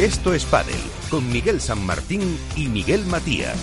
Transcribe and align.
Esto 0.00 0.32
es 0.32 0.46
Padel 0.46 0.80
con 1.10 1.30
Miguel 1.30 1.60
San 1.60 1.84
Martín 1.84 2.22
y 2.56 2.68
Miguel 2.68 3.04
Matías. 3.04 3.58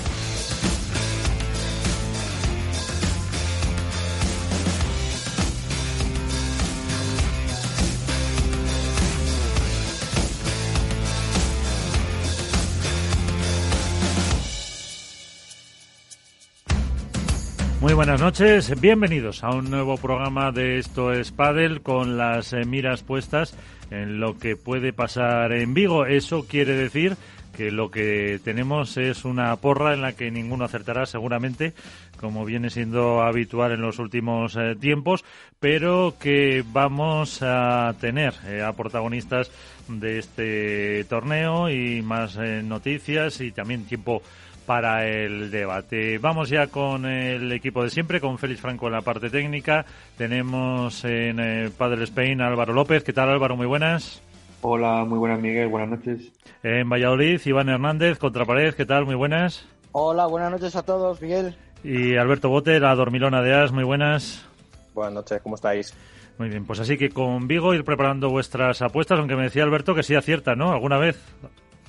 Muy 17.81 17.93
buenas 17.95 18.21
noches, 18.21 18.79
bienvenidos 18.79 19.43
a 19.43 19.49
un 19.49 19.71
nuevo 19.71 19.97
programa 19.97 20.51
de 20.51 20.77
Esto 20.77 21.13
es 21.13 21.31
Padel 21.31 21.81
con 21.81 22.15
las 22.15 22.53
eh, 22.53 22.63
miras 22.63 23.01
puestas 23.01 23.55
en 23.91 24.19
lo 24.19 24.37
que 24.37 24.55
puede 24.55 24.93
pasar 24.93 25.51
en 25.53 25.73
Vigo. 25.73 26.05
Eso 26.05 26.45
quiere 26.47 26.73
decir 26.73 27.15
que 27.55 27.71
lo 27.71 27.89
que 27.89 28.39
tenemos 28.43 28.97
es 28.97 29.25
una 29.25 29.55
porra 29.55 29.93
en 29.93 30.01
la 30.01 30.13
que 30.13 30.29
ninguno 30.29 30.65
acertará 30.65 31.07
seguramente, 31.07 31.73
como 32.19 32.45
viene 32.45 32.69
siendo 32.69 33.21
habitual 33.21 33.71
en 33.71 33.81
los 33.81 33.97
últimos 33.97 34.55
eh, 34.55 34.75
tiempos, 34.79 35.25
pero 35.59 36.15
que 36.19 36.63
vamos 36.71 37.39
a 37.41 37.95
tener 37.99 38.35
eh, 38.45 38.61
a 38.61 38.73
protagonistas 38.73 39.51
de 39.87 40.19
este 40.19 41.03
torneo 41.05 41.69
y 41.69 42.01
más 42.01 42.37
noticias 42.37 43.41
y 43.41 43.51
también 43.51 43.85
tiempo 43.85 44.21
para 44.67 45.07
el 45.07 45.49
debate. 45.49 46.17
Vamos 46.17 46.49
ya 46.49 46.67
con 46.67 47.05
el 47.05 47.51
equipo 47.53 47.81
de 47.83 47.89
siempre, 47.89 48.19
con 48.19 48.37
Félix 48.37 48.59
Franco 48.59 48.87
en 48.87 48.93
la 48.93 49.01
parte 49.01 49.29
técnica. 49.29 49.85
Tenemos 50.17 51.05
en 51.05 51.39
eh, 51.39 51.69
Padre 51.75 52.03
Spain 52.03 52.41
Álvaro 52.41 52.73
López. 52.73 53.01
¿Qué 53.03 53.13
tal 53.13 53.29
Álvaro? 53.29 53.55
Muy 53.55 53.65
buenas. 53.65 54.21
Hola, 54.61 55.05
muy 55.05 55.19
buenas 55.19 55.39
Miguel, 55.39 55.69
buenas 55.69 55.97
noches. 55.97 56.33
En 56.63 56.89
Valladolid, 56.89 57.39
Iván 57.45 57.69
Hernández, 57.69 58.19
Contrapared. 58.19 58.75
¿Qué 58.75 58.85
tal? 58.85 59.05
Muy 59.05 59.15
buenas. 59.15 59.65
Hola, 59.93 60.25
buenas 60.25 60.51
noches 60.51 60.75
a 60.75 60.83
todos, 60.83 61.21
Miguel. 61.21 61.55
Y 61.83 62.17
Alberto 62.17 62.49
Bote, 62.49 62.77
la 62.81 62.93
dormilona 62.93 63.41
de 63.41 63.53
As. 63.53 63.71
Muy 63.71 63.85
buenas. 63.85 64.45
Buenas 64.93 65.13
noches, 65.13 65.39
¿cómo 65.41 65.55
estáis? 65.55 65.95
Muy 66.37 66.49
bien, 66.49 66.65
pues 66.65 66.81
así 66.81 66.97
que 66.97 67.09
con 67.09 67.47
Vigo 67.47 67.73
ir 67.73 67.85
preparando 67.85 68.29
vuestras 68.29 68.81
apuestas, 68.81 69.17
aunque 69.17 69.37
me 69.37 69.43
decía 69.43 69.63
Alberto 69.63 69.95
que 69.95 70.03
sí 70.03 70.13
acierta, 70.13 70.55
¿no? 70.55 70.73
¿Alguna 70.73 70.97
vez? 70.97 71.17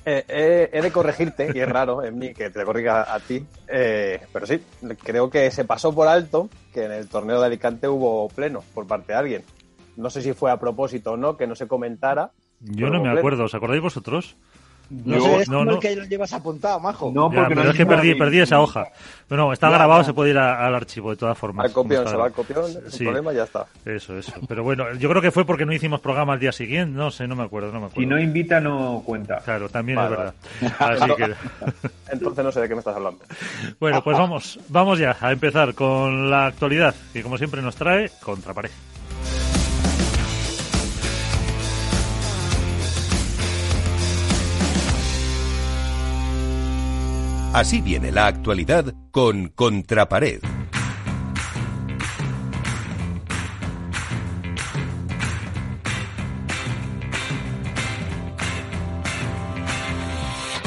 Eh, 0.05 0.69
he 0.71 0.81
de 0.81 0.91
corregirte, 0.91 1.51
y 1.53 1.59
es 1.59 1.69
raro 1.69 2.03
en 2.03 2.17
mí 2.17 2.33
que 2.33 2.49
te 2.49 2.63
corrija 2.63 3.13
a 3.13 3.19
ti, 3.19 3.45
eh, 3.67 4.21
pero 4.31 4.45
sí, 4.45 4.61
creo 5.03 5.29
que 5.29 5.51
se 5.51 5.65
pasó 5.65 5.93
por 5.93 6.07
alto 6.07 6.49
que 6.73 6.85
en 6.85 6.91
el 6.91 7.07
torneo 7.07 7.39
de 7.39 7.47
Alicante 7.47 7.87
hubo 7.87 8.27
pleno 8.29 8.63
por 8.73 8.87
parte 8.87 9.13
de 9.13 9.19
alguien. 9.19 9.43
No 9.97 10.09
sé 10.09 10.21
si 10.21 10.33
fue 10.33 10.51
a 10.51 10.57
propósito 10.57 11.11
o 11.11 11.17
no, 11.17 11.35
que 11.35 11.47
no 11.47 11.55
se 11.55 11.67
comentara. 11.67 12.31
Yo 12.61 12.89
no 12.89 13.01
me 13.01 13.09
acuerdo, 13.09 13.43
¿os 13.43 13.53
acordáis 13.53 13.81
vosotros? 13.81 14.37
No, 14.89 15.21
sé, 15.21 15.41
es 15.41 15.49
no, 15.49 15.63
no. 15.63 15.79
que 15.79 15.95
lo 15.95 16.03
llevas 16.05 16.33
apuntado, 16.33 16.79
majo. 16.79 17.11
No, 17.13 17.29
porque 17.29 17.53
no 17.53 17.69
es 17.69 17.77
que 17.77 17.85
perdí, 17.85 18.15
perdí 18.15 18.39
esa 18.39 18.59
hoja. 18.59 18.87
Bueno, 19.27 19.53
está 19.53 19.69
grabado, 19.69 20.03
se 20.03 20.13
puede 20.13 20.31
ir 20.31 20.37
al 20.37 20.73
archivo 20.73 21.11
de 21.11 21.17
todas 21.17 21.37
formas. 21.37 21.65
Al 21.65 21.71
copión, 21.71 22.07
se 22.07 22.15
va 22.15 22.25
al 22.25 22.31
copión, 22.31 22.65
sí. 22.87 23.03
problema 23.03 23.31
ya 23.31 23.43
está. 23.43 23.67
Eso, 23.85 24.17
eso. 24.17 24.33
Pero 24.47 24.63
bueno, 24.63 24.91
yo 24.95 25.07
creo 25.09 25.21
que 25.21 25.31
fue 25.31 25.45
porque 25.45 25.65
no 25.65 25.73
hicimos 25.73 25.99
programa 25.99 26.33
al 26.33 26.39
día 26.39 26.51
siguiente, 26.51 26.97
no 26.97 27.11
sé, 27.11 27.27
no 27.27 27.35
me 27.35 27.43
acuerdo, 27.43 27.67
no 27.71 27.79
me 27.79 27.85
acuerdo. 27.85 28.01
Si 28.01 28.07
no 28.07 28.19
invita, 28.19 28.59
no 28.59 29.03
cuenta. 29.05 29.37
Claro, 29.41 29.69
también 29.69 29.99
es 29.99 30.09
verdad. 30.09 30.33
Así 30.79 31.15
que... 31.15 31.35
Entonces 32.11 32.43
no 32.43 32.51
sé 32.51 32.61
de 32.61 32.67
qué 32.67 32.73
me 32.73 32.79
estás 32.79 32.95
hablando. 32.95 33.23
Bueno, 33.79 34.03
pues 34.03 34.17
vamos, 34.17 34.59
vamos 34.69 34.97
ya 34.97 35.15
a 35.21 35.31
empezar 35.31 35.75
con 35.75 36.31
la 36.31 36.47
actualidad, 36.47 36.95
que 37.13 37.21
como 37.21 37.37
siempre 37.37 37.61
nos 37.61 37.75
trae 37.75 38.09
Contrapared. 38.23 38.71
Así 47.51 47.81
viene 47.81 48.11
la 48.11 48.27
actualidad 48.27 48.93
con 49.09 49.47
Contrapared. 49.49 50.39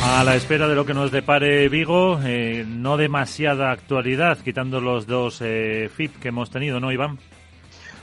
A 0.03 0.25
la 0.25 0.35
espera 0.35 0.67
de 0.67 0.75
lo 0.75 0.85
que 0.85 0.93
nos 0.93 1.13
depare 1.13 1.69
Vigo, 1.69 2.19
eh, 2.25 2.65
no 2.67 2.97
demasiada 2.97 3.71
actualidad, 3.71 4.39
quitando 4.39 4.81
los 4.81 5.07
dos 5.07 5.39
eh, 5.41 5.89
FIP 5.89 6.19
que 6.19 6.29
hemos 6.29 6.51
tenido, 6.51 6.81
¿no, 6.81 6.91
Iván? 6.91 7.19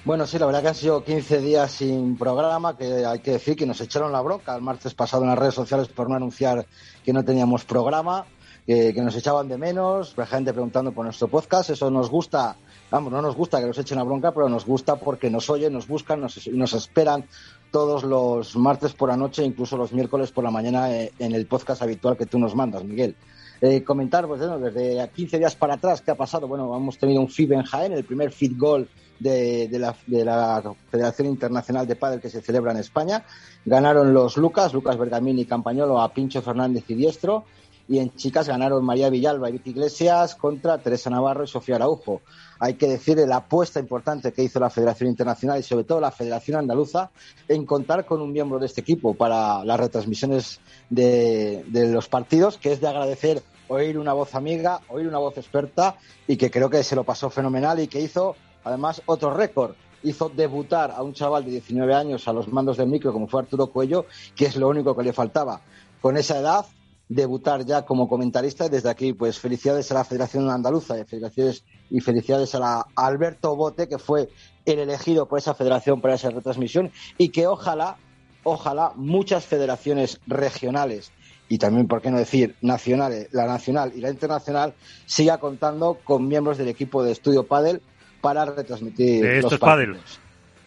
Bueno, 0.05 0.25
sí, 0.25 0.39
la 0.39 0.45
verdad 0.45 0.61
que 0.61 0.67
han 0.69 0.75
sido 0.75 1.03
15 1.03 1.41
días 1.41 1.69
sin 1.69 2.17
programa, 2.17 2.77
que 2.77 3.05
hay 3.05 3.19
que 3.19 3.31
decir 3.31 3.57
que 3.57 3.65
nos 3.65 3.81
echaron 3.81 4.13
la 4.13 4.21
bronca 4.21 4.55
el 4.55 4.61
martes 4.61 4.93
pasado 4.93 5.23
en 5.23 5.29
las 5.29 5.37
redes 5.37 5.53
sociales 5.53 5.89
por 5.89 6.09
no 6.09 6.15
anunciar 6.15 6.65
que 7.03 7.11
no 7.11 7.25
teníamos 7.25 7.65
programa 7.65 8.25
que, 8.69 9.01
nos 9.01 9.15
echaban 9.15 9.47
de 9.47 9.57
menos, 9.57 10.13
la 10.15 10.27
gente 10.27 10.53
preguntando 10.53 10.91
por 10.91 11.03
nuestro 11.03 11.27
podcast. 11.27 11.71
Eso 11.71 11.89
nos 11.89 12.07
gusta, 12.11 12.55
vamos, 12.91 13.11
no 13.11 13.19
nos 13.19 13.35
gusta 13.35 13.59
que 13.59 13.65
nos 13.65 13.79
echen 13.79 13.97
la 13.97 14.03
bronca, 14.03 14.31
pero 14.31 14.47
nos 14.47 14.63
gusta 14.63 14.97
porque 14.97 15.31
nos 15.31 15.49
oyen, 15.49 15.73
nos 15.73 15.87
buscan 15.87 16.21
nos, 16.21 16.47
nos 16.49 16.73
esperan 16.73 17.25
todos 17.71 18.03
los 18.03 18.55
martes 18.55 18.93
por 18.93 19.09
la 19.09 19.17
noche, 19.17 19.43
incluso 19.43 19.75
los 19.75 19.91
miércoles 19.91 20.31
por 20.31 20.43
la 20.43 20.51
mañana 20.51 20.93
eh, 20.93 21.11
en 21.17 21.33
el 21.33 21.47
podcast 21.47 21.81
habitual 21.81 22.15
que 22.15 22.27
tú 22.27 22.37
nos 22.37 22.53
mandas, 22.53 22.83
Miguel. 22.83 23.15
Eh, 23.59 23.83
comentar, 23.83 24.27
pues 24.27 24.39
bueno, 24.39 24.59
desde 24.59 25.09
15 25.15 25.39
días 25.39 25.55
para 25.55 25.73
atrás, 25.73 26.01
¿qué 26.01 26.11
ha 26.11 26.15
pasado? 26.15 26.47
Bueno, 26.47 26.77
hemos 26.77 26.99
tenido 26.99 27.21
un 27.21 27.27
FIB 27.27 27.53
en 27.53 27.63
Jaén, 27.63 27.93
el 27.93 28.03
primer 28.03 28.31
FIB 28.31 28.55
Goal 28.55 28.87
de, 29.19 29.67
la, 29.71 29.95
de, 30.05 30.23
la, 30.23 30.75
Federación 30.91 31.27
Internacional 31.27 31.87
de 31.87 31.95
Padel 31.95 32.21
que 32.21 32.29
se 32.29 32.41
celebra 32.41 32.71
en 32.71 32.77
España. 32.77 33.25
Ganaron 33.65 34.13
los 34.13 34.37
Lucas, 34.37 34.75
Lucas 34.75 34.95
Bergamini 34.95 35.41
y 35.41 35.45
Campañolo 35.45 35.99
a 35.99 36.13
Pincho 36.13 36.43
Fernández 36.43 36.83
y 36.87 36.93
Diestro 36.93 37.45
y 37.89 37.97
en 37.97 38.15
chicas 38.15 38.47
ganaron 38.47 38.85
María 38.85 39.09
Villalba 39.09 39.49
y 39.49 39.53
Vicky 39.53 39.71
Iglesias 39.71 40.35
contra 40.35 40.77
Teresa 40.77 41.09
Navarro 41.09 41.43
y 41.43 41.47
Sofía 41.47 41.75
Araujo. 41.75 42.21
Hay 42.59 42.75
que 42.75 42.87
decir 42.87 43.17
la 43.17 43.37
apuesta 43.37 43.79
importante 43.79 44.31
que 44.31 44.43
hizo 44.43 44.59
la 44.59 44.69
Federación 44.69 45.09
Internacional 45.09 45.59
y 45.59 45.63
sobre 45.63 45.85
todo 45.85 45.99
la 45.99 46.11
Federación 46.11 46.59
Andaluza 46.59 47.09
en 47.47 47.65
contar 47.65 48.05
con 48.05 48.21
un 48.21 48.31
miembro 48.31 48.59
de 48.59 48.67
este 48.67 48.81
equipo 48.81 49.15
para 49.15 49.65
las 49.65 49.79
retransmisiones 49.79 50.59
de, 50.91 51.65
los 51.91 52.07
partidos, 52.07 52.59
que 52.59 52.73
es 52.73 52.79
de 52.79 52.87
agradecer 52.87 53.41
oír 53.67 53.97
una 53.97 54.13
voz 54.13 54.35
amiga, 54.35 54.81
oír 54.89 55.07
una 55.07 55.17
voz 55.17 55.39
experta 55.39 55.95
y 56.27 56.37
que 56.37 56.51
creo 56.51 56.69
que 56.69 56.83
se 56.83 56.95
lo 56.95 57.03
pasó 57.03 57.31
fenomenal 57.31 57.79
y 57.79 57.87
que 57.87 57.99
hizo 57.99 58.35
además 58.63 59.01
otro 59.07 59.33
récord 59.33 59.73
hizo 60.03 60.29
debutar 60.29 60.91
a 60.91 61.01
un 61.01 61.13
chaval 61.13 61.43
de 61.43 61.51
19 61.51 61.93
años 61.95 62.27
a 62.27 62.33
los 62.33 62.47
mandos 62.49 62.77
del 62.77 62.87
micro 62.87 63.11
como 63.11 63.27
fue 63.27 63.41
Arturo 63.41 63.67
Cuello, 63.67 64.05
que 64.35 64.45
es 64.45 64.55
lo 64.57 64.69
único 64.69 64.95
que 64.95 65.03
le 65.03 65.11
faltaba. 65.11 65.61
Con 66.01 66.15
esa 66.15 66.39
edad 66.39 66.65
debutar 67.09 67.65
ya 67.65 67.85
como 67.85 68.07
comentarista 68.07 68.69
desde 68.69 68.89
aquí 68.89 69.13
pues 69.13 69.39
felicidades 69.39 69.91
a 69.91 69.95
la 69.95 70.03
Federación 70.05 70.49
Andaluza 70.49 70.97
y 70.97 71.03
felicidades, 71.05 71.65
y 71.89 71.99
felicidades 71.99 72.53
a, 72.53 72.59
la, 72.59 72.87
Alberto 72.95 73.55
Bote 73.55 73.89
que 73.89 73.97
fue 73.97 74.29
el 74.65 74.79
elegido 74.79 75.27
por 75.27 75.39
esa 75.39 75.55
federación 75.55 76.01
para 76.01 76.13
esa 76.13 76.29
retransmisión 76.29 76.91
y 77.17 77.29
que 77.29 77.47
ojalá, 77.47 77.97
ojalá 78.43 78.93
muchas 78.95 79.43
federaciones 79.45 80.21
regionales 80.27 81.11
y 81.49 81.57
también, 81.57 81.87
por 81.87 81.99
qué 81.99 82.11
no 82.11 82.19
decir, 82.19 82.55
nacionales, 82.61 83.27
la 83.31 83.47
nacional 83.47 83.91
y 83.95 84.01
la 84.01 84.11
internacional, 84.11 84.75
siga 85.07 85.39
contando 85.39 85.97
con 86.03 86.27
miembros 86.27 86.59
del 86.59 86.67
equipo 86.67 87.03
de 87.03 87.11
Estudio 87.11 87.47
Padel 87.47 87.81
para 88.21 88.45
retransmitir 88.45 89.41
los 89.41 89.57
partidos. 89.57 90.19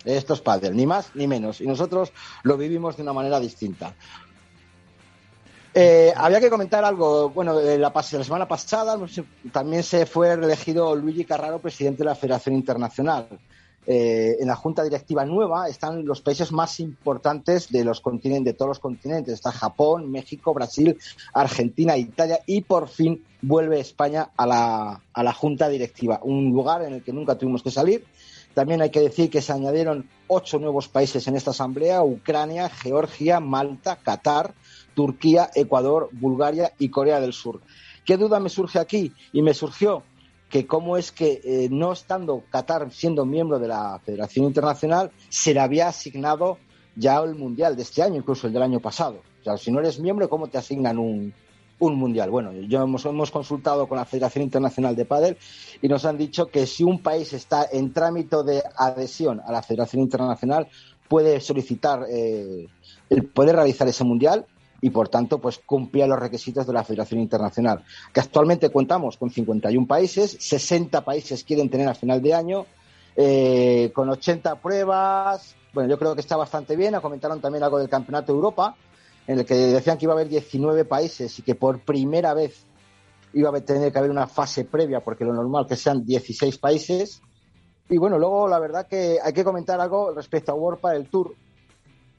Esto 0.05 0.35
es 0.35 0.41
Padel, 0.41 0.75
ni 0.75 0.85
más 0.85 1.15
ni 1.15 1.29
menos. 1.29 1.61
Y 1.61 1.67
nosotros 1.69 2.13
lo 2.43 2.57
vivimos 2.57 2.97
de 2.97 3.05
una 3.05 3.13
manera 3.13 3.39
distinta. 3.39 3.95
Eh, 5.75 6.13
había 6.17 6.41
que 6.41 6.51
comentar 6.51 6.85
algo. 6.85 7.31
Bueno, 7.31 7.59
la, 7.61 8.03
semana 8.03 8.47
pasada 8.47 8.99
también 9.53 9.83
se 9.83 10.07
fue 10.07 10.37
reelegido 10.37 10.95
Luigi 10.95 11.25
Carraro 11.25 11.61
presidente 11.61 11.99
de 11.99 12.07
la 12.07 12.15
Federación 12.15 12.55
Internacional. 12.55 13.29
Eh, 13.85 14.37
en 14.39 14.47
la 14.47 14.55
junta 14.55 14.85
directiva 14.85 15.25
nueva 15.25 15.69
están 15.69 16.05
los 16.05 16.21
países 16.21 16.53
más 16.53 16.79
importantes 16.79 17.73
de 17.73 17.85
los 17.85 18.01
continentes, 18.01 18.53
de 18.53 18.57
todos 18.57 18.69
los 18.69 18.79
continentes. 18.79 19.35
Está 19.35 19.51
Japón, 19.51 20.11
México, 20.11 20.55
Brasil, 20.55 20.97
Argentina, 21.33 21.97
Italia 21.97 22.41
y 22.47 22.61
por 22.61 22.89
fin 22.89 23.25
vuelve 23.41 23.81
España 23.81 24.31
a 24.37 24.47
la, 24.47 25.03
a 25.13 25.23
la 25.25 25.33
junta 25.33 25.69
directiva, 25.69 26.21
un 26.23 26.53
lugar 26.53 26.83
en 26.83 26.93
el 26.95 27.03
que 27.03 27.13
nunca 27.13 27.37
tuvimos 27.37 27.63
que 27.63 27.73
salir. 27.73 28.05
También 28.55 28.83
hay 28.83 28.91
que 28.91 29.01
decir 29.01 29.31
que 29.31 29.41
se 29.41 29.53
añadieron 29.53 30.09
ocho 30.29 30.59
nuevos 30.59 30.87
países 30.87 31.27
en 31.27 31.37
esta 31.37 31.51
asamblea: 31.51 32.03
Ucrania, 32.03 32.69
Georgia, 32.69 33.41
Malta, 33.41 33.97
Qatar, 33.97 34.55
Turquía, 34.95 35.51
Ecuador, 35.55 36.09
Bulgaria 36.13 36.73
y 36.79 36.89
Corea 36.89 37.21
del 37.21 37.33
Sur. 37.33 37.61
¿Qué 38.05 38.17
duda 38.17 38.41
me 38.41 38.49
surge 38.49 38.79
aquí? 38.79 39.13
Y 39.33 39.43
me 39.43 39.55
surgió 39.55 40.03
que 40.51 40.67
cómo 40.67 40.97
es 40.97 41.13
que, 41.13 41.41
eh, 41.45 41.69
no 41.71 41.93
estando 41.93 42.43
Qatar 42.51 42.91
siendo 42.93 43.25
miembro 43.25 43.59
de 43.59 43.69
la 43.69 43.99
Federación 44.05 44.45
Internacional, 44.47 45.11
se 45.29 45.55
le 45.55 45.61
había 45.61 45.89
asignado 45.89 46.59
ya 46.95 47.19
el 47.21 47.35
Mundial 47.35 47.75
de 47.75 47.83
este 47.83 48.03
año, 48.03 48.17
incluso 48.17 48.47
el 48.47 48.53
del 48.53 48.63
año 48.63 48.81
pasado. 48.81 49.23
O 49.41 49.45
sea, 49.45 49.57
si 49.57 49.73
no 49.73 49.81
eres 49.81 49.99
miembro, 49.99 50.29
¿cómo 50.29 50.49
te 50.49 50.59
asignan 50.59 50.99
un, 50.99 51.33
mundial. 51.81 52.31
Bueno, 52.31 52.53
yo 52.53 52.81
hemos, 52.81 53.05
hemos, 53.07 53.33
consultado 53.33 53.89
con 53.89 53.99
la 53.99 54.05
Federación 54.05 54.45
Internacional 54.45 54.95
de 54.95 55.05
Padel 55.05 55.37
y 55.81 55.89
nos 55.89 56.05
han 56.05 56.17
dicho 56.17 56.47
que 56.47 56.65
si 56.65 56.85
un 56.85 57.03
país 57.03 57.33
está 57.33 57.67
en 57.73 57.93
trámite 57.93 58.37
de 58.45 58.63
adhesión 58.77 59.41
a 59.45 59.51
la 59.51 59.63
Federación 59.63 60.03
Internacional, 60.03 60.69
puede 61.09 61.41
solicitar 61.41 62.07
eh, 62.09 62.69
el 63.11 63.25
poder 63.25 63.57
realizar 63.57 63.89
ese 63.89 64.05
mundial 64.05 64.47
y 64.83 64.91
por 64.91 65.09
tanto 65.09 65.39
pues 65.39 65.61
cumplía 65.65 66.07
los 66.07 66.19
requisitos 66.19 66.67
de 66.67 66.73
la 66.75 66.85
Federación 66.85 67.21
Internacional. 67.21 67.85
Que 68.13 68.21
actualmente 68.21 68.71
contamos 68.71 69.17
con 69.17 69.31
51 69.31 69.87
países, 69.87 70.37
60 70.39 71.03
países 71.05 71.45
quieren 71.45 71.71
tener 71.71 71.89
a 71.89 71.95
final 71.95 72.21
de 72.21 72.35
año, 72.35 72.67
eh, 73.17 73.93
con 73.95 74.11
80 74.11 74.57
pruebas. 74.57 75.55
Bueno, 75.73 75.89
yo 75.89 75.99
creo 75.99 76.15
que 76.15 76.21
está 76.21 76.37
bastante 76.37 76.77
bien. 76.77 76.99
Comentaron 77.01 77.41
también 77.41 77.63
algo 77.63 77.79
del 77.79 77.89
Campeonato 77.89 78.33
de 78.33 78.37
Europa, 78.37 78.75
en 79.27 79.39
el 79.39 79.47
que 79.47 79.55
decían 79.55 79.97
que 79.97 80.07
iba 80.07 80.15
a 80.15 80.17
haber 80.17 80.29
19 80.29 80.85
países 80.85 81.39
y 81.39 81.43
que 81.43 81.55
por 81.55 81.79
primera 81.81 82.35
vez 82.35 82.67
iba 83.35 83.57
a 83.57 83.61
tener 83.61 83.93
que 83.93 83.99
haber 83.99 84.11
una 84.11 84.27
fase 84.27 84.65
previa, 84.65 85.01
porque 85.01 85.25
lo 85.25 85.33
normal 85.33 85.67
que 85.67 85.77
sean 85.77 86.05
16 86.05 86.59
países. 86.59 87.23
Y 87.89 87.99
bueno, 87.99 88.19
luego 88.19 88.49
la 88.49 88.59
verdad 88.59 88.89
que 88.89 89.19
hay 89.23 89.33
que 89.33 89.45
comentar 89.45 89.81
algo 89.81 90.13
respecto 90.13 90.51
a 90.51 90.57
World 90.57 90.83
del 90.91 91.09
Tour, 91.09 91.35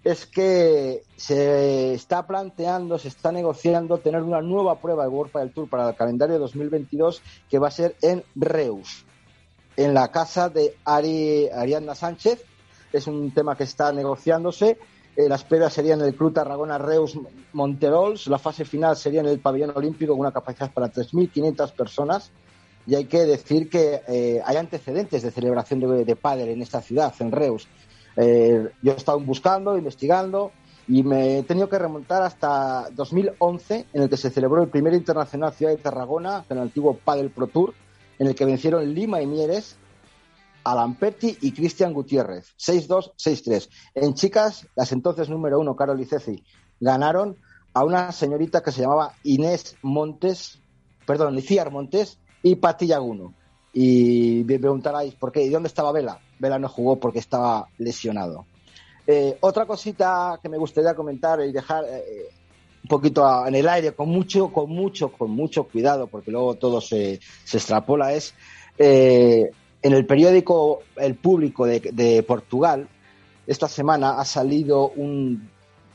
es 0.03 0.25
que 0.25 1.03
se 1.15 1.93
está 1.93 2.27
planteando, 2.27 2.99
se 2.99 3.07
está 3.07 3.31
negociando 3.31 3.99
tener 3.99 4.21
una 4.21 4.41
nueva 4.41 4.79
prueba 4.79 5.03
de 5.03 5.09
World 5.09 5.33
del 5.33 5.51
Tour 5.51 5.69
para 5.69 5.89
el 5.89 5.95
calendario 5.95 6.39
2022 6.39 7.21
que 7.49 7.59
va 7.59 7.69
a 7.69 7.71
ser 7.71 7.95
en 8.01 8.23
Reus, 8.35 9.05
en 9.77 9.93
la 9.93 10.09
casa 10.09 10.49
de 10.49 10.75
Ari, 10.83 11.47
Ariadna 11.49 11.95
Sánchez. 11.95 12.43
Es 12.91 13.07
un 13.07 13.33
tema 13.33 13.55
que 13.55 13.63
está 13.63 13.91
negociándose. 13.93 14.77
Eh, 15.15 15.29
las 15.29 15.43
pruebas 15.45 15.73
serían 15.73 16.01
en 16.01 16.07
el 16.07 16.15
Club 16.15 16.33
Tarragona 16.33 16.77
Reus 16.77 17.17
Monterols. 17.53 18.27
La 18.27 18.39
fase 18.39 18.65
final 18.65 18.97
sería 18.97 19.21
en 19.21 19.27
el 19.27 19.39
pabellón 19.39 19.71
olímpico 19.73 20.13
con 20.13 20.19
una 20.19 20.31
capacidad 20.31 20.71
para 20.71 20.91
3.500 20.91 21.71
personas. 21.71 22.31
Y 22.85 22.95
hay 22.95 23.05
que 23.05 23.21
decir 23.21 23.69
que 23.69 24.01
eh, 24.07 24.41
hay 24.43 24.57
antecedentes 24.57 25.21
de 25.21 25.31
celebración 25.31 25.79
de, 25.79 26.03
de 26.03 26.15
pádel 26.17 26.49
en 26.49 26.61
esta 26.61 26.81
ciudad, 26.81 27.13
en 27.19 27.31
Reus. 27.31 27.67
Eh, 28.15 28.69
yo 28.81 28.91
he 28.91 28.95
estado 28.95 29.19
buscando, 29.19 29.77
investigando 29.77 30.51
y 30.87 31.03
me 31.03 31.39
he 31.39 31.43
tenido 31.43 31.69
que 31.69 31.79
remontar 31.79 32.23
hasta 32.23 32.89
2011, 32.91 33.87
en 33.93 34.01
el 34.01 34.09
que 34.09 34.17
se 34.17 34.29
celebró 34.29 34.61
el 34.61 34.69
primer 34.69 34.93
internacional 34.93 35.53
Ciudad 35.53 35.71
de 35.71 35.77
Tarragona, 35.77 36.45
en 36.49 36.57
el 36.57 36.63
antiguo 36.63 36.97
Padel 36.97 37.29
Pro 37.29 37.47
Tour, 37.47 37.73
en 38.19 38.27
el 38.27 38.35
que 38.35 38.45
vencieron 38.45 38.93
Lima 38.93 39.21
y 39.21 39.27
Mieres, 39.27 39.77
Alan 40.63 40.95
Perti 40.95 41.37
y 41.41 41.51
Cristian 41.51 41.93
Gutiérrez, 41.93 42.53
6-2, 42.57 43.13
6-3. 43.17 43.69
En 43.95 44.13
chicas, 44.13 44.67
las 44.75 44.91
entonces 44.91 45.29
número 45.29 45.59
uno, 45.59 45.75
Carol 45.75 45.99
y 45.99 46.05
Ceci, 46.05 46.43
ganaron 46.79 47.37
a 47.73 47.83
una 47.83 48.11
señorita 48.11 48.61
que 48.61 48.71
se 48.71 48.81
llamaba 48.81 49.13
Inés 49.23 49.75
Montes, 49.81 50.59
perdón, 51.05 51.35
Liciar 51.35 51.71
Montes 51.71 52.19
y 52.41 52.55
Pati 52.55 52.87
Yaguno. 52.87 53.33
Y 53.73 54.43
me 54.45 54.59
preguntaráis, 54.59 55.15
¿por 55.15 55.31
qué? 55.31 55.43
¿Y 55.43 55.49
dónde 55.49 55.67
estaba 55.67 55.91
Vela? 55.91 56.19
Vela 56.39 56.59
no 56.59 56.69
jugó 56.69 56.99
porque 56.99 57.19
estaba 57.19 57.67
lesionado. 57.77 58.45
Eh, 59.05 59.37
otra 59.41 59.65
cosita 59.65 60.39
que 60.41 60.49
me 60.49 60.57
gustaría 60.57 60.95
comentar 60.95 61.41
y 61.41 61.51
dejar 61.51 61.83
eh, 61.85 62.29
un 62.83 62.87
poquito 62.87 63.45
en 63.45 63.55
el 63.55 63.67
aire, 63.67 63.93
con 63.93 64.09
mucho, 64.09 64.49
con 64.49 64.69
mucho, 64.69 65.11
con 65.11 65.31
mucho 65.31 65.65
cuidado, 65.65 66.07
porque 66.07 66.31
luego 66.31 66.55
todo 66.55 66.81
se, 66.81 67.19
se 67.43 67.57
extrapola, 67.57 68.13
es 68.13 68.33
eh, 68.77 69.51
en 69.81 69.93
el 69.93 70.05
periódico 70.05 70.81
El 70.95 71.15
Público 71.15 71.65
de, 71.65 72.23
Portugal, 72.27 72.87
esta 73.45 73.67
semana 73.67 74.19
ha 74.19 74.25
salido 74.25 74.89
un, 74.89 75.49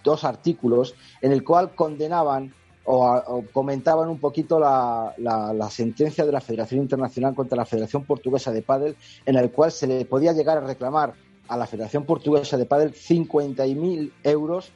dos 0.04 0.24
artículos 0.24 0.94
en 1.22 1.32
el 1.32 1.42
cual 1.42 1.74
condenaban 1.74 2.54
o, 2.90 3.44
comentaban 3.52 4.08
un 4.08 4.18
poquito 4.18 4.58
la, 4.58 5.14
la, 5.18 5.70
sentencia 5.70 6.24
de 6.24 6.32
la 6.32 6.40
Federación 6.40 6.80
Internacional 6.80 7.34
contra 7.34 7.56
la 7.56 7.66
Federación 7.66 8.04
Portuguesa 8.04 8.50
de 8.50 8.62
Pádel, 8.62 8.96
en 9.26 9.36
el 9.36 9.50
cual 9.50 9.70
se 9.72 9.86
le 9.86 10.06
podía 10.06 10.32
llegar 10.32 10.56
a 10.56 10.62
reclamar 10.62 11.12
a 11.48 11.56
la 11.58 11.66
Federación 11.66 12.04
Portuguesa 12.04 12.56
de 12.56 12.64
Pádel 12.64 12.94
50.000 12.94 14.12
euros 14.24 14.72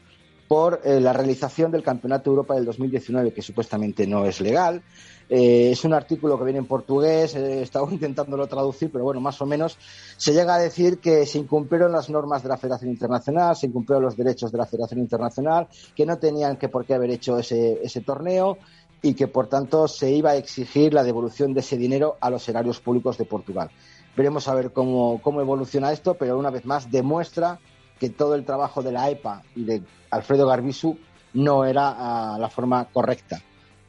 por 0.52 0.82
eh, 0.84 1.00
la 1.00 1.14
realización 1.14 1.72
del 1.72 1.82
Campeonato 1.82 2.28
de 2.28 2.34
Europa 2.34 2.54
del 2.54 2.66
2019, 2.66 3.32
que 3.32 3.40
supuestamente 3.40 4.06
no 4.06 4.26
es 4.26 4.38
legal. 4.43 4.82
Eh, 5.26 5.70
es 5.72 5.82
un 5.82 5.94
artículo 5.94 6.37
que 6.37 6.44
viene 6.44 6.58
en 6.58 6.66
portugués, 6.66 7.34
he 7.37 7.62
estado 7.62 7.88
intentándolo 7.90 8.46
traducir, 8.46 8.93
pero 8.93 9.02
bueno, 9.02 9.19
más 9.19 9.40
o 9.40 9.46
menos 9.46 9.78
se 10.19 10.34
llega 10.34 10.56
a 10.56 10.58
decir 10.58 10.99
que 10.99 11.25
se 11.25 11.38
incumplieron 11.38 11.90
las 11.90 12.10
normas 12.10 12.43
de 12.43 12.50
la 12.50 12.58
Federación 12.58 12.90
Internacional, 12.90 13.56
se 13.56 13.69
incumplieron 13.69 14.02
los 14.04 14.14
derechos 14.14 14.52
de 14.52 14.58
la 14.58 14.66
Federación 14.66 15.00
Internacional, 15.00 15.69
que 15.96 16.04
no 16.04 16.19
tenían 16.19 16.58
que 16.58 16.69
por 16.69 16.84
qué 16.84 16.93
haber 16.93 17.08
hecho 17.12 17.38
ese, 17.38 17.81
ese 17.82 18.02
torneo 18.02 18.58
y 19.00 19.14
que 19.14 19.28
por 19.28 19.46
tanto 19.46 19.88
se 19.88 20.10
iba 20.10 20.32
a 20.32 20.37
exigir 20.37 20.93
la 20.93 21.02
devolución 21.02 21.55
de 21.55 21.60
ese 21.60 21.78
dinero 21.78 22.19
a 22.20 22.28
los 22.28 22.46
erarios 22.46 22.78
públicos 22.78 23.16
de 23.16 23.25
Portugal. 23.25 23.70
Veremos 24.14 24.46
a 24.48 24.55
ver 24.55 24.70
cómo, 24.70 25.19
cómo 25.22 25.40
evoluciona 25.40 25.93
esto, 25.93 26.12
pero 26.12 26.37
una 26.37 26.50
vez 26.50 26.66
más 26.66 26.90
demuestra 26.90 27.58
que 27.98 28.10
todo 28.10 28.34
el 28.34 28.44
trabajo 28.44 28.82
de 28.82 28.93
la 28.93 29.08
EPA 29.08 29.44
y 29.56 29.64
de 29.64 29.82
Alfredo 30.12 30.47
Garbisu 30.47 30.97
no 31.35 31.64
era 31.64 31.94
ah, 31.97 32.38
la 32.38 32.49
forma 32.49 32.85
correcta. 32.93 33.43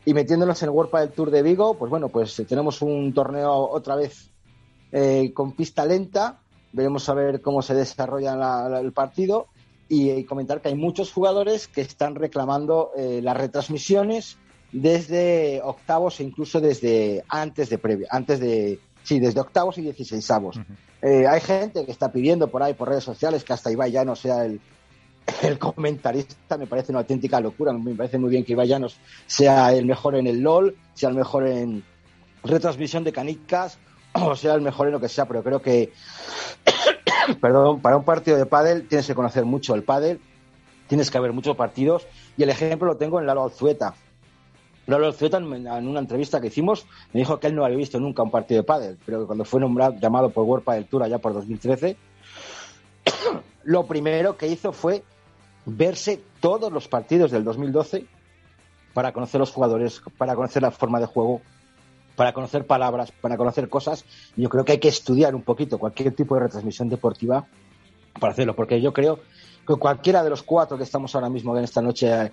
Y 0.06 0.14
metiéndonos 0.14 0.62
en 0.62 0.70
el 0.70 0.76
World 0.76 0.92
del 0.92 1.12
Tour 1.12 1.32
de 1.32 1.44
Vigo, 1.44 1.78
pues 1.78 1.90
bueno, 1.90 2.10
pues 2.10 2.42
tenemos 2.48 2.82
un 2.82 3.14
torneo 3.14 3.54
otra 3.54 3.96
vez 3.96 4.32
eh, 4.92 5.32
con 5.34 5.54
pista 5.54 5.86
lenta. 5.86 6.40
Veremos 6.72 7.08
a 7.08 7.14
ver 7.14 7.42
cómo 7.42 7.62
se 7.62 7.76
desarrolla 7.76 8.80
el 8.80 8.92
partido 8.92 9.48
y, 9.88 10.24
comentar 10.24 10.62
que 10.62 10.70
hay 10.70 10.76
muchos 10.76 11.12
jugadores 11.12 11.68
que 11.68 11.82
están 11.82 12.16
reclamando 12.16 12.92
eh, 12.98 13.22
las 13.22 13.38
retransmisiones 13.38 14.38
desde 14.72 15.62
octavos 15.64 16.20
e 16.20 16.24
incluso 16.24 16.60
desde 16.60 17.24
antes 17.30 17.70
de 17.70 17.78
previa, 17.78 18.08
antes 18.10 18.40
de 18.40 18.80
sí, 19.04 19.20
desde 19.20 19.40
octavos 19.40 19.78
y 19.78 19.82
dieciséisavos. 19.82 20.60
Eh, 21.02 21.28
hay 21.28 21.42
gente 21.42 21.86
que 21.86 21.92
está 21.92 22.12
pidiendo 22.12 22.48
por 22.48 22.64
ahí 22.64 22.74
por 22.74 22.90
redes 22.90 23.04
sociales 23.04 23.44
que 23.44 23.54
hasta 23.54 23.72
Ibai 23.72 23.92
ya 23.92 24.04
no 24.04 24.16
sea 24.16 24.46
el, 24.46 24.60
el 25.44 25.60
comentarista 25.60 26.58
me 26.58 26.68
parece 26.68 26.92
una 26.92 27.00
auténtica 27.00 27.40
locura. 27.40 27.74
Me 27.74 27.96
parece 27.96 28.18
muy 28.18 28.30
bien 28.30 28.44
que 28.44 28.54
Ibai 28.54 28.70
sea 29.28 29.74
el 29.74 29.86
mejor 29.86 30.16
en 30.16 30.28
el 30.28 30.42
LOL, 30.42 30.76
sea 30.94 31.10
el 31.10 31.16
mejor 31.16 31.48
en 31.48 31.84
retransmisión 32.44 33.04
de 33.04 33.14
canicas 33.14 33.80
o 34.14 34.36
sea 34.36 34.54
el 34.54 34.62
mejor 34.62 34.88
en 34.88 34.94
lo 34.94 35.00
que 35.00 35.10
sea, 35.10 35.26
pero 35.26 35.44
creo 35.44 35.62
que, 35.62 35.92
perdón, 37.42 37.82
para 37.82 37.98
un 37.98 38.04
partido 38.04 38.38
de 38.38 38.46
pádel 38.46 38.88
tienes 38.88 39.08
que 39.08 39.16
conocer 39.16 39.46
mucho 39.46 39.76
el 39.76 39.84
pádel, 39.84 40.20
tienes 40.88 41.10
que 41.10 41.18
haber 41.18 41.34
muchos 41.34 41.56
partidos 41.56 42.08
y 42.38 42.44
el 42.44 42.50
ejemplo 42.50 42.88
lo 42.88 42.98
tengo 42.98 43.20
en 43.20 43.26
Lalo 43.26 43.44
Alzueta. 43.44 43.96
Lalo 44.86 45.08
Alzueta 45.08 45.38
en, 45.38 45.48
una 45.88 46.00
entrevista 46.00 46.42
que 46.42 46.48
hicimos 46.48 46.86
me 47.14 47.22
dijo 47.22 47.40
que 47.40 47.48
él 47.48 47.56
no 47.56 47.64
había 47.64 47.78
visto 47.78 48.00
nunca 48.00 48.22
un 48.22 48.32
partido 48.32 48.62
de 48.62 48.68
pádel, 48.68 48.98
pero 49.06 49.22
que 49.22 49.26
cuando 49.26 49.46
fue 49.46 49.60
nombrado, 49.60 49.96
llamado 50.00 50.30
por 50.30 50.44
World 50.44 50.66
Padel 50.66 50.86
Tour 50.86 51.04
allá 51.04 51.20
por 51.20 51.34
2013, 51.34 51.96
lo 53.64 53.86
primero 53.86 54.38
que 54.38 54.48
hizo 54.48 54.74
fue 54.74 55.04
verse 55.66 56.22
todos 56.40 56.72
los 56.72 56.88
partidos 56.88 57.32
del 57.32 57.44
2012 57.44 58.06
para 58.94 59.12
conocer 59.12 59.40
los 59.40 59.52
jugadores, 59.52 60.02
para 60.18 60.36
conocer 60.36 60.62
la 60.62 60.72
forma 60.72 61.00
de 61.00 61.06
juego, 61.06 61.42
para 62.16 62.34
conocer 62.34 62.66
palabras, 62.68 63.12
para 63.12 63.38
conocer 63.38 63.70
cosas. 63.70 64.06
Yo 64.36 64.50
creo 64.50 64.66
que 64.66 64.74
hay 64.74 64.80
que 64.80 64.90
estudiar 64.90 65.36
un 65.36 65.42
poquito 65.42 65.80
cualquier 65.80 66.14
tipo 66.14 66.36
de 66.36 66.42
retransmisión 66.42 66.90
deportiva 66.90 67.48
para 68.20 68.34
hacerlo, 68.34 68.56
porque 68.56 68.82
yo 68.82 68.94
creo 68.94 69.20
que 69.68 69.76
cualquiera 69.76 70.24
de 70.24 70.30
los 70.30 70.44
cuatro 70.44 70.78
que 70.78 70.84
estamos 70.84 71.16
ahora 71.16 71.30
mismo 71.30 71.58
en 71.58 71.64
esta 71.64 71.82
noche 71.82 72.12
eh, 72.12 72.32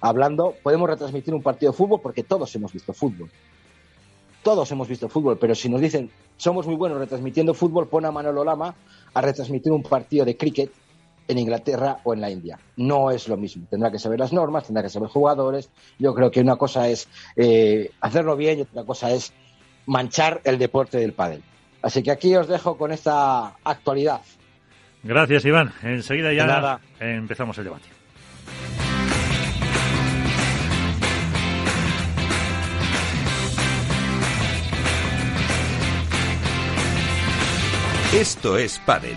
hablando, 0.00 0.54
podemos 0.62 0.88
retransmitir 0.90 1.32
un 1.32 1.42
partido 1.42 1.72
de 1.72 1.78
fútbol 1.78 2.00
porque 2.00 2.24
todos 2.24 2.54
hemos 2.54 2.72
visto 2.72 2.92
fútbol. 2.92 3.30
Todos 4.42 4.70
hemos 4.72 4.88
visto 4.88 5.08
fútbol, 5.08 5.38
pero 5.38 5.54
si 5.54 5.68
nos 5.68 5.80
dicen 5.80 6.10
somos 6.36 6.66
muy 6.66 6.74
buenos 6.74 6.98
retransmitiendo 6.98 7.54
fútbol, 7.54 7.86
pon 7.88 8.04
a 8.04 8.10
Manolo 8.10 8.44
Lama 8.44 8.74
a 9.14 9.20
retransmitir 9.20 9.70
un 9.72 9.84
partido 9.84 10.24
de 10.24 10.36
cricket 10.36 10.72
en 11.28 11.38
Inglaterra 11.38 11.98
o 12.04 12.14
en 12.14 12.20
la 12.20 12.30
India. 12.30 12.58
No 12.76 13.10
es 13.10 13.28
lo 13.28 13.36
mismo. 13.36 13.66
Tendrá 13.70 13.90
que 13.90 13.98
saber 13.98 14.18
las 14.18 14.32
normas, 14.32 14.64
tendrá 14.64 14.82
que 14.82 14.88
saber 14.88 15.08
jugadores. 15.08 15.70
Yo 15.98 16.14
creo 16.14 16.30
que 16.30 16.40
una 16.40 16.56
cosa 16.56 16.88
es 16.88 17.08
eh, 17.36 17.90
hacerlo 18.00 18.36
bien 18.36 18.58
y 18.58 18.62
otra 18.62 18.84
cosa 18.84 19.10
es 19.10 19.32
manchar 19.86 20.40
el 20.44 20.58
deporte 20.58 20.98
del 20.98 21.12
pádel. 21.12 21.42
Así 21.82 22.02
que 22.02 22.10
aquí 22.10 22.34
os 22.36 22.48
dejo 22.48 22.76
con 22.76 22.92
esta 22.92 23.56
actualidad. 23.64 24.20
Gracias, 25.02 25.44
Iván. 25.44 25.72
Enseguida 25.82 26.32
ya 26.32 26.80
empezamos 27.00 27.58
el 27.58 27.64
debate. 27.64 27.88
Esto 38.12 38.58
es 38.58 38.78
Padel. 38.80 39.16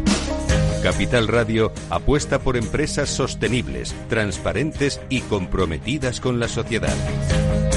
Capital 0.83 1.27
Radio 1.27 1.71
apuesta 1.91 2.39
por 2.39 2.57
empresas 2.57 3.07
sostenibles, 3.07 3.95
transparentes 4.09 4.99
y 5.09 5.21
comprometidas 5.21 6.19
con 6.19 6.39
la 6.39 6.47
sociedad. 6.47 6.95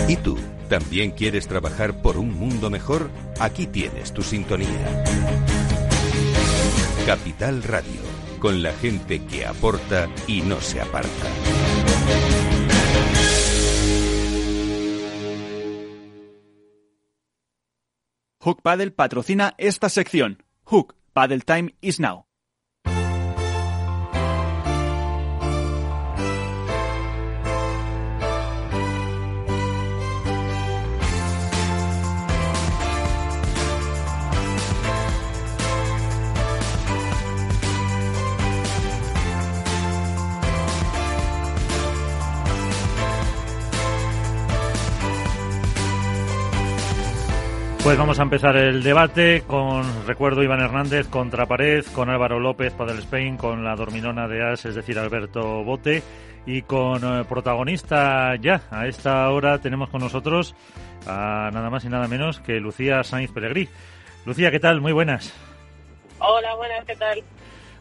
¿Y 0.08 0.16
tú? 0.16 0.38
¿También 0.70 1.10
quieres 1.10 1.46
trabajar 1.46 2.00
por 2.00 2.16
un 2.16 2.32
mundo 2.32 2.70
mejor? 2.70 3.10
Aquí 3.38 3.66
tienes 3.66 4.14
tu 4.14 4.22
sintonía. 4.22 5.04
Capital 7.04 7.62
Radio, 7.62 8.00
con 8.38 8.62
la 8.62 8.72
gente 8.72 9.22
que 9.26 9.44
aporta 9.44 10.08
y 10.26 10.40
no 10.40 10.62
se 10.62 10.80
aparta. 10.80 11.28
Hook 18.40 18.62
Paddle 18.62 18.92
patrocina 18.92 19.54
esta 19.58 19.90
sección. 19.90 20.42
Hook 20.64 20.94
Paddle 21.12 21.40
Time 21.40 21.74
is 21.82 22.00
now. 22.00 22.24
Pues 47.84 47.98
vamos 47.98 48.18
a 48.18 48.22
empezar 48.22 48.56
el 48.56 48.82
debate 48.82 49.42
con, 49.46 50.06
recuerdo, 50.06 50.42
Iván 50.42 50.62
Hernández 50.62 51.06
contra 51.08 51.44
Pared, 51.44 51.84
con 51.94 52.08
Álvaro 52.08 52.40
López, 52.40 52.72
Padel 52.72 53.00
Spain, 53.00 53.36
con 53.36 53.62
la 53.62 53.76
dorminona 53.76 54.26
de 54.26 54.42
As, 54.42 54.64
es 54.64 54.74
decir, 54.74 54.98
Alberto 54.98 55.62
Bote, 55.62 56.02
y 56.46 56.62
con 56.62 57.04
eh, 57.04 57.24
protagonista 57.28 58.36
ya. 58.36 58.62
A 58.70 58.86
esta 58.86 59.28
hora 59.28 59.60
tenemos 59.60 59.90
con 59.90 60.00
nosotros 60.00 60.54
a 61.06 61.50
nada 61.52 61.68
más 61.68 61.84
y 61.84 61.90
nada 61.90 62.08
menos 62.08 62.40
que 62.40 62.58
Lucía 62.58 63.02
Sainz 63.02 63.32
Pelegrí. 63.32 63.68
Lucía, 64.24 64.50
¿qué 64.50 64.60
tal? 64.60 64.80
Muy 64.80 64.92
buenas. 64.92 65.34
Hola, 66.20 66.54
buenas, 66.54 66.86
¿qué 66.86 66.96
tal? 66.96 67.22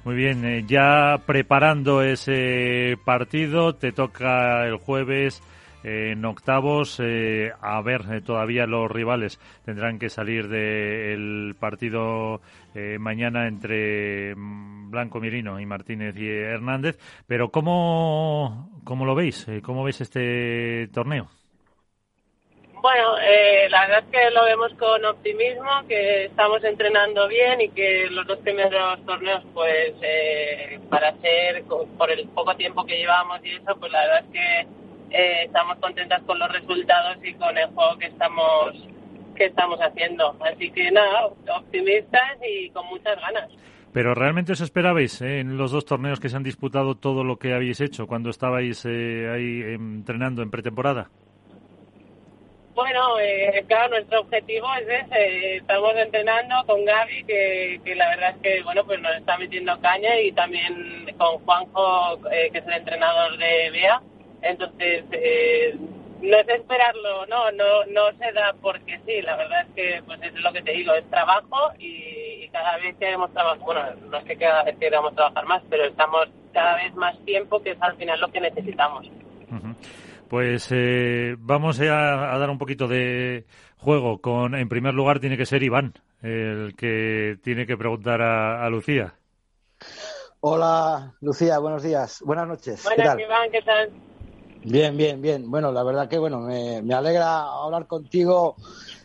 Muy 0.04 0.16
bien, 0.16 0.44
eh, 0.44 0.66
ya 0.68 1.22
preparando 1.26 2.02
ese 2.02 2.98
partido, 3.06 3.76
te 3.76 3.94
toca 3.94 4.66
el 4.68 4.76
jueves 4.76 5.42
en 5.84 6.24
octavos, 6.24 7.00
eh, 7.04 7.52
a 7.62 7.82
ver, 7.82 8.02
eh, 8.12 8.22
todavía 8.22 8.66
los 8.66 8.90
rivales 8.90 9.40
tendrán 9.66 10.00
que 10.00 10.10
salir 10.10 10.48
del 10.48 11.56
partido 11.60 12.42
eh, 12.74 12.98
mañana 13.00 13.48
entre 13.48 14.34
mm, 14.36 14.92
Blanco 14.92 15.20
Mirino 15.20 15.60
y 15.60 15.66
Martínez 15.66 16.16
y 16.18 16.28
Hernández. 16.30 16.98
Pero 17.28 17.50
¿cómo, 17.50 18.82
cómo 18.86 19.06
lo 19.06 19.14
veis? 19.14 19.46
¿Cómo 19.64 19.84
veis 19.84 20.00
este 20.02 20.88
torneo? 20.94 21.28
Bueno, 22.82 23.16
la 23.70 23.88
verdad 23.88 24.04
es 24.04 24.12
que 24.12 24.30
lo 24.32 24.44
vemos 24.44 24.74
con 24.74 25.06
optimismo, 25.06 25.88
que 25.88 26.26
estamos 26.26 26.62
entrenando 26.66 27.30
bien 27.30 27.62
y 27.62 27.70
que 27.70 28.08
los 28.10 28.28
dos 28.28 28.40
primeros 28.40 29.06
torneos, 29.06 29.42
pues 29.54 29.94
para 30.90 31.16
ser, 31.22 31.64
por 31.64 32.12
el 32.12 32.28
poco 32.28 32.54
tiempo 32.58 32.86
que 32.86 32.98
llevamos 32.98 33.40
y 33.46 33.52
eso, 33.56 33.78
pues 33.80 33.90
la 33.90 34.02
verdad 34.02 34.26
es 34.26 34.32
que 34.34 34.83
eh, 35.14 35.44
estamos 35.46 35.78
contentas 35.78 36.24
con 36.24 36.40
los 36.40 36.52
resultados 36.52 37.18
y 37.24 37.36
con 37.36 37.56
el 37.56 37.68
juego 37.68 37.98
que 38.00 38.08
estamos 38.08 38.74
que 39.36 39.46
estamos 39.46 39.80
haciendo. 39.80 40.36
Así 40.42 40.72
que 40.72 40.92
nada, 40.92 41.28
optimistas 41.28 42.38
y 42.48 42.70
con 42.72 42.86
muchas 42.88 43.20
ganas. 43.22 43.50
Pero 43.92 44.16
realmente 44.16 44.54
os 44.54 44.62
esperabais 44.62 45.22
eh, 45.22 45.40
en 45.40 45.56
los 45.56 45.72
dos 45.72 45.86
torneos 45.86 46.20
que 46.20 46.30
se 46.30 46.36
han 46.36 46.44
disputado 46.44 46.96
todo 46.96 47.24
lo 47.24 47.38
que 47.38 47.54
habéis 47.54 47.80
hecho 47.80 48.08
cuando 48.08 48.32
estabais 48.32 48.86
eh, 48.86 49.30
ahí 49.32 49.62
entrenando 49.74 50.42
en 50.42 50.50
pretemporada. 50.50 51.10
Bueno, 52.74 53.02
claro, 53.68 53.90
nuestro 53.90 54.22
objetivo 54.22 54.66
es 54.82 55.06
ese. 55.06 55.58
Estamos 55.58 55.94
entrenando 55.96 56.56
con 56.66 56.84
Gaby, 56.84 57.24
que, 57.24 57.80
que, 57.86 57.94
la 57.94 58.10
verdad 58.10 58.30
es 58.32 58.42
que 58.42 58.64
bueno, 58.64 58.84
pues 58.84 59.00
nos 59.00 59.16
está 59.16 59.38
metiendo 59.38 59.80
caña 59.80 60.20
y 60.20 60.32
también 60.32 61.06
con 61.20 61.38
Juanjo, 61.46 62.20
que 62.32 62.58
es 62.58 62.66
el 62.66 62.74
entrenador 62.74 63.38
de 63.38 63.70
BEA 63.70 64.02
entonces, 64.44 65.04
eh, 65.12 65.76
no 66.22 66.38
es 66.38 66.48
esperarlo, 66.48 67.26
no, 67.28 67.52
no, 67.52 67.86
no 67.88 68.18
se 68.18 68.32
da 68.32 68.54
porque 68.62 69.00
sí, 69.06 69.22
la 69.22 69.36
verdad 69.36 69.66
es 69.68 69.74
que 69.76 70.04
pues 70.06 70.22
es 70.22 70.34
lo 70.36 70.54
que 70.54 70.62
te 70.62 70.72
digo, 70.72 70.94
es 70.94 71.10
trabajo 71.10 71.72
y, 71.80 72.48
cada 72.54 72.78
vez 72.78 72.96
queremos 73.00 73.34
trabajar, 73.34 73.60
bueno, 73.66 73.82
no 74.12 74.18
es 74.20 74.26
que 74.26 74.38
cada 74.38 74.64
vez 74.64 74.78
queramos 74.78 75.16
trabajar 75.16 75.44
más, 75.48 75.64
pero 75.72 75.86
estamos 75.86 76.28
cada 76.54 76.76
vez 76.76 76.94
más 76.94 77.18
tiempo 77.26 77.64
que 77.64 77.72
es 77.72 77.82
al 77.82 77.98
final 77.98 78.22
lo 78.22 78.32
que 78.32 78.40
necesitamos. 78.40 79.10
Pues 80.30 80.68
eh, 80.72 81.36
vamos 81.40 81.80
a, 81.80 82.38
dar 82.38 82.50
un 82.52 82.60
poquito 82.60 82.88
de 82.88 83.46
juego. 83.78 84.22
Con, 84.22 84.54
en 84.54 84.70
primer 84.70 84.94
lugar, 84.94 85.20
tiene 85.20 85.36
que 85.36 85.48
ser 85.48 85.64
Iván 85.64 85.94
el 86.22 86.76
que 86.76 87.38
tiene 87.44 87.66
que 87.66 87.76
preguntar 87.76 88.22
a, 88.22 88.70
Lucía. 88.70 89.16
Hola, 90.40 91.14
Lucía, 91.22 91.60
buenos 91.60 91.84
días. 91.84 92.22
Buenas 92.24 92.48
noches. 92.48 92.84
Buenas, 92.84 93.20
Iván, 93.20 93.52
¿qué 93.52 93.62
tal? 93.62 93.92
Bien, 94.66 94.96
bien, 94.96 95.22
bien. 95.22 95.50
Bueno, 95.52 95.72
la 95.74 95.84
verdad 95.84 96.08
que 96.08 96.18
bueno, 96.18 96.40
me, 96.40 96.94
alegra 96.94 97.42
hablar 97.44 97.86
contigo 97.86 98.56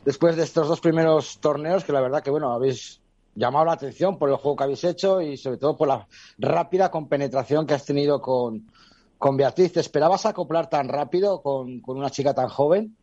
después 0.05 0.37
de 0.37 0.45
estos 0.45 0.69
dos 0.69 0.81
primeros 0.81 1.41
torneos, 1.41 1.83
que 1.85 1.93
la 1.93 2.01
verdad 2.01 2.23
que 2.23 2.31
bueno, 2.31 2.53
habéis 2.53 3.01
llamado 3.35 3.65
la 3.65 3.73
atención 3.73 4.19
por 4.19 4.31
el 4.31 4.37
juego 4.37 4.57
que 4.57 4.65
habéis 4.65 4.85
hecho 4.85 5.21
y 5.21 5.37
sobre 5.37 5.59
todo 5.59 5.77
por 5.77 5.89
la 5.89 6.07
rápida 6.39 6.91
compenetración 6.91 7.67
que 7.67 7.75
has 7.75 7.85
tenido 7.85 8.21
con, 8.21 8.71
con 9.17 9.37
Beatriz. 9.37 9.73
¿Te 9.73 9.81
esperabas 9.81 10.27
acoplar 10.27 10.71
tan 10.71 10.89
rápido 10.89 11.43
con, 11.43 11.81
con 11.81 11.99
una 11.99 12.11
chica 12.11 12.35
tan 12.35 12.49
joven? 12.49 12.97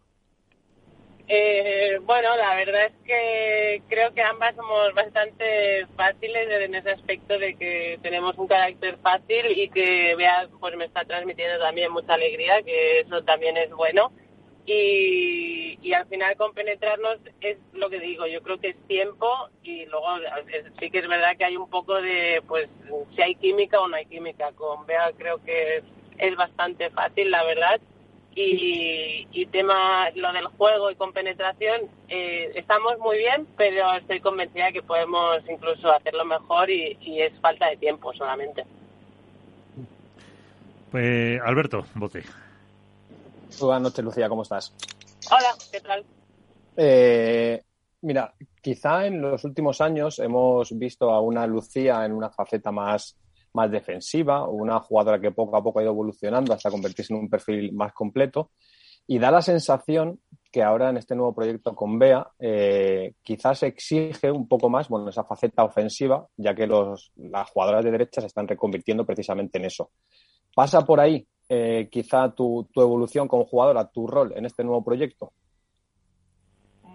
Eh, 1.27 1.98
bueno, 2.03 2.36
la 2.38 2.55
verdad 2.55 2.86
es 2.86 2.94
que 3.03 3.82
creo 3.89 4.13
que 4.13 4.22
ambas 4.22 4.55
somos 4.55 4.94
bastante 4.94 5.88
fáciles 5.96 6.48
en 6.51 6.75
ese 6.75 6.91
aspecto 6.91 7.39
de 7.39 7.55
que 7.55 7.98
tenemos 8.03 8.38
un 8.38 8.48
carácter 8.48 8.98
fácil 8.98 9.58
y 9.58 9.70
que 9.70 10.13
Bea 10.15 10.48
pues 10.60 10.77
me 10.77 10.86
está 10.86 11.03
transmitiendo 11.03 11.58
también 11.58 11.91
mucha 11.91 12.13
alegría, 12.13 12.62
que 12.62 13.00
eso 13.00 13.24
también 13.24 13.58
es 13.58 13.72
bueno. 13.72 14.12
Y, 14.67 15.94
al 15.94 16.08
final 16.08 16.36
compenetrarnos 16.36 17.20
es 17.39 17.58
lo 17.74 17.89
que 17.89 18.00
digo, 18.00 18.25
yo 18.27 18.41
creo 18.41 18.60
que 18.60 18.70
es 18.70 18.88
tiempo 18.88 19.27
y 19.63 19.86
luego 19.86 20.08
sí 20.79 20.89
que 20.89 21.00
es 21.00 21.08
verdad 21.08 21.38
que 21.38 21.46
hay 21.46 21.55
un 21.55 21.70
poco 21.70 22.01
de, 22.01 22.44
pues, 22.48 22.67
si 23.15 23.22
hay 23.22 23.36
química 23.36 23.79
o 23.79 23.88
no 23.88 23.96
hay 23.96 24.05
química. 24.05 24.51
Con 24.53 24.86
Bea 24.86 25.12
creo 25.17 25.44
que 25.44 25.84
es 26.17 26.36
bastante 26.36 26.89
fácil, 26.89 27.32
la 27.32 27.44
verdad 27.44 27.79
y, 28.36 29.46
tema 29.51 30.10
lo 30.15 30.34
del 30.34 30.48
juego 30.48 30.92
y 30.92 30.96
con 30.96 31.13
penetración 31.13 31.84
eh, 32.10 32.51
estamos 32.56 32.98
muy 33.00 33.18
bien 33.18 33.48
pero 33.56 33.94
estoy 33.94 34.20
convencida 34.20 34.65
de 34.65 34.74
que 34.74 34.82
podemos 34.82 35.42
incluso 35.50 35.89
hacerlo 35.92 36.25
mejor 36.25 36.70
y, 36.70 36.98
es 37.22 37.34
falta 37.39 37.70
de 37.70 37.77
tiempo 37.77 38.13
solamente. 38.13 38.65
Pues 40.92 41.39
Alberto 41.42 41.86
Bote 41.96 42.24
buenas 43.62 43.84
noches 43.84 44.04
Lucía 44.04 44.27
cómo 44.27 44.42
estás 44.42 44.74
hola 45.32 45.56
qué 45.72 45.80
tal 45.80 46.04
eh, 46.75 47.63
mira 48.01 48.34
quizá 48.62 49.06
en 49.06 49.22
los 49.22 49.46
últimos 49.46 49.80
años 49.80 50.20
hemos 50.20 50.77
visto 50.77 51.12
a 51.12 51.22
una 51.22 51.48
Lucía 51.48 52.04
en 52.06 52.12
una 52.12 52.30
faceta 52.30 52.72
más 52.72 53.15
más 53.56 53.72
defensiva, 53.72 54.48
una 54.48 54.80
jugadora 54.80 55.20
que 55.20 55.32
poco 55.32 55.56
a 55.58 55.64
poco 55.64 55.80
ha 55.80 55.84
ido 55.84 55.92
evolucionando 55.92 56.54
hasta 56.54 56.70
convertirse 56.70 57.14
en 57.14 57.20
un 57.22 57.30
perfil 57.30 57.74
más 57.74 57.94
completo. 57.94 58.52
Y 59.08 59.20
da 59.20 59.32
la 59.32 59.42
sensación 59.42 60.20
que 60.52 60.64
ahora 60.64 60.90
en 60.90 60.98
este 60.98 61.16
nuevo 61.16 61.34
proyecto 61.34 61.76
con 61.76 62.00
Bea 62.00 62.28
eh, 62.40 63.14
quizás 63.24 63.64
exige 63.64 64.32
un 64.32 64.48
poco 64.48 64.70
más 64.70 64.90
bueno, 64.90 65.10
esa 65.10 65.24
faceta 65.24 65.64
ofensiva, 65.64 66.28
ya 66.38 66.56
que 66.56 66.66
los, 66.68 67.12
las 67.16 67.50
jugadoras 67.50 67.84
de 67.84 67.92
derecha 67.92 68.22
se 68.22 68.28
están 68.28 68.48
reconvirtiendo 68.48 69.06
precisamente 69.06 69.58
en 69.58 69.66
eso. 69.66 69.92
¿Pasa 70.56 70.82
por 70.86 71.00
ahí 71.00 71.28
eh, 71.50 71.88
quizá 71.92 72.34
tu, 72.34 72.68
tu 72.74 72.82
evolución 72.82 73.28
como 73.28 73.46
jugadora, 73.46 73.88
tu 73.90 74.08
rol 74.08 74.34
en 74.36 74.46
este 74.46 74.64
nuevo 74.64 74.84
proyecto? 74.84 75.34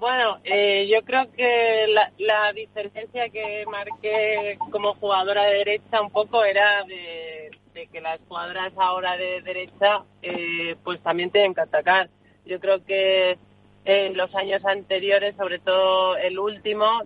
Bueno, 0.01 0.39
eh, 0.45 0.89
yo 0.91 1.05
creo 1.05 1.31
que 1.31 1.87
la, 2.17 2.53
diferencia 2.55 3.29
que 3.29 3.67
marqué 3.67 4.57
como 4.71 4.95
jugadora 4.95 5.45
de 5.45 5.59
derecha 5.59 6.01
un 6.01 6.11
poco 6.11 6.43
era 6.43 6.85
de, 6.85 7.51
que 7.93 8.01
las 8.01 8.19
jugadoras 8.27 8.73
ahora 8.79 9.19
de 9.19 9.43
derecha 9.43 10.05
eh, 10.23 10.75
pues 10.85 11.03
también 11.03 11.31
tienen 11.31 11.53
que 11.53 11.61
atacar. 11.61 12.09
Yo 12.47 12.59
creo 12.61 12.83
que 12.83 13.37
en 13.85 14.17
los 14.17 14.35
años 14.35 14.65
anteriores, 14.65 15.37
sobre 15.37 15.59
todo 15.59 16.17
el 16.17 16.39
último, 16.39 17.03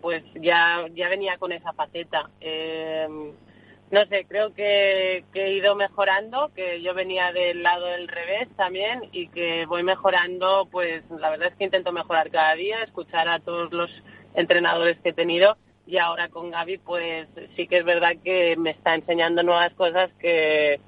pues 0.00 0.24
ya, 0.40 0.86
ya 0.94 1.10
venía 1.10 1.36
con 1.36 1.52
esa 1.52 1.74
faceta. 1.74 2.30
Eh, 2.40 3.08
no 3.92 4.06
sé, 4.06 4.24
creo 4.26 4.54
que, 4.54 5.22
he 5.34 5.52
ido 5.52 5.76
mejorando, 5.76 6.50
que 6.56 6.80
yo 6.80 6.94
venía 6.94 7.30
del 7.32 7.62
lado 7.62 7.86
del 7.86 8.08
revés 8.08 8.48
también 8.56 9.08
y 9.12 9.28
que 9.28 9.66
voy 9.66 9.82
mejorando, 9.82 10.66
pues 10.70 11.04
la 11.10 11.28
verdad 11.28 11.48
es 11.48 11.56
que 11.56 11.64
intento 11.64 11.92
mejorar 11.92 12.30
cada 12.30 12.54
día, 12.54 12.82
escuchar 12.82 13.28
a 13.28 13.38
todos 13.38 13.70
los 13.70 13.90
entrenadores 14.34 14.98
que 15.00 15.10
he 15.10 15.12
tenido 15.12 15.58
y 15.86 15.98
ahora 15.98 16.28
con 16.28 16.50
Gaby 16.50 16.78
pues 16.78 17.28
sí 17.54 17.66
que 17.66 17.78
es 17.78 17.84
verdad 17.84 18.12
que 18.24 18.56
me 18.56 18.70
está 18.70 18.94
enseñando 18.94 19.42
nuevas 19.42 19.74
cosas 19.74 20.10
que, 20.18 20.80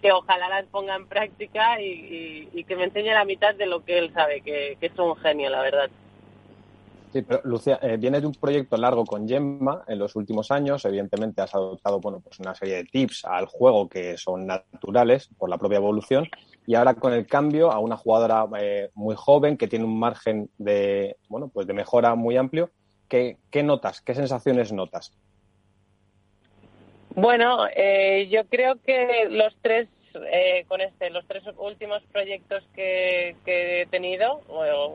que 0.00 0.12
ojalá 0.12 0.48
las 0.48 0.66
ponga 0.66 0.94
en 0.94 1.08
práctica 1.08 1.80
y, 1.80 2.64
que 2.68 2.76
me 2.76 2.84
enseñe 2.84 3.12
la 3.12 3.24
mitad 3.24 3.56
de 3.56 3.66
lo 3.66 3.84
que 3.84 3.98
él 3.98 4.12
sabe, 4.14 4.40
que, 4.42 4.76
es 4.80 4.98
un 4.98 5.16
genio, 5.16 5.50
la 5.50 5.62
verdad. 5.62 5.90
Sí, 7.12 7.20
pero 7.20 7.42
Lucia, 7.44 7.78
eh, 7.82 7.98
vienes 7.98 8.22
de 8.22 8.26
un 8.26 8.32
proyecto 8.32 8.78
largo 8.78 9.04
con 9.04 9.28
Gemma 9.28 9.84
en 9.86 9.98
los 9.98 10.16
últimos 10.16 10.50
años. 10.50 10.82
Evidentemente 10.86 11.42
has 11.42 11.54
adoptado 11.54 12.00
bueno, 12.00 12.20
pues 12.20 12.38
una 12.38 12.54
serie 12.54 12.76
de 12.76 12.84
tips 12.84 13.26
al 13.26 13.44
juego 13.44 13.86
que 13.86 14.16
son 14.16 14.46
naturales 14.46 15.28
por 15.36 15.50
la 15.50 15.58
propia 15.58 15.76
evolución. 15.76 16.26
Y 16.66 16.74
ahora 16.74 16.94
con 16.94 17.12
el 17.12 17.26
cambio 17.26 17.70
a 17.70 17.80
una 17.80 17.98
jugadora 17.98 18.46
eh, 18.58 18.88
muy 18.94 19.14
joven 19.14 19.58
que 19.58 19.68
tiene 19.68 19.84
un 19.84 19.98
margen 19.98 20.48
de, 20.56 21.16
bueno, 21.28 21.48
pues 21.52 21.66
de 21.66 21.74
mejora 21.74 22.14
muy 22.14 22.38
amplio, 22.38 22.70
¿qué, 23.08 23.36
qué 23.50 23.62
notas? 23.62 24.00
¿Qué 24.00 24.14
sensaciones 24.14 24.72
notas? 24.72 25.12
Bueno, 27.14 27.66
eh, 27.76 28.28
yo 28.30 28.46
creo 28.46 28.80
que 28.80 29.28
los 29.28 29.54
tres, 29.60 29.86
eh, 30.30 30.64
con 30.68 30.80
este, 30.80 31.10
los 31.10 31.26
tres 31.26 31.42
últimos 31.56 32.02
proyectos 32.12 32.62
que, 32.74 33.36
he 33.46 33.86
tenido, 33.86 34.40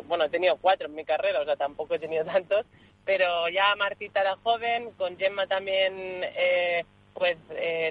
bueno, 0.05 0.25
he 0.25 0.29
tenido 0.29 0.57
cuatro 0.57 0.87
en 0.87 0.95
mi 0.95 1.05
carrera, 1.05 1.41
o 1.41 1.45
sea, 1.45 1.55
tampoco 1.55 1.95
he 1.95 1.99
tenido 1.99 2.25
tantos, 2.33 2.65
pero 3.05 3.49
ya 3.49 3.75
Martita 3.75 4.21
era 4.21 4.35
joven, 4.37 4.91
con 4.91 5.17
Gemma 5.17 5.47
también, 5.47 6.23
eh, 6.23 6.85
pues 7.13 7.37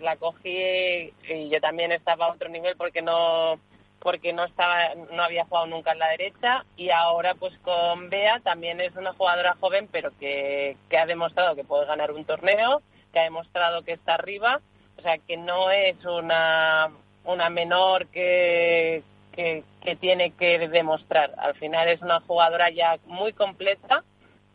la 0.02 0.16
cogí 0.16 1.12
y 1.28 1.48
yo 1.48 1.60
también 1.60 1.90
estaba 1.90 2.26
a 2.26 2.32
otro 2.32 2.48
nivel 2.48 2.76
porque 2.76 3.02
no 3.02 3.58
porque 3.98 4.32
no 4.32 4.44
estaba 4.44 4.94
no 4.94 5.20
había 5.24 5.46
jugado 5.46 5.66
nunca 5.66 5.90
en 5.90 5.98
la 5.98 6.10
derecha 6.10 6.64
y 6.76 6.90
ahora 6.90 7.34
pues 7.34 7.58
con 7.58 8.08
Bea 8.08 8.38
también 8.38 8.80
es 8.80 8.94
una 8.94 9.14
jugadora 9.14 9.56
joven 9.58 9.88
pero 9.90 10.12
que, 10.20 10.76
que 10.88 10.96
ha 10.96 11.06
demostrado 11.06 11.56
que 11.56 11.64
puede 11.64 11.86
ganar 11.86 12.12
un 12.12 12.24
torneo 12.24 12.82
que 13.16 13.20
ha 13.20 13.24
demostrado 13.24 13.82
que 13.82 13.92
está 13.92 14.12
arriba, 14.12 14.60
o 14.98 15.00
sea 15.00 15.16
que 15.16 15.38
no 15.38 15.70
es 15.70 15.96
una, 16.04 16.90
una 17.26 17.50
menor 17.50 18.06
que, 18.08 19.02
que, 19.32 19.64
tiene 20.00 20.32
que 20.32 20.58
demostrar. 20.68 21.34
Al 21.38 21.54
final 21.54 21.88
es 21.88 22.00
una 22.02 22.20
jugadora 22.20 22.70
ya 22.70 22.98
muy 23.06 23.32
completa, 23.32 24.02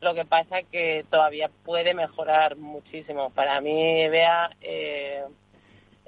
lo 0.01 0.13
que 0.15 0.25
pasa 0.25 0.63
que 0.63 1.05
todavía 1.09 1.49
puede 1.63 1.93
mejorar 1.93 2.57
muchísimo. 2.57 3.29
Para 3.29 3.61
mí, 3.61 4.07
vea, 4.09 4.49
eh, 4.61 5.23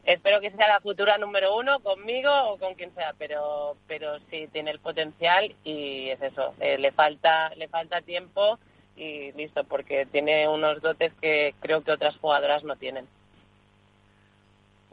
espero 0.03 0.41
que 0.41 0.51
sea 0.51 0.67
la 0.67 0.81
futura 0.81 1.17
número 1.17 1.55
uno 1.55 1.79
conmigo 1.79 2.31
o 2.49 2.57
con 2.57 2.73
quien 2.73 2.93
sea, 2.95 3.13
pero, 3.17 3.77
pero 3.87 4.19
sí 4.29 4.47
tiene 4.51 4.71
el 4.71 4.79
potencial 4.79 5.55
y 5.63 6.09
es 6.09 6.21
eso, 6.21 6.53
eh, 6.59 6.77
le 6.77 6.91
falta, 6.91 7.53
le 7.55 7.67
falta 7.67 8.01
tiempo 8.01 8.57
y 8.95 9.31
listo, 9.33 9.63
porque 9.63 10.05
tiene 10.05 10.47
unos 10.47 10.81
dotes 10.81 11.13
que 11.21 11.55
creo 11.59 11.83
que 11.83 11.91
otras 11.91 12.17
jugadoras 12.17 12.63
no 12.63 12.75
tienen. 12.75 13.07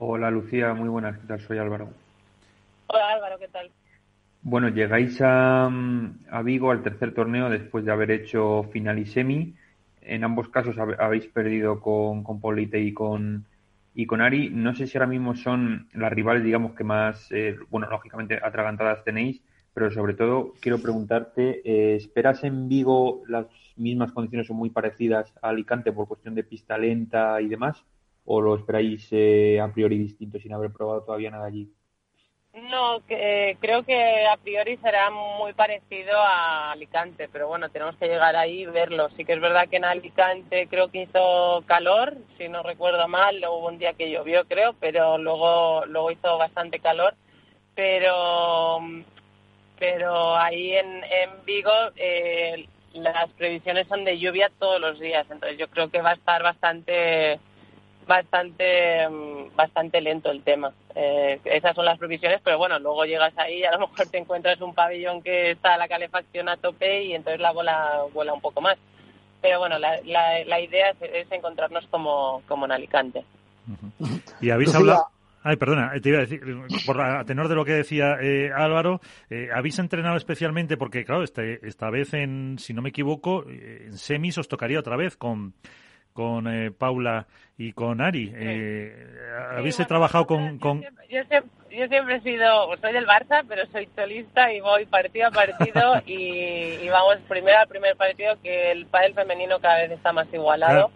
Hola 0.02 0.30
Lucía, 0.30 0.72
muy 0.72 0.88
buenas, 0.88 1.18
¿qué 1.18 1.26
tal? 1.26 1.40
Soy 1.40 1.58
Álvaro. 1.58 1.90
Hola 2.88 3.10
Álvaro, 3.12 3.38
¿qué 3.38 3.48
tal? 3.48 3.70
Bueno, 4.42 4.70
llegáis 4.70 5.20
a, 5.20 5.66
a 5.66 6.42
Vigo 6.42 6.70
al 6.70 6.82
tercer 6.82 7.12
torneo 7.12 7.50
después 7.50 7.84
de 7.84 7.92
haber 7.92 8.10
hecho 8.10 8.64
final 8.72 8.98
y 8.98 9.04
semi. 9.04 9.54
En 10.00 10.24
ambos 10.24 10.48
casos 10.48 10.78
habéis 10.78 11.26
perdido 11.26 11.80
con, 11.80 12.24
con 12.24 12.40
Polite 12.40 12.80
y 12.80 12.94
con, 12.94 13.44
y 13.94 14.06
con 14.06 14.22
Ari. 14.22 14.48
No 14.48 14.74
sé 14.74 14.86
si 14.86 14.96
ahora 14.96 15.06
mismo 15.06 15.36
son 15.36 15.90
las 15.92 16.10
rivales, 16.10 16.42
digamos, 16.44 16.74
que 16.74 16.84
más, 16.84 17.30
eh, 17.32 17.58
bueno, 17.68 17.86
lógicamente 17.90 18.40
atragantadas 18.42 19.04
tenéis, 19.04 19.42
pero 19.74 19.90
sobre 19.90 20.14
todo 20.14 20.54
quiero 20.62 20.80
preguntarte, 20.80 21.60
eh, 21.62 21.96
¿esperas 21.96 22.42
en 22.44 22.68
Vigo 22.68 23.22
las 23.28 23.46
mismas 23.76 24.12
condiciones 24.12 24.46
son 24.46 24.56
muy 24.56 24.70
parecidas 24.70 25.30
a 25.42 25.50
Alicante 25.50 25.92
por 25.92 26.08
cuestión 26.08 26.34
de 26.34 26.44
pista 26.44 26.78
lenta 26.78 27.38
y 27.42 27.48
demás? 27.48 27.84
¿O 28.32 28.40
lo 28.40 28.54
esperáis 28.54 29.08
eh, 29.10 29.58
a 29.60 29.72
priori 29.72 29.98
distinto 29.98 30.38
sin 30.38 30.52
haber 30.52 30.70
probado 30.70 31.02
todavía 31.02 31.32
nada 31.32 31.46
allí? 31.46 31.68
No, 32.54 33.04
que, 33.08 33.56
creo 33.58 33.82
que 33.82 34.24
a 34.24 34.36
priori 34.36 34.76
será 34.76 35.10
muy 35.10 35.52
parecido 35.52 36.16
a 36.16 36.70
Alicante, 36.70 37.28
pero 37.28 37.48
bueno, 37.48 37.70
tenemos 37.70 37.96
que 37.96 38.06
llegar 38.06 38.36
ahí 38.36 38.60
y 38.60 38.66
verlo. 38.66 39.08
Sí 39.16 39.24
que 39.24 39.32
es 39.32 39.40
verdad 39.40 39.68
que 39.68 39.78
en 39.78 39.84
Alicante 39.84 40.68
creo 40.68 40.92
que 40.92 41.02
hizo 41.02 41.64
calor, 41.66 42.18
si 42.38 42.48
no 42.48 42.62
recuerdo 42.62 43.08
mal, 43.08 43.38
hubo 43.38 43.66
un 43.66 43.78
día 43.78 43.94
que 43.94 44.12
llovió 44.12 44.44
creo, 44.46 44.74
pero 44.78 45.18
luego, 45.18 45.84
luego 45.86 46.12
hizo 46.12 46.38
bastante 46.38 46.78
calor. 46.78 47.16
Pero, 47.74 48.78
pero 49.76 50.36
ahí 50.36 50.76
en, 50.76 51.02
en 51.02 51.44
Vigo 51.44 51.72
eh, 51.96 52.68
las 52.92 53.28
previsiones 53.30 53.88
son 53.88 54.04
de 54.04 54.20
lluvia 54.20 54.52
todos 54.56 54.80
los 54.80 55.00
días, 55.00 55.26
entonces 55.30 55.58
yo 55.58 55.68
creo 55.68 55.90
que 55.90 56.00
va 56.00 56.10
a 56.10 56.14
estar 56.14 56.44
bastante 56.44 57.40
bastante 58.06 59.06
bastante 59.54 60.00
lento 60.00 60.30
el 60.30 60.42
tema. 60.42 60.72
Eh, 60.94 61.40
esas 61.44 61.74
son 61.74 61.84
las 61.84 61.98
previsiones, 61.98 62.40
pero 62.42 62.58
bueno, 62.58 62.78
luego 62.78 63.04
llegas 63.04 63.36
ahí 63.38 63.58
y 63.58 63.64
a 63.64 63.72
lo 63.72 63.80
mejor 63.80 64.06
te 64.06 64.18
encuentras 64.18 64.60
un 64.60 64.74
pabellón 64.74 65.22
que 65.22 65.52
está 65.52 65.76
la 65.76 65.88
calefacción 65.88 66.48
a 66.48 66.56
tope 66.56 67.04
y 67.04 67.14
entonces 67.14 67.40
la 67.40 67.52
bola 67.52 68.02
vuela 68.12 68.32
un 68.32 68.40
poco 68.40 68.60
más. 68.60 68.76
Pero 69.40 69.58
bueno, 69.58 69.78
la, 69.78 70.00
la, 70.04 70.60
idea 70.60 70.90
es, 71.00 71.30
encontrarnos 71.32 71.86
como, 71.86 72.42
como 72.46 72.66
en 72.66 72.72
Alicante. 72.72 73.24
Y 74.40 74.50
habéis 74.50 74.74
hablado... 74.74 75.06
Ay, 75.42 75.56
perdona, 75.56 75.92
te 76.02 76.10
iba 76.10 76.18
a 76.18 76.22
decir, 76.22 76.42
por 76.84 77.00
a 77.00 77.24
tenor 77.24 77.48
de 77.48 77.54
lo 77.54 77.64
que 77.64 77.72
decía 77.72 78.18
eh, 78.20 78.50
Álvaro, 78.54 79.00
eh, 79.30 79.48
¿habéis 79.54 79.78
entrenado 79.78 80.16
especialmente? 80.16 80.76
Porque, 80.76 81.06
claro, 81.06 81.22
este, 81.22 81.66
esta 81.66 81.88
vez, 81.88 82.12
en, 82.12 82.58
si 82.58 82.74
no 82.74 82.82
me 82.82 82.90
equivoco, 82.90 83.46
eh, 83.48 83.86
en 83.86 83.96
semis 83.96 84.36
os 84.36 84.48
tocaría 84.48 84.78
otra 84.78 84.96
vez 84.96 85.16
con, 85.16 85.54
con 86.12 86.46
Paula 86.78 87.26
y 87.56 87.72
con 87.72 88.00
Ari. 88.00 88.32
¿Habéis 89.56 89.76
trabajado 89.86 90.26
con...? 90.26 90.58
con... 90.58 90.82
Yo, 91.70 91.86
siempre, 91.86 92.16
he 92.16 92.20
sido, 92.20 92.76
soy 92.80 92.92
del 92.92 93.06
Barça, 93.06 93.44
pero 93.48 93.64
soy 93.70 93.88
solista 93.94 94.52
y 94.52 94.60
voy 94.60 94.86
partido 94.86 95.28
a 95.28 95.30
partido 95.30 96.02
y, 96.06 96.88
vamos 96.88 97.18
primero 97.28 97.58
al 97.58 97.68
primer 97.68 97.96
partido 97.96 98.34
que 98.42 98.72
el 98.72 98.86
pádel 98.86 99.14
femenino 99.14 99.60
cada 99.60 99.78
vez 99.78 99.92
está 99.92 100.12
más 100.12 100.26
igualado 100.32 100.90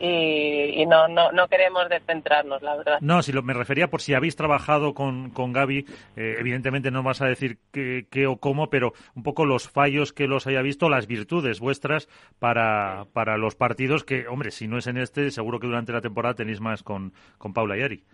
y, 0.00 0.84
no, 0.86 1.08
no, 1.08 1.32
no 1.32 1.48
queremos 1.48 1.88
descentrarnos, 1.88 2.62
la 2.62 2.76
verdad. 2.76 2.98
No, 3.00 3.22
si 3.22 3.32
lo, 3.32 3.42
me 3.42 3.54
refería 3.54 3.88
por 3.88 4.00
si 4.00 4.14
habéis 4.14 4.36
trabajado 4.36 4.94
con, 4.94 5.30
con 5.30 5.52
Gaby, 5.52 5.86
eh, 6.16 6.36
evidentemente 6.38 6.90
no 6.90 7.02
vas 7.02 7.20
a 7.20 7.26
decir 7.26 7.58
qué, 7.72 8.06
qué, 8.10 8.26
o 8.26 8.36
cómo, 8.36 8.70
pero 8.70 8.92
un 9.14 9.22
poco 9.22 9.44
los 9.44 9.68
fallos 9.68 10.12
que 10.12 10.26
los 10.26 10.46
haya 10.46 10.62
visto, 10.62 10.88
las 10.88 11.06
virtudes 11.06 11.60
vuestras 11.60 12.08
para, 12.38 13.06
para 13.12 13.36
los 13.36 13.54
partidos 13.54 14.04
que, 14.04 14.28
hombre, 14.28 14.50
si 14.50 14.68
no 14.68 14.78
es 14.78 14.86
en 14.86 14.98
este, 14.98 15.30
seguro 15.30 15.60
que 15.60 15.66
durante 15.66 15.92
la 15.92 16.00
temporada 16.00 16.34
tenéis 16.34 16.60
más 16.60 16.82
con, 16.82 17.12
con 17.38 17.52
Paula 17.52 17.76
y 17.76 17.82
Ari. 17.82 18.04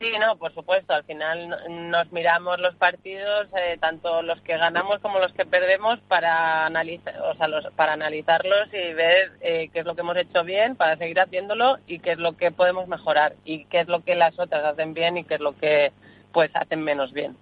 Sí, 0.00 0.10
no, 0.18 0.36
por 0.36 0.54
supuesto. 0.54 0.94
Al 0.94 1.04
final 1.04 1.54
nos 1.90 2.10
miramos 2.10 2.58
los 2.58 2.74
partidos, 2.76 3.48
eh, 3.54 3.76
tanto 3.78 4.22
los 4.22 4.40
que 4.40 4.56
ganamos 4.56 4.98
como 5.00 5.18
los 5.18 5.30
que 5.34 5.44
perdemos, 5.44 6.00
para 6.08 6.64
analizar, 6.64 7.20
o 7.20 7.34
sea, 7.34 7.48
los, 7.48 7.70
para 7.74 7.92
analizarlos 7.92 8.68
y 8.72 8.94
ver 8.94 9.32
eh, 9.42 9.68
qué 9.70 9.80
es 9.80 9.84
lo 9.84 9.94
que 9.94 10.00
hemos 10.00 10.16
hecho 10.16 10.42
bien 10.42 10.74
para 10.74 10.96
seguir 10.96 11.20
haciéndolo 11.20 11.76
y 11.86 11.98
qué 11.98 12.12
es 12.12 12.18
lo 12.18 12.34
que 12.34 12.50
podemos 12.50 12.88
mejorar 12.88 13.34
y 13.44 13.66
qué 13.66 13.80
es 13.80 13.88
lo 13.88 14.02
que 14.02 14.14
las 14.14 14.38
otras 14.38 14.64
hacen 14.64 14.94
bien 14.94 15.18
y 15.18 15.24
qué 15.24 15.34
es 15.34 15.40
lo 15.40 15.54
que 15.58 15.92
pues 16.32 16.50
hacen 16.54 16.82
menos 16.82 17.12
bien. 17.12 17.36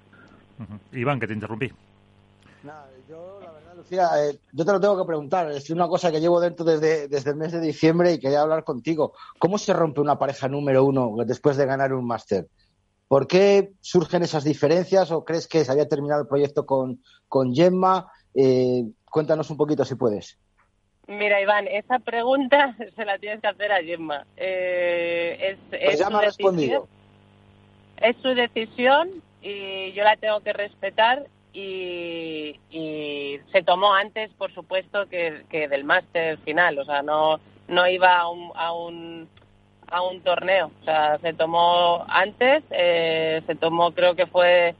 Iván, 0.90 1.20
que 1.20 1.28
te 1.28 1.34
interrumpí. 1.34 1.70
verdad, 2.64 2.86
Lucía, 3.88 4.10
eh, 4.18 4.38
yo 4.52 4.64
te 4.66 4.72
lo 4.72 4.80
tengo 4.80 4.98
que 4.98 5.06
preguntar. 5.06 5.50
Es 5.50 5.70
una 5.70 5.88
cosa 5.88 6.12
que 6.12 6.20
llevo 6.20 6.40
dentro 6.40 6.64
desde, 6.64 7.08
desde 7.08 7.30
el 7.30 7.36
mes 7.36 7.52
de 7.52 7.60
diciembre 7.60 8.12
y 8.12 8.18
quería 8.18 8.42
hablar 8.42 8.62
contigo. 8.62 9.14
¿Cómo 9.38 9.56
se 9.56 9.72
rompe 9.72 10.02
una 10.02 10.18
pareja 10.18 10.46
número 10.46 10.84
uno 10.84 11.14
después 11.24 11.56
de 11.56 11.64
ganar 11.64 11.94
un 11.94 12.06
máster? 12.06 12.46
¿Por 13.08 13.26
qué 13.26 13.70
surgen 13.80 14.22
esas 14.22 14.44
diferencias 14.44 15.10
o 15.10 15.24
crees 15.24 15.48
que 15.48 15.64
se 15.64 15.72
había 15.72 15.88
terminado 15.88 16.20
el 16.20 16.28
proyecto 16.28 16.66
con, 16.66 17.02
con 17.28 17.54
Gemma? 17.54 18.12
Eh, 18.34 18.84
cuéntanos 19.10 19.48
un 19.48 19.56
poquito 19.56 19.86
si 19.86 19.94
puedes. 19.94 20.38
Mira, 21.06 21.40
Iván, 21.40 21.66
esa 21.68 21.98
pregunta 21.98 22.76
se 22.96 23.04
la 23.06 23.18
tienes 23.18 23.40
que 23.40 23.48
hacer 23.48 23.72
a 23.72 23.82
Gemma. 23.82 24.26
Eh, 24.36 25.38
es, 25.40 25.58
pues 25.70 25.98
ya 25.98 26.10
me 26.10 26.18
ha 26.18 26.22
respondido. 26.22 26.86
Es 27.96 28.16
su 28.18 28.28
decisión 28.28 29.22
y 29.40 29.92
yo 29.92 30.04
la 30.04 30.16
tengo 30.16 30.40
que 30.40 30.52
respetar 30.52 31.26
y, 31.52 32.58
se 33.52 33.62
tomó 33.62 33.94
antes, 33.94 34.30
por 34.34 34.52
supuesto, 34.52 35.08
que, 35.08 35.68
del 35.68 35.84
máster 35.84 36.38
final. 36.38 36.78
O 36.78 36.84
sea, 36.84 37.02
no, 37.02 37.40
no 37.68 37.88
iba 37.88 38.18
a 38.18 38.28
un 38.28 39.28
a 39.90 40.02
un 40.02 40.20
torneo. 40.20 40.70
O 40.80 40.84
sea, 40.84 41.18
se 41.18 41.32
tomó 41.32 42.04
antes, 42.08 42.62
eh, 42.70 43.42
se 43.46 43.54
tomó 43.54 43.92
creo 43.92 44.14
que 44.14 44.26
fue 44.26 44.74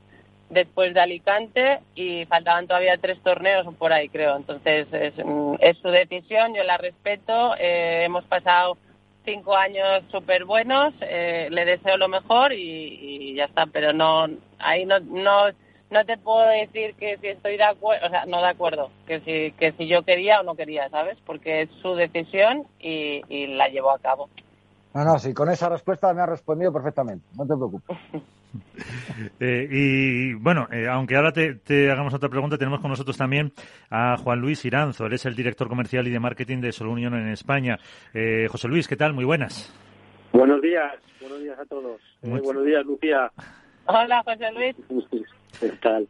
después 0.50 0.94
de 0.94 1.00
Alicante 1.00 1.80
y 1.94 2.24
faltaban 2.26 2.66
todavía 2.66 2.96
tres 2.98 3.20
torneos 3.22 3.66
por 3.76 3.92
ahí, 3.92 4.08
creo. 4.08 4.36
Entonces 4.36 4.86
es, 4.92 5.14
su 5.14 5.88
decisión, 5.88 6.54
yo 6.54 6.62
la 6.64 6.78
respeto. 6.78 7.54
Eh, 7.58 8.04
hemos 8.04 8.24
pasado 8.24 8.76
cinco 9.24 9.56
años 9.56 10.02
súper 10.10 10.44
buenos, 10.44 10.94
eh, 11.02 11.48
le 11.50 11.64
deseo 11.66 11.98
lo 11.98 12.08
mejor 12.08 12.52
y, 12.52 13.34
ya 13.34 13.44
está. 13.44 13.66
Pero 13.66 13.92
no, 13.92 14.26
ahí 14.58 14.84
no, 14.84 15.00
no, 15.00 15.48
no 15.90 16.04
te 16.04 16.16
puedo 16.18 16.46
decir 16.48 16.94
que 16.94 17.16
si 17.18 17.28
estoy 17.28 17.56
de 17.56 17.64
acuerdo, 17.64 18.06
o 18.06 18.10
sea, 18.10 18.26
no 18.26 18.40
de 18.40 18.48
acuerdo, 18.48 18.90
que 19.06 19.20
si, 19.20 19.52
que 19.52 19.72
si 19.72 19.88
yo 19.88 20.02
quería 20.02 20.40
o 20.40 20.42
no 20.42 20.54
quería, 20.54 20.88
¿sabes? 20.90 21.18
Porque 21.24 21.62
es 21.62 21.70
su 21.82 21.94
decisión 21.94 22.66
y, 22.78 23.22
y 23.28 23.46
la 23.46 23.68
llevó 23.68 23.90
a 23.90 23.98
cabo. 23.98 24.28
No, 24.94 25.04
no, 25.04 25.18
sí, 25.18 25.32
con 25.32 25.50
esa 25.50 25.68
respuesta 25.68 26.12
me 26.12 26.22
ha 26.22 26.26
respondido 26.26 26.72
perfectamente, 26.72 27.24
no 27.36 27.46
te 27.46 27.54
preocupes. 27.54 27.96
Eh, 29.40 29.68
y 29.70 30.34
bueno, 30.34 30.68
eh, 30.72 30.86
aunque 30.88 31.16
ahora 31.16 31.32
te, 31.32 31.56
te, 31.56 31.90
hagamos 31.90 32.14
otra 32.14 32.28
pregunta, 32.28 32.56
tenemos 32.56 32.80
con 32.80 32.90
nosotros 32.90 33.16
también 33.16 33.52
a 33.90 34.16
Juan 34.16 34.40
Luis 34.40 34.64
Iranzo. 34.64 35.06
Él 35.06 35.12
es 35.12 35.26
el 35.26 35.34
director 35.34 35.68
comercial 35.68 36.06
y 36.06 36.10
de 36.10 36.20
marketing 36.20 36.60
de 36.60 36.72
Solo 36.72 36.92
Unión 36.92 37.14
en 37.14 37.28
España. 37.28 37.78
Eh, 38.14 38.46
José 38.48 38.68
Luis, 38.68 38.88
¿qué 38.88 38.96
tal? 38.96 39.12
Muy 39.12 39.24
buenas. 39.24 39.74
Buenos 40.32 40.62
días, 40.62 40.94
buenos 41.20 41.40
días 41.40 41.58
a 41.58 41.66
todos. 41.66 42.00
buenos 42.22 42.64
días, 42.64 42.86
Lucía. 42.86 43.30
Hola, 43.88 44.22
José 44.22 44.52
Luis. 44.52 44.76
¿Qué 45.60 45.70
tal? 45.80 46.06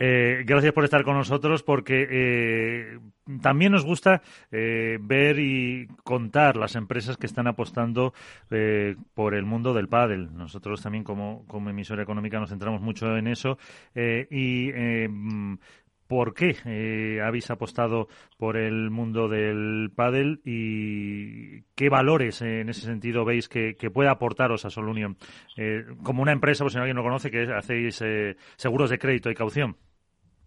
Eh, 0.00 0.42
gracias 0.44 0.72
por 0.72 0.82
estar 0.82 1.04
con 1.04 1.16
nosotros 1.16 1.62
porque 1.62 2.08
eh, 2.10 2.98
también 3.40 3.70
nos 3.70 3.84
gusta 3.84 4.22
eh, 4.50 4.98
ver 5.00 5.38
y 5.38 5.86
contar 6.02 6.56
las 6.56 6.74
empresas 6.74 7.16
que 7.16 7.26
están 7.26 7.46
apostando 7.46 8.12
eh, 8.50 8.96
por 9.14 9.34
el 9.34 9.44
mundo 9.44 9.72
del 9.72 9.88
pádel. 9.88 10.36
Nosotros 10.36 10.82
también 10.82 11.04
como, 11.04 11.44
como 11.46 11.70
emisora 11.70 12.02
económica 12.02 12.40
nos 12.40 12.50
centramos 12.50 12.80
mucho 12.80 13.16
en 13.16 13.28
eso 13.28 13.56
eh, 13.94 14.26
y 14.30 14.72
¿Por 16.06 16.34
qué 16.34 17.20
habéis 17.24 17.50
apostado 17.50 18.08
por 18.36 18.56
el 18.56 18.90
mundo 18.90 19.28
del 19.28 19.90
pádel 19.94 20.40
y 20.44 21.62
qué 21.74 21.88
valores 21.88 22.42
en 22.42 22.68
ese 22.68 22.82
sentido 22.82 23.24
veis 23.24 23.48
que, 23.48 23.74
que 23.76 23.90
puede 23.90 24.08
aportaros 24.08 24.64
a 24.64 24.70
Solunion? 24.70 25.16
como 26.02 26.22
una 26.22 26.32
empresa, 26.32 26.64
pues 26.64 26.72
si 26.72 26.78
alguien 26.78 26.96
lo 26.96 27.02
conoce, 27.02 27.30
que 27.30 27.52
hacéis 27.52 28.02
seguros 28.56 28.90
de 28.90 28.98
crédito 28.98 29.30
y 29.30 29.34
caución. 29.34 29.76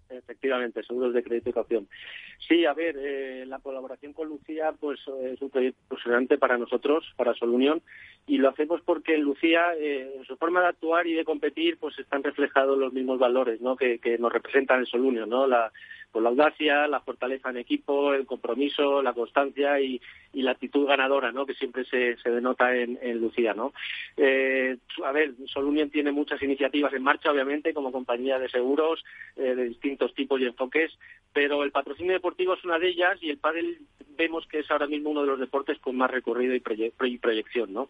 Efectivamente, 0.09 0.83
seguros 0.83 1.13
de 1.13 1.23
crédito 1.23 1.49
y 1.49 1.53
caución. 1.53 1.87
Sí, 2.47 2.65
a 2.65 2.73
ver, 2.73 2.95
eh, 2.97 3.45
la 3.45 3.59
colaboración 3.59 4.13
con 4.13 4.29
Lucía 4.29 4.73
pues 4.79 4.99
es 5.23 5.41
un 5.41 5.49
proyecto 5.49 5.81
impresionante 5.83 6.37
para 6.37 6.57
nosotros, 6.57 7.05
para 7.15 7.33
Solunión, 7.33 7.81
y 8.25 8.37
lo 8.37 8.49
hacemos 8.49 8.81
porque 8.81 9.17
Lucía, 9.17 9.73
eh, 9.77 10.15
en 10.17 10.25
su 10.25 10.37
forma 10.37 10.61
de 10.61 10.67
actuar 10.67 11.07
y 11.07 11.13
de 11.13 11.25
competir, 11.25 11.77
pues 11.77 11.97
están 11.99 12.23
reflejados 12.23 12.77
los 12.77 12.93
mismos 12.93 13.19
valores 13.19 13.61
¿no? 13.61 13.75
que, 13.75 13.99
que 13.99 14.17
nos 14.17 14.31
representan 14.31 14.79
en 14.79 14.85
Solunión, 14.85 15.29
¿no? 15.29 15.47
La, 15.47 15.71
pues 16.11 16.23
la 16.23 16.29
audacia, 16.29 16.87
la 16.87 17.01
fortaleza 17.01 17.49
en 17.49 17.57
equipo, 17.57 18.13
el 18.13 18.25
compromiso, 18.25 19.01
la 19.01 19.13
constancia 19.13 19.79
y, 19.79 20.01
y 20.33 20.41
la 20.41 20.51
actitud 20.51 20.87
ganadora, 20.87 21.31
¿no? 21.31 21.45
Que 21.45 21.53
siempre 21.53 21.85
se, 21.85 22.17
se 22.17 22.29
denota 22.29 22.75
en, 22.75 22.97
en, 23.01 23.19
Lucía, 23.19 23.53
¿no? 23.53 23.73
Eh, 24.15 24.77
a 25.03 25.11
ver, 25.11 25.33
Solunion 25.45 25.89
tiene 25.89 26.11
muchas 26.11 26.41
iniciativas 26.41 26.93
en 26.93 27.03
marcha, 27.03 27.31
obviamente, 27.31 27.73
como 27.73 27.91
compañía 27.91 28.39
de 28.39 28.49
seguros 28.49 29.03
eh, 29.35 29.55
de 29.55 29.65
distintos 29.65 30.13
tipos 30.13 30.39
y 30.39 30.45
enfoques, 30.45 30.97
pero 31.33 31.63
el 31.63 31.71
patrocinio 31.71 32.13
deportivo 32.13 32.53
es 32.53 32.63
una 32.63 32.79
de 32.79 32.89
ellas 32.89 33.17
y 33.21 33.29
el 33.29 33.37
pádel 33.37 33.79
vemos 34.17 34.47
que 34.47 34.59
es 34.59 34.71
ahora 34.71 34.87
mismo 34.87 35.11
uno 35.11 35.21
de 35.21 35.27
los 35.27 35.39
deportes 35.39 35.77
con 35.79 35.95
más 35.95 36.09
recorrido 36.09 36.55
y, 36.55 36.59
proye 36.59 36.91
y 37.01 37.17
proyección, 37.17 37.73
¿no? 37.73 37.87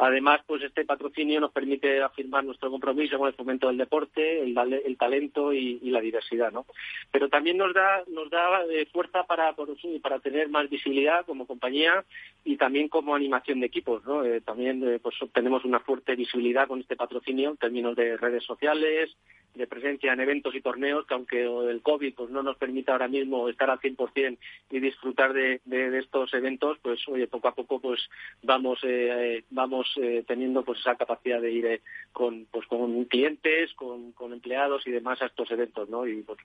Además, 0.00 0.40
pues 0.46 0.62
este 0.62 0.86
patrocinio 0.86 1.40
nos 1.40 1.52
permite 1.52 2.02
afirmar 2.02 2.42
nuestro 2.42 2.70
compromiso 2.70 3.18
con 3.18 3.28
el 3.28 3.34
fomento 3.34 3.68
del 3.68 3.76
deporte, 3.76 4.40
el, 4.40 4.56
el 4.56 4.96
talento 4.96 5.52
y, 5.52 5.78
la 5.90 6.00
diversidad, 6.00 6.50
¿no? 6.50 6.64
Pero 7.10 7.28
también 7.28 7.58
nos 7.58 7.74
da 7.74 8.02
nos 8.06 8.30
da 8.30 8.64
eh, 8.70 8.86
fuerza 8.90 9.24
para 9.24 9.54
para 10.00 10.18
tener 10.20 10.48
más 10.48 10.70
visibilidad 10.70 11.26
como 11.26 11.46
compañía 11.46 12.02
y 12.44 12.56
también 12.56 12.88
como 12.88 13.14
animación 13.14 13.60
de 13.60 13.66
equipos, 13.66 14.02
¿no? 14.06 14.24
Eh, 14.24 14.40
también 14.40 14.82
eh, 14.88 15.00
pues 15.00 15.20
obtenemos 15.20 15.66
una 15.66 15.80
fuerte 15.80 16.16
visibilidad 16.16 16.66
con 16.66 16.80
este 16.80 16.96
patrocinio 16.96 17.50
en 17.50 17.56
términos 17.58 17.94
de 17.94 18.16
redes 18.16 18.44
sociales, 18.44 19.10
de 19.54 19.66
presencia 19.66 20.12
en 20.12 20.20
eventos 20.20 20.54
y 20.54 20.60
torneos 20.60 21.06
que 21.06 21.14
aunque 21.14 21.42
el 21.44 21.82
COVID 21.82 22.14
pues 22.14 22.30
no 22.30 22.42
nos 22.42 22.56
permita 22.56 22.92
ahora 22.92 23.08
mismo 23.08 23.48
estar 23.48 23.70
al 23.70 23.80
100% 23.80 24.38
y 24.70 24.80
disfrutar 24.80 25.32
de, 25.32 25.60
de, 25.64 25.90
de, 25.90 25.98
estos 25.98 26.32
eventos, 26.34 26.78
pues 26.82 27.00
oye, 27.08 27.26
poco 27.26 27.48
a 27.48 27.54
poco 27.54 27.80
pues 27.80 28.00
vamos 28.42 28.78
eh, 28.84 29.44
vamos 29.50 29.88
eh, 29.96 30.24
teniendo 30.26 30.62
pues 30.64 30.80
esa 30.80 30.94
capacidad 30.96 31.40
de 31.40 31.50
ir 31.50 31.66
eh, 31.66 31.80
con 32.12 32.46
pues 32.50 32.66
con 32.66 33.04
clientes, 33.06 33.72
con, 33.74 34.12
con 34.12 34.32
empleados 34.32 34.86
y 34.86 34.90
demás 34.90 35.20
a 35.22 35.26
estos 35.26 35.50
eventos, 35.50 35.88
¿no? 35.88 36.06
Y 36.06 36.22
pues, 36.22 36.38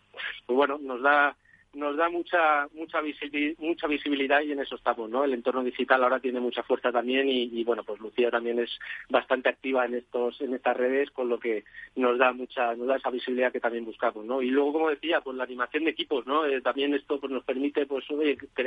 pues 0.45 0.55
bueno, 0.55 0.77
nos 0.81 1.01
da 1.01 1.35
nos 1.75 1.97
da 1.97 2.09
mucha 2.09 2.67
mucha 2.73 3.01
visibilidad, 3.01 3.57
mucha 3.59 3.88
visibilidad 3.88 4.41
y 4.41 4.51
en 4.51 4.59
eso 4.59 4.75
estamos, 4.75 5.09
¿no? 5.09 5.23
El 5.23 5.33
entorno 5.33 5.63
digital 5.63 6.03
ahora 6.03 6.19
tiene 6.19 6.39
mucha 6.39 6.63
fuerza 6.63 6.91
también 6.91 7.27
y, 7.29 7.63
bueno, 7.63 7.83
pues 7.83 7.99
Lucía 7.99 8.31
también 8.31 8.59
es 8.59 8.69
bastante 9.09 9.49
activa 9.49 9.85
en 9.85 9.95
estos 9.95 10.39
en 10.41 10.53
estas 10.53 10.77
redes, 10.77 11.11
con 11.11 11.29
lo 11.29 11.39
que 11.39 11.63
nos 11.95 12.17
da 12.17 12.33
mucha 12.33 12.75
nos 12.75 12.88
da 12.88 12.97
esa 12.97 13.09
visibilidad 13.09 13.51
que 13.51 13.59
también 13.59 13.85
buscamos, 13.85 14.25
¿no? 14.25 14.41
Y 14.41 14.49
luego, 14.49 14.73
como 14.73 14.89
decía, 14.89 15.21
pues 15.21 15.38
la 15.38 15.43
animación 15.43 15.85
de 15.85 15.91
equipos, 15.91 16.25
¿no? 16.25 16.45
Eh, 16.45 16.61
también 16.61 16.93
esto 16.93 17.19
pues 17.19 17.31
nos 17.31 17.43
permite 17.43 17.85
pues 17.85 18.05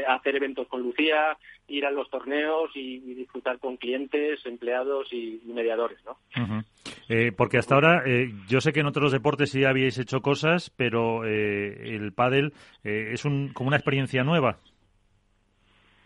hacer 0.07 0.37
eventos 0.37 0.68
con 0.68 0.83
Lucía, 0.83 1.37
ir 1.68 1.87
a 1.87 1.90
los 1.90 2.09
torneos 2.11 2.71
y, 2.75 2.99
disfrutar 3.18 3.59
con 3.59 3.77
clientes, 3.77 4.44
empleados 4.47 5.12
y, 5.12 5.40
mediadores, 5.47 5.99
¿no? 6.05 6.18
Eh, 7.09 7.33
porque 7.35 7.59
hasta 7.59 7.75
ahora 7.75 8.03
eh, 8.07 8.33
yo 8.49 8.61
sé 8.61 8.73
que 8.73 8.81
en 8.81 8.87
otros 8.87 9.12
deportes 9.12 9.51
sí 9.51 9.64
habíais 9.64 9.99
hecho 9.99 10.21
cosas, 10.21 10.71
pero 10.77 11.25
eh, 11.25 11.94
el 11.97 12.12
pádel 12.12 12.53
eh, 12.85 12.98
es 13.13 13.25
un, 13.25 13.49
como 13.53 13.69
una 13.69 13.77
experiencia 13.77 14.25
nueva. 14.25 14.59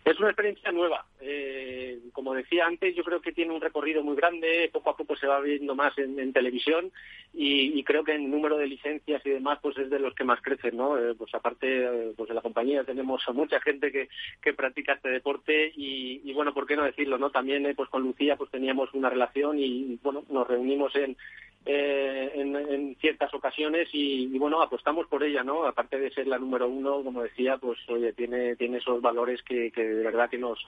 Es 0.05 0.19
una 0.19 0.31
experiencia 0.31 0.73
nueva. 0.73 1.07
Eh, 1.21 2.01
como 2.13 2.35
decía 2.35 2.67
antes, 2.67 2.95
yo 2.97 3.05
creo 3.05 3.21
que 3.21 3.31
tiene 3.31 3.55
un 3.55 3.61
recorrido 3.61 4.03
muy 4.03 4.17
grande. 4.17 4.69
Poco 4.73 4.91
a 4.91 4.97
poco 4.97 5.15
se 5.15 5.29
va 5.29 5.41
viendo 5.41 5.77
más 5.77 5.97
en, 5.97 6.19
en 6.19 6.33
televisión 6.33 6.91
y, 7.33 7.79
y, 7.79 7.85
creo 7.85 8.03
que 8.03 8.15
en 8.15 8.29
número 8.29 8.59
de 8.59 8.67
licencias 8.67 9.25
y 9.25 9.31
demás, 9.31 9.61
pues 9.63 9.79
es 9.79 9.89
de 9.91 10.01
los 10.01 10.13
que 10.15 10.25
más 10.25 10.41
crecen, 10.43 10.77
¿no? 10.77 10.99
Eh, 10.99 11.15
pues 11.15 11.33
aparte, 11.35 11.85
eh, 11.85 12.13
pues 12.17 12.29
de 12.29 12.35
la 12.35 12.43
compañía 12.43 12.83
tenemos 12.83 13.23
a 13.29 13.33
mucha 13.33 13.61
gente 13.61 13.93
que, 13.93 14.09
que 14.41 14.53
practica 14.53 14.95
este 14.95 15.09
deporte 15.09 15.73
y, 15.77 16.21
y, 16.25 16.33
bueno, 16.33 16.53
¿por 16.53 16.67
qué 16.67 16.75
no 16.75 16.83
decirlo, 16.83 17.17
no? 17.17 17.31
También, 17.31 17.65
eh, 17.67 17.75
pues 17.77 17.89
con 17.89 18.03
Lucía, 18.03 18.37
pues 18.37 18.51
teníamos 18.51 18.93
una 18.95 19.09
relación 19.09 19.61
y 19.61 20.01
bueno, 20.03 20.25
nos 20.29 20.49
reunimos 20.49 20.97
en 20.97 21.17
eh, 21.65 22.33
en, 22.35 22.57
en, 22.57 22.97
ciertas 22.97 23.33
ocasiones 23.35 23.89
y, 23.93 24.25
y, 24.35 24.39
bueno 24.39 24.61
apostamos 24.63 25.07
por 25.07 25.23
ella 25.23 25.45
no 25.45 25.65
aparte 25.65 25.99
de 25.99 26.11
ser 26.11 26.27
la 26.27 26.39
número 26.39 26.69
uno 26.69 27.03
como 27.05 27.23
decía 27.23 27.57
pues 27.57 27.79
oye 27.89 28.13
tiene 28.13 28.57
tiene 28.57 28.79
esos 28.79 29.01
valores 29.01 29.43
que, 29.43 29.71
que 29.71 29.85
de 29.85 30.03
verdad 30.03 30.29
que 30.29 30.39
nos 30.39 30.59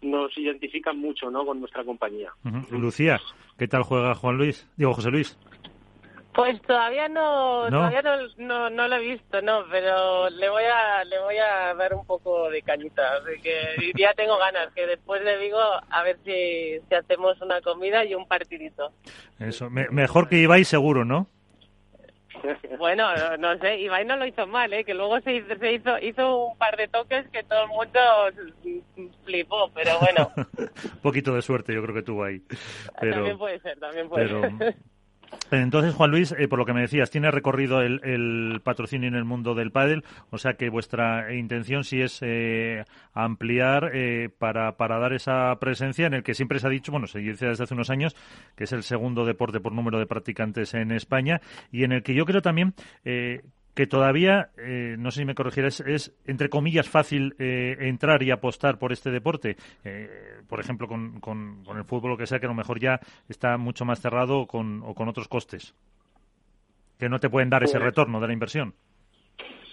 nos 0.00 0.36
identifican 0.38 0.98
mucho 0.98 1.30
no 1.30 1.44
con 1.44 1.60
nuestra 1.60 1.84
compañía. 1.84 2.32
Uh. 2.44 2.78
Lucía 2.78 3.20
qué 3.58 3.68
tal 3.68 3.82
juega 3.82 4.14
Juan 4.14 4.38
Luis 4.38 4.66
digo 4.76 4.94
José 4.94 5.10
Luis 5.10 5.38
pues 6.38 6.62
todavía 6.62 7.08
no, 7.08 7.68
¿No? 7.68 7.78
todavía 7.78 8.00
no, 8.00 8.16
no, 8.36 8.70
no, 8.70 8.86
lo 8.86 8.94
he 8.94 9.00
visto, 9.00 9.42
no, 9.42 9.64
pero 9.68 10.30
le 10.30 10.48
voy 10.48 10.62
a 10.62 11.02
le 11.02 11.18
voy 11.18 11.36
a 11.36 11.74
dar 11.74 11.92
un 11.92 12.06
poco 12.06 12.48
de 12.48 12.62
cañita, 12.62 13.02
así 13.14 13.42
que 13.42 13.90
ya 13.98 14.14
tengo 14.14 14.38
ganas, 14.38 14.72
que 14.72 14.86
después 14.86 15.20
le 15.24 15.36
digo 15.38 15.58
a 15.58 16.02
ver 16.04 16.16
si, 16.24 16.78
si 16.88 16.94
hacemos 16.94 17.40
una 17.40 17.60
comida 17.60 18.04
y 18.04 18.14
un 18.14 18.28
partidito. 18.28 18.92
Eso, 19.40 19.68
me, 19.68 19.88
mejor 19.88 20.28
que 20.28 20.36
Ibai 20.36 20.64
seguro, 20.64 21.04
¿no? 21.04 21.26
Bueno, 22.78 23.08
no, 23.38 23.58
sé, 23.58 23.80
Ibai 23.80 24.04
no 24.04 24.14
lo 24.14 24.24
hizo 24.24 24.46
mal, 24.46 24.72
¿eh? 24.72 24.84
que 24.84 24.94
luego 24.94 25.18
se 25.22 25.34
hizo, 25.34 25.56
se 25.56 25.72
hizo, 25.72 25.98
hizo 25.98 26.46
un 26.50 26.56
par 26.56 26.76
de 26.76 26.86
toques 26.86 27.28
que 27.30 27.42
todo 27.42 27.64
el 27.64 27.68
mundo 27.68 27.98
flipó, 29.24 29.72
pero 29.74 29.98
bueno. 29.98 30.30
un 30.36 31.00
poquito 31.02 31.34
de 31.34 31.42
suerte 31.42 31.74
yo 31.74 31.82
creo 31.82 31.96
que 31.96 32.02
tuvo 32.02 32.22
ahí. 32.22 32.40
Pero, 33.00 33.14
también 33.14 33.38
puede 33.38 33.58
ser, 33.58 33.80
también 33.80 34.08
puede 34.08 34.26
pero, 34.28 34.58
ser. 34.58 34.76
Entonces, 35.50 35.94
Juan 35.94 36.10
Luis, 36.10 36.34
eh, 36.38 36.46
por 36.48 36.58
lo 36.58 36.66
que 36.66 36.74
me 36.74 36.82
decías, 36.82 37.10
tiene 37.10 37.30
recorrido 37.30 37.80
el, 37.80 38.60
patrocinio 38.62 39.08
en 39.08 39.14
el 39.14 39.24
mundo 39.24 39.54
del 39.54 39.70
pádel, 39.70 40.04
o 40.30 40.38
sea 40.38 40.54
que 40.54 40.68
vuestra 40.68 41.34
intención 41.34 41.84
sí 41.84 42.02
es 42.02 42.18
eh, 42.22 42.84
ampliar 43.14 43.90
eh, 43.94 44.28
para, 44.38 44.76
para 44.76 44.98
dar 44.98 45.12
esa 45.12 45.56
presencia 45.58 46.06
en 46.06 46.14
el 46.14 46.22
que 46.22 46.34
siempre 46.34 46.58
se 46.58 46.66
ha 46.66 46.70
dicho, 46.70 46.92
bueno, 46.92 47.06
se 47.06 47.20
dice 47.20 47.46
desde 47.46 47.64
hace 47.64 47.74
unos 47.74 47.90
años, 47.90 48.14
que 48.56 48.64
es 48.64 48.72
el 48.72 48.82
segundo 48.82 49.24
deporte 49.24 49.60
por 49.60 49.72
número 49.72 49.98
de 49.98 50.06
practicantes 50.06 50.74
en 50.74 50.92
España 50.92 51.40
y 51.72 51.84
en 51.84 51.92
el 51.92 52.02
que 52.02 52.14
yo 52.14 52.26
creo 52.26 52.42
también 52.42 52.74
eh, 53.04 53.42
que 53.78 53.86
todavía, 53.86 54.50
eh, 54.56 54.96
no 54.98 55.12
sé 55.12 55.20
si 55.20 55.24
me 55.24 55.36
corregirás, 55.36 55.78
es, 55.78 56.12
entre 56.26 56.48
comillas, 56.48 56.88
fácil 56.88 57.36
eh, 57.38 57.76
entrar 57.78 58.20
y 58.24 58.32
apostar 58.32 58.76
por 58.76 58.90
este 58.92 59.12
deporte. 59.12 59.56
Eh, 59.84 60.40
por 60.48 60.58
ejemplo, 60.58 60.88
con, 60.88 61.20
con, 61.20 61.62
con, 61.62 61.78
el 61.78 61.84
fútbol, 61.84 62.10
lo 62.10 62.16
que 62.16 62.26
sea, 62.26 62.40
que 62.40 62.46
a 62.46 62.48
lo 62.48 62.56
mejor 62.56 62.80
ya 62.80 62.98
está 63.28 63.56
mucho 63.56 63.84
más 63.84 64.00
cerrado 64.00 64.48
con, 64.48 64.82
o 64.84 64.96
con 64.96 65.08
otros 65.08 65.28
costes, 65.28 65.76
que 66.98 67.08
no 67.08 67.20
te 67.20 67.30
pueden 67.30 67.50
dar 67.50 67.62
ese 67.62 67.78
retorno 67.78 68.18
de 68.18 68.26
la 68.26 68.32
inversión. 68.32 68.74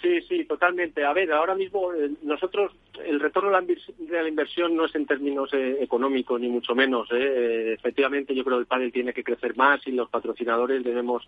Sí, 0.06 0.22
sí, 0.30 0.46
totalmente. 0.46 1.04
A 1.04 1.13
ver, 1.13 1.34
ahora 1.34 1.56
mismo 1.56 1.91
eh, 1.91 2.12
nosotros 2.22 2.72
el 3.04 3.20
retorno 3.20 3.50
de 3.50 4.22
la 4.22 4.30
inversión 4.30 4.76
no 4.76 4.86
es 4.86 4.94
en 4.94 5.08
términos 5.08 5.52
eh, 5.52 5.78
económicos 5.82 6.39
ni 6.39 6.48
mucho 6.48 6.76
menos. 6.76 7.10
Eh. 7.12 7.74
Efectivamente, 7.74 8.36
yo 8.36 8.44
creo 8.44 8.58
que 8.58 8.62
el 8.62 8.68
pádel 8.68 8.91
tiene 8.91 9.13
que 9.13 9.24
crecer 9.24 9.58
más 9.58 9.82
y 9.88 9.91
los 9.94 10.08
patrocinadores 10.08 10.84
debemos 10.84 11.28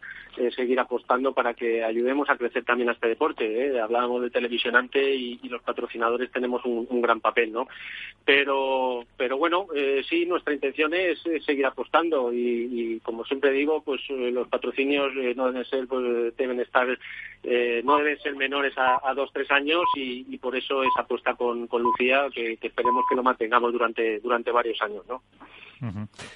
seguir 0.56 0.80
apostando 0.80 1.34
para 1.34 1.56
que 1.56 1.84
ayudemos 1.84 2.30
a 2.30 2.38
crecer 2.38 2.66
también 2.66 2.90
a 2.90 2.92
este 2.92 3.08
deporte. 3.08 3.80
Hablábamos 3.80 4.22
de 4.22 4.30
televisionante 4.30 5.16
y, 5.16 5.40
y 5.42 5.50
los 5.50 5.64
patrocinadores 5.64 6.32
tenemos 6.32 6.64
un, 6.64 7.02
gran 7.02 7.20
papel, 7.20 7.52
¿no? 7.52 7.68
Pero, 8.24 9.06
pero 9.18 9.38
bueno, 9.38 9.68
sí, 10.08 10.26
nuestra 10.28 10.54
intención 10.54 10.94
es 10.94 11.20
seguir 11.46 11.66
apostando 11.66 12.32
y, 12.32 13.00
como 13.02 13.26
siempre 13.26 13.52
digo, 13.52 13.82
pues 13.82 14.02
los 14.10 14.48
patrocinios 14.48 15.14
no 15.36 15.48
deben 15.48 15.66
ser, 15.66 15.88
pues, 15.88 16.36
deben 16.38 16.60
estar, 16.60 16.88
no 17.84 17.98
deben 17.98 18.20
ser 18.20 18.36
menores 18.36 18.67
a, 18.78 19.14
dos, 19.14 19.30
tres 19.34 19.50
años 19.52 19.84
y, 19.96 20.38
por 20.38 20.56
eso 20.56 20.84
esa 20.84 21.02
apuesta 21.02 21.36
con, 21.36 21.68
Lucía 21.72 22.28
que, 22.34 22.58
esperemos 22.62 23.06
que 23.10 23.16
lo 23.16 23.24
mantengamos 23.24 23.72
durante, 23.72 24.20
durante 24.20 24.52
varios 24.52 24.82
años, 24.82 25.06
¿no? 25.08 25.22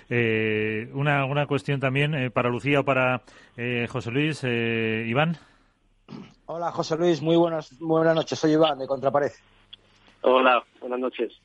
Eh, 0.10 0.90
una, 0.94 1.26
una 1.26 1.48
cuestión 1.48 1.80
también 1.80 2.14
eh, 2.14 2.30
para 2.30 2.50
Lucía 2.50 2.82
o 2.82 2.86
para 2.86 3.22
eh, 3.58 3.88
José 3.90 4.12
Luis. 4.12 4.44
Iván. 4.44 5.38
Hola, 6.46 6.72
José 6.72 6.98
Luis. 6.98 7.22
Muy 7.22 7.36
buenas, 7.36 7.80
muy 7.82 7.98
buenas 7.98 8.16
noches. 8.16 8.38
Soy 8.38 8.52
Iván, 8.52 8.78
de 8.78 8.88
Contrapared. 8.88 9.32
Hola, 10.22 10.64
buenas 10.80 11.00
noches. 11.00 11.42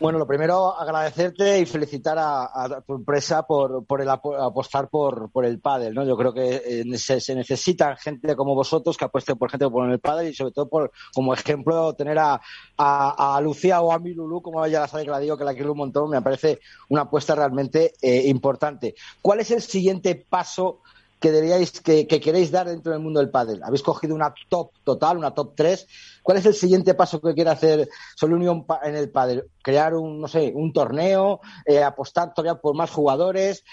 Bueno, 0.00 0.18
lo 0.18 0.26
primero, 0.26 0.76
agradecerte 0.76 1.60
y 1.60 1.66
felicitar 1.66 2.16
a, 2.18 2.82
tu 2.86 2.94
empresa 2.94 3.42
por, 3.44 3.84
por 3.86 4.00
el 4.00 4.08
apostar 4.08 4.88
por, 4.88 5.30
por 5.30 5.44
el 5.44 5.60
pádel, 5.60 5.94
¿no? 5.94 6.04
Yo 6.04 6.16
creo 6.16 6.32
que 6.32 6.62
eh, 6.64 6.98
se, 6.98 7.34
necesita 7.34 7.96
gente 7.96 8.34
como 8.36 8.54
vosotros 8.54 8.96
que 8.96 9.04
apueste 9.04 9.36
por 9.36 9.50
gente 9.50 9.68
por 9.68 9.90
el 9.90 10.00
pádel 10.00 10.28
y 10.28 10.34
sobre 10.34 10.52
todo 10.52 10.68
por, 10.68 10.92
como 11.14 11.34
ejemplo 11.34 11.94
tener 11.94 12.18
a, 12.18 12.40
a, 12.76 13.40
Lucía 13.40 13.80
o 13.80 13.92
a 13.92 13.98
mi 13.98 14.14
Lulú, 14.14 14.42
como 14.42 14.64
ella 14.64 14.80
la 14.80 14.88
sabe 14.88 15.04
que 15.04 15.10
la 15.10 15.18
digo, 15.18 15.36
que 15.36 15.44
la 15.44 15.54
quiero 15.54 15.72
un 15.72 15.78
montón, 15.78 16.10
me 16.10 16.22
parece 16.22 16.60
una 16.88 17.02
apuesta 17.02 17.34
realmente 17.34 17.94
eh, 18.00 18.22
importante. 18.26 18.94
¿Cuál 19.20 19.40
es 19.40 19.50
el 19.50 19.62
siguiente 19.62 20.14
paso 20.14 20.80
que 21.20 21.30
deberíais, 21.30 21.80
que, 21.80 22.06
queréis 22.06 22.50
dar 22.50 22.66
dentro 22.66 22.92
del 22.92 23.00
mundo 23.00 23.20
del 23.20 23.30
pádel? 23.30 23.62
Habéis 23.62 23.82
cogido 23.82 24.14
una 24.14 24.34
top 24.48 24.72
total, 24.84 25.16
una 25.16 25.34
top 25.34 25.54
3. 25.56 26.20
¿Cuál 26.22 26.38
es 26.38 26.46
el 26.46 26.54
siguiente 26.54 26.94
paso 26.94 27.20
que 27.20 27.34
quiere 27.34 27.50
hacer 27.50 27.88
Solunion 28.16 28.66
en 28.82 28.96
el 28.96 29.10
pádel? 29.10 29.44
Crear 29.62 29.94
un, 29.94 30.20
no 30.20 30.28
sé, 30.28 30.52
un 30.54 30.72
torneo, 30.72 31.40
eh, 31.66 31.82
apostar 31.82 32.34
todavía 32.34 32.60
por 32.60 32.74
más 32.74 32.90
jugadores, 32.90 33.64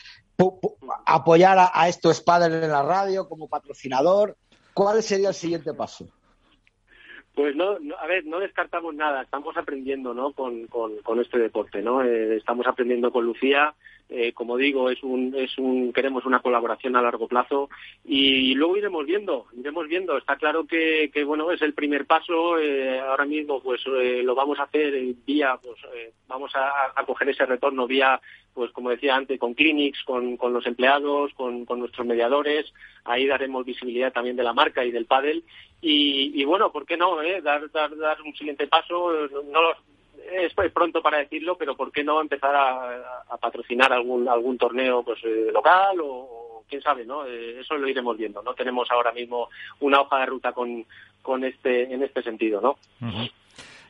apoyar 1.05 1.57
a, 1.73 1.87
esto 1.87 2.09
es 2.09 2.21
pádel 2.21 2.63
en 2.63 2.71
la 2.71 2.83
radio 2.83 3.27
como 3.27 3.47
patrocinador. 3.47 4.37
¿Cuál 4.73 5.03
sería 5.03 5.29
el 5.29 5.35
siguiente 5.35 5.73
paso? 5.73 6.07
Pues 7.35 7.55
no, 7.55 7.77
a 7.99 8.07
ver, 8.07 8.25
no 8.25 8.39
descartamos 8.39 8.93
nada, 8.93 9.21
estamos 9.21 9.55
aprendiendo, 9.55 10.13
¿no? 10.13 10.33
Con, 10.33 10.67
con, 10.67 11.19
este 11.19 11.39
deporte, 11.39 11.81
¿no? 11.81 12.03
Eh, 12.03 12.35
estamos 12.35 12.67
aprendiendo 12.67 13.11
con 13.11 13.25
Lucía, 13.25 13.73
eh, 14.13 14.33
como 14.33 14.57
digo, 14.57 14.89
es 14.89 15.01
un, 15.03 15.33
es 15.37 15.57
un, 15.57 15.93
queremos 15.93 16.25
una 16.25 16.41
colaboración 16.41 16.97
a 16.97 17.01
largo 17.01 17.29
plazo 17.29 17.69
y, 18.03 18.53
luego 18.55 18.75
iremos 18.75 19.05
viendo, 19.05 19.45
iremos 19.57 19.87
viendo. 19.87 20.17
Está 20.17 20.35
claro 20.35 20.67
que, 20.67 21.09
que 21.13 21.23
bueno, 21.23 21.49
es 21.49 21.61
el 21.61 21.73
primer 21.73 22.05
paso. 22.05 22.59
Eh, 22.59 22.99
ahora 22.99 23.23
mismo, 23.23 23.63
pues 23.63 23.81
eh, 23.87 24.21
lo 24.21 24.35
vamos 24.35 24.59
a 24.59 24.63
hacer 24.63 24.93
vía, 25.25 25.57
pues 25.63 25.79
vamos 26.27 26.53
a, 26.55 26.91
a, 26.93 27.05
coger 27.05 27.29
ese 27.29 27.45
retorno 27.45 27.87
vía, 27.87 28.19
pues 28.53 28.71
como 28.71 28.89
decía 28.89 29.15
antes, 29.15 29.39
con 29.39 29.53
clinics, 29.53 30.03
con, 30.03 30.35
con 30.35 30.51
los 30.51 30.67
empleados, 30.67 31.33
con, 31.35 31.63
con 31.63 31.79
nuestros 31.79 32.05
mediadores. 32.05 32.73
Ahí 33.05 33.25
daremos 33.27 33.65
visibilidad 33.65 34.11
también 34.11 34.35
de 34.35 34.43
la 34.43 34.51
marca 34.51 34.83
y 34.83 34.91
del 34.91 35.05
pádel. 35.05 35.45
Y, 35.81 36.33
y 36.35 36.43
bueno, 36.43 36.69
¿por 36.73 36.85
qué 36.85 36.97
no? 36.97 37.21
Eh? 37.21 37.41
Dar, 37.41 37.71
dar, 37.71 37.95
dar 37.95 38.21
un 38.23 38.35
siguiente 38.35 38.67
paso. 38.67 39.13
No, 39.49 39.61
es 40.31 40.53
pronto 40.71 41.01
para 41.01 41.19
decirlo, 41.19 41.57
pero 41.57 41.75
¿por 41.75 41.91
qué 41.91 42.03
no 42.03 42.21
empezar 42.21 42.55
a, 42.55 43.37
patrocinar 43.39 43.91
algún 43.91 44.27
algún 44.27 44.57
torneo 44.57 45.03
pues 45.03 45.19
eh, 45.23 45.49
local 45.51 45.97
o, 46.01 46.63
quién 46.67 46.81
sabe, 46.81 47.05
¿no? 47.05 47.25
Eh, 47.25 47.59
eso 47.59 47.75
lo 47.75 47.87
iremos 47.87 48.17
viendo. 48.17 48.41
No 48.41 48.53
tenemos 48.53 48.89
ahora 48.91 49.11
mismo 49.11 49.49
una 49.81 50.01
hoja 50.01 50.19
de 50.19 50.25
ruta 50.27 50.53
con, 50.53 50.85
con 51.21 51.43
este 51.43 51.93
en 51.93 52.01
este 52.03 52.23
sentido, 52.23 52.61
¿no? 52.61 52.77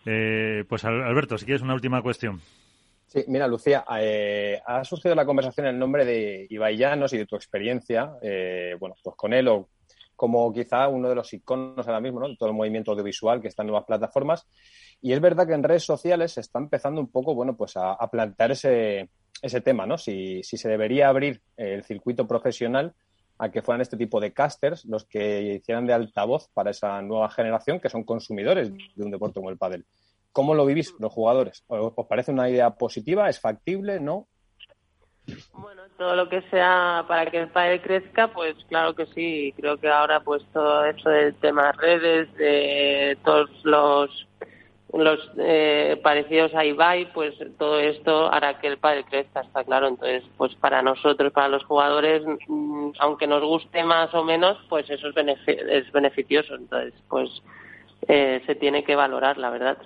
Eh, 0.06 0.64
pues 0.68 0.84
Alberto, 0.86 1.38
si 1.38 1.46
quieres 1.46 1.62
una 1.62 1.76
última 1.76 2.02
cuestión. 2.02 2.42
Sí, 3.06 3.24
mira, 3.28 3.46
Lucía, 3.48 3.84
ha 3.86 4.84
surgido 4.86 5.14
la 5.16 5.26
conversación 5.26 5.68
en 5.68 5.78
nombre 5.78 6.06
de 6.06 6.48
Ibai 6.50 6.78
Llanos 6.78 7.12
y 7.12 7.18
de 7.18 7.26
tu 7.26 7.36
experiencia, 7.36 8.14
bueno, 8.80 8.96
pues 9.04 9.16
con 9.18 9.34
él 9.34 9.50
o 9.50 9.68
como 10.22 10.54
quizá 10.54 10.88
uno 10.88 11.10
de 11.10 11.16
los 11.16 11.34
iconos 11.34 11.88
ahora 11.88 12.00
mismo, 12.00 12.20
¿no? 12.20 12.30
De 12.30 12.38
todo 12.38 12.50
el 12.50 12.56
movimiento 12.56 12.92
audiovisual 12.92 13.42
que 13.42 13.48
está 13.48 13.64
en 13.64 13.70
nuevas 13.70 13.88
plataformas. 13.88 14.46
Y 15.02 15.14
es 15.14 15.20
verdad 15.20 15.48
que 15.48 15.56
en 15.56 15.64
redes 15.64 15.84
sociales 15.84 16.34
se 16.34 16.42
está 16.42 16.60
empezando 16.60 17.02
un 17.02 17.10
poco, 17.10 17.34
bueno, 17.34 17.58
pues 17.58 17.74
a, 17.76 17.98
plantear 18.12 18.52
ese, 18.52 19.10
ese 19.42 19.62
tema, 19.62 19.88
¿no? 19.88 19.98
Si, 19.98 20.44
si 20.44 20.58
se 20.58 20.70
debería 20.70 21.10
abrir 21.10 21.42
el 21.58 21.84
circuito 21.84 22.28
profesional 22.28 22.94
a 23.40 23.50
que 23.50 23.64
fueran 23.64 23.82
este 23.82 23.98
tipo 23.98 24.20
de 24.20 24.32
casters 24.32 24.86
los 24.86 25.06
que 25.06 25.56
hicieran 25.56 25.88
de 25.88 25.94
altavoz 25.94 26.50
para 26.54 26.70
esa 26.70 27.02
nueva 27.02 27.32
generación 27.32 27.80
que 27.80 27.90
son 27.90 28.04
consumidores 28.04 28.72
de 28.72 29.04
un 29.04 29.10
deporte 29.10 29.40
como 29.40 29.50
el 29.50 29.58
pádel. 29.58 29.88
¿Cómo 30.32 30.54
lo 30.54 30.68
vivís 30.68 30.94
los 31.00 31.12
jugadores? 31.12 31.64
¿Os 31.66 32.06
parece 32.06 32.32
una 32.32 32.48
idea 32.48 32.70
positiva? 32.76 33.28
¿Es 33.28 33.40
factible? 33.40 34.00
¿No? 34.00 34.28
Bueno, 35.54 35.84
todo 35.98 36.16
lo 36.16 36.30
que 36.30 36.42
sea 36.50 37.06
para 37.08 37.30
que 37.30 37.40
el 37.40 37.48
pádel 37.50 37.82
crezca, 37.82 38.28
pues 38.30 38.56
claro 38.68 38.96
que 38.96 39.06
sí. 39.08 39.54
Creo 39.56 39.78
que 39.78 39.90
ahora 39.90 40.20
pues 40.22 40.44
todo 40.54 40.86
eso 40.86 41.10
del 41.10 41.36
tema 41.36 41.72
redes, 41.74 42.34
de 42.36 43.18
todos 43.24 43.50
los 43.64 44.28
los 44.94 45.20
eh, 45.38 46.00
parecidos 46.04 46.54
a 46.54 46.66
Ibai, 46.66 47.14
pues 47.14 47.34
todo 47.58 47.80
esto 47.80 48.32
hará 48.32 48.60
que 48.60 48.68
el 48.68 48.78
padre 48.78 49.06
crezca, 49.06 49.42
está 49.42 49.64
claro. 49.64 49.88
Entonces, 49.88 50.24
pues 50.38 50.54
para 50.56 50.82
nosotros, 50.82 51.32
para 51.32 51.48
los 51.48 51.64
jugadores, 51.64 52.24
mm, 52.48 52.92
aunque 53.00 53.28
nos 53.28 53.42
guste 53.42 53.84
más 53.84 54.14
o 54.14 54.24
menos, 54.24 54.58
pues 54.68 54.90
eso 54.90 55.08
es, 55.08 55.38
es 55.48 55.92
beneficioso. 55.92 56.56
Entonces, 56.56 56.94
pues 57.08 57.30
eh, 58.08 58.42
se 58.46 58.56
tiene 58.56 58.84
que 58.84 58.96
valorar, 58.96 59.38
la 59.38 59.50
verdad. 59.50 59.78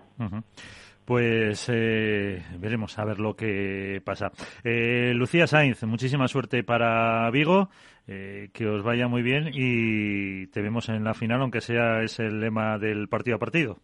Pues 1.05 1.69
eh, 1.71 2.43
veremos 2.57 2.97
a 2.97 3.05
ver 3.05 3.19
lo 3.19 3.35
que 3.35 4.01
pasa. 4.03 4.31
Lucía 4.63 5.47
Sainz, 5.47 5.83
muchísima 5.83 6.27
suerte 6.27 6.63
para 6.63 7.29
Vigo, 7.31 7.69
que 8.05 8.67
os 8.67 8.83
vaya 8.83 9.07
muy 9.07 9.21
bien 9.21 9.51
y 9.53 10.47
te 10.47 10.61
vemos 10.61 10.89
en 10.89 11.03
la 11.03 11.13
final, 11.13 11.41
aunque 11.41 11.61
sea 11.61 12.01
ese 12.01 12.25
el 12.25 12.39
lema 12.39 12.77
del 12.77 13.07
partido 13.07 13.35
a 13.35 13.39
partido. 13.39 13.79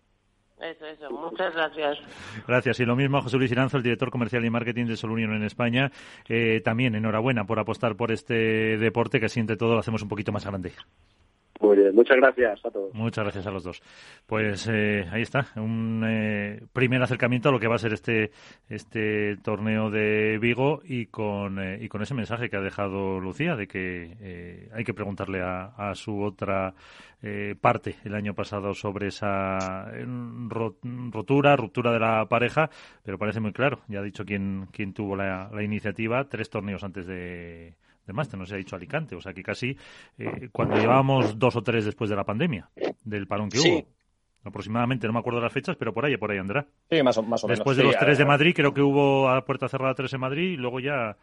Eso, 0.61 0.85
eso. 0.85 1.09
Muchas 1.09 1.53
gracias. 1.55 1.97
Gracias. 2.47 2.79
Y 2.79 2.85
lo 2.85 2.95
mismo 2.95 3.17
a 3.17 3.21
José 3.21 3.37
Luis 3.37 3.51
Iranzo, 3.51 3.77
el 3.77 3.83
director 3.83 4.11
comercial 4.11 4.45
y 4.45 4.49
marketing 4.49 4.85
de 4.85 4.95
Solunion 4.95 5.33
en 5.33 5.43
España. 5.43 5.91
Eh, 6.29 6.61
también 6.63 6.93
enhorabuena 6.93 7.45
por 7.45 7.59
apostar 7.59 7.95
por 7.95 8.11
este 8.11 8.77
deporte 8.77 9.19
que 9.19 9.29
siente 9.29 9.57
todo 9.57 9.73
lo 9.73 9.79
hacemos 9.79 10.03
un 10.03 10.09
poquito 10.09 10.31
más 10.31 10.45
grande. 10.45 10.73
Muchas 11.61 12.17
gracias 12.17 12.65
a 12.65 12.71
todos. 12.71 12.93
Muchas 12.93 13.23
gracias 13.23 13.45
a 13.45 13.51
los 13.51 13.63
dos. 13.63 13.81
Pues 14.25 14.67
eh, 14.67 15.05
ahí 15.11 15.21
está, 15.21 15.47
un 15.55 16.03
eh, 16.05 16.61
primer 16.73 17.01
acercamiento 17.01 17.49
a 17.49 17.51
lo 17.51 17.59
que 17.59 17.67
va 17.67 17.75
a 17.75 17.79
ser 17.79 17.93
este 17.93 18.31
este 18.69 19.37
torneo 19.37 19.89
de 19.89 20.37
Vigo 20.39 20.81
y 20.83 21.05
con, 21.07 21.59
eh, 21.59 21.77
y 21.81 21.87
con 21.87 22.01
ese 22.01 22.13
mensaje 22.13 22.49
que 22.49 22.57
ha 22.57 22.61
dejado 22.61 23.19
Lucía 23.19 23.55
de 23.55 23.67
que 23.67 24.69
hay 24.73 24.83
que 24.83 24.93
preguntarle 24.93 25.41
a, 25.41 25.91
su 25.93 26.21
otra 26.21 26.73
parte 27.59 27.95
el 28.03 28.15
año 28.15 28.33
pasado 28.33 28.73
sobre 28.73 29.07
esa 29.07 29.91
rotura, 30.47 31.55
ruptura 31.55 31.91
de 31.91 31.99
la 31.99 32.25
pareja, 32.25 32.69
pero 33.03 33.17
parece 33.17 33.39
muy 33.39 33.51
claro, 33.51 33.81
ya 33.87 33.99
ha 33.99 34.03
dicho 34.03 34.25
quién, 34.25 34.67
quién 34.71 34.93
tuvo 34.93 35.15
la 35.15 35.49
iniciativa 35.61 36.27
tres 36.27 36.49
torneos 36.49 36.83
antes 36.83 37.05
de 37.05 37.75
de 38.11 38.15
máster, 38.15 38.39
no 38.39 38.45
se 38.45 38.55
ha 38.55 38.57
dicho 38.57 38.75
Alicante. 38.75 39.15
O 39.15 39.21
sea 39.21 39.33
que 39.33 39.43
casi 39.43 39.75
eh, 40.17 40.49
cuando 40.51 40.75
llevábamos 40.75 41.37
dos 41.37 41.55
o 41.55 41.63
tres 41.63 41.85
después 41.85 42.09
de 42.09 42.15
la 42.15 42.23
pandemia, 42.23 42.69
del 43.03 43.27
parón 43.27 43.49
que 43.49 43.59
hubo. 43.59 43.87
Aproximadamente, 44.43 45.05
no 45.05 45.13
me 45.13 45.19
acuerdo 45.19 45.39
las 45.39 45.53
fechas, 45.53 45.75
pero 45.77 45.93
por 45.93 46.03
ahí, 46.03 46.17
por 46.17 46.31
ahí 46.31 46.39
andará. 46.39 46.65
Sí, 46.89 47.03
más 47.03 47.15
o, 47.17 47.21
más 47.21 47.43
menos. 47.43 47.59
Después 47.59 47.77
de 47.77 47.83
los 47.83 47.95
tres 47.95 48.17
de 48.17 48.25
Madrid, 48.25 48.53
creo 48.55 48.73
que 48.73 48.81
hubo 48.81 49.29
a 49.29 49.45
puerta 49.45 49.67
cerrada 49.69 49.93
tres 49.93 50.11
en 50.13 50.19
Madrid 50.19 50.53
y 50.53 50.57
luego 50.57 50.79
ya 50.79 51.15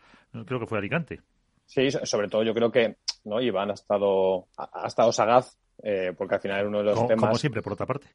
creo 0.46 0.60
que 0.60 0.66
fue 0.66 0.78
Alicante. 0.78 1.20
Sí, 1.66 1.90
sobre 1.90 2.28
todo 2.28 2.44
yo 2.44 2.54
creo 2.54 2.70
que 2.70 2.96
no 3.24 3.40
Iván 3.40 3.70
ha 3.70 3.74
estado, 3.74 4.46
ha 4.56 4.86
estado 4.86 5.12
sagaz 5.12 5.58
eh, 5.82 6.12
porque 6.16 6.34
al 6.34 6.40
final 6.40 6.58
era 6.58 6.68
uno 6.68 6.78
de 6.78 6.84
los 6.84 7.06
temas. 7.06 7.26
Como 7.26 7.38
siempre, 7.38 7.62
por 7.62 7.74
otra 7.74 7.86
parte. 7.86 8.08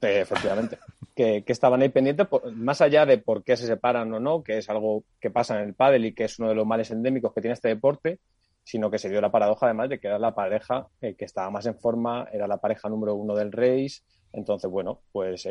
Eh, 0.00 0.20
efectivamente. 0.20 0.78
que, 1.14 1.42
estaban 1.46 1.82
ahí 1.82 1.88
pendientes, 1.88 2.26
más 2.54 2.80
allá 2.80 3.06
de 3.06 3.18
por 3.18 3.42
qué 3.42 3.56
se 3.56 3.66
separan 3.66 4.12
o 4.12 4.20
no, 4.20 4.42
que 4.42 4.58
es 4.58 4.70
algo 4.70 5.04
que 5.20 5.30
pasa 5.30 5.60
en 5.60 5.68
el 5.68 5.74
pádel 5.74 6.06
y 6.06 6.14
que 6.14 6.24
es 6.24 6.38
uno 6.38 6.48
de 6.48 6.54
los 6.54 6.66
males 6.66 6.90
endémicos 6.90 7.32
que 7.32 7.40
tiene 7.40 7.54
este 7.54 7.68
deporte, 7.68 8.20
sino 8.62 8.90
que 8.90 8.98
se 8.98 9.08
dio 9.08 9.20
la 9.20 9.32
paradoja 9.32 9.66
además 9.66 9.88
de 9.88 9.98
que 9.98 10.06
era 10.06 10.18
la 10.18 10.34
pareja 10.34 10.86
eh, 11.00 11.14
que 11.16 11.24
estaba 11.24 11.50
más 11.50 11.66
en 11.66 11.78
forma, 11.78 12.28
era 12.32 12.46
la 12.46 12.58
pareja 12.58 12.88
número 12.88 13.14
uno 13.14 13.34
del 13.34 13.50
race. 13.50 14.02
Entonces, 14.32 14.70
bueno, 14.70 15.00
pues 15.10 15.48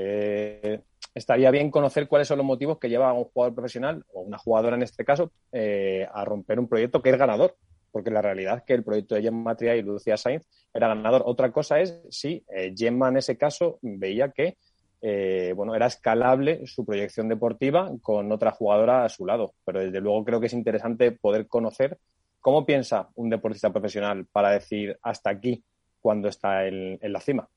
estaría 1.15 1.49
bien 1.49 1.71
conocer 1.71 2.07
cuáles 2.07 2.27
son 2.27 2.37
los 2.37 2.45
motivos 2.45 2.77
que 2.77 2.89
lleva 2.89 3.09
a 3.09 3.13
un 3.13 3.23
jugador 3.25 3.55
profesional, 3.55 4.05
o 4.13 4.21
una 4.21 4.37
jugadora 4.37 4.75
en 4.75 4.83
este 4.83 5.03
caso, 5.03 5.31
a 5.51 6.23
romper 6.23 6.59
un 6.59 6.67
proyecto 6.67 7.01
que 7.01 7.09
es 7.09 7.17
ganador 7.17 7.55
porque 7.91 8.11
la 8.11 8.21
realidad 8.21 8.57
es 8.57 8.63
que 8.63 8.73
el 8.73 8.83
proyecto 8.83 9.15
de 9.15 9.23
Gemma 9.23 9.55
Tria 9.55 9.75
y 9.75 9.81
Lucía 9.81 10.17
Sainz 10.17 10.43
era 10.73 10.87
ganador. 10.87 11.23
Otra 11.25 11.51
cosa 11.51 11.79
es 11.79 12.01
si 12.09 12.43
eh, 12.53 12.73
Gemma 12.75 13.09
en 13.09 13.17
ese 13.17 13.37
caso 13.37 13.79
veía 13.81 14.31
que 14.31 14.57
eh, 15.01 15.53
bueno, 15.55 15.75
era 15.75 15.85
escalable 15.85 16.65
su 16.65 16.83
proyección 16.83 17.29
deportiva 17.29 17.91
con 18.01 18.31
otra 18.31 18.51
jugadora 18.51 19.05
a 19.05 19.09
su 19.09 19.25
lado. 19.25 19.53
Pero 19.63 19.79
desde 19.79 20.01
luego 20.01 20.25
creo 20.25 20.39
que 20.39 20.47
es 20.47 20.53
interesante 20.53 21.11
poder 21.11 21.47
conocer 21.47 21.97
cómo 22.39 22.65
piensa 22.65 23.09
un 23.15 23.29
deportista 23.29 23.71
profesional 23.71 24.25
para 24.31 24.51
decir 24.51 24.97
hasta 25.01 25.29
aquí 25.29 25.63
cuando 25.99 26.29
está 26.29 26.65
en, 26.65 26.99
la 27.01 27.19
cima. 27.19 27.47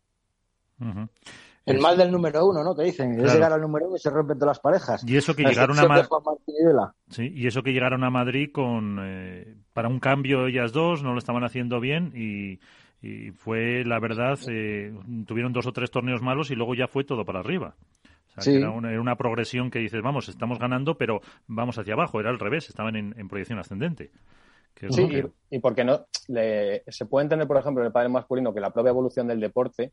El 1.70 1.80
mal 1.80 1.96
del 1.96 2.10
número 2.10 2.46
uno, 2.46 2.62
¿no? 2.62 2.74
Que 2.74 2.84
dicen, 2.84 3.18
es 3.20 3.32
llegar 3.32 3.52
al 3.52 3.60
número 3.60 3.86
uno 3.86 3.96
y 3.96 3.98
se 3.98 4.10
rompen 4.10 4.38
todas 4.38 4.56
las 4.56 4.60
parejas. 4.60 5.04
Y 5.06 5.16
eso 5.16 5.34
que 5.34 5.44
llegaron 5.44 5.78
a 5.78 5.86
Madrid. 5.86 6.08
Sí, 7.08 7.32
y 7.34 7.46
eso 7.46 7.62
que 7.62 7.72
llegaron 7.72 8.04
a 8.04 8.10
Madrid 8.10 8.50
con 8.52 8.98
eh, 9.00 9.56
para 9.72 9.88
un 9.88 10.00
cambio 10.00 10.46
ellas 10.46 10.72
dos, 10.72 11.02
no 11.02 11.12
lo 11.12 11.18
estaban 11.18 11.44
haciendo 11.44 11.80
bien 11.80 12.12
y, 12.14 12.60
fue 13.36 13.82
la 13.86 13.98
verdad, 13.98 14.38
eh, 14.48 14.92
tuvieron 15.26 15.54
dos 15.54 15.66
o 15.66 15.72
tres 15.72 15.90
torneos 15.90 16.20
malos 16.20 16.50
y 16.50 16.54
luego 16.54 16.74
ya 16.74 16.86
fue 16.86 17.02
todo 17.02 17.24
para 17.24 17.40
arriba. 17.40 17.74
era, 18.44 18.70
una, 18.70 19.16
progresión 19.16 19.70
que 19.70 19.78
dices, 19.78 20.02
vamos, 20.02 20.28
estamos 20.28 20.58
ganando, 20.58 20.98
pero 20.98 21.22
vamos 21.46 21.78
hacia 21.78 21.94
abajo. 21.94 22.20
Era 22.20 22.28
al 22.28 22.38
revés, 22.38 22.68
estaban 22.68 22.96
en, 22.96 23.28
proyección 23.28 23.58
ascendente. 23.58 24.10
sí, 24.90 25.08
y, 25.50 25.56
y, 25.56 25.58
porque 25.60 25.82
no 25.82 26.04
se 26.26 27.06
puede 27.08 27.24
entender, 27.24 27.48
por 27.48 27.56
ejemplo, 27.56 27.82
en 27.82 27.86
el 27.86 27.92
padre 27.92 28.10
masculino 28.10 28.52
que 28.52 28.60
la 28.60 28.70
propia 28.70 28.90
evolución 28.90 29.26
del 29.26 29.40
deporte 29.40 29.92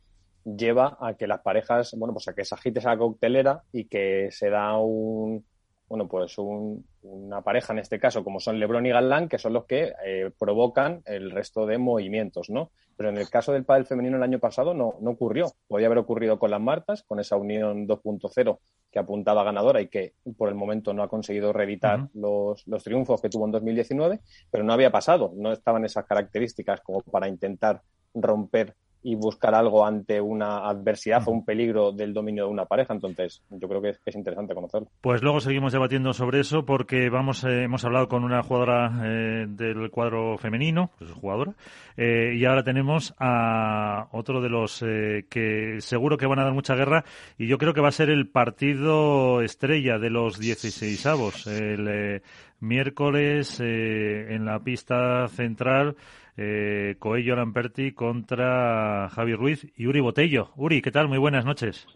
lleva 0.55 0.97
a 1.01 1.15
que 1.15 1.27
las 1.27 1.41
parejas, 1.41 1.93
bueno, 1.97 2.13
pues 2.13 2.27
a 2.27 2.33
que 2.33 2.45
se 2.45 2.55
agite 2.55 2.79
esa 2.79 2.97
coctelera 2.97 3.63
y 3.71 3.85
que 3.85 4.29
se 4.31 4.49
da 4.49 4.77
un, 4.77 5.45
bueno, 5.89 6.07
pues 6.07 6.37
una 6.37 7.41
pareja 7.41 7.73
en 7.73 7.79
este 7.79 7.99
caso, 7.99 8.23
como 8.23 8.39
son 8.39 8.59
Lebron 8.59 8.85
y 8.85 8.89
Galán, 8.89 9.27
que 9.27 9.37
son 9.37 9.53
los 9.53 9.65
que 9.65 9.93
eh, 10.05 10.31
provocan 10.37 11.01
el 11.05 11.31
resto 11.31 11.65
de 11.65 11.77
movimientos, 11.77 12.49
¿no? 12.49 12.71
Pero 12.95 13.09
en 13.09 13.17
el 13.17 13.29
caso 13.29 13.53
del 13.53 13.63
pádel 13.63 13.85
femenino 13.85 14.17
el 14.17 14.23
año 14.23 14.39
pasado 14.39 14.73
no, 14.73 14.95
no 15.01 15.11
ocurrió. 15.11 15.53
Podía 15.67 15.87
haber 15.87 15.99
ocurrido 15.99 16.39
con 16.39 16.51
las 16.51 16.59
Martas, 16.59 17.03
con 17.03 17.19
esa 17.19 17.35
unión 17.35 17.87
2.0 17.87 18.59
que 18.91 18.99
apuntaba 18.99 19.43
ganadora 19.43 19.81
y 19.81 19.87
que 19.87 20.13
por 20.37 20.49
el 20.49 20.55
momento 20.55 20.93
no 20.93 21.03
ha 21.03 21.09
conseguido 21.09 21.53
reeditar 21.53 22.07
los, 22.13 22.65
los 22.67 22.83
triunfos 22.83 23.21
que 23.21 23.29
tuvo 23.29 23.45
en 23.45 23.51
2019, 23.51 24.21
pero 24.49 24.63
no 24.63 24.73
había 24.73 24.91
pasado, 24.91 25.31
no 25.35 25.51
estaban 25.51 25.85
esas 25.85 26.05
características 26.05 26.81
como 26.81 27.01
para 27.01 27.27
intentar 27.27 27.81
romper 28.13 28.75
y 29.07 29.15
buscar 29.15 29.55
algo 29.55 29.85
ante 29.85 30.19
una 30.19 30.67
adversidad 30.67 31.25
o 31.27 31.31
un 31.31 31.45
peligro 31.45 31.93
del 31.93 32.13
dominio 32.13 32.43
de 32.43 32.51
una 32.51 32.65
pareja. 32.65 32.93
Entonces, 32.93 33.41
yo 33.49 33.69
creo 33.69 33.81
que 33.81 33.95
es, 34.05 34.15
interesante 34.17 34.53
conocerlo. 34.53 34.89
Pues 34.99 35.23
luego 35.23 35.39
seguimos 35.39 35.71
debatiendo 35.71 36.11
sobre 36.11 36.41
eso 36.41 36.65
porque 36.65 37.09
vamos 37.09 37.45
eh, 37.45 37.63
hemos 37.63 37.85
hablado 37.85 38.09
con 38.09 38.25
una 38.25 38.43
jugadora 38.43 38.91
eh, 39.05 39.45
del 39.47 39.89
cuadro 39.91 40.37
femenino, 40.37 40.91
pues 40.99 41.09
jugadora, 41.11 41.53
eh, 41.95 42.33
y 42.35 42.43
ahora 42.43 42.63
tenemos 42.63 43.15
a 43.17 44.09
otro 44.11 44.41
de 44.41 44.49
los 44.49 44.83
que 45.29 45.77
seguro 45.79 46.17
que 46.17 46.27
van 46.27 46.39
a 46.39 46.43
dar 46.43 46.53
mucha 46.53 46.75
guerra 46.75 47.05
y 47.37 47.47
yo 47.47 47.57
creo 47.57 47.73
que 47.73 47.79
va 47.79 47.87
a 47.87 47.93
ser 47.93 48.09
el 48.09 48.27
partido 48.27 49.41
estrella 49.41 49.99
de 49.99 50.09
los 50.09 50.37
16 50.37 51.05
avos. 51.05 51.47
El 51.47 52.21
miércoles 52.59 53.61
en 53.61 54.43
la 54.43 54.59
pista 54.59 55.29
central 55.29 55.95
eh, 56.37 56.95
Coello 56.99 57.35
Lamperti 57.35 57.93
contra 57.93 59.09
Javi 59.09 59.33
Ruiz 59.33 59.67
y 59.75 59.87
Uri 59.87 59.99
Botello. 59.99 60.51
Uri, 60.55 60.81
¿qué 60.81 60.91
tal? 60.91 61.07
Muy 61.07 61.17
buenas 61.17 61.43
noches. 61.45 61.87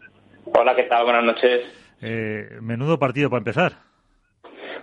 Hola, 0.54 0.74
¿qué 0.74 0.82
tal? 0.84 1.04
Buenas 1.04 1.24
noches. 1.24 1.64
Eh, 2.00 2.58
menudo 2.60 2.98
partido 2.98 3.30
para 3.30 3.38
empezar. 3.38 3.72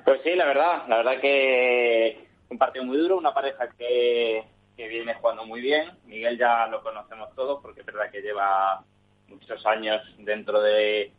Pues 0.05 0.21
sí, 0.23 0.33
la 0.35 0.45
verdad, 0.45 0.87
la 0.87 0.97
verdad 0.97 1.19
que 1.19 2.27
un 2.49 2.57
partido 2.57 2.85
muy 2.85 2.97
duro, 2.97 3.17
una 3.17 3.33
pareja 3.33 3.69
que, 3.77 4.43
que 4.77 4.87
viene 4.87 5.13
jugando 5.15 5.45
muy 5.45 5.61
bien. 5.61 5.91
Miguel 6.05 6.37
ya 6.37 6.65
lo 6.67 6.81
conocemos 6.81 7.35
todos 7.35 7.61
porque 7.61 7.81
es 7.81 7.85
verdad 7.85 8.09
que 8.09 8.21
lleva 8.21 8.83
muchos 9.27 9.63
años 9.65 10.01
dentro 10.17 10.61
de, 10.61 11.11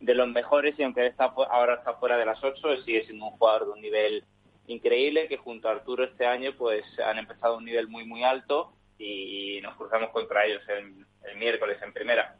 de 0.00 0.14
los 0.14 0.28
mejores 0.28 0.78
y 0.78 0.84
aunque 0.84 1.06
está, 1.06 1.24
ahora 1.50 1.74
está 1.74 1.94
fuera 1.94 2.16
de 2.16 2.24
las 2.24 2.42
ocho, 2.42 2.76
sigue 2.84 3.04
siendo 3.04 3.26
un 3.26 3.32
jugador 3.32 3.66
de 3.66 3.72
un 3.72 3.80
nivel 3.82 4.24
increíble 4.68 5.28
que 5.28 5.36
junto 5.36 5.68
a 5.68 5.72
Arturo 5.72 6.04
este 6.04 6.26
año 6.26 6.52
pues 6.56 6.84
han 7.04 7.18
empezado 7.18 7.54
a 7.54 7.56
un 7.58 7.64
nivel 7.64 7.88
muy 7.88 8.04
muy 8.04 8.22
alto 8.22 8.72
y 8.98 9.60
nos 9.62 9.76
cruzamos 9.76 10.10
contra 10.10 10.44
ellos 10.44 10.62
el, 10.68 11.06
miércoles 11.36 11.78
en 11.82 11.92
primera. 11.92 12.36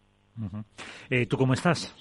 Eh, 1.11 1.27
¿Tú 1.27 1.37
cómo 1.37 1.53
estás? 1.53 1.95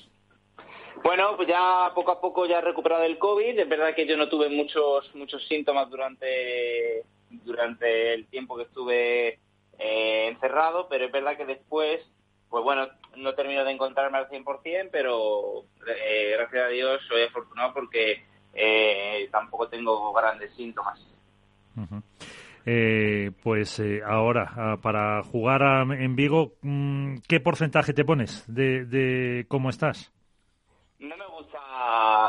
Bueno, 1.04 1.36
pues 1.36 1.48
ya 1.48 1.92
poco 1.94 2.12
a 2.12 2.22
poco 2.22 2.46
ya 2.46 2.60
he 2.60 2.62
recuperado 2.62 3.04
el 3.04 3.18
COVID. 3.18 3.60
Es 3.60 3.70
verdad 3.70 3.94
que 3.94 4.08
yo 4.08 4.18
no 4.18 4.30
tuve 4.30 4.50
muchos 4.50 5.14
muchos 5.16 5.46
síntomas 5.48 5.90
durante 5.90 7.04
durante 7.30 8.14
el 8.14 8.28
tiempo 8.28 8.56
que 8.58 8.64
estuve 8.64 9.40
eh, 9.80 10.28
encerrado, 10.28 10.88
pero 10.90 11.06
es 11.06 11.12
verdad 11.12 11.38
que 11.38 11.46
después, 11.46 12.02
pues 12.50 12.64
bueno, 12.64 12.88
no 13.16 13.36
termino 13.36 13.64
de 13.64 13.72
encontrarme 13.72 14.18
al 14.18 14.30
100%, 14.30 14.90
pero 14.92 15.66
eh, 15.88 16.36
gracias 16.38 16.64
a 16.64 16.70
Dios 16.70 17.02
soy 17.08 17.24
afortunado 17.24 17.74
porque 17.74 18.24
eh, 18.58 19.30
tampoco 19.32 19.68
tengo 19.70 20.12
grandes 20.12 20.52
síntomas. 20.56 21.00
Eh, 22.66 23.32
pues 23.44 23.80
eh, 23.80 24.02
ahora, 24.06 24.52
ah, 24.58 24.78
para 24.82 25.24
jugar 25.24 25.62
en 25.94 26.16
Vigo, 26.16 26.56
mm, 26.62 27.20
¿qué 27.28 27.40
porcentaje 27.40 27.94
te 27.94 28.04
pones 28.04 28.44
de, 28.48 29.46
cómo 29.48 29.70
estás? 29.70 30.12
No 31.00 31.16
me 31.16 31.28
gusta, 31.28 31.60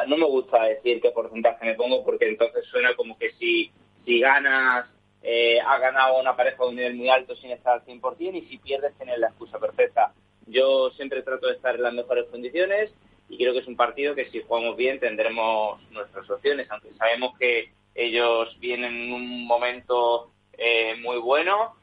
no 0.06 0.16
me 0.18 0.26
gusta 0.26 0.62
decir 0.64 1.00
qué 1.00 1.10
porcentaje 1.10 1.64
me 1.64 1.74
pongo 1.74 2.04
porque 2.04 2.28
entonces 2.28 2.64
suena 2.66 2.94
como 2.94 3.18
que 3.18 3.32
si, 3.32 3.72
si 4.04 4.20
ganas, 4.20 4.86
eh, 5.22 5.58
has 5.60 5.80
ganado 5.80 6.20
una 6.20 6.36
pareja 6.36 6.62
de 6.62 6.68
un 6.68 6.76
nivel 6.76 6.94
muy 6.94 7.08
alto 7.08 7.34
sin 7.34 7.50
estar 7.50 7.72
al 7.72 7.84
100% 7.86 8.36
y 8.36 8.42
si 8.42 8.58
pierdes 8.58 8.94
tienes 8.98 9.18
la 9.18 9.28
excusa 9.28 9.58
perfecta. 9.58 10.12
Yo 10.46 10.90
siempre 10.90 11.22
trato 11.22 11.46
de 11.46 11.54
estar 11.54 11.74
en 11.74 11.82
las 11.82 11.94
mejores 11.94 12.26
condiciones 12.30 12.92
y 13.28 13.36
creo 13.36 13.52
que 13.52 13.60
es 13.60 13.66
un 13.66 13.76
partido 13.76 14.14
que 14.14 14.30
si 14.30 14.42
jugamos 14.42 14.76
bien 14.76 14.98
tendremos 14.98 15.80
nuestras 15.90 16.28
opciones, 16.30 16.70
aunque 16.70 16.92
sabemos 16.94 17.36
que 17.38 17.70
ellos 17.94 18.56
vienen 18.60 18.94
en 18.94 19.12
un 19.12 19.46
momento 19.46 20.30
eh, 20.52 20.96
muy 21.00 21.18
bueno. 21.18 21.74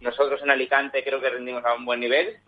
nosotros 0.00 0.40
en 0.42 0.50
Alicante 0.50 1.02
creo 1.02 1.20
que 1.20 1.30
rendimos 1.30 1.64
a 1.64 1.74
un 1.74 1.84
buen 1.84 2.00
nivel 2.00 2.38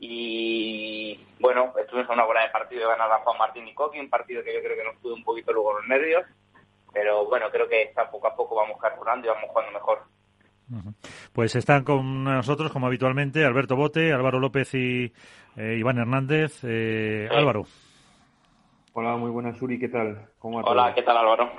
y 0.00 1.18
bueno, 1.40 1.74
estuvimos 1.78 2.08
a 2.08 2.12
una 2.12 2.24
bola 2.24 2.42
de 2.42 2.50
partido 2.50 2.82
de 2.82 2.88
ganar 2.88 3.10
a 3.10 3.18
Juan 3.18 3.38
Martín 3.38 3.66
y 3.66 3.74
Coqui, 3.74 3.98
un 3.98 4.10
partido 4.10 4.44
que 4.44 4.54
yo 4.54 4.60
creo 4.60 4.76
que 4.76 4.84
nos 4.84 4.96
pudo 4.96 5.14
un 5.14 5.24
poquito 5.24 5.52
luego 5.52 5.74
los 5.74 5.88
nervios, 5.88 6.24
pero 6.92 7.26
bueno, 7.26 7.50
creo 7.50 7.68
que 7.68 7.82
está 7.82 8.10
poco 8.10 8.28
a 8.28 8.36
poco 8.36 8.54
vamos 8.54 8.80
carburando 8.80 9.26
y 9.26 9.30
vamos 9.30 9.50
jugando 9.50 9.72
mejor. 9.72 10.02
Pues 11.32 11.56
están 11.56 11.84
con 11.84 12.24
nosotros, 12.24 12.72
como 12.72 12.86
habitualmente, 12.86 13.44
Alberto 13.44 13.76
Bote, 13.76 14.12
Álvaro 14.12 14.38
López 14.38 14.74
y 14.74 15.12
eh, 15.56 15.76
Iván 15.78 15.98
Hernández. 15.98 16.60
Eh, 16.62 17.28
Álvaro. 17.30 17.66
Hola, 18.92 19.16
muy 19.16 19.30
buenas, 19.30 19.60
Uri, 19.62 19.78
¿qué 19.78 19.88
tal? 19.88 20.28
¿Cómo 20.38 20.58
Hola, 20.58 20.92
¿qué 20.94 21.02
tal, 21.02 21.16
Álvaro? 21.16 21.50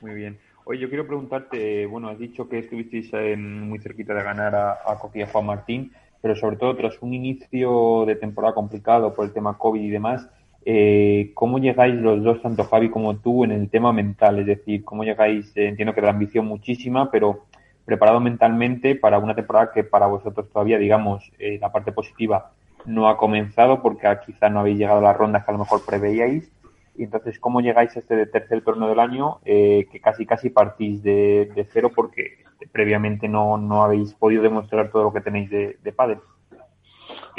Muy 0.00 0.14
bien. 0.14 0.38
Oye, 0.64 0.80
yo 0.80 0.88
quiero 0.88 1.06
preguntarte, 1.06 1.86
bueno, 1.86 2.08
has 2.08 2.18
dicho 2.18 2.48
que 2.48 2.58
estuvisteis 2.58 3.10
muy 3.38 3.78
cerquita 3.78 4.14
de 4.14 4.22
ganar 4.22 4.54
a, 4.54 4.72
a 4.86 4.98
Coqui 4.98 5.20
y 5.20 5.22
a 5.22 5.26
Juan 5.28 5.46
Martín, 5.46 5.92
pero 6.20 6.36
sobre 6.36 6.56
todo 6.56 6.76
tras 6.76 7.00
un 7.00 7.14
inicio 7.14 8.04
de 8.06 8.16
temporada 8.16 8.54
complicado 8.54 9.14
por 9.14 9.24
el 9.24 9.32
tema 9.32 9.56
COVID 9.56 9.80
y 9.80 9.90
demás, 9.90 10.28
eh, 10.70 11.30
¿cómo 11.32 11.58
llegáis 11.58 11.94
los 11.94 12.22
dos, 12.22 12.42
tanto 12.42 12.64
Javi 12.64 12.90
como 12.90 13.16
tú, 13.16 13.44
en 13.44 13.52
el 13.52 13.70
tema 13.70 13.92
mental? 13.92 14.40
Es 14.40 14.46
decir, 14.46 14.84
¿cómo 14.84 15.04
llegáis? 15.04 15.56
entiendo 15.56 15.94
que 15.94 16.02
la 16.02 16.10
ambición 16.10 16.44
muchísima, 16.44 17.10
pero 17.10 17.46
preparado 17.88 18.20
mentalmente 18.20 18.94
para 18.94 19.18
una 19.18 19.34
temporada 19.34 19.72
que 19.72 19.82
para 19.82 20.06
vosotros 20.06 20.50
todavía, 20.52 20.76
digamos, 20.76 21.32
eh, 21.38 21.58
la 21.58 21.72
parte 21.72 21.90
positiva 21.90 22.52
no 22.84 23.08
ha 23.08 23.16
comenzado 23.16 23.80
porque 23.80 24.06
quizá 24.26 24.50
no 24.50 24.60
habéis 24.60 24.76
llegado 24.76 24.98
a 24.98 25.02
las 25.02 25.16
rondas 25.16 25.42
que 25.42 25.50
a 25.50 25.54
lo 25.54 25.60
mejor 25.60 25.80
preveíais. 25.86 26.52
Y 26.96 27.04
entonces, 27.04 27.38
¿cómo 27.40 27.62
llegáis 27.62 27.96
a 27.96 28.00
este 28.00 28.26
tercer 28.26 28.62
torneo 28.62 28.90
del 28.90 29.00
año 29.00 29.38
eh, 29.46 29.86
que 29.90 30.00
casi 30.02 30.26
casi 30.26 30.50
partís 30.50 31.02
de, 31.02 31.66
cero 31.72 31.90
porque 31.94 32.44
previamente 32.72 33.26
no, 33.26 33.56
no 33.56 33.82
habéis 33.82 34.12
podido 34.12 34.42
demostrar 34.42 34.90
todo 34.90 35.04
lo 35.04 35.12
que 35.14 35.22
tenéis 35.22 35.48
de, 35.48 35.78
de 35.82 35.92
pádel? 35.92 36.18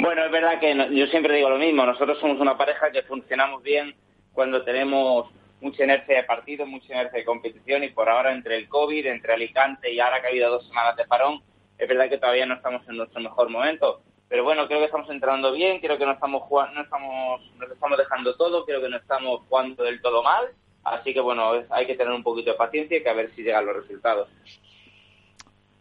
Bueno, 0.00 0.24
es 0.24 0.32
verdad 0.32 0.58
que 0.58 0.74
yo 0.96 1.06
siempre 1.06 1.36
digo 1.36 1.48
lo 1.48 1.58
mismo. 1.58 1.86
Nosotros 1.86 2.18
somos 2.18 2.40
una 2.40 2.58
pareja 2.58 2.90
que 2.90 3.04
funcionamos 3.04 3.62
bien 3.62 3.94
cuando 4.32 4.64
tenemos 4.64 5.30
mucha 5.60 5.84
inercia 5.84 6.16
de 6.16 6.24
partido, 6.24 6.66
mucha 6.66 6.92
inercia 6.92 7.18
de 7.18 7.24
competición 7.24 7.84
y 7.84 7.90
por 7.90 8.08
ahora 8.08 8.32
entre 8.32 8.56
el 8.56 8.68
COVID, 8.68 9.06
entre 9.06 9.34
Alicante 9.34 9.92
y 9.92 10.00
ahora 10.00 10.20
que 10.20 10.26
ha 10.26 10.30
habido 10.30 10.50
dos 10.50 10.66
semanas 10.66 10.96
de 10.96 11.04
parón, 11.04 11.42
es 11.78 11.88
verdad 11.88 12.08
que 12.08 12.18
todavía 12.18 12.46
no 12.46 12.54
estamos 12.54 12.86
en 12.88 12.96
nuestro 12.96 13.20
mejor 13.20 13.48
momento. 13.50 14.02
Pero 14.28 14.44
bueno, 14.44 14.66
creo 14.66 14.78
que 14.78 14.84
estamos 14.86 15.10
entrando 15.10 15.52
bien, 15.52 15.80
creo 15.80 15.98
que 15.98 16.06
no 16.06 16.12
estamos 16.12 16.42
jugando, 16.42 16.74
no 16.74 16.82
estamos, 16.82 17.40
nos 17.58 17.70
estamos 17.70 17.98
dejando 17.98 18.36
todo, 18.36 18.64
creo 18.64 18.80
que 18.80 18.88
no 18.88 18.96
estamos 18.96 19.40
jugando 19.48 19.82
del 19.82 20.00
todo 20.00 20.22
mal. 20.22 20.48
Así 20.84 21.12
que 21.12 21.20
bueno, 21.20 21.52
hay 21.70 21.86
que 21.86 21.96
tener 21.96 22.12
un 22.12 22.22
poquito 22.22 22.52
de 22.52 22.56
paciencia 22.56 22.96
y 22.96 23.02
que 23.02 23.10
a 23.10 23.14
ver 23.14 23.30
si 23.34 23.42
llegan 23.42 23.66
los 23.66 23.76
resultados. 23.76 24.28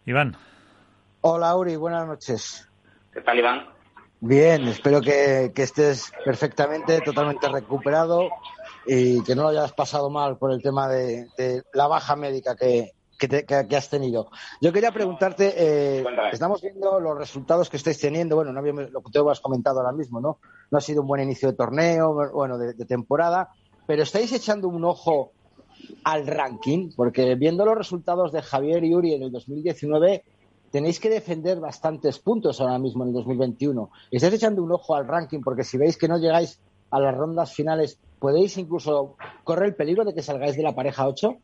Iván. 0.05 0.35
Hola, 1.21 1.55
Uri, 1.55 1.75
buenas 1.75 2.07
noches. 2.07 2.67
¿Qué 3.13 3.21
tal, 3.21 3.37
Iván? 3.37 3.67
Bien, 4.21 4.67
espero 4.67 4.99
que, 4.99 5.51
que 5.55 5.63
estés 5.63 6.11
perfectamente, 6.25 6.99
totalmente 7.01 7.47
recuperado 7.47 8.29
y 8.91 9.23
que 9.23 9.35
no 9.35 9.43
lo 9.43 9.49
hayas 9.49 9.73
pasado 9.73 10.09
mal 10.09 10.37
por 10.39 10.51
el 10.51 10.63
tema 10.63 10.87
de, 10.87 11.27
la 11.73 11.85
baja 11.85 12.15
médica 12.15 12.55
que, 12.55 12.93
que, 13.19 13.75
has 13.75 13.87
tenido. 13.87 14.31
Yo 14.61 14.73
quería 14.73 14.91
preguntarte, 14.91 15.53
eh, 15.55 16.03
estamos 16.31 16.59
viendo 16.61 16.99
los 16.99 17.15
resultados 17.15 17.69
que 17.69 17.77
estáis 17.77 17.99
teniendo, 17.99 18.35
bueno, 18.35 18.51
no 18.51 18.61
lo 18.61 19.01
que 19.03 19.11
tú 19.11 19.29
has 19.29 19.41
comentado 19.41 19.79
ahora 19.79 19.91
mismo, 19.91 20.19
¿no? 20.19 20.39
No 20.71 20.77
ha 20.79 20.81
sido 20.81 21.01
un 21.01 21.07
buen 21.07 21.21
inicio 21.21 21.51
de 21.51 21.55
torneo, 21.55 22.31
bueno, 22.33 22.57
de, 22.57 22.73
temporada, 22.85 23.49
pero 23.85 24.01
estáis 24.01 24.33
echando 24.33 24.67
un 24.67 24.83
ojo 24.83 25.33
al 26.03 26.25
ranking, 26.25 26.89
porque 26.95 27.35
viendo 27.35 27.65
los 27.65 27.77
resultados 27.77 28.31
de 28.31 28.41
Javier 28.41 28.83
y 28.83 28.95
Uri 28.95 29.13
en 29.13 29.23
el 29.23 29.31
2019, 29.31 30.23
tenéis 30.71 30.99
que 30.99 31.09
defender 31.09 31.59
bastantes 31.59 32.17
puntos 32.17 32.59
ahora 32.59 32.79
mismo 32.79 33.03
en 33.03 33.09
el 33.09 33.15
2021. 33.15 33.91
¿Estáis 34.09 34.33
echando 34.33 34.63
un 34.63 34.71
ojo 34.71 34.95
al 34.95 35.07
ranking? 35.07 35.41
Porque 35.41 35.63
si 35.63 35.77
veis 35.77 35.95
que 35.95 36.07
no 36.07 36.17
llegáis 36.17 36.59
a 36.89 36.99
las 36.99 37.15
rondas 37.15 37.53
finales, 37.53 37.99
¿podéis 38.19 38.57
incluso 38.57 39.15
correr 39.43 39.69
el 39.69 39.75
peligro 39.75 40.03
de 40.03 40.13
que 40.13 40.21
salgáis 40.21 40.55
de 40.55 40.63
la 40.63 40.75
pareja 40.75 41.07
8? 41.07 41.37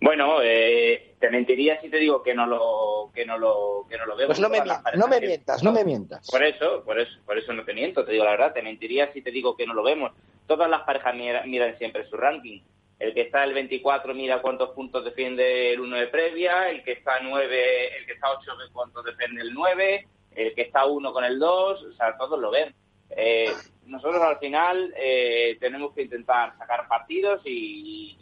Bueno, 0.00 0.40
eh, 0.42 1.14
te 1.18 1.30
mentiría 1.30 1.80
si 1.80 1.90
te 1.90 1.98
digo 1.98 2.22
que 2.22 2.34
no 2.34 2.46
lo 2.46 3.10
que 3.14 3.26
no 3.26 3.38
lo 3.38 3.86
que 3.88 3.98
no 3.98 4.06
lo 4.06 4.16
veo. 4.16 4.26
Pues 4.26 4.40
no 4.40 4.48
me, 4.48 4.60
mientas, 4.60 5.62
no 5.62 5.72
me 5.72 5.84
mientas. 5.84 6.30
Por 6.30 6.42
eso, 6.42 6.82
por 6.84 6.98
eso, 7.00 7.12
por 7.24 7.38
eso 7.38 7.52
no 7.52 7.64
te 7.64 7.74
miento, 7.74 8.04
te 8.04 8.12
digo 8.12 8.24
la 8.24 8.32
verdad, 8.32 8.52
te 8.52 8.62
mentiría 8.62 9.12
si 9.12 9.22
te 9.22 9.30
digo 9.30 9.56
que 9.56 9.66
no 9.66 9.74
lo 9.74 9.82
vemos. 9.82 10.12
Todas 10.46 10.70
las 10.70 10.82
parejas 10.82 11.14
miran, 11.14 11.76
siempre 11.78 12.08
su 12.08 12.16
ranking. 12.16 12.60
El 12.98 13.14
que 13.14 13.22
está 13.22 13.44
el 13.44 13.54
24 13.54 14.12
mira 14.14 14.42
cuántos 14.42 14.70
puntos 14.70 15.04
defiende 15.04 15.72
el 15.72 15.80
1 15.80 15.96
de 15.96 16.06
previa, 16.08 16.68
el 16.68 16.82
que 16.82 16.92
está 16.92 17.20
9, 17.22 17.98
el 17.98 18.06
que 18.06 18.12
está 18.12 18.30
8 18.32 18.56
ve 18.58 18.64
cuántos 18.72 19.04
defiende 19.04 19.42
el 19.42 19.54
9, 19.54 20.06
el 20.34 20.54
que 20.54 20.62
está 20.62 20.84
1 20.86 21.12
con 21.12 21.24
el 21.24 21.38
2, 21.38 21.82
o 21.82 21.92
sea, 21.92 22.16
todos 22.16 22.40
lo 22.40 22.50
ven. 22.50 22.74
Eh, 23.10 23.52
nosotros 23.88 24.22
al 24.22 24.38
final 24.38 24.94
eh, 24.96 25.56
tenemos 25.60 25.94
que 25.94 26.02
intentar 26.02 26.56
sacar 26.58 26.86
partidos 26.88 27.40
y, 27.44 28.14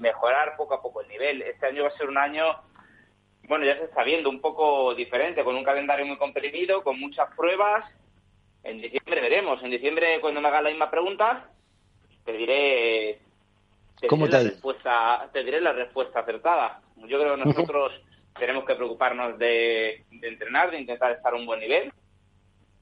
mejorar 0.00 0.56
poco 0.56 0.74
a 0.74 0.82
poco 0.82 1.00
el 1.00 1.08
nivel. 1.08 1.42
Este 1.42 1.66
año 1.66 1.82
va 1.82 1.88
a 1.88 1.96
ser 1.96 2.08
un 2.08 2.18
año, 2.18 2.44
bueno, 3.48 3.64
ya 3.64 3.76
se 3.76 3.84
está 3.84 4.04
viendo 4.04 4.28
un 4.30 4.40
poco 4.40 4.94
diferente, 4.94 5.42
con 5.42 5.56
un 5.56 5.64
calendario 5.64 6.06
muy 6.06 6.16
comprimido, 6.16 6.84
con 6.84 7.00
muchas 7.00 7.34
pruebas. 7.34 7.84
En 8.62 8.80
diciembre 8.80 9.20
veremos. 9.20 9.60
En 9.62 9.70
diciembre, 9.70 10.20
cuando 10.20 10.40
me 10.40 10.48
hagas 10.48 10.62
la 10.64 10.68
misma 10.68 10.90
pregunta, 10.90 11.50
te 12.24 12.32
diré, 12.32 13.18
te 14.00 14.06
diré 14.08 14.28
la 14.28 14.42
respuesta, 14.42 15.30
te 15.32 15.42
diré 15.42 15.60
la 15.60 15.72
respuesta 15.72 16.20
acertada. 16.20 16.82
Yo 17.08 17.18
creo 17.18 17.36
que 17.36 17.44
nosotros 17.44 17.92
tenemos 18.38 18.64
que 18.64 18.74
preocuparnos 18.74 19.38
de, 19.38 20.04
de 20.10 20.28
entrenar, 20.28 20.70
de 20.70 20.80
intentar 20.80 21.10
estar 21.12 21.32
a 21.32 21.36
un 21.36 21.46
buen 21.46 21.58
nivel 21.58 21.90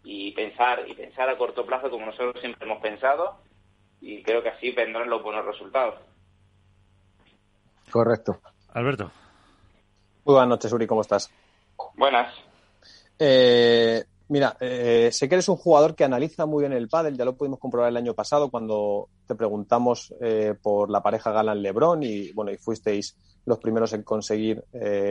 y 0.05 0.33
pensar 0.33 0.85
y 0.87 0.95
pensar 0.95 1.29
a 1.29 1.39
corto 1.39 1.65
plazo 1.65 1.91
como 1.91 2.07
nosotros 2.07 2.37
siempre 2.41 2.67
hemos 2.67 2.81
pensado 2.81 3.39
y 4.01 4.23
creo 4.23 4.43
que 4.43 4.51
así 4.51 4.71
vendrán 4.71 5.09
los 5.09 5.23
buenos 5.23 5.47
resultados. 5.47 5.95
Correcto. 7.91 8.41
Alberto. 8.75 9.11
Muy 10.25 10.35
buenas 10.35 10.49
noches, 10.49 10.73
Uri, 10.73 10.87
¿cómo 10.87 11.01
estás? 11.01 11.31
Buenas. 11.95 12.35
Eh, 13.19 14.05
mira, 14.29 14.57
eh, 14.61 15.11
sé 15.13 15.29
que 15.29 15.37
eres 15.37 15.49
un 15.49 15.57
jugador 15.57 15.95
que 15.95 16.05
analiza 16.05 16.45
muy 16.45 16.63
bien 16.63 16.73
el 16.73 16.89
pádel, 16.89 17.17
ya 17.17 17.25
lo 17.25 17.37
pudimos 17.37 17.59
comprobar 17.59 17.91
el 17.91 17.97
año 17.97 18.15
pasado 18.15 18.51
cuando 18.51 19.09
te 19.27 19.35
preguntamos 19.35 20.13
eh, 20.21 20.55
por 20.61 20.91
la 20.91 21.03
pareja 21.03 21.31
Galán 21.31 21.63
Lebrón 21.63 22.03
y 22.03 22.33
bueno, 22.33 22.51
y 22.51 22.59
fuisteis 22.59 23.17
los 23.47 23.59
primeros 23.59 23.93
en 23.93 24.03
conseguir 24.03 24.65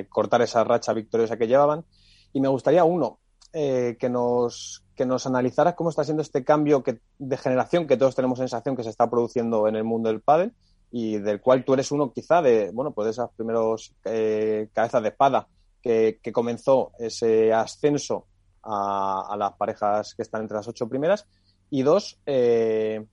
cortar 0.09 0.41
esa 0.41 0.63
racha 0.63 0.93
victoriosa 0.93 1.37
que 1.37 1.47
llevaban. 1.47 1.85
Y 2.33 2.41
me 2.41 2.47
gustaría, 2.47 2.83
uno, 2.83 3.19
que 3.51 4.09
nos 4.09 4.82
que 4.95 5.05
nos 5.05 5.25
analizaras 5.25 5.75
cómo 5.75 5.89
está 5.89 6.03
siendo 6.03 6.21
este 6.21 6.43
cambio 6.43 6.83
que, 6.83 6.99
de 7.17 7.37
generación 7.37 7.87
que 7.87 7.97
todos 7.97 8.15
tenemos 8.15 8.39
sensación 8.39 8.75
que 8.75 8.83
se 8.83 8.89
está 8.89 9.09
produciendo 9.09 9.67
en 9.67 9.75
el 9.75 9.83
mundo 9.83 10.09
del 10.09 10.21
pádel 10.21 10.53
y 10.91 11.17
del 11.17 11.41
cual 11.41 11.65
tú 11.65 11.73
eres 11.73 11.91
uno 11.91 12.11
quizá 12.13 12.41
de, 12.41 12.69
bueno, 12.71 12.91
pues 12.91 13.05
de 13.05 13.11
esas 13.11 13.31
primeros 13.31 13.95
eh, 14.05 14.69
cabezas 14.73 15.01
de 15.01 15.09
espada 15.09 15.47
que, 15.81 16.19
comenzó 16.31 16.91
ese 16.99 17.51
ascenso 17.51 18.27
a, 18.61 19.35
las 19.37 19.53
parejas 19.53 20.13
que 20.15 20.21
están 20.21 20.43
entre 20.43 20.57
las 20.57 20.67
ocho 20.67 20.87
primeras. 20.87 21.25
Y 21.69 21.81
dos, 21.81 22.19
eh, 22.27 23.05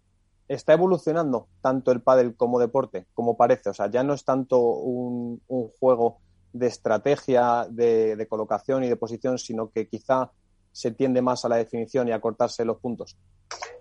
está 0.46 0.74
evolucionando 0.74 1.48
tanto 1.60 1.90
el 1.90 2.02
pádel 2.02 2.36
como 2.36 2.60
deporte, 2.60 3.06
como 3.14 3.36
parece. 3.36 3.70
O 3.70 3.74
sea, 3.74 3.90
ya 3.90 4.02
no 4.02 4.14
es 4.14 4.24
tanto 4.24 4.60
un, 4.60 5.40
juego 5.80 6.18
de 6.52 6.66
estrategia, 6.66 7.66
de, 7.70 8.14
de, 8.14 8.28
colocación 8.28 8.84
y 8.84 8.88
de 8.88 8.96
posición, 8.96 9.38
sino 9.38 9.70
que 9.70 9.88
quizá 9.88 10.30
se 10.72 10.92
tiende 10.92 11.22
más 11.22 11.44
a 11.44 11.48
la 11.48 11.56
definición 11.56 12.08
y 12.08 12.12
a 12.12 12.20
cortarse 12.20 12.64
los 12.64 12.78
puntos? 12.78 13.16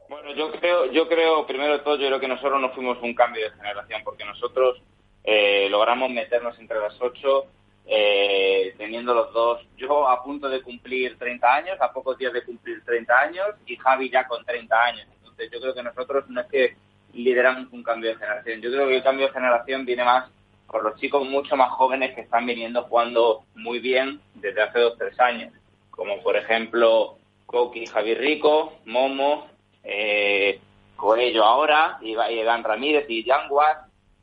Bueno, 0.09 0.33
yo 0.33 0.51
creo, 0.51 0.91
yo 0.91 1.07
creo, 1.07 1.45
primero 1.45 1.73
de 1.73 1.79
todo, 1.79 1.95
yo 1.97 2.07
creo 2.07 2.19
que 2.19 2.27
nosotros 2.27 2.59
no 2.59 2.71
fuimos 2.71 2.97
un 3.01 3.13
cambio 3.13 3.43
de 3.43 3.55
generación, 3.55 4.01
porque 4.03 4.25
nosotros 4.25 4.81
eh, 5.23 5.67
logramos 5.69 6.09
meternos 6.09 6.57
entre 6.59 6.79
las 6.79 6.99
ocho, 6.99 7.45
eh, 7.85 8.73
teniendo 8.77 9.13
los 9.13 9.31
dos, 9.33 9.61
yo 9.77 10.07
a 10.09 10.23
punto 10.23 10.49
de 10.49 10.61
cumplir 10.61 11.17
30 11.17 11.55
años, 11.55 11.77
a 11.79 11.91
pocos 11.93 12.17
días 12.17 12.33
de 12.33 12.43
cumplir 12.43 12.83
30 12.83 13.19
años, 13.19 13.47
y 13.65 13.75
Javi 13.75 14.09
ya 14.09 14.27
con 14.27 14.43
30 14.43 14.83
años. 14.83 15.07
Entonces 15.17 15.49
yo 15.51 15.59
creo 15.59 15.73
que 15.73 15.83
nosotros 15.83 16.25
no 16.29 16.41
es 16.41 16.47
que 16.47 16.75
lideramos 17.13 17.71
un 17.71 17.83
cambio 17.83 18.09
de 18.09 18.17
generación, 18.17 18.61
yo 18.61 18.71
creo 18.71 18.87
que 18.87 18.97
el 18.97 19.03
cambio 19.03 19.27
de 19.27 19.33
generación 19.33 19.85
viene 19.85 20.03
más 20.03 20.29
por 20.67 20.83
los 20.83 20.99
chicos 20.99 21.27
mucho 21.27 21.55
más 21.55 21.71
jóvenes 21.71 22.13
que 22.13 22.21
están 22.21 22.45
viniendo 22.45 22.83
jugando 22.83 23.43
muy 23.55 23.79
bien 23.79 24.21
desde 24.35 24.61
hace 24.61 24.79
dos, 24.79 24.95
tres 24.97 25.19
años 25.19 25.51
como 25.99 26.23
por 26.23 26.37
ejemplo 26.37 27.17
Coqui 27.45 27.85
Javier 27.85 28.19
Rico, 28.19 28.79
Momo, 28.85 29.49
eh, 29.83 30.61
Coello 30.95 31.43
ahora, 31.43 31.99
Iván 32.01 32.63
Ramírez 32.63 33.05
y 33.09 33.25
Yanguas, 33.25 33.79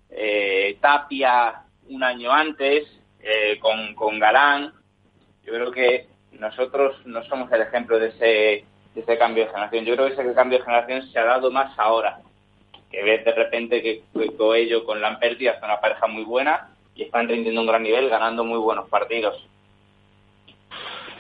eh, 0.09 0.79
Tapia 0.81 1.65
un 1.91 2.03
año 2.03 2.33
antes, 2.33 2.89
eh, 3.21 3.59
con, 3.61 3.95
con 3.95 4.19
Galán. 4.19 4.73
Yo 5.45 5.53
creo 5.53 5.71
que 5.71 6.07
nosotros 6.33 6.97
no 7.05 7.23
somos 7.25 7.53
el 7.53 7.61
ejemplo 7.61 7.99
de 7.99 8.09
ese, 8.09 8.65
de 8.95 9.01
ese 9.03 9.19
cambio 9.19 9.45
de 9.45 9.51
generación. 9.51 9.85
Yo 9.85 9.97
creo 9.97 10.07
que 10.07 10.15
ese 10.15 10.35
cambio 10.35 10.59
de 10.59 10.65
generación 10.65 11.03
se 11.13 11.19
ha 11.19 11.25
dado 11.25 11.51
más 11.51 11.79
ahora, 11.79 12.21
que 12.91 13.03
ves 13.03 13.23
de 13.23 13.33
repente 13.33 13.83
que 13.83 14.03
Coello 14.39 14.83
con 14.87 15.03
Lamperti 15.03 15.47
hace 15.47 15.63
una 15.63 15.79
pareja 15.79 16.07
muy 16.07 16.25
buena 16.25 16.71
y 16.95 17.03
están 17.03 17.29
rindiendo 17.29 17.61
un 17.61 17.67
gran 17.67 17.83
nivel, 17.83 18.09
ganando 18.09 18.45
muy 18.45 18.59
buenos 18.59 18.89
partidos. 18.89 19.47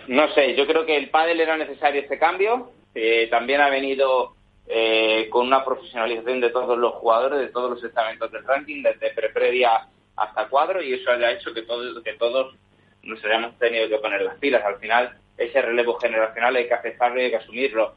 No 0.08 0.32
sé, 0.34 0.54
yo 0.54 0.66
creo 0.66 0.86
que 0.86 0.96
el 0.96 1.10
pádel 1.10 1.40
era 1.40 1.56
necesario 1.56 2.00
este 2.00 2.18
cambio. 2.18 2.70
Eh, 2.94 3.28
también 3.30 3.60
ha 3.60 3.68
venido 3.68 4.34
eh, 4.66 5.28
con 5.30 5.46
una 5.46 5.64
profesionalización 5.64 6.40
de 6.40 6.50
todos 6.50 6.78
los 6.78 6.94
jugadores, 6.94 7.40
de 7.40 7.48
todos 7.48 7.70
los 7.70 7.84
estamentos 7.84 8.30
del 8.30 8.44
ranking, 8.44 8.82
desde 8.82 9.10
pre-previa 9.10 9.88
hasta 10.16 10.48
cuadro, 10.48 10.82
y 10.82 10.94
eso 10.94 11.10
haya 11.10 11.32
hecho 11.32 11.52
que 11.52 11.62
todos, 11.62 12.02
que 12.02 12.14
todos 12.14 12.54
nos 13.02 13.22
hayamos 13.24 13.58
tenido 13.58 13.88
que 13.88 13.98
poner 13.98 14.22
las 14.22 14.38
pilas. 14.38 14.64
Al 14.64 14.78
final, 14.78 15.14
ese 15.36 15.60
relevo 15.60 15.98
generacional 15.98 16.56
hay 16.56 16.66
que 16.68 16.74
aceptarlo 16.74 17.20
y 17.20 17.24
hay 17.24 17.30
que 17.30 17.36
asumirlo. 17.36 17.94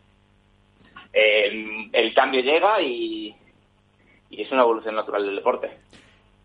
el 1.14 2.14
cambio 2.14 2.42
llega 2.42 2.82
y, 2.82 3.36
es 4.30 4.52
una 4.52 4.62
evolución 4.64 4.96
natural 4.96 5.26
del 5.26 5.36
deporte. 5.36 5.70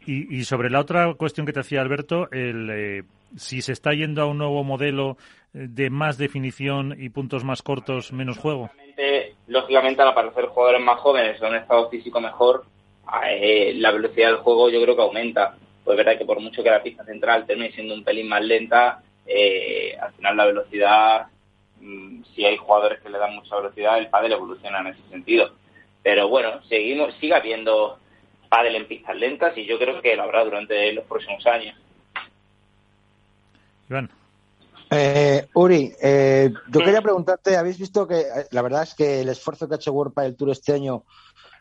Y, 0.07 0.45
sobre 0.45 0.69
la 0.69 0.81
otra 0.81 1.15
cuestión 1.15 1.47
que 1.47 1.53
te 1.53 1.61
hacía 1.61 1.81
Alberto, 1.81 2.29
el, 2.31 2.71
eh, 2.71 3.03
si 3.37 3.63
se 3.63 3.73
está 3.73 3.93
yendo 3.93 4.23
a 4.23 4.27
un 4.27 4.39
nuevo 4.39 4.63
modelo 4.63 5.17
de 5.55 5.89
más 5.89 6.19
definición 6.19 6.95
y 6.99 7.09
puntos 7.09 7.45
más 7.45 7.63
cortos, 7.63 8.13
menos 8.13 8.37
juego? 8.39 8.71
Lógicamente, 9.47 10.03
al 10.03 10.09
aparecer 10.09 10.47
jugadores 10.47 10.83
más 10.83 10.99
jóvenes 11.01 11.41
en 11.41 11.49
un 11.49 11.57
estado 11.57 11.89
físico 11.91 12.21
mejor, 12.21 12.65
eh, 13.29 13.75
la 13.77 13.91
velocidad 13.91 14.29
del 14.29 14.39
juego 14.39 14.71
yo 14.71 14.83
creo 14.83 14.97
que 14.97 15.03
aumenta. 15.03 15.57
Pues 15.85 15.99
es 15.99 16.05
verdad 16.05 16.19
que 16.19 16.25
por 16.25 16.41
mucho 16.41 16.63
que 16.63 16.71
la 16.71 16.83
pista 16.83 17.05
central 17.05 17.47
termine 17.47 17.73
siendo 17.73 17.95
un 17.95 18.05
pelín 18.05 18.29
más 18.29 18.43
lenta, 18.43 19.03
eh, 19.27 19.97
al 20.01 20.13
final 20.15 20.37
la 20.37 20.47
velocidad, 20.47 21.27
mm, 21.81 22.23
si 22.35 22.45
hay 22.45 22.57
jugadores 22.57 23.01
que 23.01 23.11
le 23.11 23.19
dan 23.19 23.35
mucha 23.35 23.57
velocidad, 23.57 23.99
el 23.99 24.09
pádel 24.09 24.33
evoluciona 24.33 24.81
en 24.81 24.87
ese 24.89 25.03
sentido. 25.11 25.53
Pero 26.03 26.29
bueno, 26.29 26.63
seguimos, 26.65 27.15
sigue 27.21 27.35
habiendo 27.35 27.99
pádel 28.49 28.77
en 28.77 28.87
pistas 28.87 29.17
lentas 29.17 29.57
y 29.59 29.67
yo 29.67 29.79
creo 29.79 30.01
que 30.01 30.17
lo 30.17 30.23
habrá 30.23 30.45
durante 30.45 30.93
los 30.93 31.05
próximos 31.05 31.47
años. 31.47 31.77
Iván. 33.91 34.11
Eh, 34.91 35.49
Uri, 35.55 35.93
eh, 36.01 36.53
yo 36.69 36.81
quería 36.81 37.03
preguntarte, 37.03 37.57
habéis 37.57 37.79
visto 37.79 38.07
que 38.07 38.21
eh, 38.21 38.47
la 38.51 38.63
verdad 38.63 38.83
es 38.83 38.95
que 38.95 39.21
el 39.21 39.29
esfuerzo 39.29 39.67
que 39.67 39.75
ha 39.75 39.77
hecho 39.77 39.93
World 39.93 40.13
el 40.19 40.37
Tour 40.37 40.51
este 40.51 40.73
año 40.73 41.05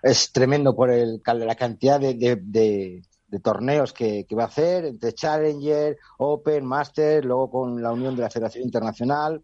es 0.02 0.32
tremendo 0.32 0.76
por 0.76 0.92
el, 0.92 1.22
la 1.26 1.56
cantidad 1.56 2.00
de, 2.00 3.02
torneos 3.42 3.94
que, 3.94 4.28
va 4.38 4.44
a 4.44 4.48
hacer 4.48 4.86
entre 4.86 5.14
Challenger, 5.14 5.98
Open, 6.18 6.66
Master, 6.66 7.26
luego 7.26 7.50
con 7.50 7.82
la 7.82 7.92
unión 7.92 8.16
de 8.16 8.24
la 8.24 8.30
Federación 8.30 8.66
Internacional. 8.66 9.42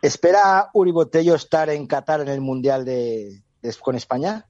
¿Espera 0.00 0.70
Uri 0.72 0.92
Botello 0.92 1.34
estar 1.34 1.68
en 1.70 1.86
Qatar 1.86 2.20
en 2.20 2.28
el 2.28 2.40
Mundial 2.40 2.84
de, 2.84 3.42
con 3.80 3.96
España? 3.96 4.46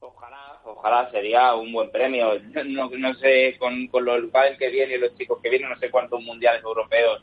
Ojalá, 0.00 0.60
ojalá 0.64 1.10
sería 1.10 1.54
un 1.54 1.72
buen 1.72 1.90
premio. 1.90 2.32
No, 2.64 3.14
sé, 3.14 3.56
con, 3.58 3.86
con 3.88 4.04
los 4.04 4.30
padres 4.30 4.58
que 4.58 4.68
vienen 4.70 4.98
y 4.98 5.00
los 5.00 5.16
chicos 5.16 5.38
que 5.42 5.50
vienen, 5.50 5.68
no 5.68 5.78
sé 5.78 5.90
cuántos 5.90 6.20
mundiales 6.22 6.62
europeos 6.64 7.22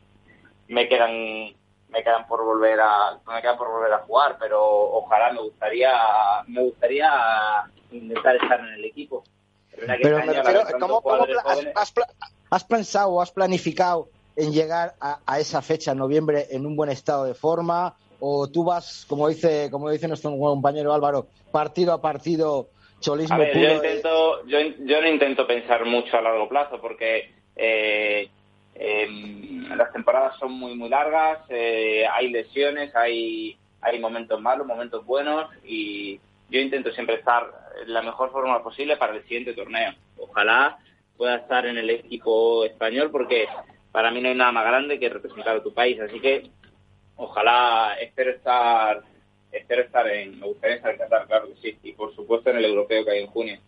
me 0.68 0.88
quedan 0.88 1.54
me 1.90 2.04
quedan 2.04 2.28
por 2.28 2.44
volver 2.44 2.80
a 2.80 3.20
me 3.28 3.42
quedan 3.42 3.58
por 3.58 3.70
volver 3.70 3.94
a 3.94 4.00
jugar 4.00 4.38
pero 4.40 4.62
ojalá 4.64 5.32
me 5.32 5.42
gustaría 5.42 5.92
me 6.48 6.64
gustaría 6.64 7.12
intentar 7.92 8.36
estar 8.36 8.60
en 8.60 8.74
el 8.74 8.86
equipo 8.86 9.24
Pero 10.02 10.18
me 10.26 10.34
refiero, 10.34 10.62
¿cómo, 10.80 11.02
has, 12.50 12.64
pensado 12.64 13.10
o 13.12 13.22
has 13.22 13.32
planificado 13.32 14.10
en 14.36 14.52
llegar 14.52 14.96
a, 15.00 15.40
esa 15.40 15.62
fecha, 15.62 15.92
en 15.92 15.98
noviembre, 15.98 16.48
en 16.50 16.66
un 16.66 16.76
buen 16.76 16.90
estado 16.90 17.26
de 17.26 17.34
forma? 17.34 17.96
¿O 18.20 18.48
tú 18.48 18.64
vas, 18.64 19.06
como 19.08 19.28
dice, 19.28 19.70
como 19.70 19.90
dice 19.90 20.08
nuestro 20.08 20.32
compañero 20.38 20.94
Álvaro, 20.94 21.28
partido 21.52 21.92
a 21.94 22.02
partido, 22.02 22.70
cholismo 23.02 23.38
puro? 23.38 23.54
Yo, 23.54 23.74
intento, 23.74 24.46
yo, 24.46 24.60
yo, 24.80 25.02
no 25.02 25.08
intento 25.08 25.46
pensar 25.46 25.86
mucho 25.86 26.18
a 26.18 26.22
largo 26.22 26.48
plazo 26.48 26.80
porque 26.80 27.34
eh, 27.56 28.30
em, 28.76 29.68
las 29.76 29.92
temporadas 29.92 30.38
son 30.38 30.54
muy, 30.54 30.76
muy 30.76 30.90
largas, 30.90 31.40
eh, 31.50 32.06
hay 32.12 32.30
lesiones, 32.30 32.96
hay, 32.96 33.58
hay 33.82 34.00
momentos 34.00 34.40
malos, 34.42 34.68
momentos 34.68 35.06
buenos 35.06 35.50
y 35.64 36.20
yo 36.50 36.60
intento 36.60 36.92
siempre 36.92 37.16
estar 37.16 37.44
en 37.82 37.94
la 37.94 38.02
mejor 38.02 38.32
forma 38.32 38.62
posible 38.62 38.98
para 38.98 39.16
el 39.16 39.24
siguiente 39.24 39.54
torneo. 39.54 39.94
Ojalá 40.18 40.78
pueda 41.18 41.38
estar 41.38 41.66
en 41.66 41.78
el 41.78 41.90
equipo 41.90 42.66
español 42.66 43.10
porque 43.12 43.48
para 43.92 44.12
mí 44.12 44.22
no 44.22 44.30
hay 44.30 44.36
nada 44.36 44.52
más 44.52 44.66
grande 44.66 45.00
que 45.00 45.10
representar 45.10 45.58
a 45.58 45.64
tu 45.64 45.74
país. 45.74 46.00
Así 46.00 46.20
que 46.20 46.50
ojalá, 47.16 47.96
espero 48.00 48.32
estar, 48.32 49.02
espero 49.52 49.84
estar 49.84 50.08
en, 50.08 50.40
me 50.40 50.48
gustaría 50.48 50.76
estar 50.76 50.92
en 50.92 50.98
Qatar, 50.98 51.28
claro 51.28 51.48
que 51.48 51.56
sí, 51.62 51.80
y 51.84 51.94
por 51.94 52.14
supuesto 52.14 52.50
en 52.50 52.58
el 52.58 52.66
europeo 52.66 53.06
que 53.06 53.12
hay 53.12 53.22
en 53.22 53.28
junio. 53.28 53.60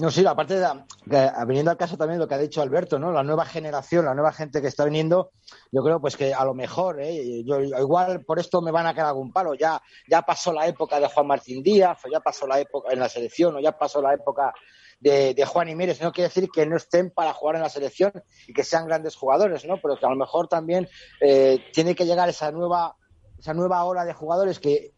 No, 0.00 0.10
sí, 0.10 0.24
aparte 0.24 0.58
de, 0.58 0.66
de, 1.04 1.30
viniendo 1.46 1.70
al 1.70 1.76
caso 1.76 1.98
también 1.98 2.18
lo 2.18 2.26
que 2.26 2.34
ha 2.34 2.38
dicho 2.38 2.62
Alberto, 2.62 2.98
¿no? 2.98 3.12
La 3.12 3.22
nueva 3.22 3.44
generación, 3.44 4.06
la 4.06 4.14
nueva 4.14 4.32
gente 4.32 4.62
que 4.62 4.68
está 4.68 4.86
viniendo, 4.86 5.32
yo 5.70 5.82
creo 5.82 6.00
pues 6.00 6.16
que 6.16 6.32
a 6.32 6.42
lo 6.44 6.54
mejor, 6.54 7.02
¿eh? 7.02 7.44
yo 7.44 7.60
igual 7.60 8.24
por 8.24 8.38
esto 8.38 8.62
me 8.62 8.70
van 8.70 8.86
a 8.86 8.94
quedar 8.94 9.08
algún 9.08 9.30
palo. 9.30 9.52
Ya, 9.54 9.82
ya 10.08 10.22
pasó 10.22 10.54
la 10.54 10.66
época 10.66 10.98
de 10.98 11.06
Juan 11.06 11.26
Martín 11.26 11.62
Díaz, 11.62 11.98
o 12.06 12.08
ya 12.08 12.20
pasó 12.20 12.46
la 12.46 12.58
época 12.58 12.92
en 12.92 12.98
la 12.98 13.10
selección, 13.10 13.56
o 13.56 13.60
ya 13.60 13.76
pasó 13.76 14.00
la 14.00 14.14
época 14.14 14.54
de, 15.00 15.34
de 15.34 15.44
Juan 15.44 15.68
y 15.68 15.74
Mírez. 15.74 16.00
No 16.00 16.12
quiere 16.12 16.28
decir 16.28 16.48
que 16.50 16.64
no 16.64 16.76
estén 16.76 17.10
para 17.10 17.34
jugar 17.34 17.56
en 17.56 17.62
la 17.62 17.68
selección 17.68 18.12
y 18.46 18.54
que 18.54 18.64
sean 18.64 18.86
grandes 18.86 19.16
jugadores, 19.16 19.66
¿no? 19.66 19.80
Pero 19.82 19.98
que 19.98 20.06
a 20.06 20.10
lo 20.10 20.16
mejor 20.16 20.48
también 20.48 20.88
eh, 21.20 21.58
tiene 21.74 21.94
que 21.94 22.06
llegar 22.06 22.28
esa 22.30 22.50
nueva, 22.52 22.96
esa 23.38 23.52
nueva 23.52 23.84
ola 23.84 24.06
de 24.06 24.14
jugadores 24.14 24.60
que 24.60 24.92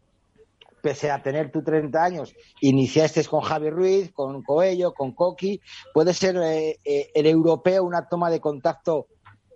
pese 0.83 1.09
a 1.09 1.23
tener 1.23 1.49
tú 1.49 1.63
30 1.63 2.03
años, 2.03 2.35
iniciaste 2.59 3.23
con 3.23 3.39
Javi 3.39 3.69
Ruiz, 3.69 4.11
con 4.11 4.43
Coello, 4.43 4.93
con 4.93 5.13
Coqui, 5.13 5.61
puede 5.93 6.13
ser 6.13 6.35
eh, 6.35 6.77
eh, 6.83 7.09
el 7.15 7.25
europeo 7.25 7.85
una 7.85 8.09
toma 8.09 8.29
de 8.29 8.41
contacto 8.41 9.07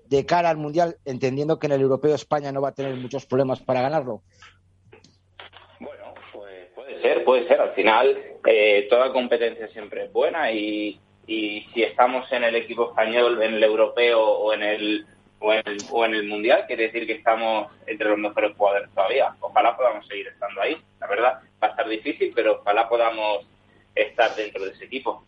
de 0.06 0.26
cara 0.26 0.50
al 0.50 0.56
Mundial, 0.56 0.96
entendiendo 1.04 1.60
que 1.60 1.68
en 1.68 1.74
el 1.74 1.82
europeo 1.82 2.16
España 2.16 2.54
no 2.54 2.62
va 2.62 2.70
a 2.70 2.74
tener 2.74 2.96
muchos 2.96 3.26
problemas 3.26 3.60
para 3.60 3.82
ganarlo. 3.82 4.22
Bueno, 5.82 6.14
pues 6.32 6.70
puede 6.74 7.02
ser, 7.02 7.26
puede 7.26 7.46
ser. 7.50 7.60
Al 7.60 7.74
final, 7.74 8.18
eh, 8.46 8.88
toda 8.90 9.12
competencia 9.12 9.68
siempre 9.68 10.06
es 10.06 10.14
buena 10.14 10.54
y, 10.54 10.98
y 11.28 11.68
si 11.74 11.84
estamos 11.84 12.32
en 12.32 12.46
el 12.46 12.56
equipo 12.56 12.92
español, 12.92 13.44
en 13.44 13.56
el 13.56 13.64
europeo 13.66 14.22
o 14.22 14.54
en 14.54 14.64
el 14.64 15.06
o 15.40 15.54
en, 15.54 15.62
el, 15.66 15.78
o 15.92 16.06
en 16.06 16.16
el 16.16 16.28
Mundial, 16.28 16.66
quiere 16.68 16.84
decir 16.84 17.06
que 17.06 17.14
estamos 17.14 17.72
entre 17.86 18.10
los 18.10 18.18
mejores 18.18 18.56
jugadores 18.56 18.90
todavía. 18.94 19.36
Ojalá 19.40 19.76
podamos 19.76 20.08
seguir 20.08 20.28
estando 20.28 20.62
ahí. 20.62 20.78
La 21.00 21.08
verdad, 21.08 21.42
va 21.62 21.68
a 21.68 21.72
estar 21.72 21.88
difícil, 21.88 22.32
pero 22.36 22.60
ojalá 22.62 22.90
podamos 22.90 23.46
estar 23.94 24.36
dentro 24.36 24.64
de 24.66 24.72
ese 24.72 24.86
equipo. 24.86 25.24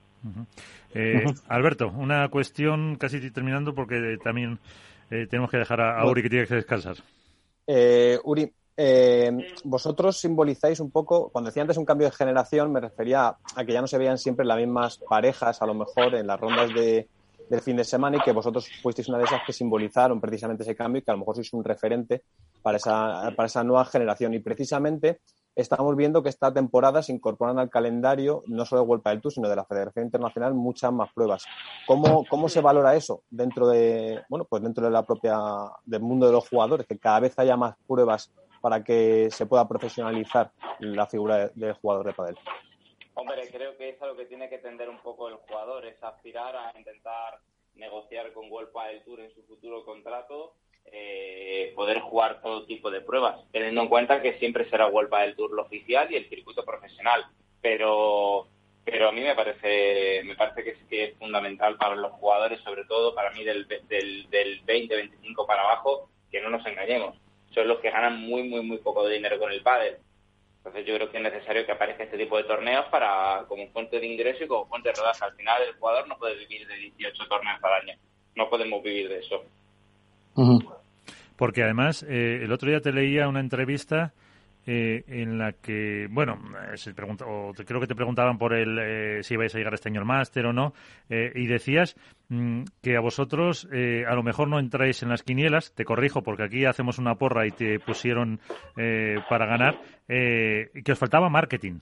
eh, 0.94 1.26
Alberto, 1.48 1.92
una 1.96 2.28
cuestión 2.30 2.96
casi 2.96 3.32
terminando 3.32 3.74
porque 3.76 4.18
también 4.24 4.60
eh, 5.12 5.28
tenemos 5.30 5.50
que 5.50 5.58
dejar 5.58 5.82
a, 5.82 6.00
a, 6.00 6.06
Uri 6.06 6.24
que 6.24 6.30
tiene 6.30 6.48
que 6.48 6.56
descansar. 6.56 6.98
Eh, 7.68 8.18
Uri, 8.24 8.52
eh, 8.78 9.32
vosotros 9.64 10.18
simbolizáis 10.18 10.80
un 10.80 10.90
poco, 10.90 11.30
cuando 11.30 11.50
decía 11.50 11.62
antes 11.62 11.78
un 11.78 11.86
cambio 11.86 12.08
de 12.08 12.16
generación, 12.16 12.72
me 12.72 12.80
refería 12.80 13.36
a 13.56 13.66
que 13.66 13.74
ya 13.74 13.82
no 13.82 13.88
se 13.88 13.98
veían 13.98 14.18
siempre 14.18 14.46
las 14.46 14.58
mismas 14.58 15.00
parejas, 15.00 15.62
a 15.62 15.66
lo 15.66 15.74
mejor 15.74 16.16
en 16.16 16.28
las 16.28 16.40
rondas 16.40 16.74
de, 16.74 17.08
del 17.50 17.62
fin 17.62 17.76
de 17.76 17.84
semana 17.84 18.18
y 18.18 18.22
que 18.22 18.32
vosotros 18.32 18.70
fuisteis 18.82 19.10
una 19.10 19.18
de 19.18 19.24
esas 19.24 19.42
que 19.46 19.54
simbolizaron 19.54 20.22
precisamente 20.22 20.64
ese 20.64 20.76
cambio 20.76 21.00
y 21.00 21.04
que 21.04 21.12
a 21.12 21.16
lo 21.16 21.20
mejor 21.20 21.36
sois 21.36 21.52
un 21.54 21.64
referente 21.64 22.24
para 22.62 22.78
esa, 22.78 23.32
para 23.36 23.48
esa 23.48 23.64
nueva 23.64 23.86
generación. 23.86 24.34
Y 24.34 24.40
precisamente 24.40 25.22
estamos 25.56 25.96
viendo 25.96 26.22
que 26.22 26.30
esta 26.30 26.54
temporada 26.54 27.02
se 27.02 27.12
incorporan 27.12 27.58
al 27.58 27.70
calendario 27.70 28.44
no 28.48 28.66
solo 28.66 28.82
de 28.82 28.88
Vuelta 28.88 29.10
del 29.10 29.22
Tour, 29.22 29.34
sino 29.34 29.50
de 29.50 29.56
la 29.56 29.66
Federación 29.66 30.06
Internacional 30.06 30.54
muchas 30.54 30.94
más 30.94 31.12
pruebas. 31.14 31.46
¿Cómo, 31.88 32.24
cómo 32.30 32.48
se 32.50 32.62
valora 32.62 32.96
eso 32.96 33.24
dentro 33.30 33.68
de, 33.68 34.22
bueno, 34.30 34.46
pues 34.46 34.62
dentro 34.62 34.86
de 34.86 34.92
la 34.92 35.04
propia, 35.04 35.40
del 35.86 36.02
mundo 36.02 36.28
de 36.28 36.34
los 36.34 36.48
jugadores, 36.48 36.86
que 36.86 37.00
cada 37.00 37.22
vez 37.22 37.38
haya 37.40 37.58
más 37.58 37.76
pruebas 37.88 38.32
para 38.62 38.84
que 38.84 39.30
se 39.32 39.46
pueda 39.46 39.68
profesionalizar 39.68 40.52
la 40.80 41.08
figura 41.08 41.50
del 41.56 41.74
jugador 41.74 42.06
de 42.06 42.14
padel? 42.14 42.38
Hombre, 43.20 43.50
creo 43.52 43.76
que 43.76 43.90
es 43.90 44.02
a 44.02 44.08
lo 44.08 44.16
que 44.16 44.26
tiene 44.26 44.50
que 44.50 44.60
tender 44.60 44.88
un 44.90 45.00
poco 45.00 45.28
el 45.28 45.36
jugador, 45.36 45.86
es 45.86 46.02
aspirar 46.02 46.56
a 46.56 46.72
intentar 46.78 47.40
negociar 47.76 48.32
con 48.32 48.50
World 48.50 48.70
del 48.88 49.04
Tour 49.04 49.20
en 49.20 49.34
su 49.36 49.44
futuro 49.44 49.84
contrato, 49.84 50.54
eh, 50.86 51.74
poder 51.76 52.00
jugar 52.00 52.42
todo 52.42 52.66
tipo 52.66 52.90
de 52.90 53.02
pruebas, 53.02 53.40
teniendo 53.52 53.82
en 53.82 53.90
cuenta 53.90 54.22
que 54.22 54.40
siempre 54.40 54.70
será 54.70 54.88
World 54.88 55.14
del 55.14 55.36
Tour 55.36 55.52
lo 55.52 55.64
oficial 55.64 56.10
y 56.10 56.16
el 56.16 56.30
circuito 56.30 56.64
profesional. 56.64 57.26
Pero 57.62 58.48
pero 58.86 59.10
a 59.10 59.12
mí 59.12 59.22
me 59.22 59.36
parece 59.36 60.24
me 60.24 60.36
parece 60.36 60.64
que 60.64 60.70
es, 60.72 60.78
que 60.90 61.04
es 61.04 61.18
fundamental 61.18 61.76
para 61.76 61.96
los 61.96 62.14
jugadores, 62.14 62.62
sobre 62.62 62.86
todo 62.86 63.14
para 63.14 63.32
mí 63.32 63.44
del, 63.44 63.68
del, 63.68 64.30
del 64.30 64.66
20-25 64.66 65.46
para 65.46 65.64
abajo, 65.64 66.10
que 66.32 66.40
no 66.40 66.50
nos 66.50 66.66
engañemos. 66.66 67.18
Son 67.54 67.68
los 67.68 67.80
que 67.80 67.92
ganan 67.92 68.22
muy, 68.22 68.44
muy, 68.44 68.62
muy 68.62 68.78
poco 68.78 69.06
de 69.06 69.16
dinero 69.16 69.38
con 69.40 69.52
el 69.52 69.62
pádel 69.62 69.98
entonces 70.70 70.88
yo 70.88 70.96
creo 70.96 71.10
que 71.10 71.18
es 71.18 71.24
necesario 71.24 71.66
que 71.66 71.72
aparezca 71.72 72.04
este 72.04 72.18
tipo 72.18 72.38
de 72.38 72.44
torneos 72.44 72.86
para 72.92 73.44
como 73.48 73.68
fuente 73.70 74.00
de 74.00 74.06
ingreso 74.06 74.44
y 74.44 74.48
como 74.48 74.68
fuente 74.68 74.90
de 74.90 74.96
rodaje. 74.96 75.26
Al 75.26 75.34
final 75.34 75.64
el 75.64 75.74
jugador 75.74 76.08
no 76.08 76.18
puede 76.18 76.36
vivir 76.36 76.68
de 76.68 76.76
18 76.76 77.28
torneos 77.28 77.64
al 77.64 77.74
año. 77.82 78.00
No 78.36 78.50
podemos 78.50 78.84
vivir 78.84 79.10
de 79.10 79.20
eso. 79.20 79.44
Porque 81.36 81.64
además, 81.64 82.04
eh, 82.04 82.42
el 82.44 82.52
otro 82.52 82.70
día 82.70 82.82
te 82.82 82.92
leía 82.92 83.28
una 83.28 83.40
entrevista 83.40 84.14
eh, 84.72 85.04
en 85.08 85.40
la 85.40 85.54
que, 85.54 86.08
bueno, 86.12 86.38
eh, 86.72 86.78
se 86.78 86.94
pregunta, 86.94 87.26
o 87.26 87.54
te, 87.56 87.66
creo 87.66 87.80
que 87.82 87.88
te 87.88 87.96
preguntaban 87.96 88.38
por 88.38 88.54
el 88.54 88.78
eh, 88.78 89.24
si 89.24 89.34
ibais 89.34 89.56
a 89.56 89.58
llegar 89.58 89.74
a 89.74 89.76
este 89.76 89.90
año 89.90 90.06
máster 90.06 90.46
o 90.46 90.54
no, 90.54 90.74
eh, 91.10 91.32
y 91.34 91.48
decías 91.48 91.96
mmm, 92.28 92.66
que 92.84 92.96
a 92.96 93.00
vosotros 93.00 93.68
eh, 93.74 94.06
a 94.08 94.14
lo 94.14 94.22
mejor 94.22 94.48
no 94.48 94.60
entráis 94.60 95.02
en 95.02 95.10
las 95.10 95.24
quinielas, 95.24 95.74
te 95.74 95.86
corrijo 95.86 96.22
porque 96.22 96.44
aquí 96.44 96.66
hacemos 96.66 97.00
una 97.00 97.16
porra 97.16 97.48
y 97.48 97.52
te 97.52 97.80
pusieron 97.80 98.40
para 99.28 99.48
ganar, 99.48 99.80
que 100.08 100.92
os 100.92 101.00
faltaba 101.00 101.30
marketing. 101.30 101.80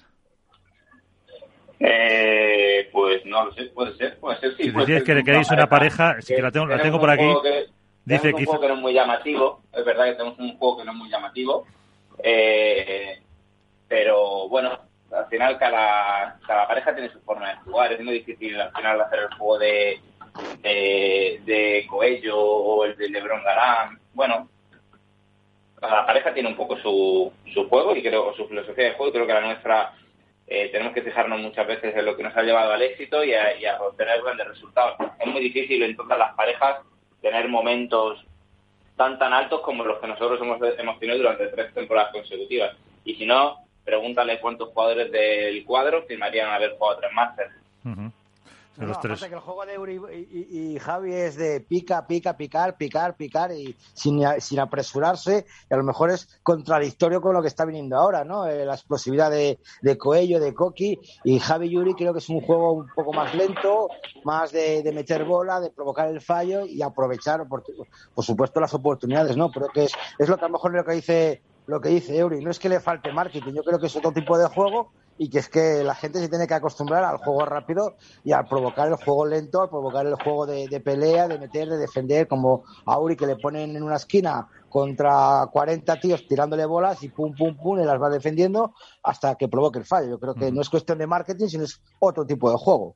pues 1.78 3.26
no 3.26 3.46
lo 3.46 3.52
sé, 3.54 3.66
puede 3.66 3.98
ser, 3.98 4.18
puede 4.18 4.40
ser, 4.40 4.56
sí. 4.56 4.64
Si 4.64 4.72
decías 4.72 5.04
que 5.04 5.24
queréis 5.24 5.52
una 5.52 5.68
pareja, 5.68 6.22
sí 6.22 6.36
que 6.36 6.42
la 6.42 6.52
tengo, 6.52 6.68
la 6.68 6.82
tengo 6.82 7.00
por 7.00 7.10
aquí. 7.10 7.28
Que, 7.44 7.66
dice 8.06 8.34
un 8.34 8.46
juego 8.46 8.62
que 8.62 8.68
no 8.70 8.76
es 8.76 8.80
muy 8.80 8.94
llamativo, 8.94 9.62
es 9.74 9.84
verdad 9.84 10.06
que 10.06 10.14
tenemos 10.14 10.40
un 10.40 10.58
juego 10.58 10.78
que 10.78 10.86
no 10.86 10.92
es 10.94 10.98
muy 10.98 11.10
llamativo, 11.10 11.66
eh, 12.24 13.20
pero 13.88 14.48
bueno, 14.50 14.80
al 15.12 15.28
final 15.28 15.58
cada, 15.58 16.40
cada 16.46 16.68
pareja 16.68 16.94
tiene 16.94 17.12
su 17.12 17.20
forma 17.22 17.50
de 17.50 17.56
jugar. 17.58 17.94
Es 17.94 18.02
muy 18.02 18.16
difícil 18.16 18.60
al 18.60 18.72
final 18.74 19.02
hacer 19.02 19.20
el 19.20 19.34
juego 19.36 19.60
de, 19.60 20.02
de, 20.62 21.86
Coello 21.90 22.40
o 22.40 22.86
el 22.86 22.98
de 22.98 23.10
Lebron 23.10 23.44
Galán. 23.44 24.00
Bueno, 24.14 24.50
cada 25.80 26.06
pareja 26.06 26.34
tiene 26.34 26.50
un 26.50 26.56
poco 26.58 26.78
su, 26.78 27.32
su 27.54 27.70
juego 27.70 27.96
y 27.96 28.02
creo 28.02 28.34
su 28.36 28.48
filosofía 28.48 28.86
de 28.86 28.94
juego. 28.94 29.14
Creo 29.14 29.28
que 29.28 29.34
la 29.34 29.42
nuestra 29.42 29.94
eh, 30.48 30.70
tenemos 30.72 30.94
que 30.94 31.02
fijarnos 31.02 31.40
muchas 31.40 31.68
veces 31.68 31.96
en 31.96 32.06
lo 32.06 32.16
que 32.16 32.24
nos 32.24 32.36
ha 32.36 32.44
llevado 32.44 32.74
al 32.74 32.82
éxito 32.82 33.24
y 33.24 33.34
a, 33.34 33.56
y 33.58 33.66
a 33.66 33.82
obtener 33.82 34.22
grandes 34.22 34.48
resultados. 34.48 34.98
Es 35.20 35.28
muy 35.28 35.42
difícil 35.42 35.84
en 35.84 35.96
todas 35.96 36.18
las 36.18 36.34
parejas 36.36 36.78
tener 37.22 37.48
momentos 37.48 38.26
tan 38.98 39.18
tan 39.18 39.32
altos 39.32 39.62
como 39.62 39.86
los 39.86 40.00
que 40.00 40.08
nosotros 40.08 40.42
hemos, 40.42 40.60
hemos 40.78 41.00
tenido 41.00 41.20
durante 41.20 41.48
tres 41.48 41.74
temporadas 41.74 42.12
consecutivas. 42.12 42.76
Y 43.06 43.16
si 43.16 43.26
no, 43.26 43.58
pregúntale 43.86 44.42
cuántos 44.42 44.70
jugadores 44.70 45.12
del 45.12 45.64
cuadro 45.64 46.04
firmarían 46.04 46.50
haber 46.50 46.78
jugado 46.78 47.00
tres 47.00 47.12
másteres. 47.14 47.54
No, 48.78 48.86
no, 48.86 49.00
que 49.00 49.26
el 49.34 49.40
juego 49.40 49.66
de 49.66 49.80
Uri 49.80 50.00
y, 50.14 50.38
y, 50.38 50.76
y, 50.76 50.80
Javi 50.80 51.12
es 51.12 51.36
de 51.36 51.62
pica, 51.62 52.06
pica, 52.06 52.38
picar, 52.38 52.78
picar, 52.78 53.16
picar 53.16 53.52
y 53.52 53.76
sin, 53.94 54.22
sin 54.40 54.60
apresurarse. 54.60 55.48
Y 55.70 55.74
a 55.74 55.78
lo 55.78 55.84
mejor 55.84 56.12
es 56.12 56.40
contradictorio 56.44 57.20
con 57.20 57.34
lo 57.34 57.42
que 57.42 57.48
está 57.48 57.66
viniendo 57.66 57.98
ahora, 57.98 58.24
¿no? 58.24 58.46
Eh, 58.46 58.66
la 58.66 58.76
explosividad 58.76 59.32
de, 59.32 59.58
de 59.82 59.98
Coello, 59.98 60.40
de 60.40 60.54
Coqui 60.54 61.00
y 61.24 61.40
Javi 61.40 61.70
Yuri 61.72 61.96
creo 61.96 62.14
que 62.14 62.20
es 62.20 62.30
un 62.30 62.42
juego 62.42 62.74
un 62.74 62.88
poco 62.96 63.14
más 63.14 63.34
lento, 63.34 63.90
más 64.24 64.52
de, 64.52 64.84
de 64.84 64.92
meter 64.92 65.26
bola, 65.26 65.60
de 65.60 65.72
provocar 65.72 66.10
el 66.10 66.22
fallo 66.22 66.64
y 66.64 66.84
aprovechar, 66.84 67.48
por, 67.48 67.64
por 68.14 68.24
supuesto, 68.24 68.60
las 68.60 68.76
oportunidades, 68.76 69.36
¿no? 69.36 69.50
Pero 69.52 69.70
que 69.70 69.86
es, 69.86 69.94
es 70.20 70.30
lo 70.30 70.38
que 70.38 70.46
a 70.46 70.50
lo 70.50 70.54
mejor 70.54 70.74
lo 70.74 70.86
que 70.86 70.94
dice 70.94 71.42
lo 71.66 71.82
que 71.82 71.90
dice 71.90 72.18
Eury, 72.18 72.42
no 72.42 72.50
es 72.50 72.60
que 72.60 72.70
le 72.70 72.80
falte 72.80 73.12
marketing, 73.12 73.54
yo 73.54 73.64
creo 73.64 73.78
que 73.78 73.88
es 73.88 73.96
otro 73.98 74.14
tipo 74.14 74.38
de 74.38 74.48
juego 74.48 74.94
y 75.18 75.30
que 75.30 75.40
es 75.40 75.50
que 75.50 75.84
la 75.84 75.96
gente 75.96 76.20
se 76.20 76.30
tiene 76.30 76.48
que 76.48 76.54
acostumbrar 76.54 77.04
al 77.04 77.18
juego 77.18 77.46
rápido 77.46 77.96
y 78.24 78.32
al 78.32 78.48
provocar 78.48 78.88
el 78.88 78.96
juego 78.96 79.26
lento, 79.26 79.62
al 79.62 79.70
provocar 79.70 80.06
el 80.06 80.16
juego 80.16 80.46
de, 80.46 80.82
pelea, 80.84 81.28
de 81.28 81.40
meter, 81.40 81.68
de 81.70 81.78
defender, 81.78 82.28
como 82.28 82.64
a 82.86 82.94
Auri 82.94 83.16
que 83.16 83.28
le 83.28 83.36
ponen 83.36 83.76
en 83.76 83.84
una 83.84 83.96
esquina 83.96 84.48
contra 84.70 85.48
40 85.52 86.00
tíos 86.00 86.28
tirándole 86.28 86.66
bolas 86.66 87.02
y 87.04 87.10
pum, 87.10 87.34
pum, 87.36 87.56
pum, 87.56 87.80
y 87.80 87.86
las 87.86 88.02
va 88.02 88.10
defendiendo 88.10 88.74
hasta 89.04 89.36
que 89.36 89.48
provoque 89.48 89.80
el 89.80 89.86
fallo. 89.86 90.10
Yo 90.10 90.20
creo 90.20 90.36
que 90.36 90.52
no 90.52 90.62
es 90.62 90.70
cuestión 90.70 90.98
de 90.98 91.08
marketing, 91.08 91.48
sino 91.48 91.64
es 91.64 91.82
otro 92.00 92.26
tipo 92.26 92.52
de 92.52 92.58
juego. 92.58 92.96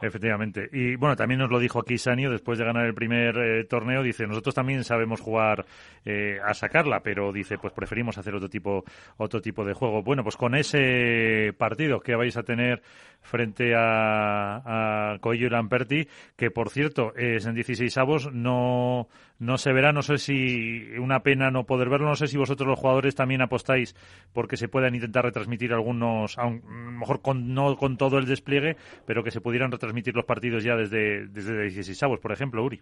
Efectivamente. 0.00 0.68
Y 0.72 0.96
bueno, 0.96 1.16
también 1.16 1.40
nos 1.40 1.50
lo 1.50 1.58
dijo 1.58 1.80
aquí 1.80 1.98
Sanio 1.98 2.30
después 2.30 2.58
de 2.58 2.64
ganar 2.64 2.86
el 2.86 2.94
primer 2.94 3.36
eh, 3.38 3.64
torneo. 3.64 4.02
Dice, 4.02 4.26
nosotros 4.26 4.54
también 4.54 4.84
sabemos 4.84 5.20
jugar 5.20 5.64
eh, 6.04 6.38
a 6.44 6.52
sacarla, 6.54 7.00
pero 7.00 7.32
dice, 7.32 7.58
pues 7.58 7.72
preferimos 7.72 8.18
hacer 8.18 8.34
otro 8.34 8.48
tipo, 8.48 8.84
otro 9.16 9.40
tipo 9.40 9.64
de 9.64 9.72
juego. 9.72 10.02
Bueno, 10.02 10.22
pues 10.22 10.36
con 10.36 10.54
ese 10.54 11.52
partido 11.56 12.00
que 12.00 12.16
vais 12.16 12.36
a 12.36 12.42
tener 12.42 12.82
frente 13.20 13.74
a, 13.74 15.12
a 15.12 15.18
Coello 15.18 15.48
Lamperti, 15.48 16.06
que 16.36 16.50
por 16.50 16.70
cierto 16.70 17.14
es 17.16 17.46
en 17.46 17.54
16 17.54 17.96
avos, 17.96 18.32
no, 18.32 19.08
no 19.44 19.58
se 19.58 19.72
verá. 19.72 19.92
No 19.92 20.02
sé 20.02 20.18
si 20.18 20.96
una 20.98 21.20
pena 21.20 21.50
no 21.50 21.64
poder 21.64 21.88
verlo. 21.88 22.08
No 22.08 22.16
sé 22.16 22.26
si 22.26 22.36
vosotros 22.36 22.68
los 22.68 22.78
jugadores 22.78 23.14
también 23.14 23.42
apostáis 23.42 23.94
porque 24.32 24.56
se 24.56 24.68
puedan 24.68 24.94
intentar 24.94 25.24
retransmitir 25.24 25.72
algunos, 25.72 26.38
a 26.38 26.44
lo 26.44 26.50
mejor 26.50 27.20
con, 27.22 27.54
no 27.54 27.76
con 27.76 27.96
todo 27.96 28.18
el 28.18 28.26
despliegue, 28.26 28.76
pero 29.06 29.22
que 29.22 29.30
se 29.30 29.40
pudieran 29.40 29.70
retransmitir 29.70 30.14
los 30.14 30.24
partidos 30.24 30.64
ya 30.64 30.76
desde, 30.76 31.26
desde 31.28 31.62
16 31.62 32.02
avos, 32.02 32.20
por 32.20 32.32
ejemplo, 32.32 32.62
Uri. 32.62 32.80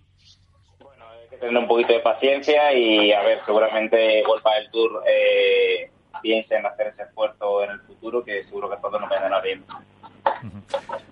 Bueno, 0.80 1.04
hay 1.10 1.28
que 1.28 1.36
tener 1.36 1.56
un 1.56 1.68
poquito 1.68 1.92
de 1.92 2.00
paciencia 2.00 2.72
y 2.72 3.12
a 3.12 3.22
ver, 3.22 3.40
seguramente 3.44 4.22
Golpa 4.22 4.54
del 4.54 4.70
Tour 4.70 5.02
eh, 5.06 5.90
piense 6.22 6.56
en 6.56 6.66
hacer 6.66 6.88
ese 6.88 7.02
esfuerzo 7.02 7.64
en 7.64 7.70
el 7.72 7.80
futuro, 7.80 8.24
que 8.24 8.44
seguro 8.44 8.70
que 8.70 8.76
todo 8.76 8.98
nos 8.98 9.10
vendrá 9.10 9.40
bien. 9.40 9.64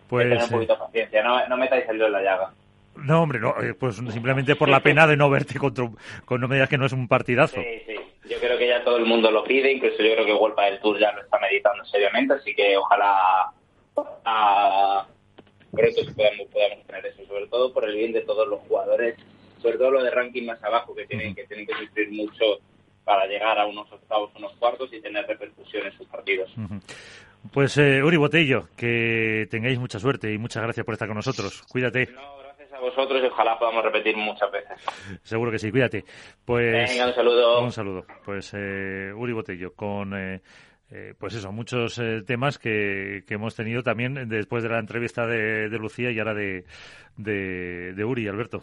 Pues, 0.09 0.29
tener 0.29 0.45
un 0.45 0.51
poquito 0.51 0.73
de 0.73 0.79
paciencia, 0.79 1.23
no, 1.23 1.47
no 1.49 1.57
metáis 1.57 1.89
el 1.89 1.99
dedo 1.99 2.07
en 2.07 2.13
la 2.13 2.23
llaga. 2.23 2.53
No, 2.97 3.23
hombre, 3.23 3.41
no, 3.41 3.55
eh, 3.63 3.75
pues 3.75 3.97
simplemente 3.97 4.57
por 4.57 4.69
la 4.69 4.81
pena 4.81 5.07
de 5.07 5.17
no 5.17 5.31
verte 5.31 5.59
contra, 5.59 5.89
con 6.25 6.41
no 6.41 6.49
me 6.49 6.57
digas 6.57 6.69
que 6.69 6.79
no 6.79 6.87
es 6.87 6.93
un 6.93 7.09
partidazo. 7.09 7.57
Sí, 7.57 7.83
sí. 7.87 7.95
Yo 8.29 8.39
creo 8.39 8.59
que 8.59 8.69
ya 8.69 8.85
todo 8.85 8.97
el 8.99 9.07
mundo 9.07 9.31
lo 9.31 9.43
pide, 9.43 9.73
incluso 9.73 10.03
yo 10.03 10.13
creo 10.15 10.27
que 10.27 10.33
Golpa 10.33 10.67
del 10.67 10.81
Tour 10.81 10.99
ya 10.99 11.13
lo 11.13 11.23
está 11.23 11.39
meditando 11.41 11.85
seriamente, 11.87 12.35
así 12.35 12.55
que 12.55 12.77
ojalá 12.77 13.53
a, 14.25 15.07
pronto 15.73 16.01
podamos, 16.15 16.47
podamos 16.53 16.87
tener 16.87 17.07
eso, 17.07 17.27
sobre 17.27 17.47
todo 17.47 17.73
por 17.73 17.85
el 17.85 17.97
bien 17.97 18.13
de 18.13 18.21
todos 18.21 18.47
los 18.47 18.61
jugadores, 18.61 19.17
sobre 19.61 19.79
todo 19.79 19.91
lo 19.91 20.03
de 20.03 20.11
ranking 20.11 20.45
más 20.45 20.63
abajo, 20.63 20.95
que 20.95 21.07
tienen, 21.07 21.35
que 21.35 21.45
tienen 21.45 21.67
que 21.67 21.75
sufrir 21.75 22.11
mucho 22.13 22.61
para 23.05 23.27
llegar 23.27 23.59
a 23.59 23.67
unos 23.67 23.91
octavos, 23.91 24.31
unos 24.37 24.53
cuartos 24.57 24.93
y 24.93 25.01
tener 25.01 25.27
repercusión 25.27 25.87
en 25.87 25.93
sus 25.93 26.07
partidos. 26.07 26.55
Pues 27.53 27.77
eh, 27.79 28.03
Uri 28.03 28.17
Botello, 28.17 28.69
que 28.77 29.49
tengáis 29.51 29.79
mucha 29.79 29.99
suerte 29.99 30.33
y 30.33 30.39
muchas 30.39 30.63
gracias 30.63 30.85
por 30.85 30.95
estar 30.95 31.09
con 31.09 31.17
nosotros. 31.17 31.63
Cuídate. 31.63 32.07
No, 32.13 32.40
a 32.81 32.85
vosotros 32.85 33.23
y 33.23 33.27
ojalá 33.27 33.59
podamos 33.59 33.85
repetir 33.85 34.17
muchas 34.17 34.51
veces. 34.51 34.79
Seguro 35.23 35.51
que 35.51 35.59
sí, 35.59 35.71
cuídate. 35.71 36.05
Pues, 36.45 36.91
Venga, 36.91 37.07
un 37.07 37.15
saludo. 37.15 37.63
Un 37.63 37.73
saludo. 37.73 38.05
Pues 38.25 38.53
eh, 38.55 39.13
Uri 39.15 39.33
Botello, 39.33 39.75
con... 39.75 40.15
Eh, 40.15 40.41
eh, 40.93 41.15
pues 41.17 41.35
eso, 41.35 41.53
muchos 41.53 41.99
eh, 41.99 42.23
temas 42.27 42.59
que, 42.59 43.23
que, 43.25 43.35
hemos 43.35 43.55
tenido 43.55 43.85
también 43.85 44.29
después 44.29 44.65
de 44.65 44.71
la 44.71 44.81
entrevista 44.81 45.25
de, 45.25 45.69
de 45.69 45.79
Lucía 45.79 46.11
y 46.11 46.19
ahora 46.19 46.35
de, 46.35 46.65
de, 47.17 47.93
de, 47.95 48.05
Uri, 48.05 48.27
Alberto. 48.27 48.61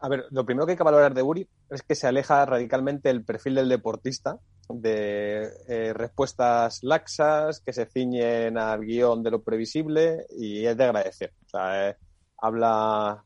A 0.00 0.08
ver, 0.08 0.24
lo 0.30 0.44
primero 0.44 0.66
que 0.66 0.72
hay 0.72 0.76
que 0.76 0.82
valorar 0.82 1.14
de 1.14 1.22
Uri 1.22 1.46
es 1.70 1.82
que 1.82 1.94
se 1.94 2.08
aleja 2.08 2.44
radicalmente 2.44 3.08
el 3.08 3.24
perfil 3.24 3.54
del 3.54 3.68
deportista, 3.68 4.40
de 4.68 5.48
eh, 5.68 5.92
respuestas 5.92 6.82
laxas, 6.82 7.60
que 7.60 7.72
se 7.72 7.86
ciñen 7.86 8.58
al 8.58 8.80
guion 8.80 9.22
de 9.22 9.30
lo 9.30 9.42
previsible 9.42 10.26
y 10.36 10.66
es 10.66 10.76
de 10.76 10.84
agradecer. 10.84 11.32
O 11.46 11.48
sea, 11.48 11.90
eh, 11.90 11.96
habla, 12.38 13.24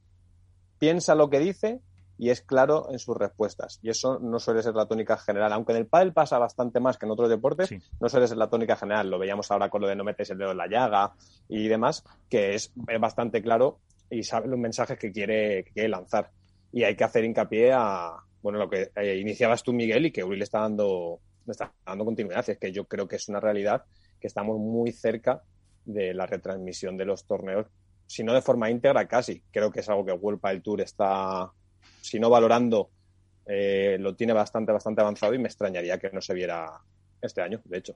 piensa 0.78 1.14
lo 1.14 1.30
que 1.30 1.38
dice 1.38 1.80
y 2.20 2.28
es 2.28 2.42
claro 2.42 2.88
en 2.90 2.98
sus 2.98 3.16
respuestas. 3.16 3.80
Y 3.82 3.88
eso 3.88 4.18
no 4.18 4.38
suele 4.38 4.62
ser 4.62 4.74
la 4.74 4.86
tónica 4.86 5.16
general. 5.16 5.54
Aunque 5.54 5.72
en 5.72 5.78
el 5.78 5.86
pádel 5.86 6.12
pasa 6.12 6.38
bastante 6.38 6.78
más 6.78 6.98
que 6.98 7.06
en 7.06 7.12
otros 7.12 7.30
deportes, 7.30 7.70
no 7.98 8.10
suele 8.10 8.28
ser 8.28 8.36
la 8.36 8.50
tónica 8.50 8.76
general. 8.76 9.08
Lo 9.08 9.18
veíamos 9.18 9.50
ahora 9.50 9.70
con 9.70 9.80
lo 9.80 9.88
de 9.88 9.96
no 9.96 10.04
metes 10.04 10.28
el 10.28 10.36
dedo 10.36 10.50
en 10.50 10.58
la 10.58 10.66
llaga 10.66 11.14
y 11.48 11.66
demás, 11.66 12.04
que 12.28 12.54
es, 12.54 12.72
bastante 13.00 13.40
claro 13.40 13.78
y 14.10 14.22
sabe 14.22 14.48
los 14.48 14.58
mensajes 14.58 14.98
que 14.98 15.12
quiere, 15.12 15.64
que 15.64 15.72
quiere 15.72 15.88
lanzar. 15.88 16.30
Y 16.72 16.84
hay 16.84 16.94
que 16.94 17.04
hacer 17.04 17.24
hincapié 17.24 17.72
a, 17.72 18.16
bueno, 18.42 18.58
lo 18.58 18.68
que 18.68 18.90
eh, 18.96 19.16
iniciabas 19.16 19.62
tú, 19.62 19.72
Miguel, 19.72 20.04
y 20.04 20.12
que 20.12 20.22
Uri 20.22 20.36
le 20.36 20.44
está 20.44 20.60
dando, 20.60 21.20
le 21.46 21.52
está 21.52 21.72
dando 21.86 22.04
continuidad. 22.04 22.48
Es 22.50 22.58
que 22.58 22.70
yo 22.70 22.84
creo 22.84 23.08
que 23.08 23.16
es 23.16 23.28
una 23.30 23.40
realidad 23.40 23.84
que 24.20 24.26
estamos 24.26 24.58
muy 24.58 24.92
cerca 24.92 25.42
de 25.86 26.12
la 26.12 26.26
retransmisión 26.26 26.96
de 26.96 27.06
los 27.06 27.24
torneos, 27.24 27.66
si 28.10 28.24
no 28.24 28.34
de 28.34 28.42
forma 28.42 28.68
íntegra, 28.68 29.06
casi. 29.06 29.40
Creo 29.52 29.70
que 29.70 29.80
es 29.80 29.88
algo 29.88 30.04
que 30.04 30.10
World 30.10 30.40
el 30.46 30.62
Tour 30.62 30.80
está 30.80 31.52
si 32.00 32.18
no 32.18 32.28
valorando, 32.28 32.90
eh, 33.46 33.98
lo 34.00 34.16
tiene 34.16 34.32
bastante, 34.32 34.72
bastante 34.72 35.00
avanzado 35.00 35.32
y 35.32 35.38
me 35.38 35.46
extrañaría 35.46 35.96
que 35.96 36.10
no 36.10 36.20
se 36.20 36.34
viera 36.34 36.72
este 37.22 37.40
año, 37.40 37.60
de 37.64 37.78
hecho. 37.78 37.94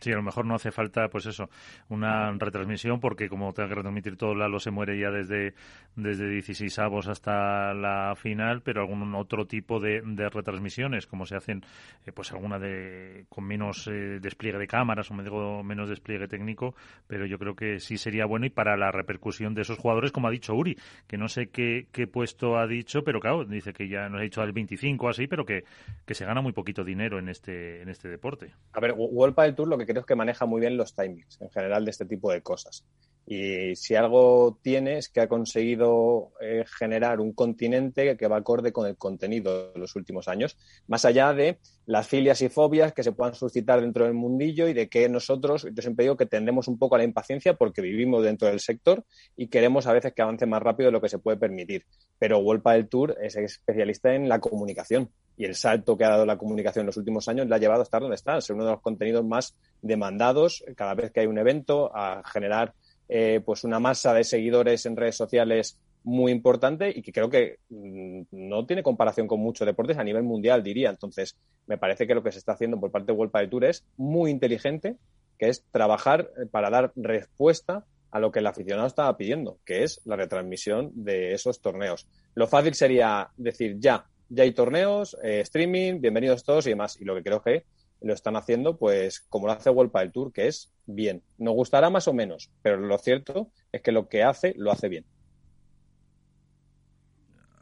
Sí, 0.00 0.12
a 0.12 0.16
lo 0.16 0.22
mejor 0.22 0.46
no 0.46 0.54
hace 0.54 0.70
falta, 0.70 1.08
pues 1.08 1.26
eso, 1.26 1.48
una 1.88 2.32
retransmisión, 2.32 3.00
porque 3.00 3.28
como 3.28 3.52
tenga 3.52 3.68
que 3.68 3.74
retransmitir 3.76 4.16
todo, 4.16 4.34
Lalo 4.34 4.58
se 4.58 4.70
muere 4.70 4.98
ya 4.98 5.10
desde, 5.10 5.54
desde 5.94 6.28
16 6.28 6.78
avos 6.78 7.08
hasta 7.08 7.74
la 7.74 8.14
final, 8.16 8.62
pero 8.62 8.80
algún 8.80 9.14
otro 9.14 9.46
tipo 9.46 9.80
de, 9.80 10.02
de 10.04 10.28
retransmisiones, 10.28 11.06
como 11.06 11.26
se 11.26 11.36
hacen, 11.36 11.62
eh, 12.06 12.12
pues 12.12 12.32
alguna 12.32 12.58
de 12.58 13.26
con 13.28 13.44
menos 13.44 13.86
eh, 13.88 14.18
despliegue 14.20 14.58
de 14.58 14.66
cámaras 14.66 15.10
o 15.10 15.14
me 15.14 15.22
digo, 15.22 15.62
menos 15.62 15.88
despliegue 15.88 16.28
técnico, 16.28 16.74
pero 17.06 17.26
yo 17.26 17.38
creo 17.38 17.54
que 17.54 17.80
sí 17.80 17.98
sería 17.98 18.26
bueno 18.26 18.46
y 18.46 18.50
para 18.50 18.76
la 18.76 18.90
repercusión 18.90 19.54
de 19.54 19.62
esos 19.62 19.78
jugadores, 19.78 20.12
como 20.12 20.28
ha 20.28 20.30
dicho 20.30 20.54
Uri, 20.54 20.76
que 21.06 21.18
no 21.18 21.28
sé 21.28 21.48
qué, 21.48 21.86
puesto 22.12 22.56
ha 22.56 22.66
dicho, 22.66 23.04
pero 23.04 23.20
claro, 23.20 23.44
dice 23.44 23.72
que 23.72 23.88
ya 23.88 24.08
nos 24.08 24.20
ha 24.20 24.24
dicho 24.24 24.42
al 24.42 24.52
25 24.52 25.08
así, 25.08 25.26
pero 25.26 25.44
que, 25.44 25.64
que 26.04 26.14
se 26.14 26.24
gana 26.24 26.40
muy 26.40 26.52
poquito 26.52 26.84
dinero 26.84 27.18
en 27.18 27.28
este, 27.28 27.82
en 27.82 27.88
este 27.88 28.08
deporte. 28.08 28.52
A 28.72 28.80
ver, 28.80 28.94
World 28.96 29.34
del 29.42 29.54
Tour 29.54 29.68
lo 29.68 29.78
que 29.78 29.86
creo 29.86 30.00
es 30.00 30.06
que 30.06 30.14
maneja 30.14 30.46
muy 30.46 30.60
bien 30.60 30.76
los 30.76 30.94
timings 30.94 31.40
en 31.40 31.50
general 31.50 31.84
de 31.84 31.90
este 31.90 32.04
tipo 32.04 32.30
de 32.32 32.42
cosas. 32.42 32.84
Y 33.24 33.76
si 33.76 33.94
algo 33.94 34.58
tiene 34.62 34.98
es 34.98 35.08
que 35.08 35.20
ha 35.20 35.28
conseguido 35.28 36.32
eh, 36.40 36.64
generar 36.78 37.20
un 37.20 37.32
continente 37.32 38.16
que 38.16 38.26
va 38.26 38.38
acorde 38.38 38.72
con 38.72 38.86
el 38.86 38.96
contenido 38.96 39.72
de 39.72 39.78
los 39.78 39.94
últimos 39.94 40.26
años, 40.26 40.58
más 40.88 41.04
allá 41.04 41.32
de 41.32 41.58
las 41.86 42.08
filias 42.08 42.42
y 42.42 42.48
fobias 42.48 42.92
que 42.92 43.04
se 43.04 43.12
puedan 43.12 43.34
suscitar 43.34 43.80
dentro 43.80 44.04
del 44.04 44.14
mundillo 44.14 44.66
y 44.66 44.72
de 44.72 44.88
que 44.88 45.08
nosotros, 45.08 45.66
yo 45.72 45.82
siempre 45.82 46.04
digo 46.04 46.16
que 46.16 46.26
tendemos 46.26 46.66
un 46.66 46.78
poco 46.78 46.96
a 46.96 46.98
la 46.98 47.04
impaciencia 47.04 47.54
porque 47.54 47.80
vivimos 47.80 48.24
dentro 48.24 48.48
del 48.48 48.60
sector 48.60 49.04
y 49.36 49.48
queremos 49.48 49.86
a 49.86 49.92
veces 49.92 50.12
que 50.12 50.22
avance 50.22 50.46
más 50.46 50.62
rápido 50.62 50.88
de 50.88 50.92
lo 50.92 51.00
que 51.00 51.08
se 51.08 51.18
puede 51.18 51.36
permitir. 51.36 51.84
Pero 52.18 52.38
World 52.38 52.64
del 52.64 52.88
Tour 52.88 53.16
es 53.22 53.36
especialista 53.36 54.14
en 54.14 54.28
la 54.28 54.40
comunicación 54.40 55.10
y 55.42 55.44
el 55.44 55.56
salto 55.56 55.96
que 55.96 56.04
ha 56.04 56.10
dado 56.10 56.24
la 56.24 56.38
comunicación 56.38 56.84
en 56.84 56.86
los 56.86 56.96
últimos 56.96 57.26
años 57.26 57.48
le 57.48 57.54
ha 57.56 57.58
llevado 57.58 57.80
a 57.80 57.82
estar 57.82 58.00
donde 58.00 58.14
está, 58.14 58.36
a 58.36 58.40
ser 58.40 58.54
uno 58.54 58.64
de 58.64 58.70
los 58.70 58.80
contenidos 58.80 59.24
más 59.24 59.56
demandados 59.80 60.64
cada 60.76 60.94
vez 60.94 61.10
que 61.10 61.18
hay 61.18 61.26
un 61.26 61.36
evento, 61.36 61.90
a 61.96 62.22
generar 62.24 62.74
eh, 63.08 63.40
pues 63.44 63.64
una 63.64 63.80
masa 63.80 64.14
de 64.14 64.22
seguidores 64.22 64.86
en 64.86 64.96
redes 64.96 65.16
sociales 65.16 65.80
muy 66.04 66.30
importante 66.30 66.92
y 66.94 67.02
que 67.02 67.10
creo 67.10 67.28
que 67.28 67.58
mm, 67.70 68.22
no 68.30 68.66
tiene 68.66 68.84
comparación 68.84 69.26
con 69.26 69.40
muchos 69.40 69.66
deportes 69.66 69.98
a 69.98 70.04
nivel 70.04 70.22
mundial, 70.22 70.62
diría. 70.62 70.90
Entonces, 70.90 71.36
me 71.66 71.76
parece 71.76 72.06
que 72.06 72.14
lo 72.14 72.22
que 72.22 72.30
se 72.30 72.38
está 72.38 72.52
haciendo 72.52 72.78
por 72.78 72.92
parte 72.92 73.10
de 73.10 73.18
World 73.18 73.32
de 73.32 73.48
Tour 73.48 73.64
es 73.64 73.84
muy 73.96 74.30
inteligente, 74.30 74.96
que 75.40 75.48
es 75.48 75.64
trabajar 75.72 76.30
eh, 76.40 76.46
para 76.48 76.70
dar 76.70 76.92
respuesta 76.94 77.84
a 78.12 78.20
lo 78.20 78.30
que 78.30 78.38
el 78.38 78.46
aficionado 78.46 78.86
estaba 78.86 79.16
pidiendo, 79.16 79.58
que 79.64 79.82
es 79.82 80.00
la 80.04 80.14
retransmisión 80.14 80.92
de 80.94 81.32
esos 81.32 81.60
torneos. 81.60 82.06
Lo 82.36 82.46
fácil 82.46 82.74
sería 82.74 83.30
decir 83.36 83.80
ya, 83.80 84.06
ya 84.32 84.44
hay 84.44 84.52
torneos, 84.52 85.16
eh, 85.22 85.40
streaming, 85.40 86.00
bienvenidos 86.00 86.42
todos 86.42 86.66
y 86.66 86.70
demás. 86.70 86.98
Y 87.00 87.04
lo 87.04 87.14
que 87.14 87.22
creo 87.22 87.42
que 87.42 87.64
lo 88.00 88.14
están 88.14 88.36
haciendo, 88.36 88.78
pues, 88.78 89.20
como 89.28 89.46
lo 89.46 89.52
hace 89.52 89.68
World 89.68 89.92
del 89.92 90.10
Tour, 90.10 90.32
que 90.32 90.48
es 90.48 90.72
bien. 90.86 91.22
Nos 91.36 91.54
gustará 91.54 91.90
más 91.90 92.08
o 92.08 92.14
menos, 92.14 92.50
pero 92.62 92.78
lo 92.78 92.96
cierto 92.98 93.48
es 93.70 93.82
que 93.82 93.92
lo 93.92 94.08
que 94.08 94.22
hace, 94.22 94.54
lo 94.56 94.72
hace 94.72 94.88
bien. 94.88 95.04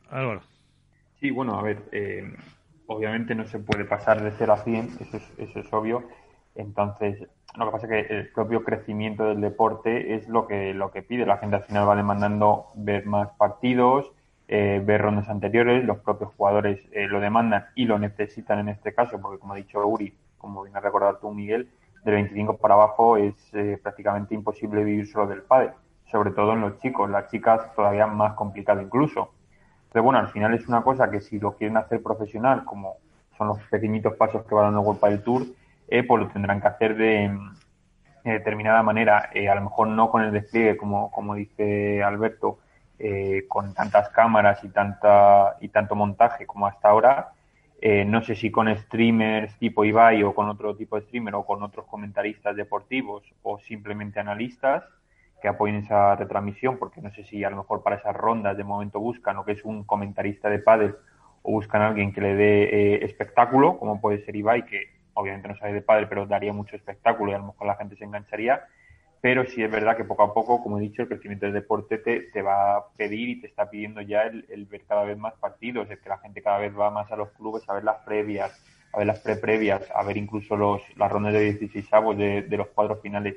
Álvaro. 0.09 0.43
Sí, 1.19 1.31
bueno, 1.31 1.59
a 1.59 1.63
ver, 1.63 1.83
eh, 1.93 2.23
obviamente 2.87 3.35
no 3.35 3.47
se 3.47 3.59
puede 3.59 3.85
pasar 3.85 4.23
de 4.23 4.31
0 4.31 4.53
a 4.53 4.59
100, 4.59 4.99
eso 5.01 5.17
es, 5.17 5.33
eso 5.39 5.59
es 5.59 5.73
obvio. 5.73 6.09
Entonces, 6.55 7.19
lo 7.57 7.67
que 7.67 7.73
pasa 7.73 7.87
es 7.87 8.07
que 8.07 8.15
el 8.15 8.33
propio 8.33 8.63
crecimiento 8.63 9.25
del 9.25 9.41
deporte 9.41 10.15
es 10.15 10.29
lo 10.29 10.47
que, 10.47 10.73
lo 10.73 10.93
que 10.93 11.03
pide. 11.03 11.27
La 11.27 11.39
gente 11.39 11.57
al 11.57 11.65
final 11.65 11.89
va 11.89 11.97
demandando 11.97 12.67
ver 12.75 13.07
más 13.07 13.31
partidos, 13.37 14.13
eh, 14.53 14.83
ver 14.85 15.01
rondas 15.01 15.29
anteriores, 15.29 15.85
los 15.85 15.99
propios 15.99 16.35
jugadores 16.37 16.81
eh, 16.91 17.07
lo 17.07 17.21
demandan 17.21 17.67
y 17.77 17.85
lo 17.85 18.01
necesitan 18.01 18.59
en 18.59 18.71
este 18.71 18.93
caso, 18.93 19.21
porque 19.21 19.39
como 19.39 19.53
ha 19.53 19.57
dicho 19.57 19.87
Uri, 19.87 20.13
como 20.39 20.65
bien 20.65 20.77
has 20.77 20.83
recordado 20.83 21.19
tú, 21.19 21.33
Miguel, 21.33 21.71
del 22.05 22.15
25 22.15 22.57
para 22.57 22.75
abajo 22.75 23.17
es 23.17 23.35
eh, 23.53 23.79
prácticamente 23.81 24.35
imposible 24.35 24.83
vivir 24.83 25.07
solo 25.07 25.29
del 25.29 25.43
padre, 25.43 25.71
sobre 26.11 26.33
todo 26.33 26.55
en 26.55 26.63
los 26.63 26.79
chicos, 26.81 27.09
las 27.09 27.31
chicas 27.31 27.73
todavía 27.77 28.09
más 28.09 28.33
complicado 28.33 28.81
incluso. 28.81 29.31
Pero 29.93 30.03
bueno, 30.03 30.19
al 30.19 30.31
final 30.31 30.53
es 30.55 30.67
una 30.67 30.83
cosa 30.83 31.09
que 31.13 31.21
si 31.21 31.39
lo 31.39 31.53
quieren 31.53 31.77
hacer 31.77 32.03
profesional, 32.03 32.65
como 32.65 32.97
son 33.39 33.47
los 33.47 33.59
pequeñitos 33.71 34.17
pasos 34.17 34.45
que 34.47 34.55
va 34.57 34.63
dando 34.63 34.81
World 34.81 35.01
del 35.01 35.23
Tour, 35.23 35.43
pues 35.89 36.21
lo 36.21 36.27
tendrán 36.27 36.61
que 36.61 36.67
hacer 36.67 36.97
de, 36.97 37.31
de 38.25 38.33
determinada 38.33 38.83
manera, 38.83 39.31
eh, 39.33 39.49
a 39.49 39.55
lo 39.55 39.63
mejor 39.63 39.89
no 39.89 40.11
con 40.11 40.23
el 40.23 40.33
despliegue, 40.33 40.77
como, 40.77 41.11
como 41.11 41.35
dice 41.35 42.03
Alberto, 42.03 42.59
eh, 43.03 43.47
con 43.49 43.73
tantas 43.73 44.11
cámaras 44.11 44.63
y, 44.63 44.69
tanta, 44.69 45.57
y 45.61 45.69
tanto 45.69 45.95
montaje 45.95 46.47
como 46.47 46.67
hasta 46.67 46.91
ahora. 46.91 47.33
Eh, 47.81 48.05
no 48.05 48.23
sé 48.23 48.35
si 48.35 48.51
con 48.51 48.69
streamers 48.77 49.57
tipo 49.59 49.87
Ibai 49.87 50.23
o 50.23 50.35
con 50.35 50.51
otro 50.51 50.77
tipo 50.77 50.97
de 50.97 51.07
streamer 51.07 51.35
o 51.35 51.47
con 51.47 51.63
otros 51.63 51.87
comentaristas 51.87 52.55
deportivos 52.55 53.23
o 53.43 53.59
simplemente 53.59 54.21
analistas 54.21 54.85
que 55.41 55.49
apoyen 55.49 55.77
esa 55.77 56.15
retransmisión, 56.15 56.77
porque 56.77 57.01
no 57.01 57.11
sé 57.11 57.25
si 57.25 57.43
a 57.43 57.49
lo 57.49 57.57
mejor 57.57 57.83
para 57.83 57.97
esas 57.97 58.15
rondas 58.15 58.59
de 58.59 58.65
momento 58.65 59.01
buscan 59.01 59.39
o 59.39 59.47
que 59.47 59.53
es 59.53 59.65
un 59.65 59.85
comentarista 59.85 60.51
de 60.51 60.59
pádel 60.59 60.95
o 61.41 61.53
buscan 61.53 61.81
a 61.81 61.89
alguien 61.89 62.13
que 62.13 62.21
le 62.21 62.35
dé 62.35 63.05
espectáculo, 63.07 63.79
como 63.79 63.99
puede 63.99 64.23
ser 64.27 64.37
Ibai, 64.37 64.67
que 64.67 64.91
obviamente 65.15 65.49
no 65.49 65.57
sabe 65.57 65.73
de 65.73 65.81
padre, 65.81 66.07
pero 66.07 66.27
daría 66.27 66.53
mucho 66.53 66.77
espectáculo 66.77 67.33
y 67.33 67.35
a 67.35 67.39
lo 67.39 67.47
mejor 67.47 67.67
la 67.67 67.77
gente 67.77 67.97
se 67.97 68.05
engancharía. 68.05 68.61
Pero 69.21 69.45
sí 69.45 69.63
es 69.63 69.71
verdad 69.71 69.97
que 69.97 70.05
poco 70.05 70.23
a 70.23 70.33
poco, 70.33 70.63
como 70.63 70.79
he 70.79 70.83
dicho, 70.83 71.03
el 71.03 71.09
crecimiento 71.09 71.45
del 71.45 71.55
deporte 71.55 71.99
te, 71.99 72.43
va 72.43 72.77
a 72.77 72.89
pedir 72.97 73.29
y 73.29 73.41
te 73.41 73.47
está 73.47 73.69
pidiendo 73.69 74.01
ya 74.01 74.23
el, 74.23 74.67
ver 74.67 74.83
cada 74.87 75.05
vez 75.05 75.19
más 75.19 75.35
partidos, 75.35 75.91
el 75.91 75.99
que 75.99 76.09
la 76.09 76.19
gente 76.19 76.43
cada 76.43 76.59
vez 76.59 76.73
va 76.77 76.91
más 76.91 77.11
a 77.13 77.17
los 77.17 77.31
clubes 77.33 77.69
a 77.69 77.75
ver 77.75 77.85
las 77.85 77.99
previas, 77.99 78.51
a 78.93 78.99
ver 78.99 79.07
las 79.07 79.21
pre-previas, 79.21 79.91
a 79.95 80.03
ver 80.05 80.17
incluso 80.17 80.57
los, 80.57 80.81
las 80.97 81.13
rondas 81.13 81.35
de 81.35 81.53
16 81.53 81.93
avos 81.93 82.17
de, 82.17 82.43
de 82.43 82.57
los 82.57 82.69
cuadros 82.69 83.03
finales. 83.03 83.37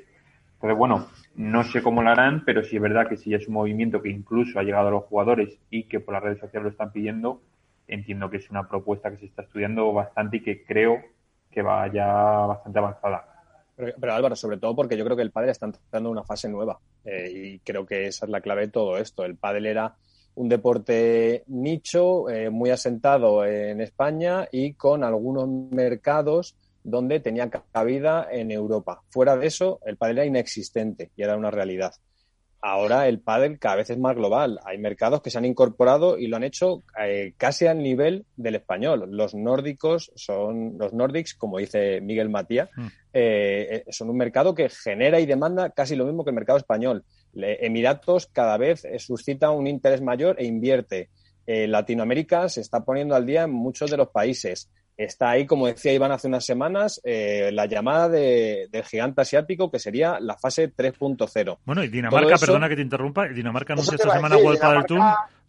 Entonces, 0.54 0.78
bueno, 0.78 1.06
no 1.34 1.64
sé 1.64 1.82
cómo 1.82 2.02
lo 2.02 2.08
harán, 2.08 2.44
pero 2.46 2.62
sí 2.62 2.76
es 2.76 2.82
verdad 2.82 3.06
que 3.06 3.18
si 3.18 3.34
es 3.34 3.46
un 3.46 3.54
movimiento 3.54 4.00
que 4.00 4.08
incluso 4.08 4.58
ha 4.58 4.62
llegado 4.62 4.88
a 4.88 4.92
los 4.92 5.04
jugadores 5.04 5.58
y 5.68 5.84
que 5.84 6.00
por 6.00 6.14
las 6.14 6.22
redes 6.22 6.38
sociales 6.38 6.64
lo 6.64 6.70
están 6.70 6.92
pidiendo, 6.92 7.42
entiendo 7.88 8.30
que 8.30 8.38
es 8.38 8.48
una 8.48 8.66
propuesta 8.68 9.10
que 9.10 9.18
se 9.18 9.26
está 9.26 9.42
estudiando 9.42 9.92
bastante 9.92 10.38
y 10.38 10.42
que 10.42 10.64
creo 10.64 11.02
que 11.50 11.60
va 11.60 11.86
ya 11.88 12.06
bastante 12.06 12.78
avanzada. 12.78 13.33
Pero, 13.76 14.14
Álvaro, 14.14 14.36
sobre 14.36 14.58
todo 14.58 14.74
porque 14.76 14.96
yo 14.96 15.04
creo 15.04 15.16
que 15.16 15.22
el 15.22 15.32
pádel 15.32 15.50
está 15.50 15.66
entrando 15.66 16.08
en 16.08 16.12
una 16.12 16.24
fase 16.24 16.48
nueva 16.48 16.78
eh, 17.04 17.30
y 17.34 17.58
creo 17.58 17.84
que 17.84 18.06
esa 18.06 18.26
es 18.26 18.30
la 18.30 18.40
clave 18.40 18.62
de 18.62 18.72
todo 18.72 18.98
esto. 18.98 19.24
El 19.24 19.36
pádel 19.36 19.66
era 19.66 19.96
un 20.36 20.48
deporte 20.48 21.44
nicho, 21.48 22.28
eh, 22.28 22.50
muy 22.50 22.70
asentado 22.70 23.44
en 23.44 23.80
España 23.80 24.48
y 24.50 24.74
con 24.74 25.04
algunos 25.04 25.48
mercados 25.48 26.56
donde 26.82 27.20
tenía 27.20 27.50
cabida 27.50 28.28
en 28.30 28.50
Europa. 28.50 29.02
Fuera 29.08 29.36
de 29.36 29.46
eso, 29.46 29.80
el 29.84 29.96
pádel 29.96 30.18
era 30.18 30.26
inexistente 30.26 31.10
y 31.16 31.22
era 31.22 31.36
una 31.36 31.50
realidad 31.50 31.94
ahora 32.64 33.08
el 33.08 33.20
pádel 33.20 33.58
cada 33.58 33.76
vez 33.76 33.90
es 33.90 33.98
más 33.98 34.16
global. 34.16 34.58
Hay 34.64 34.78
mercados 34.78 35.20
que 35.20 35.28
se 35.28 35.36
han 35.36 35.44
incorporado 35.44 36.16
y 36.18 36.28
lo 36.28 36.36
han 36.36 36.44
hecho 36.44 36.82
eh, 36.98 37.34
casi 37.36 37.66
al 37.66 37.82
nivel 37.82 38.24
del 38.36 38.54
español. 38.54 39.06
Los 39.10 39.34
nórdicos 39.34 40.10
son, 40.14 40.78
los 40.78 40.94
Nordics, 40.94 41.34
como 41.34 41.58
dice 41.58 42.00
Miguel 42.00 42.30
Matías, 42.30 42.70
mm. 42.74 42.86
eh, 43.12 43.68
eh, 43.70 43.84
son 43.92 44.08
un 44.08 44.16
mercado 44.16 44.54
que 44.54 44.70
genera 44.70 45.20
y 45.20 45.26
demanda 45.26 45.70
casi 45.70 45.94
lo 45.94 46.06
mismo 46.06 46.24
que 46.24 46.30
el 46.30 46.36
mercado 46.36 46.58
español. 46.58 47.04
Emiratos 47.34 48.28
cada 48.28 48.56
vez 48.56 48.86
suscita 48.98 49.50
un 49.50 49.66
interés 49.66 50.00
mayor 50.00 50.36
e 50.38 50.46
invierte. 50.46 51.10
Latinoamérica 51.46 52.48
se 52.48 52.62
está 52.62 52.82
poniendo 52.82 53.14
al 53.14 53.26
día 53.26 53.42
en 53.42 53.50
muchos 53.50 53.90
de 53.90 53.98
los 53.98 54.08
países 54.08 54.70
está 54.96 55.30
ahí, 55.30 55.46
como 55.46 55.66
decía 55.66 55.92
Iván 55.92 56.12
hace 56.12 56.28
unas 56.28 56.44
semanas, 56.44 57.00
eh, 57.04 57.50
la 57.52 57.66
llamada 57.66 58.08
de, 58.08 58.68
del 58.70 58.84
gigante 58.84 59.22
asiático, 59.22 59.70
que 59.70 59.78
sería 59.78 60.18
la 60.20 60.36
fase 60.36 60.72
3.0. 60.72 61.58
Bueno, 61.64 61.84
y 61.84 61.88
Dinamarca, 61.88 62.36
perdona 62.36 62.68
que 62.68 62.76
te 62.76 62.82
interrumpa, 62.82 63.28
Dinamarca 63.28 63.72
anuncia 63.72 63.96
esta 63.96 64.12
semana 64.12 64.36
World 64.36 64.60
Padel 64.60 64.84
Tour 64.86 65.00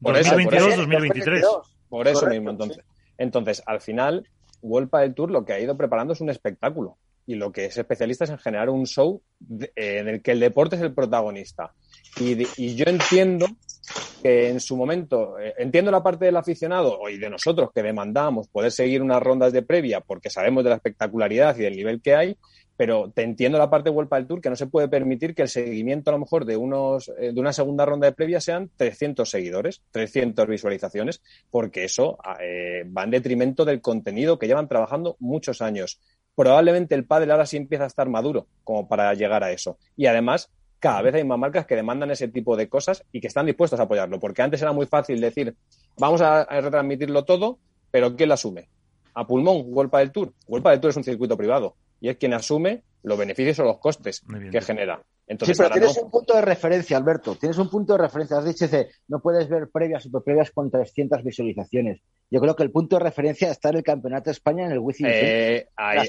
2022-2023. 0.02 1.44
Por 1.90 2.08
eso 2.08 2.28
mismo, 2.28 2.50
entonces. 2.50 2.84
Entonces, 3.18 3.64
al 3.66 3.82
final, 3.82 4.28
World 4.62 4.90
Padel 4.90 5.14
Tour 5.14 5.32
lo 5.32 5.46
que 5.46 5.54
ha 5.54 5.60
ido 5.60 5.78
preparando 5.78 6.14
es 6.14 6.22
un 6.22 6.30
espectáculo. 6.30 6.98
Y 7.28 7.36
lo 7.36 7.52
que 7.52 7.66
es 7.66 7.78
especialista 7.78 8.26
es 8.26 8.30
en 8.30 8.38
generar 8.38 8.70
un 8.70 8.86
show 8.86 9.22
eh, 9.50 9.98
en 10.00 10.08
el 10.08 10.22
que 10.22 10.32
el 10.32 10.40
deporte 10.40 10.76
es 10.76 10.82
el 10.82 10.94
protagonista. 10.94 11.74
Y, 12.20 12.48
y 12.58 12.76
yo 12.76 12.86
entiendo 12.88 13.48
que 14.22 14.50
en 14.50 14.60
su 14.60 14.76
momento, 14.78 15.40
eh, 15.40 15.54
entiendo 15.58 15.92
la 15.92 16.04
parte 16.04 16.26
del 16.26 16.38
aficionado 16.38 17.00
y 17.10 17.18
de 17.18 17.30
nosotros 17.30 17.70
que 17.74 17.84
demandamos 17.84 18.48
poder 18.48 18.72
seguir 18.72 19.02
unas 19.02 19.22
rondas 19.22 19.54
de 19.54 19.62
previa 19.62 20.02
porque 20.02 20.30
sabemos 20.30 20.64
de 20.64 20.72
la 20.72 20.78
espectacularidad 20.78 21.56
y 21.58 21.64
del 21.64 21.76
nivel 21.76 22.02
que 22.02 22.16
hay, 22.16 22.38
pero 22.78 23.12
te 23.12 23.24
entiendo 23.24 23.58
la 23.58 23.70
parte 23.70 23.90
de 23.90 23.94
Vuelta 23.94 24.18
del 24.18 24.28
Tour 24.28 24.42
que 24.42 24.50
no 24.50 24.56
se 24.56 24.68
puede 24.68 24.88
permitir 24.88 25.34
que 25.34 25.44
el 25.44 25.50
seguimiento 25.50 26.10
a 26.10 26.14
lo 26.14 26.20
mejor 26.20 26.46
de 26.46 26.58
unos 26.58 27.10
eh, 27.18 27.32
de 27.34 27.40
una 27.40 27.54
segunda 27.54 27.86
ronda 27.86 28.08
de 28.08 28.14
previa 28.14 28.42
sean 28.42 28.70
300 28.76 29.30
seguidores, 29.30 29.82
300 29.92 30.48
visualizaciones, 30.48 31.22
porque 31.50 31.86
eso 31.86 32.18
eh, 32.42 32.84
va 32.86 33.04
en 33.04 33.12
detrimento 33.12 33.66
del 33.66 33.82
contenido 33.82 34.38
que 34.38 34.48
llevan 34.48 34.68
trabajando 34.68 35.16
muchos 35.20 35.62
años. 35.62 36.00
Probablemente 36.36 36.96
el 36.96 37.06
pádel 37.06 37.32
ahora 37.32 37.46
sí 37.46 37.56
empieza 37.56 37.86
a 37.86 37.88
estar 37.88 38.10
maduro 38.10 38.48
como 38.64 38.90
para 38.90 39.14
llegar 39.14 39.44
a 39.44 39.52
eso. 39.52 39.78
Y 39.96 40.08
además 40.08 40.50
cada 40.86 41.02
vez 41.02 41.16
hay 41.16 41.24
más 41.24 41.40
marcas 41.40 41.66
que 41.66 41.76
demandan 41.76 42.12
ese 42.12 42.28
tipo 42.28 42.56
de 42.56 42.70
cosas 42.70 43.04
y 43.12 43.20
que 43.20 43.26
están 43.26 43.48
dispuestas 43.48 43.80
a 43.80 43.84
apoyarlo, 43.84 44.20
porque 44.20 44.44
antes 44.44 44.62
era 44.62 44.72
muy 44.72 44.86
fácil 44.86 45.20
decir, 45.20 45.56
vamos 45.98 46.22
a, 46.22 46.46
retransmitirlo 46.46 47.26
todo, 47.26 47.58
pero 47.90 48.16
¿quién 48.16 48.30
lo 48.30 48.36
asume? 48.36 48.70
A 49.16 49.26
pulmón, 49.26 49.64
Huelpa 49.66 49.98
del 49.98 50.12
Tour. 50.12 50.34
Huelpa 50.46 50.70
del 50.70 50.82
Tour 50.82 50.92
es 50.92 50.98
un 50.98 51.04
circuito 51.04 51.36
privado 51.36 51.76
y 52.00 52.10
es 52.10 52.18
quien 52.18 52.36
asume 52.36 52.84
los 53.02 53.18
beneficios 53.18 53.58
o 53.58 53.64
los 53.64 53.80
costes 53.80 54.22
que 54.52 54.62
genera. 54.62 55.02
Entonces, 55.26 55.58
sí, 55.58 55.64
pero 55.64 55.74
tienes 55.74 55.98
un 55.98 56.12
punto 56.12 56.36
de 56.36 56.42
referencia, 56.44 56.98
Alberto. 56.98 57.34
Tienes 57.34 57.58
un 57.58 57.68
punto 57.68 57.94
de 57.94 58.04
referencia. 58.04 58.38
Has 58.38 58.46
dicho 58.46 58.70
que 58.70 58.90
no 59.08 59.20
puedes 59.22 59.50
ver 59.50 59.70
previas 59.74 60.08
o 60.14 60.22
previas 60.22 60.52
con 60.52 60.70
300 60.70 61.24
visualizaciones. 61.24 62.00
Yo 62.30 62.40
creo 62.40 62.56
que 62.56 62.62
el 62.62 62.70
punto 62.70 62.98
de 62.98 63.06
referencia 63.06 63.50
está 63.50 63.70
en 63.70 63.78
el 63.78 63.84
Campeonato 63.84 64.26
de 64.26 64.34
España 64.34 64.66
en 64.66 64.72
el 64.74 64.78
Wizzing. 64.78 65.08
Eh, 65.10 65.68
ahí, 65.76 66.08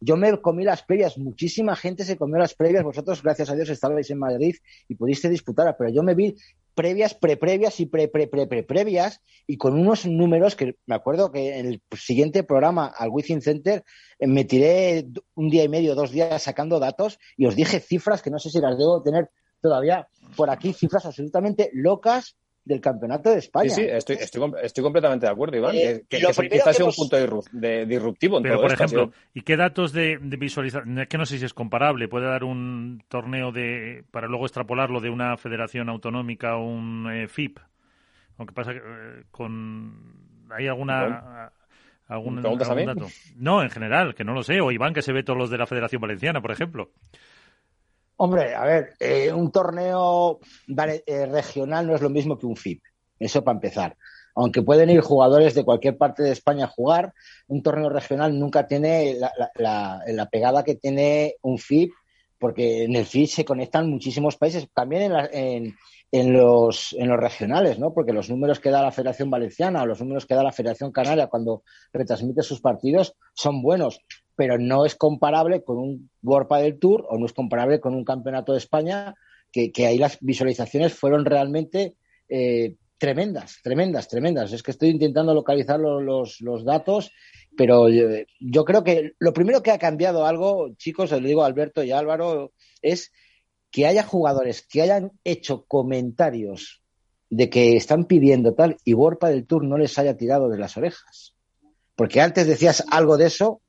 yo 0.00 0.16
me 0.16 0.40
comí 0.40 0.64
las 0.64 0.82
previas, 0.82 1.18
muchísima 1.18 1.76
gente 1.76 2.04
se 2.04 2.16
comió 2.16 2.38
las 2.38 2.54
previas, 2.54 2.82
vosotros, 2.82 3.22
gracias 3.22 3.50
a 3.50 3.54
Dios, 3.54 3.68
estabais 3.68 4.10
en 4.10 4.18
Madrid 4.18 4.56
y 4.88 4.94
pudiste 4.94 5.28
disputar, 5.28 5.76
pero 5.78 5.90
yo 5.90 6.02
me 6.02 6.14
vi 6.14 6.36
previas, 6.74 7.14
pre-previas 7.14 7.80
y 7.80 7.86
pre-pre-pre-previas 7.86 9.20
y 9.46 9.58
con 9.58 9.74
unos 9.74 10.06
números 10.06 10.56
que 10.56 10.76
me 10.86 10.94
acuerdo 10.94 11.30
que 11.30 11.58
en 11.58 11.66
el 11.66 11.82
siguiente 11.92 12.42
programa 12.42 12.86
al 12.86 13.10
Within 13.10 13.42
Center 13.42 13.84
eh, 14.18 14.26
me 14.26 14.44
tiré 14.44 15.06
un 15.34 15.50
día 15.50 15.64
y 15.64 15.68
medio, 15.68 15.94
dos 15.94 16.10
días 16.10 16.42
sacando 16.42 16.80
datos 16.80 17.18
y 17.36 17.46
os 17.46 17.54
dije 17.56 17.80
cifras 17.80 18.22
que 18.22 18.30
no 18.30 18.38
sé 18.38 18.50
si 18.50 18.60
las 18.60 18.78
debo 18.78 19.02
tener 19.02 19.30
todavía 19.60 20.08
por 20.36 20.48
aquí, 20.48 20.72
cifras 20.72 21.04
absolutamente 21.04 21.70
locas 21.74 22.36
del 22.70 22.80
campeonato 22.80 23.30
de 23.30 23.38
España. 23.38 23.68
Sí, 23.68 23.82
sí, 23.82 23.88
estoy, 23.90 24.16
estoy, 24.16 24.82
completamente 24.82 25.26
de 25.26 25.32
acuerdo, 25.32 25.56
Iván. 25.56 25.74
Eh, 25.74 26.04
que, 26.08 26.18
quizás 26.18 26.76
sea 26.76 26.86
un 26.86 26.92
punto 26.92 27.16
de, 27.52 27.84
disruptivo. 27.84 28.36
En 28.36 28.44
Pero, 28.44 28.60
por 28.60 28.72
ejemplo, 28.72 29.12
¿y 29.34 29.42
qué 29.42 29.56
datos 29.56 29.92
de, 29.92 30.18
de 30.20 30.36
visualización? 30.36 30.98
Es 30.98 31.08
que 31.08 31.18
no 31.18 31.26
sé 31.26 31.38
si 31.38 31.44
es 31.44 31.52
comparable. 31.52 32.08
¿Puede 32.08 32.26
dar 32.26 32.44
un 32.44 33.02
torneo 33.08 33.50
de 33.50 34.04
para 34.10 34.28
luego 34.28 34.46
extrapolarlo 34.46 35.00
de 35.00 35.10
una 35.10 35.36
federación 35.36 35.88
autonómica 35.88 36.56
o 36.56 36.64
un 36.64 37.10
eh, 37.12 37.26
FIP? 37.26 37.58
Aunque 38.38 38.54
pasa 38.54 38.72
que 38.72 38.78
eh, 38.78 39.24
con... 39.30 40.46
¿Hay 40.50 40.68
alguna... 40.68 41.52
¿Algún, 42.06 42.42
dato? 42.42 43.06
No, 43.36 43.62
en 43.62 43.70
general, 43.70 44.16
que 44.16 44.24
no 44.24 44.34
lo 44.34 44.42
sé. 44.42 44.60
O 44.60 44.72
Iván, 44.72 44.92
que 44.92 45.02
se 45.02 45.12
ve 45.12 45.22
todos 45.22 45.38
los 45.38 45.48
de 45.48 45.58
la 45.58 45.66
Federación 45.66 46.00
Valenciana, 46.00 46.40
por 46.40 46.50
ejemplo. 46.50 46.90
Hombre, 48.22 48.54
a 48.54 48.64
ver, 48.66 48.92
eh, 49.00 49.32
un 49.32 49.50
torneo 49.50 50.40
eh, 50.68 51.24
regional 51.24 51.86
no 51.86 51.94
es 51.94 52.02
lo 52.02 52.10
mismo 52.10 52.38
que 52.38 52.44
un 52.44 52.54
FIP, 52.54 52.82
eso 53.18 53.42
para 53.42 53.56
empezar. 53.56 53.96
Aunque 54.34 54.60
pueden 54.60 54.90
ir 54.90 55.00
jugadores 55.00 55.54
de 55.54 55.64
cualquier 55.64 55.96
parte 55.96 56.22
de 56.22 56.32
España 56.32 56.66
a 56.66 56.68
jugar, 56.68 57.14
un 57.48 57.62
torneo 57.62 57.88
regional 57.88 58.38
nunca 58.38 58.66
tiene 58.66 59.16
la, 59.56 60.28
pegada 60.30 60.64
que 60.64 60.74
tiene 60.74 61.36
un 61.40 61.56
FIP, 61.56 61.94
porque 62.38 62.84
en 62.84 62.94
el 62.94 63.06
FIP 63.06 63.26
se 63.26 63.46
conectan 63.46 63.88
muchísimos 63.88 64.36
países, 64.36 64.68
también 64.74 65.10
en, 65.10 65.28
en, 65.32 65.76
los, 66.12 66.94
en 66.98 67.08
los 67.08 67.20
regionales, 67.20 67.78
¿no? 67.78 67.94
Porque 67.94 68.12
los 68.12 68.28
números 68.30 68.58
que 68.58 68.70
da 68.70 68.82
la 68.82 68.90
Federación 68.90 69.30
Valenciana 69.30 69.82
o 69.82 69.86
los 69.86 70.00
números 70.00 70.26
que 70.26 70.34
da 70.34 70.42
la 70.42 70.52
Federación 70.52 70.90
Canaria 70.90 71.28
cuando 71.28 71.62
retransmite 71.92 72.42
sus 72.42 72.60
partidos 72.60 73.14
son 73.34 73.62
buenos 73.62 74.02
pero 74.40 74.56
no 74.56 74.86
es 74.86 74.94
comparable 74.94 75.62
con 75.62 75.76
un 75.76 76.10
World 76.22 76.48
del 76.62 76.78
Tour 76.78 77.04
o 77.10 77.18
no 77.18 77.26
es 77.26 77.34
comparable 77.34 77.78
con 77.78 77.94
un 77.94 78.06
Campeonato 78.06 78.52
de 78.52 78.58
España, 78.58 79.14
que, 79.52 79.70
ahí 79.86 79.98
las 79.98 80.16
visualizaciones 80.22 80.94
fueron 80.94 81.26
realmente 81.26 81.96
eh, 82.26 82.76
tremendas, 82.96 83.58
tremendas, 83.62 84.08
tremendas. 84.08 84.54
Es 84.54 84.62
que 84.62 84.70
estoy 84.70 84.88
intentando 84.88 85.34
localizar 85.34 85.78
los, 85.78 86.64
datos, 86.64 87.10
pero 87.54 87.90
yo, 87.90 88.64
creo 88.64 88.82
que 88.82 89.12
lo 89.18 89.34
primero 89.34 89.62
que 89.62 89.72
ha 89.72 89.78
cambiado 89.78 90.24
algo, 90.24 90.74
chicos, 90.78 91.12
os 91.12 91.22
digo 91.22 91.42
a 91.42 91.46
Alberto 91.46 91.84
y 91.84 91.92
Álvaro, 91.92 92.54
es 92.80 93.12
que 93.70 93.86
haya 93.86 94.02
jugadores 94.02 94.66
que 94.66 94.82
hayan 94.82 95.12
hecho 95.24 95.64
comentarios 95.66 96.82
de 97.28 97.48
que 97.48 97.76
están 97.76 98.06
pidiendo 98.06 98.54
tal 98.54 98.76
y 98.84 98.94
World 98.94 99.20
del 99.20 99.46
Tour 99.46 99.64
no 99.64 99.78
les 99.78 99.98
haya 99.98 100.16
tirado 100.16 100.48
de 100.48 100.58
las 100.58 100.76
orejas. 100.76 101.36
Porque 101.94 102.20
antes 102.20 102.46
decías 102.46 102.84
algo 102.90 103.16
de 103.16 103.26
eso 103.26 103.60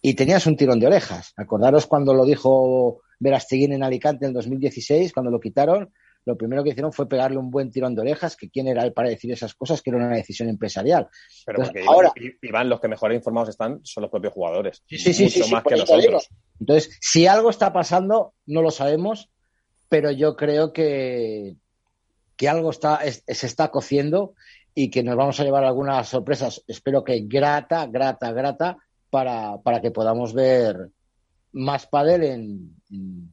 y 0.00 0.14
tenías 0.14 0.46
un 0.46 0.56
tirón 0.56 0.78
de 0.78 0.86
orejas. 0.86 1.32
Acordaros 1.36 1.86
cuando 1.86 2.14
lo 2.14 2.24
dijo 2.24 3.00
Verasteguín 3.18 3.72
en 3.72 3.82
Alicante 3.82 4.26
en 4.26 4.32
2016, 4.32 5.12
cuando 5.12 5.30
lo 5.30 5.40
quitaron, 5.40 5.92
lo 6.24 6.36
primero 6.36 6.62
que 6.62 6.70
hicieron 6.70 6.92
fue 6.92 7.08
pegarle 7.08 7.38
un 7.38 7.50
buen 7.50 7.70
tirón 7.70 7.94
de 7.94 8.02
orejas, 8.02 8.36
que 8.36 8.50
quién 8.50 8.68
era 8.68 8.84
él 8.84 8.92
para 8.92 9.08
decir 9.08 9.32
esas 9.32 9.54
cosas, 9.54 9.80
que 9.82 9.90
era 9.90 9.98
una 9.98 10.14
decisión 10.14 10.48
empresarial. 10.48 11.08
Pero 11.46 11.62
porque 11.62 11.82
ahora, 11.86 12.12
Iván, 12.42 12.68
los 12.68 12.80
que 12.80 12.88
mejor 12.88 13.12
informados 13.12 13.48
están 13.48 13.80
son 13.82 14.02
los 14.02 14.10
propios 14.10 14.34
jugadores. 14.34 14.82
Sí, 14.86 14.98
sí, 14.98 15.28
sí, 15.28 15.50
más 15.50 15.64
que 15.64 15.76
nosotros. 15.76 16.28
Entonces, 16.58 16.98
si 17.00 17.26
algo 17.26 17.50
está 17.50 17.72
pasando, 17.72 18.34
no 18.46 18.62
lo 18.62 18.70
sabemos, 18.70 19.30
pero 19.90 20.10
yo 20.12 20.36
creo 20.36 20.72
que, 20.72 21.56
que 22.36 22.48
algo 22.48 22.70
está, 22.70 23.00
se 23.02 23.46
está 23.46 23.70
cociendo 23.70 24.34
y 24.74 24.88
que 24.88 25.02
nos 25.02 25.16
vamos 25.16 25.38
a 25.38 25.44
llevar 25.44 25.64
algunas 25.64 26.08
sorpresas, 26.08 26.62
espero 26.66 27.04
que 27.04 27.20
grata, 27.26 27.86
grata, 27.86 28.32
grata, 28.32 28.78
para, 29.10 29.58
para 29.58 29.82
que 29.82 29.90
podamos 29.90 30.32
ver 30.32 30.88
más 31.52 31.86
pádel 31.88 32.22
en, 32.22 33.30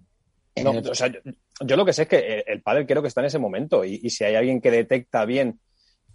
yo, 0.56 1.76
lo 1.76 1.86
que 1.86 1.94
sé 1.94 2.04
es 2.04 2.08
que 2.10 2.44
el 2.48 2.64
pádel 2.64 2.88
creo 2.88 3.04
que 3.04 3.08
está 3.08 3.22
en 3.22 3.28
ese 3.28 3.38
momento 3.38 3.86
y, 3.86 4.00
y 4.02 4.10
si 4.10 4.24
hay 4.24 4.34
alguien 4.34 4.60
que 4.60 4.72
detecta 4.72 5.24
bien 5.26 5.60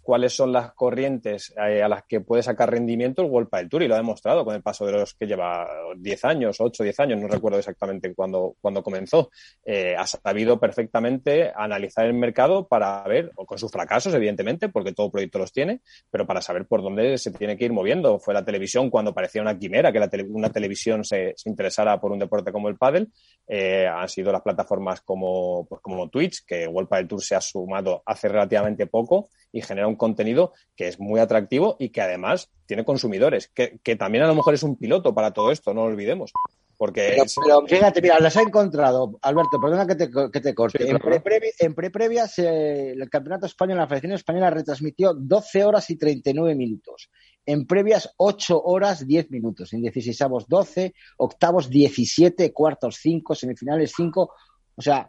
cuáles 0.03 0.35
son 0.35 0.53
las 0.53 0.73
corrientes 0.73 1.55
eh, 1.57 1.83
a 1.83 1.89
las 1.89 2.03
que 2.05 2.21
puede 2.21 2.43
sacar 2.43 2.71
rendimiento 2.71 3.23
el 3.23 3.31
World 3.31 3.49
del 3.53 3.69
Tour 3.69 3.83
y 3.83 3.89
lo 3.89 3.95
ha 3.95 3.99
demostrado 3.99 4.45
con 4.45 4.55
el 4.55 4.63
paso 4.63 4.85
de 4.85 4.93
los 4.93 5.15
que 5.15 5.27
lleva 5.27 5.69
10 5.97 6.25
años, 6.25 6.61
8, 6.61 6.83
10 6.83 7.01
años, 7.01 7.21
no 7.21 7.29
recuerdo 7.29 7.59
exactamente 7.59 8.13
cuándo, 8.15 8.57
cuando 8.61 8.83
comenzó. 8.83 9.31
Eh, 9.65 9.95
ha 9.97 10.07
sabido 10.07 10.59
perfectamente 10.59 11.53
analizar 11.55 12.07
el 12.07 12.15
mercado 12.15 12.67
para 12.67 13.03
ver, 13.05 13.31
o 13.37 13.47
con 13.47 13.59
sus 13.59 13.71
fracasos, 13.71 14.13
evidentemente, 14.15 14.69
porque 14.69 14.93
todo 14.93 15.11
proyecto 15.11 15.39
los 15.39 15.53
tiene, 15.53 15.81
pero 16.11 16.27
para 16.27 16.43
saber 16.43 16.67
por 16.67 16.83
dónde 16.83 17.17
se 17.19 17.31
tiene 17.31 17.57
que 17.57 17.65
ir 17.65 17.73
moviendo. 17.73 18.19
Fue 18.19 18.35
la 18.35 18.45
televisión 18.45 18.91
cuando 18.91 19.15
parecía 19.15 19.43
una 19.43 19.59
quimera 19.59 19.93
que 19.93 20.01
la 20.01 20.11
una 20.29 20.51
televisión 20.51 21.05
se, 21.05 21.35
interesara 21.45 22.01
por 22.01 22.13
un 22.13 22.19
deporte 22.19 22.53
como 22.53 22.69
el 22.69 22.77
pádel. 22.77 23.09
Eh, 23.47 23.87
han 23.87 24.09
sido 24.09 24.33
las 24.33 24.43
plataformas 24.43 25.01
como, 25.01 25.67
pues, 25.69 25.81
como 25.81 26.09
Twitch, 26.09 26.45
que 26.45 26.67
World 26.67 26.91
del 26.91 27.09
Tour 27.09 27.23
se 27.23 27.35
ha 27.35 27.41
sumado 27.41 28.03
hace 28.05 28.29
relativamente 28.29 28.87
poco 28.87 29.29
y 29.53 29.61
genera 29.61 29.87
un 29.87 29.97
contenido 29.97 30.53
que 30.75 30.89
es 30.89 30.99
muy 30.99 31.21
atractivo 31.21 31.77
y 31.79 31.91
que 31.91 32.01
además 32.01 32.51
tiene 32.67 32.85
consumidores, 32.85 33.49
que, 33.49 33.97
también 33.97 34.25
a 34.25 34.27
lo 34.27 34.35
mejor 34.35 34.55
es 34.55 34.63
un 34.63 34.77
piloto 34.77 35.15
para 35.15 35.33
todo 35.33 35.53
esto, 35.53 35.75
no 35.75 35.83
lo 35.83 35.93
olvidemos. 35.93 36.33
Porque 36.79 37.17
pero, 37.45 37.65
fíjate, 37.67 38.03
mira, 38.03 38.19
las 38.19 38.37
ha 38.37 38.43
encontrado, 38.43 39.19
Alberto, 39.23 39.61
perdona 39.61 39.87
que 39.87 39.95
te, 39.95 40.11
que 40.11 40.41
te 40.41 40.53
corte. 40.53 40.91
en, 40.91 40.99
pre 40.99 41.23
en 41.61 43.01
el 43.01 43.11
Campeonato 43.11 43.47
Español, 43.47 43.79
la 43.79 43.87
Federación 43.87 44.13
Española 44.15 44.51
retransmitió 44.51 45.15
12 45.15 45.65
horas 45.65 45.89
y 45.91 45.97
39 45.97 46.57
minutos. 46.57 47.09
En 47.47 47.67
previas, 47.67 48.13
8 48.17 48.63
horas 48.65 49.07
10 49.07 49.31
minutos. 49.31 49.73
En 49.75 49.83
16 49.83 50.19
12, 50.49 50.95
octavos 51.19 51.69
17, 51.69 52.53
cuartos 52.53 52.97
5, 53.01 53.35
semifinales 53.37 53.93
5. 53.95 54.33
O 54.75 54.83
sea, 54.83 55.09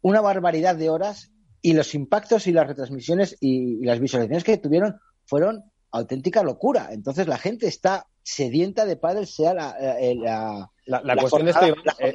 una 0.00 0.20
barbaridad 0.20 0.74
de 0.74 0.90
horas 0.90 1.32
y 1.62 1.74
los 1.74 1.94
impactos 1.94 2.48
y 2.48 2.52
las 2.52 2.66
retransmisiones 2.66 3.36
y, 3.40 3.84
las 3.84 4.00
visualizaciones 4.00 4.44
que 4.44 4.58
tuvieron 4.58 5.00
fueron 5.24 5.64
auténtica 5.92 6.42
locura. 6.42 6.88
Entonces 6.90 7.28
la 7.28 7.38
gente 7.38 7.68
está 7.68 8.06
sedienta 8.22 8.84
de 8.84 8.96
padres, 8.96 9.34
sea 9.34 9.54
la, 9.54 10.68
la, 10.86 11.16
cuestión 11.16 11.44
de 11.44 11.50
esto, 11.52 11.66
eh, 11.98 12.12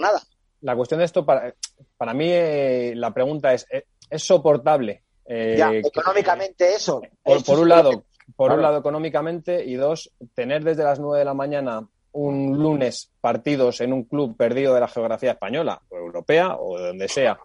la 0.61 0.75
cuestión 0.75 0.99
de 0.99 1.05
esto 1.05 1.25
para, 1.25 1.53
para 1.95 2.13
mí 2.13 2.27
eh, 2.29 2.93
la 2.95 3.13
pregunta 3.13 3.53
es 3.53 3.65
eh, 3.71 3.85
¿es 4.09 4.23
soportable? 4.23 5.03
económicamente 5.29 6.73
eso. 6.73 7.01
Por, 7.21 7.59
un 7.59 7.67
lado, 7.67 8.05
por 8.35 8.53
un 8.53 8.61
lado 8.61 8.77
económicamente 8.77 9.65
y 9.65 9.75
dos, 9.75 10.11
tener 10.33 10.63
desde 10.63 10.83
las 10.83 10.99
nueve 10.99 11.19
de 11.19 11.25
la 11.25 11.33
mañana 11.33 11.87
un 12.13 12.57
lunes 12.57 13.11
partidos 13.19 13.81
en 13.81 13.91
un 13.91 14.03
club 14.05 14.37
perdido 14.37 14.73
de 14.73 14.79
la 14.79 14.87
geografía 14.87 15.31
española 15.31 15.81
o 15.89 15.97
europea 15.97 16.55
o 16.57 16.79
de 16.79 16.87
donde 16.87 17.09
sea 17.09 17.37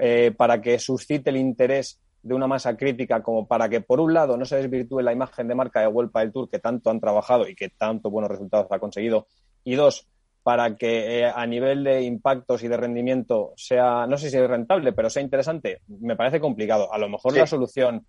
eh, 0.00 0.32
para 0.36 0.60
que 0.60 0.78
suscite 0.78 1.30
el 1.30 1.36
interés 1.36 2.00
de 2.22 2.34
una 2.34 2.46
masa 2.46 2.76
crítica 2.76 3.22
como 3.22 3.46
para 3.46 3.68
que, 3.68 3.80
por 3.80 4.00
un 4.00 4.12
lado, 4.12 4.36
no 4.36 4.44
se 4.44 4.56
desvirtúe 4.56 5.00
la 5.00 5.12
imagen 5.12 5.48
de 5.48 5.54
marca 5.54 5.80
de 5.80 5.86
Vuelta 5.86 6.20
del 6.20 6.32
Tour 6.32 6.50
que 6.50 6.58
tanto 6.58 6.90
han 6.90 7.00
trabajado 7.00 7.48
y 7.48 7.54
que 7.54 7.70
tanto 7.70 8.10
buenos 8.10 8.30
resultados 8.30 8.66
ha 8.70 8.78
conseguido, 8.78 9.26
y 9.64 9.74
dos, 9.74 10.06
para 10.42 10.76
que 10.76 11.20
eh, 11.20 11.24
a 11.26 11.46
nivel 11.46 11.84
de 11.84 12.02
impactos 12.02 12.62
y 12.62 12.68
de 12.68 12.76
rendimiento 12.76 13.52
sea, 13.56 14.06
no 14.06 14.16
sé 14.16 14.30
si 14.30 14.36
es 14.36 14.48
rentable, 14.48 14.92
pero 14.92 15.10
sea 15.10 15.22
interesante, 15.22 15.80
me 15.88 16.16
parece 16.16 16.40
complicado. 16.40 16.92
A 16.92 16.98
lo 16.98 17.08
mejor 17.08 17.36
la 17.36 17.46
solución 17.46 18.06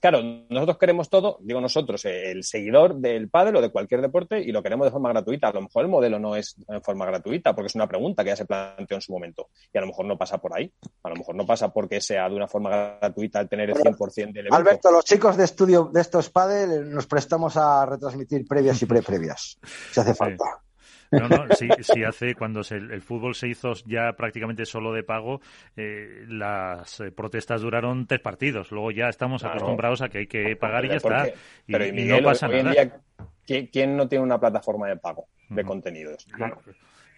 claro, 0.00 0.20
nosotros 0.48 0.78
queremos 0.78 1.08
todo, 1.08 1.38
digo 1.40 1.60
nosotros, 1.60 2.04
eh, 2.04 2.30
el 2.30 2.44
seguidor 2.44 2.96
del 2.96 3.28
pádel 3.28 3.56
o 3.56 3.60
de 3.62 3.70
cualquier 3.70 4.00
deporte 4.00 4.40
y 4.40 4.52
lo 4.52 4.62
queremos 4.62 4.86
de 4.86 4.90
forma 4.90 5.10
gratuita. 5.10 5.48
A 5.48 5.52
lo 5.52 5.62
mejor 5.62 5.84
el 5.84 5.90
modelo 5.90 6.18
no 6.18 6.36
es 6.36 6.56
en 6.68 6.82
forma 6.82 7.06
gratuita 7.06 7.54
porque 7.54 7.68
es 7.68 7.74
una 7.74 7.86
pregunta 7.86 8.22
que 8.22 8.30
ya 8.30 8.36
se 8.36 8.46
planteó 8.46 8.96
en 8.96 9.00
su 9.00 9.12
momento 9.12 9.48
y 9.72 9.78
a 9.78 9.80
lo 9.80 9.86
mejor 9.86 10.06
no 10.06 10.18
pasa 10.18 10.38
por 10.38 10.56
ahí. 10.56 10.72
A 11.02 11.08
lo 11.08 11.16
mejor 11.16 11.34
no 11.34 11.46
pasa 11.46 11.72
porque 11.72 12.00
sea 12.00 12.28
de 12.28 12.36
una 12.36 12.48
forma 12.48 12.98
gratuita 13.00 13.40
al 13.40 13.48
tener 13.48 13.70
el 13.70 13.76
100% 13.76 14.14
del 14.14 14.38
evento. 14.38 14.56
Alberto, 14.56 14.90
los 14.90 15.04
chicos 15.04 15.36
de 15.36 15.44
estudio 15.44 15.90
de 15.92 16.00
estos 16.00 16.30
pádel 16.30 16.90
nos 16.90 17.06
prestamos 17.06 17.56
a 17.56 17.86
retransmitir 17.86 18.46
previas 18.46 18.80
y 18.82 18.86
pre-previas, 18.86 19.58
si 19.90 20.00
hace 20.00 20.14
falta. 20.14 20.44
No, 21.20 21.28
no, 21.28 21.46
sí, 21.54 22.02
hace, 22.04 22.34
cuando 22.34 22.62
el, 22.70 23.02
fútbol 23.02 23.34
se 23.34 23.48
hizo 23.48 23.72
ya 23.86 24.12
prácticamente 24.12 24.64
solo 24.66 24.92
de 24.92 25.02
pago, 25.02 25.40
eh, 25.76 26.24
las 26.28 27.00
eh, 27.00 27.10
protestas 27.12 27.60
duraron 27.60 28.06
tres 28.06 28.20
partidos. 28.20 28.70
Luego 28.70 28.90
ya 28.90 29.08
estamos 29.08 29.44
acostumbrados 29.44 30.02
a 30.02 30.08
que 30.08 30.18
hay 30.18 30.26
que 30.26 30.56
pagar 30.56 30.84
y 30.84 30.88
ya 30.88 30.96
está. 30.96 31.26
pero 31.66 31.86
y, 31.86 32.04
no 32.04 32.22
pasa 32.22 32.48
nada. 32.48 32.70
Día, 33.46 33.68
¿quién, 33.70 33.96
no 33.96 34.08
tiene 34.08 34.24
una 34.24 34.38
plataforma 34.38 34.88
de 34.88 34.96
pago 34.96 35.26
de 35.48 35.64
contenidos? 35.64 36.26
Claro. 36.32 36.60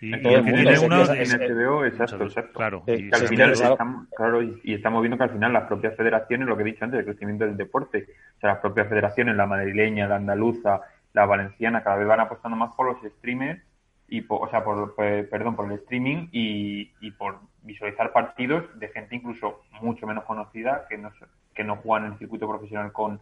Y, 0.01 0.13
el 0.13 0.23
que 0.23 0.53
tiene 0.53 0.79
uno 0.79 1.05
en 1.11 1.31
HBO, 1.31 1.85
exacto, 1.87 2.25
exacto. 2.25 2.53
Claro, 2.53 2.85
y, 2.87 3.11
al 3.15 3.29
final 3.29 3.53
estamos, 3.53 4.09
claro, 4.15 4.43
y, 4.43 4.75
estamos 4.75 5.01
viendo 5.01 5.17
que 5.17 5.25
al 5.25 5.31
final 5.31 5.53
las 5.55 5.65
propias 5.65 5.97
federaciones, 5.97 6.47
lo 6.47 6.55
que 6.55 6.65
he 6.65 6.67
dicho 6.67 6.85
antes, 6.85 7.01
el 7.01 7.07
crecimiento 7.07 7.47
del 7.47 7.57
deporte, 7.57 8.07
o 8.37 8.41
sea, 8.41 8.51
las 8.51 8.59
propias 8.59 8.89
federaciones, 8.89 9.37
la 9.37 9.47
madrileña, 9.47 10.07
la 10.07 10.17
andaluza, 10.17 10.83
la 11.15 11.25
valenciana, 11.25 11.83
cada 11.83 11.97
vez 11.97 12.07
van 12.07 12.21
apostando 12.21 12.59
más 12.59 12.75
por 12.75 12.87
los 12.87 13.13
streamers 13.13 13.63
y 14.09 14.25
o 14.29 14.49
sea, 14.49 14.63
por, 14.65 14.95
perdón, 14.95 15.57
por 15.57 15.71
el 15.71 15.79
streaming 15.79 16.29
y, 16.33 16.93
y, 17.01 17.11
por 17.13 17.41
visualizar 17.63 18.13
partidos 18.13 18.65
de 18.79 18.89
gente 18.89 19.17
incluso 19.17 19.63
mucho 19.81 20.07
menos 20.07 20.25
conocida 20.25 20.87
que 20.89 20.97
no, 20.97 21.11
que 21.55 21.65
no 21.65 21.77
juegan 21.77 22.07
en 22.07 22.13
el 22.13 22.19
circuito 22.19 22.49
profesional 22.49 22.93
con, 22.93 23.21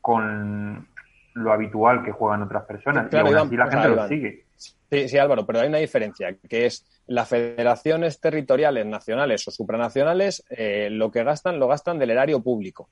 con 0.00 0.88
lo 1.34 1.52
habitual 1.52 2.04
que 2.04 2.10
juegan 2.10 2.42
otras 2.42 2.64
personas. 2.64 3.12
y 3.12 3.16
aún 3.16 3.36
así 3.36 3.56
la 3.56 3.70
gente 3.70 3.88
lo 3.88 4.08
sigue. 4.08 4.44
Sí, 4.56 5.08
sí, 5.08 5.18
Álvaro, 5.18 5.46
pero 5.46 5.60
hay 5.60 5.68
una 5.68 5.78
diferencia, 5.78 6.36
que 6.48 6.66
es 6.66 6.84
las 7.06 7.28
federaciones 7.28 8.20
territoriales, 8.20 8.84
nacionales 8.84 9.46
o 9.48 9.50
supranacionales, 9.50 10.44
eh, 10.50 10.88
lo 10.90 11.10
que 11.10 11.24
gastan, 11.24 11.58
lo 11.58 11.68
gastan 11.68 11.98
del 11.98 12.10
erario 12.10 12.42
público. 12.42 12.88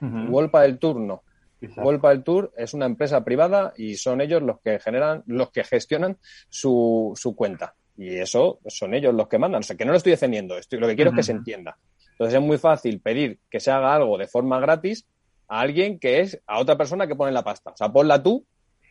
Uh 0.00 0.48
del 0.58 0.78
turno 0.78 1.22
Golpa 1.60 2.10
del 2.10 2.22
Tour 2.22 2.52
es 2.56 2.74
una 2.74 2.86
empresa 2.86 3.24
privada 3.24 3.72
y 3.76 3.96
son 3.96 4.20
ellos 4.20 4.42
los 4.42 4.60
que 4.60 4.78
generan, 4.78 5.22
los 5.26 5.50
que 5.50 5.64
gestionan 5.64 6.18
su, 6.48 7.12
su 7.16 7.34
cuenta. 7.34 7.74
Y 7.96 8.16
eso 8.16 8.60
son 8.66 8.94
ellos 8.94 9.14
los 9.14 9.28
que 9.28 9.38
mandan. 9.38 9.60
O 9.60 9.62
sea, 9.62 9.76
que 9.76 9.84
no 9.84 9.92
lo 9.92 9.96
estoy 9.96 10.12
defendiendo. 10.12 10.58
Estoy, 10.58 10.78
lo 10.78 10.86
que 10.86 10.96
quiero 10.96 11.10
es 11.10 11.16
que 11.16 11.22
se 11.22 11.32
entienda. 11.32 11.78
Entonces 12.12 12.34
es 12.34 12.42
muy 12.42 12.58
fácil 12.58 13.00
pedir 13.00 13.40
que 13.50 13.60
se 13.60 13.70
haga 13.70 13.94
algo 13.94 14.18
de 14.18 14.26
forma 14.26 14.60
gratis 14.60 15.06
a 15.48 15.60
alguien 15.60 15.98
que 15.98 16.20
es 16.20 16.40
a 16.46 16.58
otra 16.58 16.76
persona 16.76 17.06
que 17.06 17.14
pone 17.14 17.32
la 17.32 17.44
pasta. 17.44 17.70
O 17.70 17.76
sea, 17.76 17.90
ponla 17.90 18.22
tú 18.22 18.46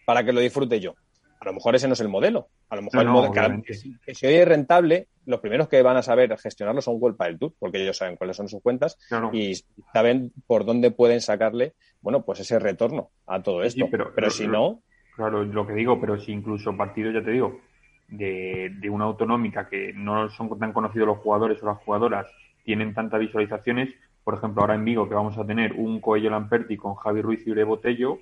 para 0.05 0.23
que 0.23 0.33
lo 0.33 0.39
disfrute 0.39 0.79
yo. 0.79 0.95
A 1.39 1.45
lo 1.45 1.53
mejor 1.53 1.75
ese 1.75 1.87
no 1.87 1.93
es 1.93 1.99
el 1.99 2.09
modelo. 2.09 2.47
A 2.69 2.75
lo 2.75 2.81
mejor 2.81 3.01
el 3.01 3.09
modelo 3.09 3.61
que, 3.61 3.73
si 3.73 4.25
hoy 4.25 4.33
es 4.33 4.47
rentable, 4.47 5.07
los 5.25 5.39
primeros 5.39 5.67
que 5.67 5.81
van 5.81 5.97
a 5.97 6.01
saber 6.01 6.35
gestionarlo 6.37 6.81
son 6.81 6.99
Golpa 6.99 7.25
del 7.25 7.37
Tour, 7.37 7.53
porque 7.59 7.81
ellos 7.81 7.97
saben 7.97 8.15
cuáles 8.15 8.37
son 8.37 8.47
sus 8.47 8.61
cuentas 8.61 8.97
y 9.31 9.55
saben 9.93 10.31
por 10.47 10.65
dónde 10.65 10.91
pueden 10.91 11.21
sacarle, 11.21 11.73
bueno, 12.01 12.23
pues 12.23 12.39
ese 12.39 12.59
retorno 12.59 13.09
a 13.27 13.43
todo 13.43 13.63
esto. 13.63 13.87
pero, 13.89 14.29
si 14.29 14.47
no. 14.47 14.81
Claro, 15.15 15.43
lo 15.43 15.65
que 15.65 15.73
digo, 15.73 15.99
pero 15.99 16.19
si 16.19 16.31
incluso 16.33 16.75
partidos, 16.75 17.13
ya 17.13 17.23
te 17.23 17.31
digo, 17.31 17.61
de, 18.09 18.89
una 18.89 19.05
autonómica 19.05 19.67
que 19.67 19.93
no 19.93 20.29
son 20.29 20.57
tan 20.59 20.73
conocidos 20.73 21.07
los 21.07 21.17
jugadores 21.19 21.61
o 21.63 21.67
las 21.67 21.77
jugadoras, 21.79 22.27
tienen 22.63 22.93
tantas 22.93 23.19
visualizaciones, 23.19 23.89
por 24.23 24.35
ejemplo, 24.35 24.61
ahora 24.61 24.75
en 24.75 24.85
Vigo 24.85 25.07
que 25.07 25.15
vamos 25.15 25.37
a 25.37 25.45
tener 25.45 25.73
un 25.73 26.01
Coello 26.01 26.29
Lamperti 26.29 26.77
con 26.77 26.95
Javi 26.95 27.21
Ruiz 27.21 27.45
y 27.45 27.51
Ure 27.51 27.63
Botello, 27.63 28.19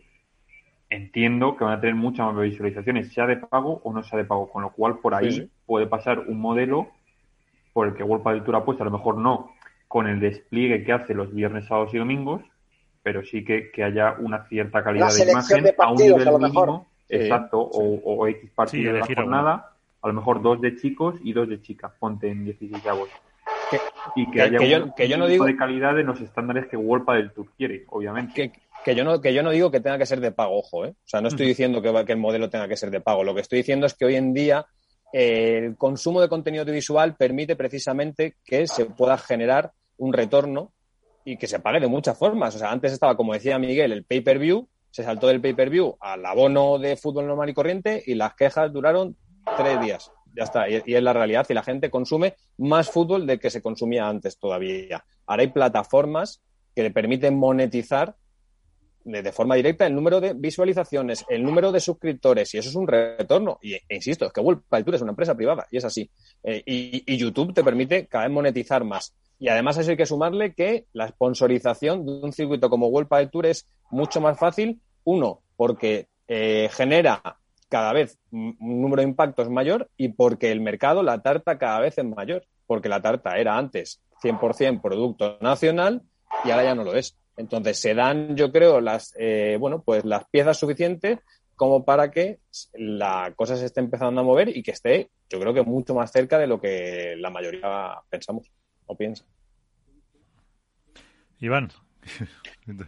entiendo 0.93 1.55
que 1.55 1.63
van 1.63 1.73
a 1.73 1.81
tener 1.81 1.95
muchas 1.95 2.27
más 2.27 2.43
visualizaciones, 2.43 3.11
sea 3.11 3.25
de 3.25 3.37
pago 3.37 3.81
o 3.83 3.93
no 3.93 4.03
sea 4.03 4.19
de 4.19 4.25
pago, 4.25 4.49
con 4.49 4.61
lo 4.61 4.71
cual 4.71 4.99
por 4.99 5.15
ahí 5.15 5.49
puede 5.65 5.87
pasar 5.87 6.19
un 6.19 6.39
modelo 6.39 6.87
por 7.73 7.87
el 7.87 7.95
que 7.95 8.03
World 8.03 8.25
del 8.27 8.43
Tour 8.43 8.55
apuesta, 8.57 8.83
a 8.83 8.85
lo 8.85 8.91
mejor 8.91 9.17
no 9.17 9.51
con 9.87 10.07
el 10.07 10.19
despliegue 10.19 10.83
que 10.83 10.93
hace 10.93 11.13
los 11.13 11.33
viernes, 11.33 11.65
sábados 11.65 11.93
y 11.93 11.97
domingos, 11.97 12.41
pero 13.03 13.23
sí 13.23 13.43
que, 13.43 13.71
haya 13.83 14.15
una 14.19 14.45
cierta 14.47 14.83
calidad 14.83 15.13
de 15.13 15.31
imagen 15.31 15.65
a 15.77 15.91
un 15.91 15.97
nivel 15.97 16.31
mínimo, 16.39 16.87
exacto, 17.09 17.59
o, 17.59 18.01
o, 18.03 18.27
X 18.27 18.49
partidos 18.55 18.93
de 18.93 18.99
la 18.99 19.05
jornada, 19.05 19.71
a 20.01 20.07
lo 20.07 20.13
mejor 20.13 20.41
dos 20.41 20.61
de 20.61 20.75
chicos 20.77 21.15
y 21.23 21.33
dos 21.33 21.47
de 21.47 21.61
chicas, 21.61 21.91
ponte 21.99 22.29
en 22.29 22.43
16 22.45 22.85
avos. 22.87 23.09
y 24.15 24.29
que, 24.31 24.41
haya 24.41 24.57
un 24.83 24.93
yo, 24.97 25.17
no 25.17 25.27
digo... 25.27 25.45
de 25.45 25.55
calidad 25.55 25.99
en 25.99 26.07
los 26.07 26.19
estándares 26.21 26.67
que 26.67 26.77
World 26.77 27.07
del 27.11 27.31
Tour 27.31 27.47
quiere, 27.55 27.83
obviamente 27.89 28.51
que 28.83 28.95
yo 28.95 29.03
no, 29.03 29.21
que 29.21 29.33
yo 29.33 29.43
no 29.43 29.51
digo 29.51 29.71
que 29.71 29.79
tenga 29.79 29.97
que 29.97 30.05
ser 30.05 30.19
de 30.19 30.31
pago, 30.31 30.59
ojo, 30.59 30.85
¿eh? 30.85 30.89
O 30.89 31.07
sea, 31.07 31.21
no 31.21 31.27
estoy 31.27 31.47
diciendo 31.47 31.81
que, 31.81 32.05
que, 32.05 32.11
el 32.11 32.17
modelo 32.17 32.49
tenga 32.49 32.67
que 32.67 32.77
ser 32.77 32.91
de 32.91 33.01
pago. 33.01 33.23
Lo 33.23 33.33
que 33.33 33.41
estoy 33.41 33.59
diciendo 33.59 33.85
es 33.85 33.93
que 33.93 34.05
hoy 34.05 34.15
en 34.15 34.33
día 34.33 34.65
el 35.13 35.77
consumo 35.77 36.21
de 36.21 36.27
contenido 36.27 36.63
audiovisual 36.63 37.15
permite 37.15 37.55
precisamente 37.55 38.35
que 38.43 38.67
se 38.67 38.85
pueda 38.85 39.17
generar 39.17 39.71
un 39.97 40.11
retorno 40.11 40.73
y 41.23 41.37
que 41.37 41.47
se 41.47 41.59
pague 41.59 41.79
de 41.79 41.87
muchas 41.87 42.17
formas. 42.17 42.55
O 42.55 42.59
sea, 42.59 42.71
antes 42.71 42.91
estaba, 42.91 43.15
como 43.15 43.33
decía 43.33 43.59
Miguel, 43.59 43.91
el 43.91 44.03
pay-per-view, 44.03 44.67
se 44.89 45.03
saltó 45.03 45.27
del 45.27 45.41
pay-per-view 45.41 45.97
al 45.99 46.25
abono 46.25 46.77
de 46.77 46.97
fútbol 46.97 47.27
normal 47.27 47.49
y 47.49 47.53
corriente 47.53 48.03
y 48.05 48.15
las 48.15 48.35
quejas 48.35 48.71
duraron 48.73 49.15
tres 49.57 49.79
días. 49.81 50.11
Ya 50.35 50.43
está, 50.43 50.67
y, 50.67 50.81
es 50.85 51.03
la 51.03 51.13
realidad. 51.13 51.45
Y 51.49 51.53
la 51.53 51.63
gente 51.63 51.89
consume 51.89 52.35
más 52.57 52.89
fútbol 52.89 53.27
del 53.27 53.39
que 53.39 53.49
se 53.49 53.61
consumía 53.61 54.07
antes 54.07 54.37
todavía. 54.37 55.05
Ahora 55.25 55.41
hay 55.41 55.49
plataformas 55.49 56.41
que 56.75 56.83
le 56.83 56.91
permiten 56.91 57.37
monetizar 57.37 58.15
de, 59.03 59.31
forma 59.31 59.55
directa 59.55 59.85
el 59.85 59.95
número 59.95 60.21
de 60.21 60.33
visualizaciones, 60.33 61.25
el 61.29 61.43
número 61.43 61.71
de 61.71 61.79
suscriptores, 61.79 62.53
y 62.53 62.57
eso 62.57 62.69
es 62.69 62.75
un 62.75 62.87
retorno. 62.87 63.59
Y 63.61 63.73
e 63.73 63.83
insisto, 63.89 64.25
es 64.25 64.33
que 64.33 64.41
World 64.41 64.63
Tour 64.69 64.95
es 64.95 65.01
una 65.01 65.11
empresa 65.11 65.35
privada, 65.35 65.65
y 65.71 65.77
es 65.77 65.85
así. 65.85 66.09
Eh, 66.43 66.63
y, 66.65 67.17
YouTube 67.17 67.53
te 67.53 67.63
permite 67.63 68.07
cada 68.07 68.25
vez 68.25 68.33
monetizar 68.33 68.83
más. 68.83 69.13
Y 69.39 69.49
además 69.49 69.77
eso 69.77 69.91
hay 69.91 69.97
que 69.97 70.05
sumarle 70.05 70.53
que 70.53 70.85
la 70.93 71.07
sponsorización 71.07 72.05
de 72.05 72.11
un 72.11 72.33
circuito 72.33 72.69
como 72.69 72.87
World 72.87 73.29
Tour 73.31 73.45
es 73.45 73.67
mucho 73.91 74.21
más 74.21 74.37
fácil, 74.37 74.81
uno, 75.03 75.41
porque 75.55 76.07
eh, 76.27 76.69
genera 76.71 77.21
cada 77.69 77.91
vez 77.93 78.19
un 78.31 78.55
número 78.59 79.01
de 79.01 79.07
impactos 79.07 79.49
mayor 79.49 79.89
y 79.97 80.09
porque 80.09 80.51
el 80.51 80.61
mercado, 80.61 81.01
la 81.01 81.21
tarta 81.21 81.57
cada 81.57 81.79
vez 81.79 81.97
es 81.97 82.05
mayor, 82.05 82.45
porque 82.67 82.89
la 82.89 83.01
tarta 83.01 83.37
era 83.37 83.57
antes 83.57 84.01
100% 84.21 84.81
producto 84.81 85.37
nacional 85.41 86.03
y 86.45 86.51
ahora 86.51 86.63
ya 86.63 86.75
no 86.75 86.83
lo 86.83 86.95
es. 86.95 87.17
Entonces 87.37 87.79
se 87.79 87.93
dan, 87.93 88.35
yo 88.35 88.51
creo, 88.51 88.79
las, 88.79 89.13
eh, 89.17 89.57
bueno, 89.59 89.81
pues 89.81 90.05
las 90.05 90.25
piezas 90.29 90.57
suficientes 90.57 91.19
como 91.55 91.85
para 91.85 92.11
que 92.11 92.39
la 92.73 93.33
cosa 93.35 93.55
se 93.55 93.65
esté 93.65 93.79
empezando 93.79 94.21
a 94.21 94.23
mover 94.23 94.55
y 94.55 94.63
que 94.63 94.71
esté, 94.71 95.09
yo 95.29 95.39
creo 95.39 95.53
que 95.53 95.61
mucho 95.63 95.93
más 95.93 96.11
cerca 96.11 96.37
de 96.37 96.47
lo 96.47 96.59
que 96.59 97.15
la 97.17 97.29
mayoría 97.29 98.01
pensamos 98.09 98.51
o 98.85 98.95
piensa. 98.95 99.25
Iván. 101.39 101.69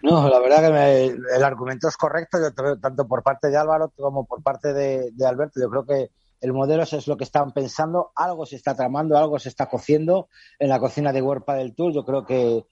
No, 0.02 0.30
la 0.30 0.40
verdad 0.40 0.72
que 0.72 1.18
el 1.36 1.44
argumento 1.44 1.88
es 1.88 1.98
correcto, 1.98 2.38
tanto 2.82 3.08
por 3.08 3.24
parte 3.24 3.50
de 3.50 3.58
Álvaro 3.58 3.92
como 3.96 4.26
por 4.26 4.42
parte 4.42 4.74
de, 4.74 5.12
Alberto. 5.26 5.60
Yo 5.60 5.70
creo 5.70 5.86
que 5.86 6.12
el 6.42 6.54
modelo 6.54 6.84
es 6.84 7.08
lo 7.08 7.18
que 7.18 7.24
están 7.24 7.52
pensando, 7.52 8.12
algo 8.16 8.46
se 8.46 8.56
está 8.56 8.76
tramando, 8.76 9.18
algo 9.18 9.40
se 9.40 9.50
está 9.50 9.68
cociendo 9.68 10.30
en 10.60 10.70
la 10.70 10.80
cocina 10.80 11.12
de 11.12 11.22
Huerpa 11.22 11.56
del 11.56 11.76
Tour. 11.76 11.94
Yo 11.94 12.06
creo 12.06 12.26
que 12.26 12.66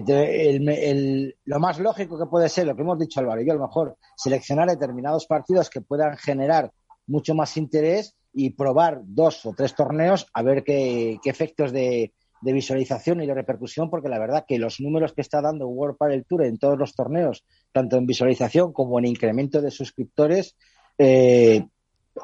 lo 0.00 1.60
más 1.60 1.78
lógico 1.78 2.18
que 2.18 2.26
puede 2.26 2.48
ser, 2.48 2.66
lo 2.66 2.76
que 2.76 2.82
hemos 2.82 2.98
dicho 2.98 3.20
Álvaro 3.20 3.42
yo, 3.42 3.52
a 3.52 3.56
lo 3.56 3.66
mejor 3.66 3.96
seleccionar 4.16 4.68
determinados 4.68 5.26
partidos 5.26 5.70
que 5.70 5.80
puedan 5.80 6.16
generar 6.16 6.72
mucho 7.06 7.34
más 7.34 7.56
interés 7.56 8.14
y 8.32 8.50
probar 8.50 9.00
dos 9.04 9.46
o 9.46 9.54
tres 9.56 9.74
torneos 9.74 10.26
a 10.34 10.42
ver 10.42 10.62
qué, 10.62 11.18
efectos 11.24 11.72
de, 11.72 12.12
visualización 12.42 13.22
y 13.22 13.26
de 13.26 13.34
repercusión, 13.34 13.90
porque 13.90 14.08
la 14.08 14.18
verdad 14.18 14.44
que 14.46 14.58
los 14.58 14.80
números 14.80 15.12
que 15.14 15.22
está 15.22 15.40
dando 15.40 15.66
World 15.66 15.96
Padel 15.96 16.24
Tour 16.26 16.44
en 16.44 16.58
todos 16.58 16.78
los 16.78 16.94
torneos, 16.94 17.44
tanto 17.72 17.96
en 17.96 18.06
visualización 18.06 18.72
como 18.72 18.98
en 18.98 19.06
incremento 19.06 19.60
de 19.60 19.70
suscriptores, 19.70 20.56
eh, 20.98 21.66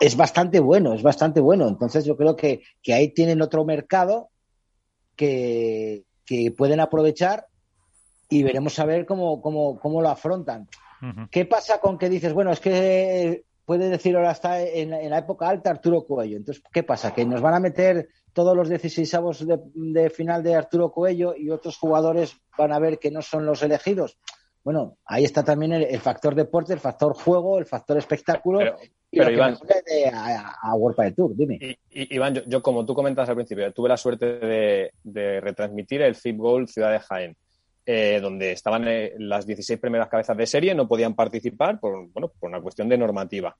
es 0.00 0.16
bastante 0.16 0.60
bueno, 0.60 0.94
es 0.94 1.02
bastante 1.02 1.40
bueno. 1.40 1.66
Entonces 1.66 2.04
yo 2.04 2.16
creo 2.16 2.36
que, 2.36 2.62
ahí 2.88 3.08
tienen 3.08 3.42
otro 3.42 3.64
mercado 3.64 4.28
que 5.16 6.04
pueden 6.56 6.80
aprovechar 6.80 7.46
y 8.32 8.42
veremos 8.42 8.78
a 8.78 8.86
ver 8.86 9.04
cómo, 9.04 9.42
cómo, 9.42 9.78
cómo 9.78 10.00
lo 10.00 10.08
afrontan. 10.08 10.68
¿Qué 11.30 11.44
pasa 11.44 11.78
con 11.80 11.98
que 11.98 12.08
dices, 12.08 12.32
bueno, 12.32 12.52
es 12.52 12.60
que 12.60 13.44
puede 13.64 13.88
decir 13.88 14.16
ahora 14.16 14.30
está 14.30 14.62
en, 14.62 14.90
la 14.90 15.18
época 15.18 15.48
alta 15.48 15.70
Arturo 15.70 16.06
Coello? 16.06 16.36
Entonces, 16.36 16.62
¿qué 16.72 16.82
pasa? 16.82 17.12
¿Que 17.12 17.26
nos 17.26 17.40
van 17.40 17.54
a 17.54 17.60
meter 17.60 18.08
todos 18.32 18.56
los 18.56 18.68
16 18.68 19.12
avos 19.14 19.44
de, 19.74 20.10
final 20.10 20.42
de 20.42 20.54
Arturo 20.54 20.92
Coello 20.92 21.34
y 21.36 21.50
otros 21.50 21.76
jugadores 21.76 22.36
van 22.56 22.72
a 22.72 22.78
ver 22.78 22.98
que 22.98 23.10
no 23.10 23.20
son 23.20 23.44
los 23.44 23.62
elegidos? 23.62 24.16
Bueno, 24.64 24.96
ahí 25.04 25.24
está 25.24 25.42
también 25.42 25.72
el, 25.72 26.00
factor 26.00 26.36
deporte, 26.36 26.72
el 26.72 26.78
factor 26.78 27.14
juego, 27.14 27.58
el 27.58 27.66
factor 27.66 27.98
espectáculo. 27.98 28.60
Pero, 29.10 29.30
Iván, 29.30 29.58
a, 30.14 30.74
World 30.76 31.14
Tour, 31.16 31.32
dime. 31.34 31.58
Iván, 31.90 32.34
yo, 32.46 32.62
como 32.62 32.86
tú 32.86 32.94
comentas 32.94 33.28
al 33.28 33.34
principio, 33.34 33.70
tuve 33.72 33.88
la 33.88 33.96
suerte 33.96 34.38
de, 34.38 34.92
de 35.02 35.40
retransmitir 35.40 36.00
el 36.00 36.14
Fit 36.14 36.36
Goal 36.36 36.68
Ciudad 36.68 36.92
de 36.92 37.00
Jaén. 37.00 37.36
Eh, 37.84 38.20
donde 38.22 38.52
estaban 38.52 38.86
eh, 38.86 39.12
las 39.18 39.44
16 39.44 39.80
primeras 39.80 40.08
cabezas 40.08 40.36
de 40.36 40.46
serie, 40.46 40.72
no 40.72 40.86
podían 40.86 41.16
participar 41.16 41.80
por, 41.80 42.08
bueno, 42.12 42.32
por 42.38 42.48
una 42.48 42.60
cuestión 42.60 42.88
de 42.88 42.96
normativa. 42.96 43.56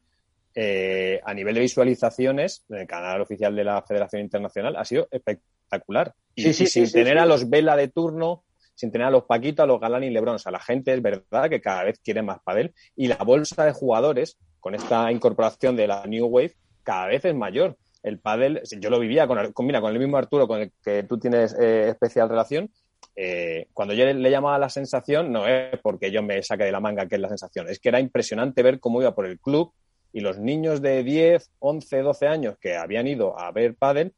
Eh, 0.55 1.20
a 1.25 1.35
nivel 1.35 1.57
de 1.57 1.62
visualizaciones, 1.62 2.64
el 2.68 2.87
canal 2.87 3.20
oficial 3.20 3.57
de 3.57 3.64
la 3.64 3.83
Federación 3.83 4.23
Internacional 4.23 4.77
ha 4.77 4.85
sido 4.85 5.09
espectacular. 5.11 6.14
Y, 6.37 6.53
sin 6.53 6.93
tener 6.93 7.18
a 7.18 7.27
los 7.27 7.51
Vela 7.51 7.75
de 7.75 7.89
turno, 7.89 8.45
sin 8.77 8.93
tener 8.93 9.09
a 9.09 9.11
los 9.11 9.25
Paquito, 9.25 9.64
a 9.64 9.66
los 9.66 9.81
Galán 9.81 10.05
y 10.05 10.11
Lebron. 10.11 10.37
O 10.37 10.39
sea, 10.39 10.53
la 10.53 10.61
gente 10.61 10.95
es 10.95 11.03
verdad 11.03 11.51
que 11.51 11.61
cada 11.61 11.83
vez 11.83 11.99
quiere 11.99 12.23
más 12.23 12.39
padel. 12.45 12.73
Y 12.95 13.09
la 13.09 13.16
bolsa 13.16 13.64
de 13.64 13.73
jugadores, 13.73 14.39
con 14.61 14.77
esta 14.77 15.11
incorporación 15.11 15.75
de 15.75 15.89
la 15.89 16.07
New 16.07 16.27
Wave, 16.27 16.55
cada 16.85 17.09
vez 17.09 17.25
es 17.25 17.35
mayor. 17.35 17.77
El 18.05 18.20
pádel, 18.20 18.62
yo 18.81 18.89
lo 18.89 19.01
vivía 19.01 19.27
con, 19.27 19.53
con, 19.53 19.66
mira, 19.66 19.81
con 19.81 19.93
el 19.93 19.99
mismo 19.99 20.16
Arturo 20.16 20.47
con 20.47 20.61
el 20.61 20.73
que 20.85 21.03
tú 21.05 21.18
tienes 21.18 21.55
especial 21.55 22.29
relación, 22.29 22.70
eh, 23.14 23.66
cuando 23.72 23.94
yo 23.94 24.05
le, 24.05 24.30
llamaba 24.30 24.59
la 24.59 24.68
sensación, 24.68 25.32
no 25.32 25.46
es 25.46 25.78
porque 25.80 26.11
yo 26.11 26.22
me 26.22 26.42
saque 26.42 26.64
de 26.64 26.72
la 26.72 26.80
manga 26.80 27.07
que 27.07 27.16
es 27.16 27.20
la 27.20 27.28
sensación, 27.28 27.68
es 27.68 27.78
que 27.78 27.88
era 27.88 28.00
impresionante 28.00 28.62
ver 28.62 28.80
cómo 28.80 29.00
iba 29.00 29.14
por 29.14 29.26
el 29.26 29.38
club 29.38 29.72
y 30.12 30.20
los 30.20 30.38
niños 30.38 30.82
de 30.82 31.03
10, 31.03 31.50
11, 31.59 31.98
12 32.00 32.26
años 32.26 32.57
que 32.61 32.76
habían 32.76 33.07
ido 33.07 33.38
a 33.38 33.50
ver 33.50 33.74
pádel, 33.74 34.12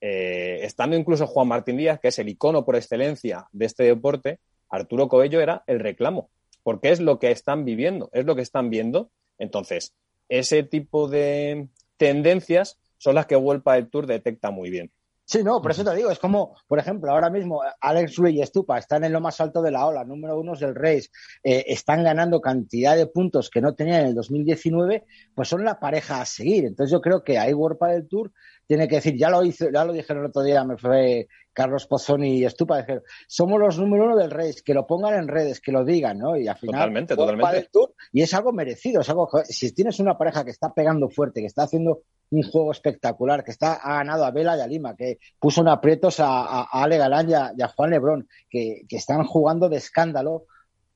eh, 0.00 0.60
estando 0.62 0.96
incluso 0.96 1.26
Juan 1.26 1.48
Martín 1.48 1.76
Díaz, 1.76 2.00
que 2.00 2.08
es 2.08 2.18
el 2.18 2.28
icono 2.28 2.64
por 2.64 2.76
excelencia 2.76 3.46
de 3.52 3.66
este 3.66 3.84
deporte, 3.84 4.38
Arturo 4.68 5.08
Coello 5.08 5.40
era 5.40 5.62
el 5.66 5.80
reclamo, 5.80 6.30
porque 6.62 6.90
es 6.90 7.00
lo 7.00 7.18
que 7.18 7.30
están 7.30 7.64
viviendo, 7.64 8.10
es 8.12 8.24
lo 8.24 8.34
que 8.34 8.42
están 8.42 8.70
viendo. 8.70 9.10
Entonces, 9.38 9.94
ese 10.28 10.62
tipo 10.62 11.08
de 11.08 11.68
tendencias 11.96 12.78
son 12.98 13.14
las 13.14 13.26
que 13.26 13.36
Vuelpa 13.36 13.74
del 13.74 13.88
Tour 13.88 14.06
detecta 14.06 14.50
muy 14.50 14.70
bien. 14.70 14.90
Sí, 15.26 15.42
no, 15.42 15.62
por 15.62 15.70
eso 15.70 15.82
te 15.82 15.96
digo, 15.96 16.10
es 16.10 16.18
como, 16.18 16.54
por 16.68 16.78
ejemplo, 16.78 17.10
ahora 17.10 17.30
mismo 17.30 17.62
Alex 17.80 18.16
Ruiz 18.16 18.34
y 18.34 18.42
Estupa 18.42 18.76
están 18.76 19.04
en 19.04 19.12
lo 19.12 19.22
más 19.22 19.40
alto 19.40 19.62
de 19.62 19.70
la 19.70 19.86
ola, 19.86 20.04
número 20.04 20.38
uno 20.38 20.52
es 20.52 20.60
el 20.60 20.74
Race, 20.74 21.08
eh, 21.42 21.64
están 21.66 22.04
ganando 22.04 22.42
cantidad 22.42 22.94
de 22.94 23.06
puntos 23.06 23.48
que 23.48 23.62
no 23.62 23.74
tenían 23.74 24.02
en 24.02 24.06
el 24.08 24.14
2019, 24.14 25.06
pues 25.34 25.48
son 25.48 25.64
la 25.64 25.80
pareja 25.80 26.20
a 26.20 26.26
seguir. 26.26 26.66
Entonces 26.66 26.92
yo 26.92 27.00
creo 27.00 27.24
que 27.24 27.38
hay 27.38 27.54
World 27.54 27.78
del 27.80 28.06
Tour 28.06 28.32
tiene 28.66 28.88
que 28.88 28.96
decir, 28.96 29.16
ya 29.16 29.30
lo 29.30 29.44
hizo, 29.44 29.70
ya 29.72 29.84
lo 29.84 29.92
dijeron 29.92 30.24
el 30.24 30.30
otro 30.30 30.42
día, 30.42 30.64
me 30.64 30.76
fue 30.76 31.28
Carlos 31.54 31.86
Pozzoni 31.86 32.38
y 32.38 32.44
Estupa, 32.44 32.78
dijeron, 32.78 33.02
somos 33.26 33.60
los 33.60 33.78
número 33.78 34.04
uno 34.04 34.16
del 34.16 34.30
Race, 34.30 34.60
que 34.64 34.74
lo 34.74 34.86
pongan 34.86 35.14
en 35.14 35.28
redes, 35.28 35.60
que 35.60 35.72
lo 35.72 35.84
digan, 35.84 36.18
¿no? 36.18 36.36
Y 36.36 36.48
al 36.48 36.56
final, 36.56 36.80
totalmente, 36.80 37.16
totalmente. 37.16 37.70
y 38.12 38.22
es 38.22 38.34
algo 38.34 38.52
merecido, 38.52 39.00
es 39.00 39.08
algo, 39.08 39.30
si 39.44 39.72
tienes 39.72 40.00
una 40.00 40.18
pareja 40.18 40.44
que 40.44 40.50
está 40.50 40.74
pegando 40.74 41.08
fuerte, 41.08 41.40
que 41.40 41.46
está 41.46 41.62
haciendo 41.62 42.02
un 42.30 42.42
juego 42.42 42.72
espectacular, 42.72 43.44
que 43.44 43.52
está, 43.52 43.74
ha 43.74 43.94
ganado 43.98 44.24
a 44.24 44.30
Vela 44.30 44.56
y 44.56 44.60
a 44.60 44.66
Lima, 44.66 44.96
que 44.96 45.18
puso 45.38 45.60
en 45.60 45.68
aprietos 45.68 46.18
a, 46.18 46.62
Ale 46.64 46.98
Galán 46.98 47.30
y 47.30 47.34
a, 47.34 47.68
Juan 47.68 47.90
Lebrón, 47.90 48.28
que, 48.50 48.82
que, 48.88 48.96
están 48.96 49.24
jugando 49.24 49.68
de 49.68 49.76
escándalo. 49.76 50.46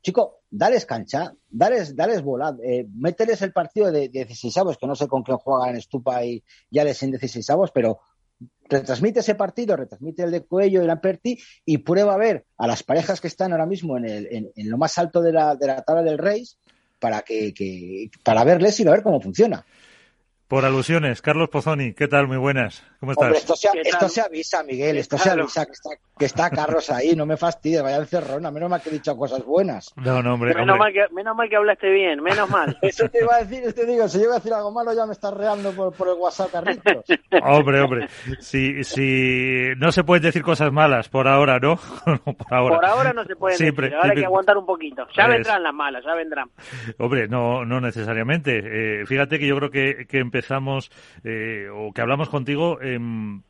Chico, 0.03 0.41
dales 0.51 0.87
cancha, 0.87 1.35
dales, 1.49 1.95
dales 1.95 2.23
bola, 2.23 2.57
eh, 2.63 2.87
mételes 2.95 3.43
el 3.43 3.53
partido 3.53 3.91
de, 3.91 4.09
16 4.09 4.57
avos, 4.59 4.79
que 4.79 4.87
no 4.87 4.95
sé 4.95 5.07
con 5.07 5.23
quién 5.23 5.39
juegan 5.39 5.77
Estupa 5.77 6.25
y, 6.25 6.43
ya 6.71 6.85
les 6.85 7.03
en 7.03 7.11
16 7.11 7.49
avos, 7.51 7.71
pero 7.73 8.01
retransmite 8.69 9.21
ese 9.21 9.35
partido, 9.35 9.77
retransmite 9.77 10.23
el 10.23 10.31
de 10.31 10.45
Cuello 10.45 10.83
y 10.83 10.87
Lamperti 10.87 11.39
y 11.65 11.79
prueba 11.79 12.15
a 12.15 12.19
ver 12.19 12.45
a 12.57 12.67
las 12.67 12.83
parejas 12.83 13.21
que 13.21 13.29
están 13.29 13.53
ahora 13.53 13.67
mismo 13.67 13.97
en, 13.97 14.05
el, 14.05 14.53
en, 14.55 14.71
lo 14.71 14.79
más 14.79 14.99
alto 14.99 15.23
de 15.23 15.33
la, 15.33 15.57
de 15.57 15.67
la 15.67 15.83
tabla 15.83 16.03
del 16.03 16.19
Race 16.19 16.57
para 16.99 17.23
que, 17.23 17.55
que, 17.55 18.11
para 18.23 18.45
verles 18.45 18.79
y 18.81 18.85
ver 18.85 19.03
cómo 19.03 19.21
funciona. 19.21 19.65
Por 20.49 20.65
alusiones, 20.65 21.21
Carlos 21.21 21.51
Pozzoni, 21.51 21.93
¿qué 21.93 22.09
tal? 22.09 22.27
Muy 22.27 22.39
buenas. 22.39 22.83
¿Cómo 23.01 23.13
estás? 23.13 23.37
esto, 23.37 23.55
se, 24.09 24.23
avisa, 24.23 24.63
Miguel, 24.65 24.97
esto 24.97 25.19
se 25.19 25.31
avisa 25.31 25.67
que 25.67 25.73
está, 25.73 25.91
que 26.19 26.25
está 26.25 26.49
Carlos 26.49 26.89
ahí, 26.89 27.15
no 27.15 27.27
me 27.27 27.37
fastidies, 27.37 27.83
vaya 27.83 27.99
encerrona, 27.99 28.51
menos 28.51 28.71
mal 28.71 28.81
que 28.81 28.89
he 28.89 28.93
dicho 28.93 29.15
cosas 29.15 29.45
buenas. 29.45 29.93
No, 29.97 30.23
no, 30.23 30.35
hombre. 30.35 30.55
Menos, 30.55 30.79
Mal, 30.79 30.91
que, 30.91 31.05
menos 31.13 31.37
mal 31.37 31.51
que 31.51 31.57
hablaste 31.57 31.91
bien, 31.91 32.23
menos 32.23 32.49
mal. 32.49 32.79
Eso 32.83 33.11
te 33.11 33.21
iba 33.21 33.37
a 33.37 33.45
decir, 33.45 33.71
te 33.75 33.85
digo, 33.85 34.09
si 34.09 34.19
yo 34.19 34.25
iba 34.25 34.33
a 34.33 34.39
decir 34.39 34.55
algo 34.55 34.73
malo 34.73 34.95
ya 34.95 35.05
me 35.05 35.13
estás 35.13 35.35
reando 35.35 35.71
por, 35.73 35.93
por 35.93 36.09
el 36.09 36.15
WhatsApp, 36.15 36.51
Carlitos. 36.51 37.05
Hombre, 37.45 37.83
hombre, 37.83 38.09
si, 38.41 38.83
si 38.85 39.69
no 39.77 39.93
se 39.93 40.03
pueden 40.03 40.23
decir 40.23 40.43
cosas 40.43 40.73
malas 40.73 41.11
por 41.11 41.29
ahora, 41.29 41.59
¿no? 41.59 41.77
por 42.25 42.37
ahora. 42.51 42.75
Por 42.77 42.87
ahora 42.87 43.13
no 43.13 43.25
se 43.27 43.37
pueden 43.37 43.59
decir, 43.59 43.95
ahora 43.95 44.11
hay 44.13 44.17
que 44.17 44.25
aguantar 44.25 44.57
un 44.57 44.65
poquito. 44.65 45.07
Ya 45.15 45.27
vendrán 45.27 45.63
las 45.63 45.75
malas, 45.75 46.03
ya 46.07 46.15
vendrán. 46.15 46.51
Hombre, 46.99 47.29
no, 47.29 47.67
no 47.67 47.83
necesariamente. 47.83 49.03
Eh, 49.03 49.07
fíjate 49.07 49.39
que 49.39 49.47
yo 49.47 49.55
creo 49.57 49.71
que, 49.71 50.07
que 50.09 50.19
empezamos, 50.39 50.91
eh, 51.25 51.69
o 51.73 51.93
que 51.93 52.01
hablamos 52.01 52.29
contigo, 52.29 52.79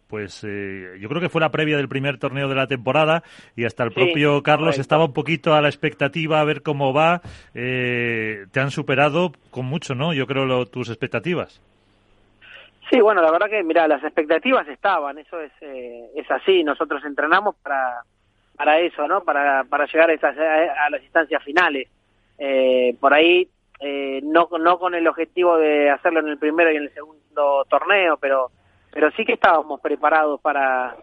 pues 0.08 0.42
eh, 0.42 0.96
yo 0.98 1.08
creo 1.10 1.20
que 1.20 1.28
fue 1.28 1.42
la 1.42 1.50
previa 1.50 1.76
del 1.76 1.88
primer 1.88 2.18
torneo 2.18 2.48
de 2.48 2.54
la 2.54 2.66
temporada 2.66 3.22
y 3.54 3.66
hasta 3.66 3.84
el 3.84 3.92
propio 3.92 4.42
Carlos 4.42 4.78
estaba 4.78 5.04
un 5.04 5.12
poquito 5.12 5.52
a 5.52 5.60
la 5.60 5.68
expectativa 5.68 6.40
a 6.40 6.44
ver 6.44 6.62
cómo 6.62 6.94
va. 6.94 7.20
Eh, 7.54 8.46
te 8.52 8.60
han 8.60 8.70
superado 8.70 9.32
con 9.50 9.66
mucho, 9.66 9.94
¿no? 9.94 10.14
Yo 10.14 10.26
creo 10.26 10.64
tus 10.64 10.88
expectativas. 10.88 11.60
Sí, 12.90 12.98
bueno, 13.02 13.20
la 13.20 13.30
verdad 13.30 13.50
que, 13.50 13.62
mira, 13.62 13.86
las 13.86 14.02
expectativas 14.02 14.66
estaban, 14.66 15.18
eso 15.18 15.38
es, 15.42 15.52
eh, 15.60 16.08
es 16.16 16.30
así, 16.30 16.64
nosotros 16.64 17.04
entrenamos 17.04 17.54
para, 17.56 18.00
para 18.56 18.80
eso, 18.80 19.06
¿no? 19.06 19.22
Para, 19.24 19.64
para 19.64 19.84
llegar 19.84 20.08
a, 20.08 20.14
esas, 20.14 20.34
a 20.38 20.88
las 20.88 21.02
instancias 21.02 21.44
finales. 21.44 21.86
Eh, 22.38 22.96
por 22.98 23.12
ahí, 23.12 23.46
eh, 23.80 24.20
no, 24.22 24.48
no 24.58 24.78
con 24.78 24.94
el 24.94 25.06
objetivo 25.06 25.56
de 25.56 25.90
hacerlo 25.90 26.20
en 26.20 26.28
el 26.28 26.38
primero 26.38 26.72
y 26.72 26.76
en 26.76 26.84
el 26.84 26.94
segundo 26.94 27.64
torneo, 27.68 28.16
pero, 28.16 28.50
pero 28.92 29.10
sí 29.12 29.24
que 29.24 29.34
estábamos 29.34 29.80
preparados 29.80 30.40
para, 30.40 30.96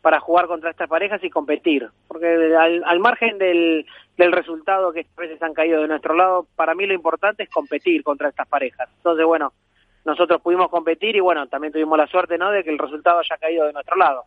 para 0.00 0.20
jugar 0.20 0.46
contra 0.46 0.70
estas 0.70 0.88
parejas 0.88 1.22
y 1.22 1.30
competir, 1.30 1.88
porque 2.08 2.56
al, 2.56 2.82
al 2.84 2.98
margen 2.98 3.38
del, 3.38 3.86
del 4.16 4.32
resultado 4.32 4.92
que 4.92 5.06
a 5.16 5.20
veces 5.20 5.42
han 5.42 5.54
caído 5.54 5.80
de 5.82 5.88
nuestro 5.88 6.14
lado, 6.14 6.46
para 6.56 6.74
mí 6.74 6.86
lo 6.86 6.94
importante 6.94 7.44
es 7.44 7.50
competir 7.50 8.02
contra 8.02 8.28
estas 8.28 8.48
parejas. 8.48 8.88
Entonces, 8.96 9.24
bueno, 9.24 9.52
nosotros 10.04 10.40
pudimos 10.42 10.68
competir 10.68 11.14
y 11.14 11.20
bueno, 11.20 11.46
también 11.46 11.72
tuvimos 11.72 11.96
la 11.96 12.08
suerte, 12.08 12.36
¿no?, 12.36 12.50
de 12.50 12.64
que 12.64 12.70
el 12.70 12.78
resultado 12.78 13.20
haya 13.20 13.36
caído 13.38 13.66
de 13.66 13.72
nuestro 13.72 13.96
lado. 13.96 14.24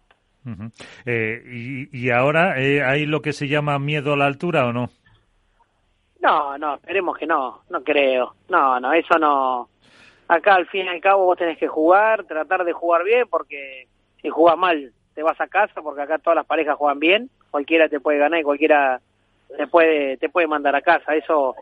eh, 1.05 1.41
y, 1.45 1.89
y, 1.91 2.11
ahora, 2.11 2.61
eh, 2.61 2.84
¿hay 2.84 3.05
lo 3.07 3.21
que 3.21 3.34
se 3.34 3.47
llama 3.47 3.80
miedo 3.80 4.13
a 4.13 4.17
la 4.17 4.28
altura 4.28 4.67
o 4.67 4.73
no? 4.73 4.89
No, 6.26 6.57
no, 6.57 6.73
esperemos 6.76 7.15
que 7.19 7.28
no, 7.28 7.61
no 7.69 7.84
creo. 7.84 8.34
No, 8.49 8.80
no, 8.80 8.91
eso 8.93 9.19
no. 9.19 9.69
Acá 10.28 10.55
al 10.55 10.65
fin 10.65 10.88
y 10.88 10.89
al 10.89 10.99
cabo 10.99 11.26
vos 11.26 11.38
tenés 11.38 11.59
que 11.59 11.67
jugar, 11.67 12.23
tratar 12.23 12.63
de 12.63 12.73
jugar 12.73 13.03
bien, 13.03 13.28
porque 13.30 13.88
si 14.23 14.30
jugás 14.30 14.57
mal 14.57 14.91
te 15.13 15.21
vas 15.21 15.39
a 15.39 15.47
casa, 15.47 15.84
porque 15.84 16.01
acá 16.01 16.17
todas 16.17 16.36
las 16.36 16.47
parejas 16.47 16.78
juegan 16.78 16.97
bien, 16.97 17.30
cualquiera 17.51 17.88
te 17.89 17.99
puede 17.99 18.17
ganar 18.17 18.39
y 18.39 18.43
cualquiera 18.43 18.99
te 19.55 19.67
puede, 19.67 20.17
te 20.17 20.30
puede 20.30 20.47
mandar 20.47 20.76
a 20.76 20.82
casa, 20.82 21.13
eso, 21.13 21.53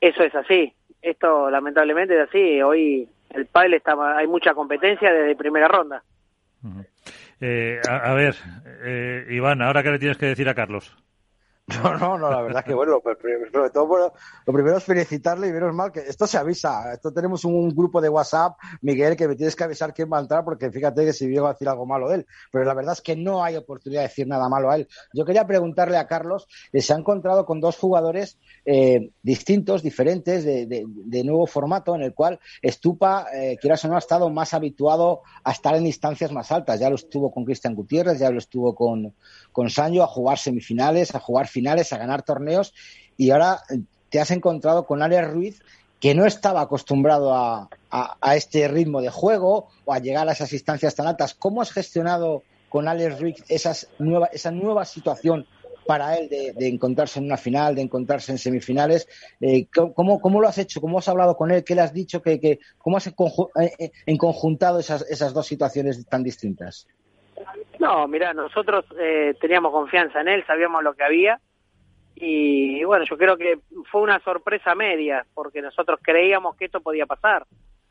eso 0.00 0.24
es 0.24 0.34
así. 0.34 0.72
Esto 1.00 1.48
lamentablemente 1.48 2.20
es 2.20 2.28
así, 2.28 2.60
hoy 2.60 3.08
el 3.30 3.46
pádel 3.46 3.74
está, 3.74 3.94
hay 4.16 4.26
mucha 4.26 4.54
competencia 4.54 5.12
desde 5.12 5.36
primera 5.36 5.68
ronda. 5.68 6.02
Eh, 7.40 7.80
a, 7.88 8.12
ver, 8.14 8.34
eh, 8.82 9.26
Iván, 9.30 9.62
ahora 9.62 9.84
qué 9.84 9.92
le 9.92 10.00
tienes 10.00 10.18
que 10.18 10.26
decir 10.26 10.48
a 10.48 10.54
Carlos. 10.54 10.96
No, 11.82 11.98
no, 11.98 12.18
no, 12.18 12.30
la 12.30 12.40
verdad 12.40 12.64
que 12.64 12.72
bueno, 12.72 13.00
lo 14.46 14.52
primero 14.52 14.78
es 14.78 14.84
felicitarle 14.84 15.48
y 15.48 15.52
menos 15.52 15.74
mal 15.74 15.92
que 15.92 16.00
esto 16.00 16.26
se 16.26 16.38
avisa. 16.38 16.94
Esto 16.94 17.12
tenemos 17.12 17.44
un, 17.44 17.68
grupo 17.74 18.00
de 18.00 18.08
WhatsApp, 18.08 18.56
Miguel, 18.80 19.16
que 19.16 19.28
me 19.28 19.36
tienes 19.36 19.54
que 19.54 19.64
avisar 19.64 19.92
quién 19.92 20.10
va 20.10 20.18
a 20.18 20.22
entrar 20.22 20.44
porque 20.44 20.70
fíjate 20.70 21.04
que 21.04 21.12
si 21.12 21.28
llego 21.28 21.46
a 21.46 21.52
decir 21.52 21.68
algo 21.68 21.84
malo 21.84 22.08
de 22.08 22.16
él. 22.16 22.26
Pero 22.50 22.64
la 22.64 22.72
verdad 22.72 22.94
es 22.94 23.02
que 23.02 23.16
no 23.16 23.44
hay 23.44 23.56
oportunidad 23.56 24.00
de 24.00 24.08
decir 24.08 24.26
nada 24.26 24.48
malo 24.48 24.70
a 24.70 24.76
él. 24.76 24.88
Yo 25.12 25.26
quería 25.26 25.46
preguntarle 25.46 25.98
a 25.98 26.06
Carlos, 26.06 26.48
que 26.72 26.80
se 26.80 26.94
ha 26.94 26.96
encontrado 26.96 27.44
con 27.44 27.60
dos 27.60 27.76
jugadores 27.76 28.38
eh, 28.64 29.10
distintos, 29.22 29.82
diferentes, 29.82 30.44
de, 30.44 30.66
de, 30.66 30.84
de, 30.86 31.24
nuevo 31.24 31.46
formato, 31.46 31.94
en 31.94 32.02
el 32.02 32.14
cual 32.14 32.40
Estupa, 32.62 33.26
eh, 33.34 33.58
quieras 33.60 33.84
o 33.84 33.88
no, 33.88 33.96
ha 33.96 33.98
estado 33.98 34.30
más 34.30 34.54
habituado 34.54 35.22
a 35.44 35.52
estar 35.52 35.74
en 35.76 35.86
instancias 35.86 36.32
más 36.32 36.50
altas. 36.50 36.80
Ya 36.80 36.88
lo 36.88 36.96
estuvo 36.96 37.30
con 37.30 37.44
Cristian 37.44 37.74
Gutiérrez, 37.74 38.18
ya 38.18 38.30
lo 38.30 38.38
estuvo 38.38 38.74
con, 38.74 39.14
con 39.52 39.68
Sancho, 39.68 40.02
a 40.02 40.06
jugar 40.06 40.38
semifinales, 40.38 41.14
a 41.14 41.20
jugar 41.20 41.46
finales, 41.46 41.57
a 41.66 41.98
ganar 41.98 42.22
torneos, 42.22 42.74
y 43.16 43.30
ahora 43.30 43.60
te 44.10 44.20
has 44.20 44.30
encontrado 44.30 44.86
con 44.86 45.02
Alex 45.02 45.30
Ruiz, 45.30 45.62
que 46.00 46.14
no 46.14 46.26
estaba 46.26 46.60
acostumbrado 46.60 47.34
a, 47.34 47.68
a, 47.90 48.16
a, 48.20 48.36
este 48.36 48.68
ritmo 48.68 49.00
de 49.00 49.10
juego 49.10 49.68
o 49.84 49.92
a 49.92 49.98
llegar 49.98 50.28
a 50.28 50.32
esas 50.32 50.52
instancias 50.52 50.94
tan 50.94 51.06
altas. 51.06 51.34
¿Cómo 51.34 51.60
has 51.60 51.72
gestionado 51.72 52.42
con 52.68 52.86
Alex 52.86 53.20
Ruiz 53.20 53.44
esas 53.48 53.90
nueva, 53.98 54.26
esa 54.26 54.50
nueva 54.50 54.84
situación 54.84 55.46
para 55.86 56.16
él 56.16 56.28
de, 56.28 56.52
de, 56.52 56.68
encontrarse 56.68 57.18
en 57.18 57.24
una 57.24 57.36
final, 57.36 57.74
de 57.74 57.82
encontrarse 57.82 58.30
en 58.30 58.38
semifinales? 58.38 59.08
Eh, 59.40 59.66
¿cómo, 59.94 60.20
¿Cómo 60.20 60.40
lo 60.40 60.46
has 60.46 60.58
hecho? 60.58 60.80
¿Cómo 60.80 60.98
has 60.98 61.08
hablado 61.08 61.36
con 61.36 61.50
él? 61.50 61.64
¿Qué 61.64 61.74
le 61.74 61.80
has 61.80 61.92
dicho? 61.92 62.22
que 62.22 62.38
que 62.38 62.60
¿Cómo 62.76 62.98
has 62.98 63.12
enconjuntado 64.06 64.78
esas, 64.78 65.10
esas 65.10 65.34
dos 65.34 65.46
situaciones 65.46 66.06
tan 66.06 66.22
distintas? 66.22 66.86
No, 67.78 68.06
mira, 68.06 68.34
nosotros 68.34 68.84
eh, 69.00 69.34
teníamos 69.40 69.72
confianza 69.72 70.20
en 70.20 70.28
él, 70.28 70.44
sabíamos 70.46 70.82
lo 70.82 70.94
que 70.94 71.04
había 71.04 71.40
y 72.20 72.84
bueno, 72.84 73.04
yo 73.04 73.16
creo 73.16 73.36
que 73.36 73.58
fue 73.90 74.00
una 74.02 74.20
sorpresa 74.20 74.74
media 74.74 75.24
porque 75.34 75.62
nosotros 75.62 76.00
creíamos 76.02 76.56
que 76.56 76.66
esto 76.66 76.80
podía 76.80 77.06
pasar, 77.06 77.46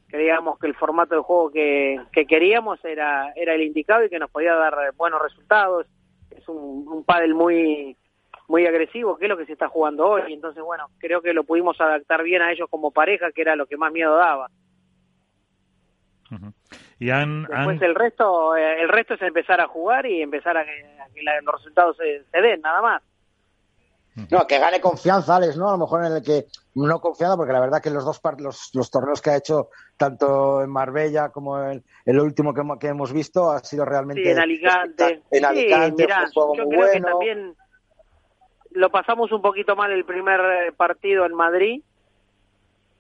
creíamos 0.08 0.60
que 0.60 0.68
el 0.68 0.76
formato 0.76 1.16
de 1.16 1.22
juego 1.22 1.52
que, 1.52 2.00
que 2.12 2.26
queríamos 2.26 2.84
era 2.84 3.32
era 3.36 3.54
el 3.54 3.64
indicado 3.64 4.04
y 4.06 4.10
que 4.10 4.20
nos 4.20 4.32
podía 4.32 4.54
dar 4.56 4.76
buenos 4.96 5.22
resultados. 5.22 5.88
Es 6.30 6.48
un, 6.48 6.88
un 6.88 7.04
pádel 7.04 7.34
muy 7.34 7.96
muy 8.48 8.66
agresivo, 8.66 9.18
que 9.18 9.26
es 9.26 9.30
lo 9.30 9.38
que 9.38 9.46
se 9.46 9.54
está 9.54 9.68
jugando 9.68 10.08
hoy. 10.08 10.34
Entonces, 10.34 10.64
bueno, 10.64 10.88
creo 11.00 11.22
que 11.22 11.34
lo 11.34 11.44
pudimos 11.44 11.80
adaptar 11.82 12.24
bien 12.24 12.42
a 12.42 12.52
ellos 12.52 12.70
como 12.70 12.92
pareja, 12.92 13.32
que 13.32 13.42
era 13.42 13.56
lo 13.56 13.66
que 13.66 13.78
más 13.78 13.92
miedo 13.92 14.16
daba. 14.16 14.50
Uh 16.32 16.36
-huh. 16.36 16.54
Y 17.00 17.10
han, 17.10 17.44
Después 17.44 17.82
han... 17.82 17.84
el 17.84 17.96
resto 17.96 18.56
el 18.56 18.90
resto 18.90 19.14
es 19.14 19.22
empezar 19.22 19.62
a 19.62 19.68
jugar 19.68 20.06
y 20.06 20.22
empezar 20.22 20.58
a 20.58 20.66
que, 20.66 20.86
a 21.00 21.14
que 21.14 21.22
la, 21.24 21.40
los 21.42 21.56
resultados 21.56 21.98
se, 21.98 22.24
se, 22.24 22.42
den, 22.42 22.62
nada 22.62 22.82
más. 22.82 23.04
No, 24.32 24.48
que 24.48 24.58
gane 24.58 24.82
confianza, 24.82 25.36
Alex, 25.36 25.58
¿no? 25.58 25.70
A 25.70 25.74
lo 25.74 25.78
mejor 25.78 26.04
en 26.04 26.14
el 26.14 26.24
que 26.24 26.46
no 26.74 27.00
confianza, 27.00 27.38
porque 27.38 27.54
la 27.54 27.60
verdad 27.60 27.82
que 27.82 27.92
los 27.92 28.04
dos 28.04 28.20
los, 28.40 28.72
los 28.74 28.90
torneos 28.90 29.22
que 29.22 29.30
ha 29.30 29.38
hecho, 29.38 29.70
tanto 29.96 30.64
en 30.64 30.72
Marbella 30.72 31.30
como 31.30 31.60
el, 31.60 31.84
el 32.04 32.20
último 32.20 32.52
que, 32.52 32.64
que, 32.80 32.88
hemos 32.88 33.14
visto, 33.14 33.52
ha 33.52 33.60
sido 33.60 33.86
realmente. 33.86 34.24
Sí, 34.24 34.30
en 34.30 34.40
Alicante. 34.40 35.22
En 35.30 35.46
Alicante, 35.46 36.04
sí, 36.04 36.08
mirá, 36.08 36.24
un 36.36 36.58
yo 36.58 36.66
muy 36.66 36.76
creo 36.76 36.88
bueno. 36.88 36.92
que 36.94 37.12
también 37.12 37.56
lo 38.72 38.90
pasamos 38.90 39.32
un 39.32 39.42
poquito 39.42 39.76
mal 39.76 39.92
el 39.92 40.04
primer 40.04 40.74
partido 40.74 41.26
en 41.26 41.36
Madrid. 41.36 41.84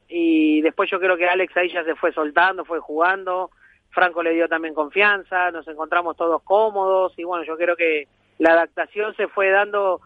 Y 0.10 0.62
después 0.62 0.90
yo 0.92 1.00
creo 1.00 1.18
que 1.18 1.28
Alex 1.28 1.58
ahí 1.58 1.74
ya 1.74 1.84
se 1.84 1.96
fue 1.96 2.14
soltando, 2.14 2.64
fue 2.64 2.80
jugando. 2.80 3.50
Franco 3.90 4.22
le 4.22 4.34
dio 4.34 4.48
también 4.48 4.76
confianza, 4.76 5.50
nos 5.50 5.68
encontramos 5.68 6.16
todos 6.16 6.44
cómodos 6.44 7.14
y 7.18 7.24
bueno, 7.24 7.44
yo 7.44 7.58
creo 7.58 7.76
que 7.76 8.08
la 8.38 8.52
adaptación 8.52 9.16
se 9.16 9.28
fue 9.28 9.50
dando 9.50 10.02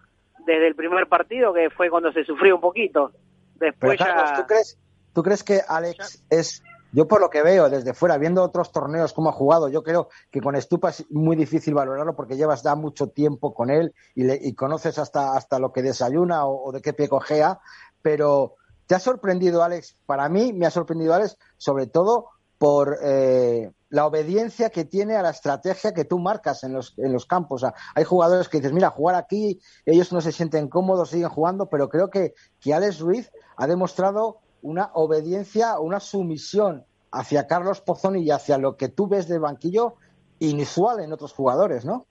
desde 0.45 0.67
el 0.67 0.75
primer 0.75 1.07
partido, 1.07 1.53
que 1.53 1.69
fue 1.69 1.89
cuando 1.89 2.11
se 2.11 2.23
sufrió 2.23 2.55
un 2.55 2.61
poquito. 2.61 3.11
Después 3.55 3.97
Pero, 3.97 4.09
Carlos, 4.09 4.29
ya... 4.31 4.35
¿tú 4.35 4.47
crees, 4.47 4.79
¿tú 5.13 5.23
crees 5.23 5.43
que 5.43 5.61
Alex 5.67 6.23
ya... 6.29 6.37
es, 6.37 6.63
yo 6.91 7.07
por 7.07 7.21
lo 7.21 7.29
que 7.29 7.43
veo 7.43 7.69
desde 7.69 7.93
fuera, 7.93 8.17
viendo 8.17 8.43
otros 8.43 8.71
torneos, 8.71 9.13
cómo 9.13 9.29
ha 9.29 9.33
jugado, 9.33 9.69
yo 9.69 9.83
creo 9.83 10.09
que 10.29 10.41
con 10.41 10.55
Estupa 10.55 10.89
es 10.89 11.05
muy 11.11 11.35
difícil 11.35 11.73
valorarlo 11.73 12.15
porque 12.15 12.35
llevas 12.35 12.63
ya 12.63 12.75
mucho 12.75 13.07
tiempo 13.07 13.53
con 13.53 13.69
él 13.69 13.93
y, 14.15 14.23
le, 14.23 14.39
y 14.41 14.53
conoces 14.53 14.97
hasta, 14.97 15.35
hasta 15.35 15.59
lo 15.59 15.71
que 15.71 15.81
desayuna 15.81 16.45
o, 16.45 16.69
o 16.69 16.71
de 16.71 16.81
qué 16.81 16.93
pie 16.93 17.07
cojea, 17.07 17.59
pero 18.01 18.55
¿te 18.87 18.95
ha 18.95 18.99
sorprendido 18.99 19.63
Alex? 19.63 19.97
Para 20.05 20.27
mí 20.27 20.53
me 20.53 20.65
ha 20.65 20.71
sorprendido 20.71 21.13
Alex, 21.13 21.37
sobre 21.57 21.87
todo 21.87 22.29
por 22.61 22.99
eh, 23.03 23.71
la 23.89 24.05
obediencia 24.05 24.69
que 24.69 24.85
tiene 24.85 25.15
a 25.15 25.23
la 25.23 25.31
estrategia 25.31 25.95
que 25.95 26.05
tú 26.05 26.19
marcas 26.19 26.63
en 26.63 26.73
los, 26.73 26.93
en 26.99 27.11
los 27.11 27.25
campos. 27.25 27.65
Hay 27.95 28.03
jugadores 28.03 28.49
que 28.49 28.57
dices, 28.57 28.71
mira, 28.71 28.91
jugar 28.91 29.15
aquí, 29.15 29.59
ellos 29.83 30.13
no 30.13 30.21
se 30.21 30.31
sienten 30.31 30.67
cómodos, 30.67 31.09
siguen 31.09 31.29
jugando, 31.29 31.71
pero 31.71 31.89
creo 31.89 32.11
que, 32.11 32.35
que 32.61 32.75
Alex 32.75 32.99
Ruiz 32.99 33.31
ha 33.57 33.65
demostrado 33.65 34.41
una 34.61 34.91
obediencia, 34.93 35.79
una 35.79 35.99
sumisión 35.99 36.85
hacia 37.11 37.47
Carlos 37.47 37.81
Pozzoni 37.81 38.21
y 38.21 38.29
hacia 38.29 38.59
lo 38.59 38.77
que 38.77 38.89
tú 38.89 39.07
ves 39.07 39.27
de 39.27 39.39
banquillo 39.39 39.95
inusual 40.37 40.99
en 40.99 41.13
otros 41.13 41.33
jugadores, 41.33 41.83
¿no? 41.83 42.05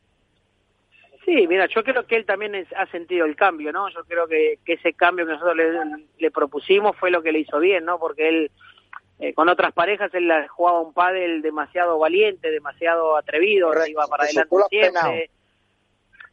Sí, 1.25 1.47
mira, 1.47 1.67
yo 1.67 1.85
creo 1.85 2.05
que 2.09 2.17
él 2.17 2.27
también 2.27 2.57
es, 2.57 2.67
ha 2.77 2.87
sentido 2.87 3.25
el 3.25 3.37
cambio, 3.37 3.71
¿no? 3.71 3.89
Yo 3.91 4.03
creo 4.05 4.27
que, 4.27 4.59
ese 4.67 4.95
cambio 4.95 5.27
que 5.27 5.33
nosotros 5.35 5.57
le, 6.19 6.31
propusimos 6.33 6.97
fue 6.97 7.13
lo 7.13 7.23
que 7.23 7.31
le 7.31 7.39
hizo 7.39 7.61
bien, 7.61 7.85
¿no? 7.85 8.01
Porque 8.01 8.29
él 8.29 8.51
eh, 9.21 9.35
con 9.35 9.51
otras 9.51 9.73
parejas 9.75 10.13
él 10.15 10.33
jugaba 10.49 10.81
un 10.81 10.95
pádel 10.95 11.43
demasiado 11.43 11.99
valiente, 11.99 12.51
demasiado 12.51 13.17
atrevido, 13.17 13.69
Correcto. 13.69 13.91
iba 13.91 14.07
para 14.07 14.25
adelante 14.25 14.57
siempre. 14.71 15.31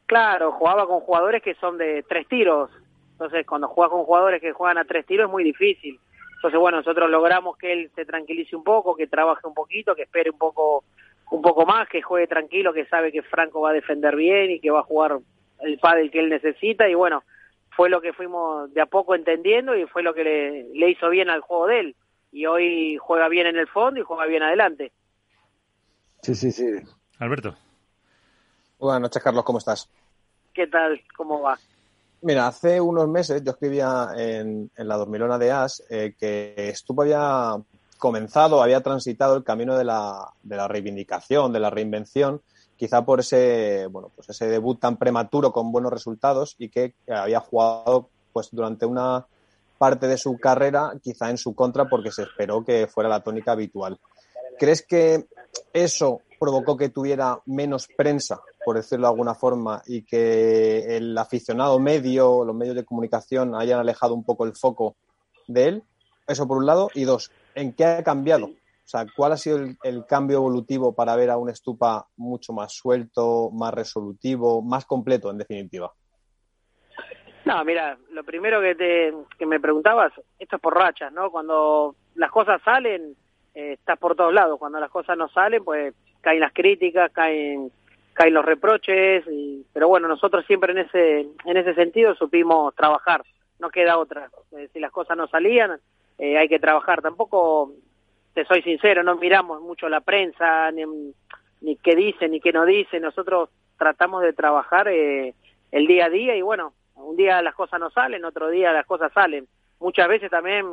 Claro, 0.06 0.54
jugaba 0.54 0.88
con 0.88 1.02
jugadores 1.02 1.44
que 1.44 1.54
son 1.56 1.78
de 1.78 2.04
tres 2.04 2.26
tiros. 2.30 2.72
Entonces, 3.12 3.46
cuando 3.46 3.68
juegas 3.68 3.92
con 3.92 4.06
jugadores 4.06 4.40
que 4.40 4.54
juegan 4.54 4.78
a 4.78 4.86
tres 4.86 5.06
tiros 5.06 5.26
es 5.26 5.32
muy 5.32 5.44
difícil. 5.44 6.00
Entonces, 6.36 6.58
bueno, 6.58 6.78
nosotros 6.78 7.10
logramos 7.10 7.58
que 7.58 7.74
él 7.74 7.92
se 7.94 8.06
tranquilice 8.06 8.56
un 8.56 8.64
poco, 8.64 8.96
que 8.96 9.08
trabaje 9.08 9.46
un 9.46 9.54
poquito, 9.54 9.94
que 9.94 10.04
espere 10.04 10.30
un 10.30 10.38
poco 10.38 10.86
un 11.30 11.42
poco 11.42 11.66
más, 11.66 11.90
que 11.90 12.02
juegue 12.02 12.28
tranquilo, 12.28 12.72
que 12.72 12.86
sabe 12.86 13.12
que 13.12 13.22
Franco 13.22 13.60
va 13.60 13.72
a 13.72 13.74
defender 13.74 14.16
bien 14.16 14.50
y 14.50 14.62
que 14.62 14.72
va 14.72 14.80
a 14.80 14.84
jugar 14.84 15.18
el 15.60 15.78
pádel 15.78 16.10
que 16.10 16.20
él 16.20 16.30
necesita 16.30 16.88
y 16.88 16.94
bueno, 16.94 17.24
fue 17.72 17.90
lo 17.90 18.00
que 18.00 18.14
fuimos 18.14 18.74
de 18.74 18.80
a 18.80 18.86
poco 18.86 19.14
entendiendo 19.14 19.76
y 19.76 19.86
fue 19.88 20.04
lo 20.04 20.14
que 20.14 20.24
le, 20.24 20.64
le 20.74 20.90
hizo 20.90 21.10
bien 21.10 21.30
al 21.30 21.42
juego 21.42 21.68
de 21.68 21.80
él 21.82 21.96
y 22.32 22.46
hoy 22.46 22.98
juega 22.98 23.30
bien 23.30 23.48
en 23.48 23.58
el 23.58 23.68
fondo 23.68 24.00
y 24.00 24.04
juega 24.04 24.26
bien 24.26 24.44
adelante. 24.44 24.92
Sí, 26.22 26.36
sí, 26.36 26.52
sí. 26.52 26.66
Alberto. 27.20 27.56
Buenas 28.80 29.02
noches, 29.02 29.24
Carlos, 29.24 29.44
¿cómo 29.44 29.60
estás? 29.60 29.90
¿Qué 30.54 30.68
tal? 30.68 31.02
¿Cómo 31.16 31.42
va? 31.42 31.58
Mira, 32.22 32.48
hace 32.48 32.82
unos 32.82 33.08
meses 33.08 33.44
yo 33.44 33.52
escribía 33.52 34.10
en, 34.16 34.70
en 34.76 34.88
la 34.88 34.98
dormilona 34.98 35.38
de 35.38 35.52
As 35.52 35.84
eh, 35.90 36.16
que 36.20 36.72
Stupa 36.76 37.04
había 37.04 37.56
comenzado, 37.98 38.62
había 38.62 38.82
transitado 38.82 39.36
el 39.36 39.44
camino 39.44 39.78
de 39.78 39.84
la, 39.84 40.32
de 40.44 40.56
la 40.56 40.68
reivindicación, 40.68 41.54
de 41.54 41.60
la 41.60 41.70
reinvención, 41.70 42.42
quizá 42.76 43.04
por 43.04 43.20
ese, 43.20 43.88
bueno, 43.90 44.12
pues 44.16 44.30
ese 44.30 44.48
debut 44.48 44.80
tan 44.80 44.98
prematuro 44.98 45.52
con 45.52 45.72
buenos 45.72 45.92
resultados 45.92 46.56
y 46.60 46.70
que 46.70 46.94
había 47.08 47.40
jugado 47.40 48.10
pues 48.34 48.50
durante 48.52 48.86
una 48.86 49.26
parte 49.78 50.08
de 50.08 50.18
su 50.18 50.38
carrera 50.38 50.94
quizá 51.02 51.30
en 51.30 51.38
su 51.38 51.56
contra 51.56 51.88
porque 51.88 52.12
se 52.12 52.24
esperó 52.24 52.64
que 52.64 52.88
fuera 52.88 53.10
la 53.10 53.24
tónica 53.24 53.52
habitual. 53.54 54.00
¿crees 54.58 54.86
que 54.86 55.28
eso 55.74 56.22
provocó 56.40 56.78
que 56.78 56.90
tuviera 56.90 57.40
menos 57.46 57.88
prensa, 57.88 58.42
por 58.66 58.76
decirlo 58.76 59.08
de 59.08 59.12
alguna 59.12 59.36
forma, 59.36 59.82
y 59.86 60.04
que 60.04 60.98
el 60.98 61.18
aficionado 61.18 61.80
medio, 61.80 62.44
los 62.44 62.56
medios 62.56 62.76
de 62.76 62.86
comunicación 62.86 63.56
hayan 63.56 63.80
alejado 63.80 64.14
un 64.14 64.24
poco 64.24 64.46
el 64.46 64.56
foco 64.56 64.96
de 65.48 65.66
él? 65.66 65.84
Eso 66.28 66.48
por 66.48 66.58
un 66.58 66.66
lado. 66.66 66.90
Y 66.94 67.06
dos, 67.06 67.32
¿en 67.56 67.74
qué 67.74 67.86
ha 67.86 68.04
cambiado? 68.04 68.48
O 68.48 68.90
sea, 68.90 69.06
¿cuál 69.16 69.34
ha 69.34 69.38
sido 69.38 69.58
el, 69.58 69.78
el 69.84 70.06
cambio 70.06 70.38
evolutivo 70.38 70.94
para 70.94 71.16
ver 71.16 71.30
a 71.30 71.38
un 71.38 71.50
Estupa 71.50 72.08
mucho 72.16 72.54
más 72.54 72.74
suelto, 72.74 73.50
más 73.52 73.74
resolutivo, 73.74 74.62
más 74.62 74.86
completo, 74.86 75.30
en 75.30 75.38
definitiva? 75.38 75.94
No, 77.48 77.64
mira, 77.64 77.98
lo 78.12 78.26
primero 78.26 78.60
que, 78.60 78.76
te, 78.76 79.14
que 79.40 79.46
me 79.46 79.62
preguntabas, 79.62 80.12
esto 80.38 80.58
es 80.58 80.62
por 80.62 80.76
rachas, 80.76 81.14
¿no? 81.14 81.32
Cuando 81.32 81.96
las 82.16 82.30
cosas 82.30 82.62
salen, 82.62 83.16
eh, 83.56 83.72
estás 83.72 83.98
por 83.98 84.18
todos 84.18 84.34
lados. 84.34 84.60
Cuando 84.60 84.82
las 84.82 84.90
cosas 84.90 85.18
no 85.18 85.30
salen, 85.30 85.64
pues 85.64 85.94
caen 86.20 86.42
las 86.42 86.52
críticas, 86.52 87.10
caen 87.14 87.72
caen 88.12 88.34
los 88.34 88.44
reproches, 88.44 89.24
y, 89.32 89.66
pero 89.72 89.88
bueno, 89.88 90.10
nosotros 90.10 90.44
siempre 90.46 90.74
en 90.74 90.80
ese 90.80 91.20
en 91.46 91.56
ese 91.56 91.74
sentido 91.74 92.16
supimos 92.16 92.76
trabajar, 92.76 93.24
no 93.60 93.70
queda 93.70 93.98
otra. 93.98 94.30
Eh, 94.52 94.68
si 94.74 94.82
las 94.82 94.92
cosas 94.92 95.16
no 95.16 95.28
salían, 95.28 95.80
eh, 96.18 96.38
hay 96.38 96.50
que 96.50 96.60
trabajar. 96.60 97.02
Tampoco, 97.02 97.72
te 98.34 98.44
soy 98.44 98.62
sincero, 98.62 99.04
no 99.04 99.16
miramos 99.16 99.62
mucho 99.62 99.88
la 99.88 100.02
prensa, 100.02 100.70
ni, 100.72 100.84
ni 101.62 101.78
qué 101.78 101.96
dice, 101.96 102.28
ni 102.28 102.42
qué 102.42 102.52
no 102.52 102.66
dice. 102.66 103.00
Nosotros 103.00 103.52
tratamos 103.78 104.22
de 104.24 104.34
trabajar 104.34 104.90
eh, 104.90 105.34
el 105.72 105.88
día 105.88 106.08
a 106.08 106.10
día 106.10 106.36
y 106.36 106.42
bueno, 106.42 106.74
un 106.98 107.16
día 107.16 107.42
las 107.42 107.56
cosas 107.56 107.80
no 107.80 107.90
salen, 107.90 108.26
otro 108.26 108.50
día 108.50 108.72
las 108.74 108.86
cosas 108.86 109.12
salen. 109.14 109.48
Muchas 109.80 110.08
veces 110.08 110.30
también 110.30 110.66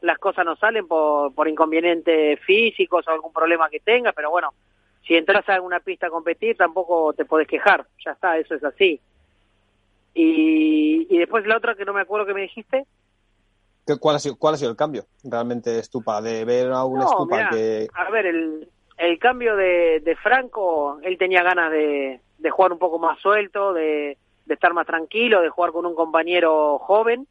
las 0.00 0.18
cosas 0.18 0.44
no 0.44 0.56
salen 0.56 0.86
por, 0.88 1.34
por 1.34 1.48
inconvenientes 1.48 2.38
físicos 2.40 3.06
o 3.06 3.10
algún 3.10 3.32
problema 3.32 3.68
que 3.70 3.80
tenga, 3.80 4.12
pero 4.12 4.30
bueno, 4.30 4.52
si 5.06 5.16
entras 5.16 5.48
a 5.48 5.60
una 5.60 5.80
pista 5.80 6.06
a 6.06 6.10
competir 6.10 6.56
tampoco 6.56 7.12
te 7.14 7.24
podés 7.24 7.48
quejar, 7.48 7.86
ya 8.04 8.12
está, 8.12 8.38
eso 8.38 8.54
es 8.54 8.64
así. 8.64 9.00
Y, 10.14 11.06
y 11.08 11.18
después 11.18 11.46
la 11.46 11.56
otra 11.56 11.74
que 11.74 11.84
no 11.84 11.92
me 11.92 12.00
acuerdo 12.00 12.26
que 12.26 12.34
me 12.34 12.42
dijiste. 12.42 12.84
¿Qué- 13.86 13.96
¿Cuál 13.98 14.16
ha, 14.16 14.18
sido, 14.18 14.36
¿Cuál 14.36 14.54
ha 14.54 14.58
sido 14.58 14.70
el 14.70 14.76
cambio 14.76 15.04
realmente 15.24 15.70
de 15.70 15.80
Estupa? 15.80 16.20
De 16.20 16.44
ver 16.44 16.70
a 16.72 16.84
un 16.84 16.98
No, 16.98 17.04
Estupa 17.06 17.36
mirá, 17.36 17.50
que... 17.50 17.88
A 17.94 18.10
ver, 18.10 18.26
el, 18.26 18.68
el 18.98 19.18
cambio 19.18 19.56
de, 19.56 20.00
de 20.00 20.16
Franco, 20.16 20.98
él 21.02 21.16
tenía 21.16 21.42
ganas 21.42 21.70
de, 21.70 22.20
de 22.38 22.50
jugar 22.50 22.72
un 22.72 22.78
poco 22.78 22.98
más 22.98 23.18
suelto, 23.20 23.72
de, 23.72 24.18
de 24.50 24.54
estar 24.54 24.74
más 24.74 24.84
tranquilo, 24.84 25.42
de 25.42 25.48
jugar 25.48 25.70
con 25.70 25.86
un 25.86 25.94
compañero 25.94 26.76
joven 26.80 27.28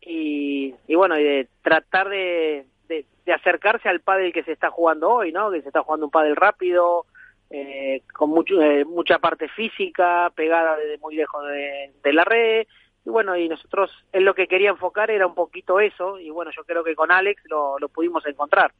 y, 0.00 0.72
y 0.86 0.94
bueno, 0.94 1.18
y 1.18 1.24
de 1.24 1.48
tratar 1.60 2.08
de, 2.08 2.66
de, 2.86 3.04
acercarse 3.32 3.88
al 3.88 3.98
pádel 3.98 4.32
que 4.32 4.44
se 4.44 4.52
está 4.52 4.70
jugando 4.70 5.10
hoy, 5.10 5.32
¿no? 5.32 5.50
Que 5.50 5.60
se 5.60 5.66
está 5.66 5.82
jugando 5.82 6.06
un 6.06 6.12
pádel 6.12 6.36
rápido, 6.36 7.06
eh, 7.50 8.02
con 8.14 8.30
mucho, 8.30 8.62
eh, 8.62 8.84
mucha 8.84 9.18
parte 9.18 9.48
física, 9.48 10.30
pegada 10.36 10.76
desde 10.76 10.98
muy 10.98 11.16
lejos 11.16 11.44
de, 11.48 11.92
de 12.00 12.12
la 12.12 12.22
red. 12.22 12.68
Y 13.04 13.10
bueno, 13.10 13.36
y 13.36 13.48
nosotros, 13.48 13.90
él 14.12 14.22
lo 14.22 14.34
que 14.36 14.46
quería 14.46 14.70
enfocar 14.70 15.10
era 15.10 15.26
un 15.26 15.34
poquito 15.34 15.80
eso, 15.80 16.20
y 16.20 16.30
bueno, 16.30 16.52
yo 16.56 16.62
creo 16.62 16.84
que 16.84 16.94
con 16.94 17.10
Alex 17.10 17.42
lo, 17.46 17.76
lo 17.80 17.88
pudimos 17.88 18.24
encontrar. 18.24 18.70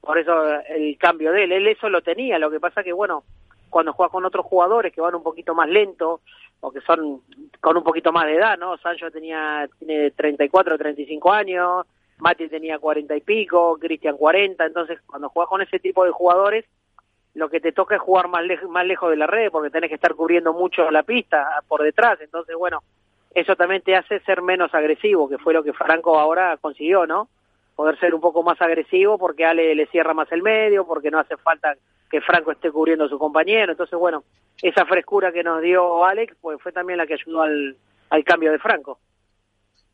Por 0.00 0.16
eso 0.16 0.48
eh, 0.48 0.62
el 0.68 0.96
cambio 0.96 1.32
de 1.32 1.42
él, 1.42 1.50
él 1.50 1.66
eso 1.66 1.88
lo 1.88 2.02
tenía, 2.02 2.38
lo 2.38 2.52
que 2.52 2.60
pasa 2.60 2.84
que 2.84 2.92
bueno, 2.92 3.24
cuando 3.68 3.92
juega 3.92 4.10
con 4.10 4.24
otros 4.24 4.46
jugadores 4.46 4.92
que 4.92 5.00
van 5.00 5.14
un 5.14 5.22
poquito 5.22 5.54
más 5.54 5.68
lento 5.68 6.20
o 6.60 6.70
que 6.70 6.80
son 6.80 7.22
con 7.60 7.76
un 7.76 7.82
poquito 7.82 8.12
más 8.12 8.26
de 8.26 8.36
edad, 8.36 8.58
¿no? 8.58 8.76
Sancho 8.78 9.10
tenía 9.10 9.68
tiene 9.78 10.10
34, 10.10 10.78
35 10.78 11.32
años, 11.32 11.86
Mati 12.18 12.48
tenía 12.48 12.78
40 12.78 13.16
y 13.16 13.20
pico, 13.20 13.78
Cristian 13.78 14.16
40, 14.16 14.64
entonces 14.64 15.00
cuando 15.06 15.28
juegas 15.28 15.50
con 15.50 15.62
ese 15.62 15.78
tipo 15.78 16.04
de 16.04 16.10
jugadores, 16.10 16.64
lo 17.34 17.50
que 17.50 17.60
te 17.60 17.72
toca 17.72 17.96
es 17.96 18.00
jugar 18.00 18.28
más, 18.28 18.44
más 18.68 18.86
lejos 18.86 19.10
de 19.10 19.16
la 19.16 19.26
red 19.26 19.50
porque 19.50 19.70
tenés 19.70 19.88
que 19.88 19.96
estar 19.96 20.14
cubriendo 20.14 20.52
mucho 20.52 20.90
la 20.90 21.02
pista 21.02 21.62
por 21.68 21.82
detrás, 21.82 22.18
entonces 22.20 22.56
bueno, 22.56 22.82
eso 23.34 23.54
también 23.54 23.82
te 23.82 23.94
hace 23.94 24.20
ser 24.20 24.40
menos 24.40 24.74
agresivo, 24.74 25.28
que 25.28 25.36
fue 25.36 25.52
lo 25.52 25.62
que 25.62 25.74
Franco 25.74 26.18
ahora 26.18 26.56
consiguió, 26.58 27.06
¿no? 27.06 27.28
Poder 27.76 27.98
ser 28.00 28.14
un 28.14 28.20
poco 28.20 28.42
más 28.42 28.60
agresivo 28.60 29.18
porque 29.18 29.44
Ale 29.44 29.74
le 29.74 29.86
cierra 29.86 30.14
más 30.14 30.32
el 30.32 30.42
medio, 30.42 30.86
porque 30.86 31.10
no 31.10 31.20
hace 31.20 31.36
falta 31.36 31.76
que 32.10 32.20
Franco 32.20 32.50
esté 32.50 32.70
cubriendo 32.70 33.04
a 33.04 33.08
su 33.08 33.18
compañero. 33.18 33.72
Entonces, 33.72 33.98
bueno, 33.98 34.24
esa 34.62 34.84
frescura 34.86 35.30
que 35.30 35.44
nos 35.44 35.62
dio 35.62 36.04
Alex 36.04 36.34
pues 36.40 36.60
fue 36.60 36.72
también 36.72 36.98
la 36.98 37.06
que 37.06 37.14
ayudó 37.14 37.42
al, 37.42 37.76
al 38.10 38.24
cambio 38.24 38.50
de 38.50 38.58
Franco. 38.58 38.98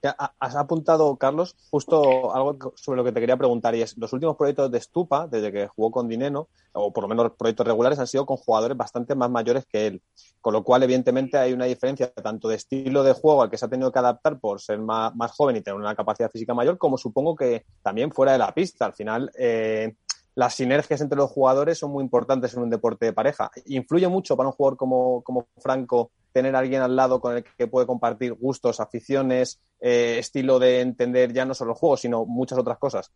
Has 0.03 0.57
apuntado, 0.57 1.17
Carlos, 1.17 1.55
justo 1.71 2.35
algo 2.35 2.73
sobre 2.75 2.97
lo 2.97 3.05
que 3.05 3.13
te 3.13 3.21
quería 3.21 3.37
preguntar 3.37 3.75
y 3.77 3.83
es, 3.83 3.97
los 3.97 4.13
últimos 4.13 4.37
proyectos 4.37 4.69
de 4.71 4.81
Stupa, 4.81 5.29
desde 5.29 5.53
que 5.53 5.69
jugó 5.69 5.93
con 5.93 6.09
Dineno, 6.09 6.49
o 6.73 6.93
por 6.93 7.05
lo 7.05 7.09
menos 7.09 7.33
proyectos 7.39 7.67
regulares, 7.67 8.01
han 8.01 8.09
sido 8.09 8.27
con 8.27 8.37
jugadores 8.37 8.77
bastante 8.77 9.15
más 9.15 9.31
mayores 9.31 9.65
que 9.65 9.87
él. 9.87 10.03
Con 10.41 10.55
lo 10.55 10.65
cual, 10.65 10.83
evidentemente, 10.83 11.39
hay 11.39 11.53
una 11.53 11.67
diferencia 11.67 12.13
tanto 12.13 12.49
de 12.49 12.57
estilo 12.57 13.05
de 13.05 13.13
juego 13.13 13.43
al 13.43 13.51
que 13.51 13.57
se 13.57 13.65
ha 13.65 13.69
tenido 13.69 13.93
que 13.93 14.01
adaptar 14.01 14.41
por 14.41 14.61
ser 14.61 14.81
más, 14.81 15.15
más 15.15 15.31
joven 15.31 15.57
y 15.57 15.61
tener 15.61 15.79
una 15.79 15.95
capacidad 15.95 16.31
física 16.31 16.53
mayor, 16.53 16.79
como 16.79 16.99
supongo 16.99 17.37
que 17.37 17.65
también 17.83 18.11
fuera 18.11 18.33
de 18.33 18.39
la 18.39 18.53
pista. 18.53 18.87
Al 18.87 18.95
final, 18.95 19.31
eh, 19.39 19.95
las 20.35 20.55
sinergias 20.55 21.01
entre 21.01 21.19
los 21.19 21.31
jugadores 21.31 21.79
son 21.79 21.93
muy 21.93 22.03
importantes 22.03 22.55
en 22.55 22.63
un 22.63 22.71
deporte 22.71 23.07
de 23.07 23.13
pareja. 23.13 23.51
Influye 23.67 24.09
mucho 24.09 24.37
para 24.37 24.49
un 24.49 24.55
jugador 24.55 24.77
como, 24.77 25.23
como 25.23 25.47
Franco 25.59 26.11
tener 26.33 26.57
a 26.57 26.61
alguien 26.61 26.83
al 26.83 26.97
lado 26.97 27.21
con 27.21 27.37
el 27.37 27.45
que 27.45 27.67
puede 27.67 27.87
compartir 27.87 28.33
gustos, 28.35 28.81
aficiones, 28.81 29.63
eh, 29.81 30.17
estilo 30.19 30.59
de 30.59 30.81
entender 30.81 31.33
ya 31.33 31.45
no 31.45 31.55
solo 31.55 31.73
el 31.73 31.79
juego, 31.79 31.97
sino 31.97 32.25
muchas 32.25 32.59
otras 32.59 32.79
cosas. 32.79 33.13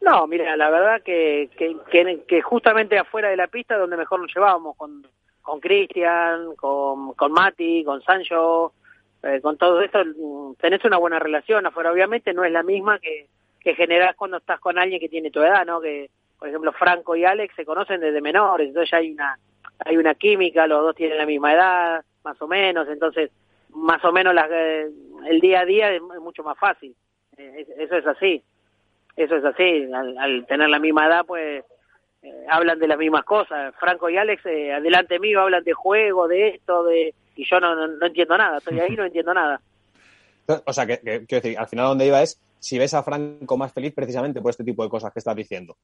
No, 0.00 0.26
mira, 0.26 0.56
la 0.56 0.70
verdad 0.70 1.02
que, 1.02 1.48
que, 1.56 2.42
justamente 2.42 2.98
afuera 2.98 3.30
de 3.30 3.36
la 3.36 3.46
pista 3.46 3.78
donde 3.78 3.96
mejor 3.96 4.20
nos 4.20 4.34
llevábamos, 4.34 4.76
con 4.76 5.06
con 5.44 5.60
Cristian, 5.60 6.56
con, 6.56 7.12
con 7.12 7.30
Mati, 7.30 7.84
con 7.84 8.02
Sancho, 8.02 8.72
eh, 9.22 9.42
con 9.42 9.58
todo 9.58 9.82
esto, 9.82 10.02
mm, 10.02 10.54
tenés 10.54 10.82
una 10.86 10.96
buena 10.96 11.18
relación 11.18 11.66
afuera. 11.66 11.92
Obviamente 11.92 12.32
no 12.32 12.44
es 12.44 12.50
la 12.50 12.62
misma 12.62 12.98
que, 12.98 13.28
que 13.60 13.74
generás 13.74 14.16
cuando 14.16 14.38
estás 14.38 14.58
con 14.58 14.78
alguien 14.78 14.98
que 14.98 15.10
tiene 15.10 15.30
tu 15.30 15.42
edad, 15.42 15.66
¿no? 15.66 15.82
Que, 15.82 16.08
por 16.38 16.48
ejemplo, 16.48 16.72
Franco 16.72 17.14
y 17.14 17.26
Alex 17.26 17.54
se 17.54 17.66
conocen 17.66 18.00
desde 18.00 18.22
menores, 18.22 18.68
entonces 18.68 18.94
hay 18.94 19.12
una, 19.12 19.38
hay 19.78 19.96
una 19.96 20.14
química, 20.14 20.66
los 20.66 20.82
dos 20.82 20.94
tienen 20.96 21.18
la 21.18 21.26
misma 21.26 21.52
edad, 21.54 22.04
más 22.24 22.40
o 22.40 22.46
menos, 22.48 22.88
entonces 22.88 23.30
más 23.70 24.04
o 24.04 24.12
menos 24.12 24.34
las, 24.34 24.48
eh, 24.50 24.88
el 25.28 25.40
día 25.40 25.60
a 25.60 25.64
día 25.64 25.92
es, 25.92 26.00
mucho 26.02 26.42
más 26.42 26.58
fácil. 26.58 26.94
Eh, 27.36 27.54
es- 27.68 27.78
eso 27.78 27.96
es 27.96 28.06
así. 28.06 28.42
Eso 29.16 29.36
es 29.36 29.44
así. 29.44 29.90
Al, 29.92 30.16
al 30.18 30.46
tener 30.46 30.68
la 30.68 30.78
misma 30.78 31.06
edad, 31.06 31.24
pues 31.26 31.64
eh, 32.22 32.46
hablan 32.48 32.78
de 32.78 32.88
las 32.88 32.98
mismas 32.98 33.24
cosas. 33.24 33.74
Franco 33.78 34.08
y 34.08 34.16
Alex, 34.16 34.46
eh, 34.46 34.72
adelante 34.72 35.18
mío, 35.18 35.40
hablan 35.40 35.64
de 35.64 35.72
juego, 35.72 36.28
de 36.28 36.48
esto, 36.48 36.84
de 36.84 37.14
y 37.36 37.44
yo 37.44 37.58
no, 37.58 37.74
no, 37.74 37.88
no 37.88 38.06
entiendo 38.06 38.38
nada. 38.38 38.58
Estoy 38.58 38.78
ahí 38.80 38.94
no 38.96 39.04
entiendo 39.04 39.34
nada. 39.34 39.60
O 40.66 40.72
sea, 40.74 40.84
que, 40.86 40.98
que- 40.98 41.24
quiero 41.26 41.42
decir, 41.42 41.58
al 41.58 41.66
final 41.68 41.86
donde 41.86 42.06
iba 42.06 42.20
es 42.22 42.38
si 42.58 42.78
ves 42.78 42.92
a 42.94 43.02
Franco 43.02 43.56
más 43.56 43.72
feliz 43.72 43.94
precisamente 43.94 44.40
por 44.42 44.50
este 44.50 44.62
tipo 44.64 44.82
de 44.84 44.90
cosas 44.90 45.10
que 45.12 45.18
estás 45.18 45.34
diciendo. 45.34 45.76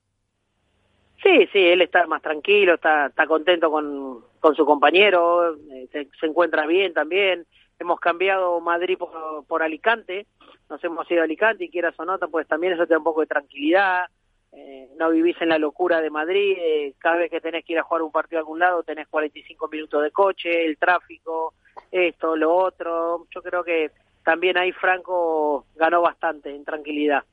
Sí, 1.22 1.48
sí, 1.52 1.58
él 1.58 1.82
está 1.82 2.06
más 2.06 2.22
tranquilo, 2.22 2.74
está, 2.74 3.06
está 3.06 3.26
contento 3.26 3.70
con, 3.70 4.24
su 4.54 4.64
compañero, 4.64 5.54
eh, 5.54 5.88
se, 5.92 6.08
se 6.18 6.26
encuentra 6.26 6.66
bien 6.66 6.94
también. 6.94 7.46
Hemos 7.78 8.00
cambiado 8.00 8.60
Madrid 8.60 8.96
por, 8.98 9.44
por 9.46 9.62
Alicante, 9.62 10.26
nos 10.70 10.82
hemos 10.84 11.10
ido 11.10 11.20
a 11.20 11.24
Alicante 11.24 11.64
y 11.64 11.68
quieras 11.68 11.94
o 11.98 12.04
no, 12.04 12.18
pues 12.18 12.46
también 12.46 12.72
eso 12.72 12.86
te 12.86 12.94
da 12.94 12.98
un 12.98 13.04
poco 13.04 13.20
de 13.20 13.26
tranquilidad. 13.26 14.04
Eh, 14.52 14.88
no 14.98 15.10
vivís 15.10 15.36
en 15.40 15.48
la 15.48 15.58
locura 15.58 16.00
de 16.00 16.10
Madrid, 16.10 16.56
eh, 16.58 16.94
cada 16.98 17.16
vez 17.16 17.30
que 17.30 17.40
tenés 17.40 17.64
que 17.64 17.74
ir 17.74 17.78
a 17.78 17.84
jugar 17.84 18.02
un 18.02 18.10
partido 18.10 18.38
a 18.38 18.40
algún 18.40 18.58
lado 18.58 18.82
tenés 18.82 19.06
45 19.06 19.68
minutos 19.68 20.02
de 20.02 20.10
coche, 20.10 20.66
el 20.66 20.76
tráfico, 20.76 21.54
esto, 21.90 22.36
lo 22.36 22.54
otro. 22.54 23.26
Yo 23.34 23.42
creo 23.42 23.62
que 23.62 23.90
también 24.24 24.56
ahí 24.56 24.72
Franco 24.72 25.66
ganó 25.76 26.02
bastante 26.02 26.54
en 26.54 26.64
tranquilidad. 26.64 27.24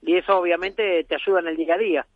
Y 0.00 0.16
eso 0.16 0.38
obviamente 0.38 1.04
te 1.04 1.14
ayuda 1.14 1.40
en 1.40 1.48
el 1.48 1.56
día 1.56 1.74
a 1.74 1.78
día. 1.78 2.06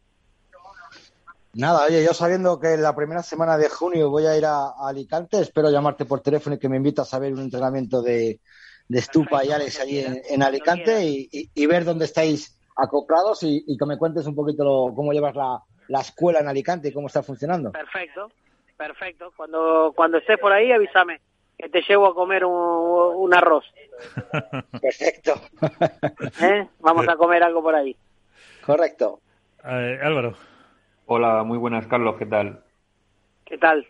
Nada, 1.56 1.86
oye, 1.86 2.04
yo 2.04 2.12
sabiendo 2.12 2.60
que 2.60 2.76
la 2.76 2.94
primera 2.94 3.22
semana 3.22 3.56
de 3.56 3.68
junio 3.70 4.10
voy 4.10 4.26
a 4.26 4.36
ir 4.36 4.44
a, 4.44 4.66
a 4.66 4.88
Alicante, 4.88 5.40
espero 5.40 5.70
llamarte 5.70 6.04
por 6.04 6.20
teléfono 6.20 6.56
y 6.56 6.58
que 6.58 6.68
me 6.68 6.76
invitas 6.76 7.12
a 7.14 7.18
ver 7.18 7.32
un 7.32 7.40
entrenamiento 7.40 8.02
de, 8.02 8.40
de 8.88 9.00
Stupa 9.02 9.42
y 9.44 9.50
Alex 9.52 9.80
allí 9.80 10.00
en, 10.00 10.20
en 10.28 10.42
Alicante 10.42 11.04
y, 11.04 11.28
y- 11.32 11.50
y 11.54 11.66
ver 11.66 11.84
dónde 11.86 12.04
estáis 12.04 12.60
acoplados 12.76 13.42
y, 13.42 13.64
y 13.66 13.76
que 13.78 13.86
me 13.86 13.96
cuentes 13.96 14.26
un 14.26 14.34
poquito 14.34 14.64
lo- 14.64 14.94
cómo 14.94 15.12
llevas 15.12 15.34
la, 15.34 15.58
la 15.88 16.00
escuela 16.00 16.40
en 16.40 16.48
Alicante 16.48 16.88
y 16.88 16.92
cómo 16.92 17.06
está 17.06 17.22
funcionando. 17.22 17.72
Perfecto, 17.72 18.30
perfecto. 18.76 19.32
Cuando 19.34 19.94
cuando 19.96 20.18
estés 20.18 20.38
por 20.38 20.52
ahí, 20.52 20.70
avísame, 20.72 21.22
que 21.56 21.70
te 21.70 21.80
llevo 21.88 22.06
a 22.08 22.14
comer 22.14 22.44
un, 22.44 22.52
un 22.54 23.32
arroz. 23.34 23.64
Perfecto. 24.82 25.32
¿eh? 26.42 26.68
Vamos 26.80 27.08
a 27.08 27.16
comer 27.16 27.42
algo 27.42 27.62
por 27.62 27.74
ahí. 27.74 27.96
Correcto. 28.64 29.20
Eh, 29.64 29.98
Álvaro. 30.02 30.34
Hola, 31.08 31.44
muy 31.44 31.56
buenas, 31.56 31.86
Carlos, 31.86 32.16
¿qué 32.18 32.26
tal? 32.26 32.64
¿Qué 33.44 33.56
tal? 33.58 33.86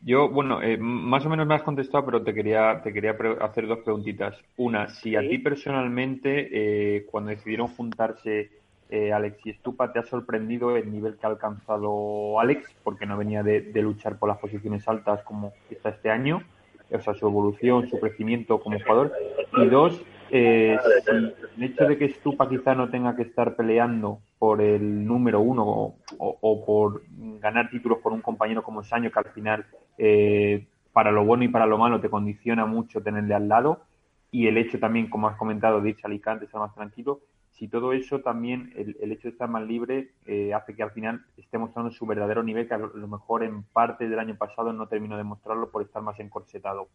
Yo, 0.00 0.28
bueno, 0.28 0.60
eh, 0.60 0.76
más 0.76 1.24
o 1.24 1.28
menos 1.28 1.46
me 1.46 1.54
has 1.54 1.62
contestado, 1.62 2.04
pero 2.04 2.24
te 2.24 2.34
quería, 2.34 2.80
te 2.82 2.92
quería 2.92 3.16
hacer 3.40 3.68
dos 3.68 3.78
preguntitas. 3.78 4.36
Una, 4.56 4.88
si 4.88 5.14
a 5.14 5.20
ti 5.20 5.38
personalmente, 5.38 6.48
eh, 6.50 7.06
cuando 7.08 7.30
decidieron 7.30 7.68
juntarse 7.68 8.50
eh, 8.90 9.12
Alex 9.12 9.46
y 9.46 9.52
Stupa, 9.52 9.92
¿te 9.92 10.00
ha 10.00 10.02
sorprendido 10.02 10.76
el 10.76 10.90
nivel 10.90 11.16
que 11.16 11.26
ha 11.26 11.30
alcanzado 11.30 12.40
Alex? 12.40 12.74
Porque 12.82 13.06
no 13.06 13.16
venía 13.16 13.44
de, 13.44 13.70
luchar 13.80 14.18
por 14.18 14.28
las 14.28 14.38
posiciones 14.38 14.88
altas 14.88 15.22
como 15.22 15.52
está 15.70 15.90
este 15.90 16.10
año, 16.10 16.42
o 16.90 16.98
sea, 16.98 17.14
su 17.14 17.28
evolución, 17.28 17.88
su 17.88 18.00
crecimiento 18.00 18.58
como 18.58 18.80
jugador. 18.80 19.12
Y 19.58 19.66
dos, 19.66 20.02
eh, 20.34 20.78
el 21.08 21.34
hecho 21.62 21.84
de 21.84 21.98
que 21.98 22.08
Stupa 22.08 22.48
quizá 22.48 22.74
no 22.74 22.88
tenga 22.88 23.14
que 23.14 23.20
estar 23.20 23.54
peleando 23.54 24.20
por 24.38 24.62
el 24.62 25.06
número 25.06 25.40
uno 25.40 25.94
o, 26.18 26.64
por 26.64 27.02
ganar 27.38 27.68
títulos 27.68 27.98
por 27.98 28.14
un 28.14 28.22
compañero 28.22 28.62
como 28.62 28.82
Saño, 28.82 29.10
que 29.12 29.18
al 29.18 29.26
final, 29.26 29.66
eh, 29.98 30.66
para 30.94 31.12
lo 31.12 31.26
bueno 31.26 31.44
y 31.44 31.48
para 31.48 31.66
lo 31.66 31.76
malo, 31.76 32.00
te 32.00 32.08
condiciona 32.08 32.64
mucho 32.64 33.02
tenerle 33.02 33.34
al 33.34 33.46
lado, 33.46 33.82
y 34.30 34.46
el 34.46 34.56
hecho 34.56 34.80
también, 34.80 35.10
como 35.10 35.28
has 35.28 35.36
comentado, 35.36 35.82
de 35.82 35.90
irse 35.90 36.00
a 36.04 36.08
Alicante, 36.08 36.46
estar 36.46 36.62
más 36.62 36.74
tranquilo, 36.74 37.20
si 37.50 37.68
todo 37.68 37.92
eso 37.92 38.20
también, 38.20 38.72
el, 38.74 39.12
hecho 39.12 39.28
de 39.28 39.32
estar 39.32 39.50
más 39.50 39.64
libre, 39.64 40.12
eh, 40.24 40.54
hace 40.54 40.74
que 40.74 40.82
al 40.82 40.92
final 40.92 41.26
esté 41.36 41.58
mostrando 41.58 41.90
su 41.90 42.06
verdadero 42.06 42.42
nivel, 42.42 42.66
que 42.66 42.72
a 42.72 42.78
lo, 42.78 43.06
mejor 43.06 43.44
en 43.44 43.64
parte 43.64 44.08
del 44.08 44.18
año 44.18 44.34
pasado 44.36 44.72
no 44.72 44.88
terminó 44.88 45.18
de 45.18 45.24
mostrarlo 45.24 45.70
por 45.70 45.82
estar 45.82 46.02
más 46.02 46.18
encorsetado. 46.18 46.88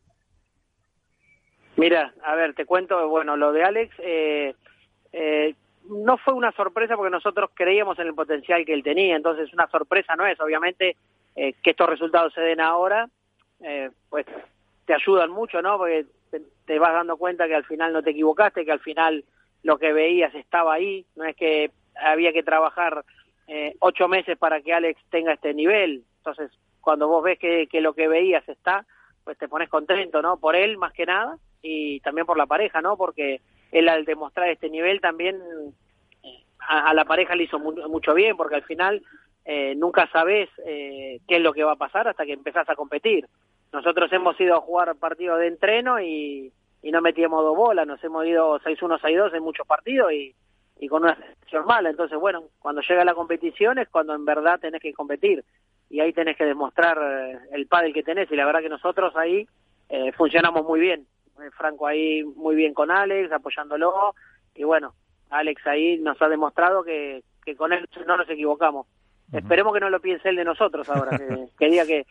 Mira, 1.78 2.14
a 2.24 2.36
ver, 2.36 2.54
te 2.54 2.66
cuento, 2.66 3.08
bueno, 3.08 3.38
lo 3.38 3.52
de 3.52 3.64
Alex, 3.64 3.96
eh, 4.00 4.56
eh, 5.14 5.56
no 5.90 6.18
fue 6.18 6.34
una 6.34 6.52
sorpresa 6.52 6.96
porque 6.96 7.12
nosotros 7.12 7.52
creíamos 7.54 7.98
en 8.00 8.08
el 8.08 8.16
potencial 8.16 8.66
que 8.66 8.74
él 8.74 8.84
tenía, 8.84 9.16
entonces 9.16 9.54
una 9.54 9.68
sorpresa 9.68 10.16
no 10.16 10.26
es, 10.26 10.40
obviamente, 10.42 10.98
que 11.36 11.70
estos 11.70 11.88
resultados 11.88 12.34
se 12.34 12.42
den 12.42 12.60
ahora, 12.60 13.08
pues 14.10 14.26
te 14.86 14.96
ayudan 14.96 15.30
mucho, 15.30 15.62
¿no? 15.62 15.78
Porque 15.78 16.08
te, 16.66 16.80
vas 16.80 16.94
dando 16.94 17.18
cuenta 17.18 17.48
que 17.48 17.56
al 17.56 17.66
final 17.66 17.94
no 17.94 18.02
te 18.02 18.10
equivocaste, 18.10 18.66
que 18.66 18.72
al 18.72 18.80
final 18.80 19.24
lo 19.64 19.78
que 19.78 19.94
veías 19.94 20.34
estaba 20.34 20.74
ahí, 20.74 21.06
no 21.16 21.26
es 21.26 21.36
que 21.36 21.72
había 21.96 22.34
que 22.34 22.44
trabajar 22.44 23.04
eh, 23.48 23.76
ocho 23.80 24.08
meses 24.08 24.38
para 24.38 24.62
que 24.62 24.74
Alex 24.74 25.00
tenga 25.10 25.34
este 25.34 25.54
nivel, 25.54 26.04
entonces 26.18 26.52
cuando 26.82 27.08
vos 27.08 27.24
ves 27.24 27.38
que, 27.38 27.68
lo 27.82 27.94
que 27.94 28.08
veías 28.08 28.48
está, 28.48 28.86
pues 29.24 29.38
te 29.38 29.48
pones 29.48 29.70
contento, 29.70 30.22
¿no? 30.22 30.38
Por 30.38 30.56
él 30.56 30.78
más 30.78 30.94
que 30.94 31.06
nada 31.06 31.38
y 31.62 32.00
también 32.02 32.26
por 32.26 32.38
la 32.38 32.46
pareja, 32.46 32.82
¿no? 32.82 32.98
Porque 32.98 33.42
él 33.72 33.90
al 33.90 34.06
demostrar 34.06 34.50
este 34.50 34.70
nivel 34.70 35.02
también 35.02 35.42
eh, 36.24 36.44
a, 36.60 36.94
la 36.94 37.06
pareja 37.06 37.36
le 37.36 37.44
hizo 37.44 37.60
mucho 37.60 38.14
bien, 38.14 38.38
porque 38.38 38.56
al 38.56 38.64
final 38.64 39.02
eh, 39.46 39.76
nunca 39.76 40.10
sabes 40.12 40.50
qué 40.66 41.22
es 41.28 41.42
lo 41.42 41.54
que 41.54 41.64
va 41.64 41.74
a 41.74 41.78
pasar 41.78 42.08
hasta 42.08 42.26
que 42.26 42.34
empezás 42.34 42.70
a 42.70 42.76
competir. 42.76 43.28
Nosotros 43.72 44.12
hemos 44.14 44.40
ido 44.40 44.56
a 44.56 44.62
jugar 44.62 44.96
partidos 44.96 45.40
de 45.40 45.48
entreno 45.48 46.00
y, 46.00 46.52
y 46.82 46.92
no 46.92 47.02
metíamos 47.02 47.44
dos 47.44 47.56
bolas, 47.56 47.86
nos 47.86 48.04
hemos 48.04 48.26
ido 48.26 48.60
6-1, 48.60 49.00
6-2 49.00 49.36
en 49.36 49.44
muchos 49.44 49.68
partidos 49.68 50.12
y, 50.14 50.34
y 50.80 50.88
con 50.88 51.04
una 51.04 51.16
situación 51.16 51.66
mala. 51.66 51.90
Entonces, 51.90 52.18
bueno, 52.20 52.44
cuando 52.60 52.82
llega 52.82 53.04
la 53.06 53.14
competición 53.14 53.80
es 53.80 53.90
cuando 53.90 54.14
en 54.14 54.26
verdad 54.26 54.60
tenés 54.60 54.82
que 54.82 54.94
competir 54.94 55.44
y 55.90 56.00
ahí 56.00 56.14
tenés 56.14 56.38
que 56.38 56.46
demostrar 56.46 56.98
eh, 57.02 57.40
el 57.52 57.68
pádel 57.68 57.94
que 57.94 58.04
tenés 58.04 58.32
y 58.32 58.36
la 58.36 58.46
verdad 58.46 58.62
que 58.62 58.70
nosotros 58.70 59.16
ahí 59.16 59.48
eh, 59.90 60.12
funcionamos 60.14 60.66
muy 60.66 60.80
bien. 60.80 61.08
Eh, 61.42 61.52
Franco 61.58 61.88
ahí 61.88 62.24
muy 62.24 62.56
bien 62.56 62.74
con 62.74 62.92
Alex, 62.92 63.32
apoyándolo 63.32 64.16
y 64.56 64.64
bueno, 64.64 64.94
Alex 65.30 65.66
ahí 65.68 65.98
nos 66.00 66.22
ha 66.22 66.28
demostrado 66.30 66.84
que, 66.84 67.24
que 67.46 67.56
con 67.56 67.74
él 67.74 67.88
no 68.06 68.18
nos 68.18 68.30
equivocamos. 68.30 68.88
Esperemos 69.32 69.74
que 69.74 69.82
no 69.82 69.90
lo 69.90 70.00
piense 70.00 70.30
él 70.30 70.38
de 70.38 70.46
nosotros 70.46 70.90
ahora, 70.90 71.18
que, 71.18 71.48
que 71.60 71.70
diga 71.70 71.86
que, 71.86 72.06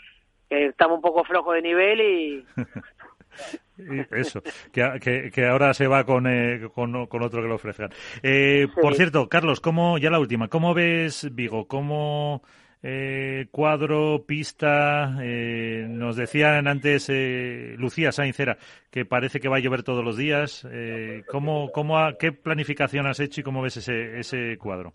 que 0.49 0.67
estamos 0.67 0.97
un 0.97 1.03
poco 1.03 1.25
flojos 1.25 1.55
de 1.55 1.63
nivel 1.63 2.01
y... 2.01 2.47
Eso, 4.11 4.43
que, 4.73 5.31
que, 5.31 5.47
ahora 5.47 5.75
se 5.75 5.87
va 5.87 6.05
con, 6.05 6.27
eh, 6.27 6.69
con, 6.75 6.95
otro 6.97 7.43
que 7.43 7.49
lo 7.49 7.57
ofrezcan. 7.57 7.91
Eh, 8.23 8.67
Por 8.81 8.95
cierto, 8.95 9.29
Carlos, 9.29 9.61
¿cómo, 9.61 9.99
ya 9.99 10.09
la 10.09 10.19
última, 10.19 10.49
¿cómo 10.49 10.73
ves 10.73 11.29
Vigo? 11.35 11.69
¿Cómo 11.69 12.43
eh, 12.89 13.47
cuadro, 13.51 14.25
pista? 14.27 15.17
Eh, 15.23 15.87
nos 15.89 16.17
decían 16.17 16.69
antes 16.69 17.11
Lucía 17.79 18.13
Saincera 18.13 18.59
que 18.91 19.05
parece 19.05 19.41
que 19.41 19.49
va 19.49 19.57
a 19.57 19.61
llover 19.61 19.83
todos 19.83 20.05
los 20.05 20.17
días. 20.17 20.67
¿cómo, 21.29 21.71
cómo 21.73 21.97
¿Qué 22.19 22.33
planificación 22.33 23.07
has 23.07 23.21
hecho 23.21 23.41
y 23.41 23.45
cómo 23.45 23.63
ves 23.63 23.79
ese, 23.79 24.21
ese 24.21 24.57
cuadro? 24.59 24.95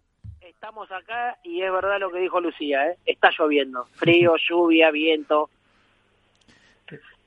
estamos 0.62 0.92
acá 0.92 1.40
y 1.44 1.64
es 1.64 1.72
verdad 1.72 2.00
lo 2.00 2.12
que 2.12 2.20
dijo 2.20 2.40
Lucía, 2.40 2.88
¿eh? 2.88 2.98
está 3.04 3.32
lloviendo, 3.36 3.86
frío, 3.96 4.36
lluvia, 4.48 4.92
viento. 4.92 5.50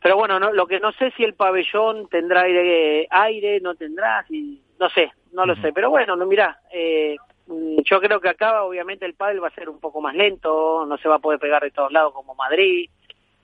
Pero 0.00 0.16
bueno, 0.16 0.38
no, 0.38 0.52
lo 0.52 0.68
que 0.68 0.78
no 0.78 0.92
sé 0.92 1.10
si 1.16 1.24
el 1.24 1.34
pabellón 1.34 2.08
tendrá 2.08 2.42
aire, 2.42 3.08
aire 3.10 3.58
no 3.60 3.74
tendrá, 3.74 4.24
si, 4.28 4.62
no 4.78 4.88
sé, 4.90 5.10
no 5.32 5.46
lo 5.46 5.56
sé. 5.56 5.72
Pero 5.72 5.90
bueno, 5.90 6.14
no 6.14 6.26
mirá, 6.26 6.60
eh, 6.72 7.16
yo 7.46 8.00
creo 8.00 8.20
que 8.20 8.28
acá 8.28 8.64
obviamente 8.64 9.04
el 9.04 9.14
pádel 9.14 9.42
va 9.42 9.48
a 9.48 9.54
ser 9.54 9.68
un 9.68 9.78
poco 9.78 10.00
más 10.00 10.14
lento, 10.14 10.86
no 10.86 10.96
se 10.98 11.08
va 11.08 11.16
a 11.16 11.20
poder 11.20 11.38
pegar 11.38 11.62
de 11.62 11.70
todos 11.70 11.92
lados 11.92 12.14
como 12.14 12.34
Madrid. 12.34 12.88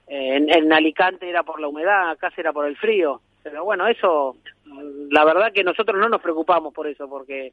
Eh, 0.06 0.36
en, 0.36 0.72
Alicante 0.72 1.28
era 1.28 1.42
por 1.42 1.60
la 1.60 1.68
humedad, 1.68 2.10
acá 2.10 2.30
será 2.30 2.52
por 2.52 2.66
el 2.66 2.76
frío. 2.76 3.20
Pero 3.42 3.64
bueno, 3.64 3.86
eso, 3.86 4.36
la 5.10 5.24
verdad 5.24 5.52
que 5.52 5.64
nosotros 5.64 5.98
no 5.98 6.08
nos 6.08 6.20
preocupamos 6.20 6.74
por 6.74 6.86
eso, 6.86 7.08
porque 7.08 7.52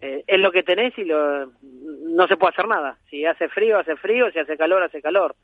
eh, 0.00 0.24
es 0.26 0.40
lo 0.40 0.50
que 0.50 0.62
tenés 0.62 0.96
y 0.98 1.04
lo, 1.04 1.46
no 1.62 2.26
se 2.26 2.36
puede 2.36 2.52
hacer 2.52 2.68
nada. 2.68 2.96
Si 3.08 3.24
hace 3.24 3.48
frío, 3.48 3.78
hace 3.78 3.96
frío, 3.96 4.30
si 4.30 4.38
hace 4.38 4.56
calor, 4.56 4.82
hace 4.82 5.02
calor. 5.02 5.34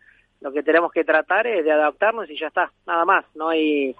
Lo 0.41 0.53
que 0.53 0.63
tenemos 0.63 0.93
que 0.93 1.05
tratar 1.05 1.47
es 1.47 1.65
de 1.65 1.73
adaptarnos 1.73 2.31
y 2.31 2.39
ya 2.39 2.49
está, 2.49 2.73
nada 2.87 3.05
más. 3.05 3.25
No 3.35 3.49
hay, 3.49 3.95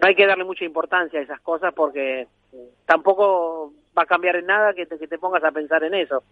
no 0.00 0.08
hay 0.08 0.14
que 0.14 0.26
darle 0.26 0.44
mucha 0.44 0.64
importancia 0.64 1.20
a 1.20 1.22
esas 1.22 1.40
cosas 1.40 1.72
porque 1.74 2.26
tampoco 2.86 3.72
va 3.96 4.02
a 4.02 4.06
cambiar 4.06 4.36
en 4.36 4.46
nada 4.46 4.72
que 4.74 4.86
te, 4.86 4.98
que 4.98 5.06
te 5.06 5.18
pongas 5.18 5.44
a 5.44 5.50
pensar 5.50 5.82
en 5.84 5.94
eso. 5.94 6.22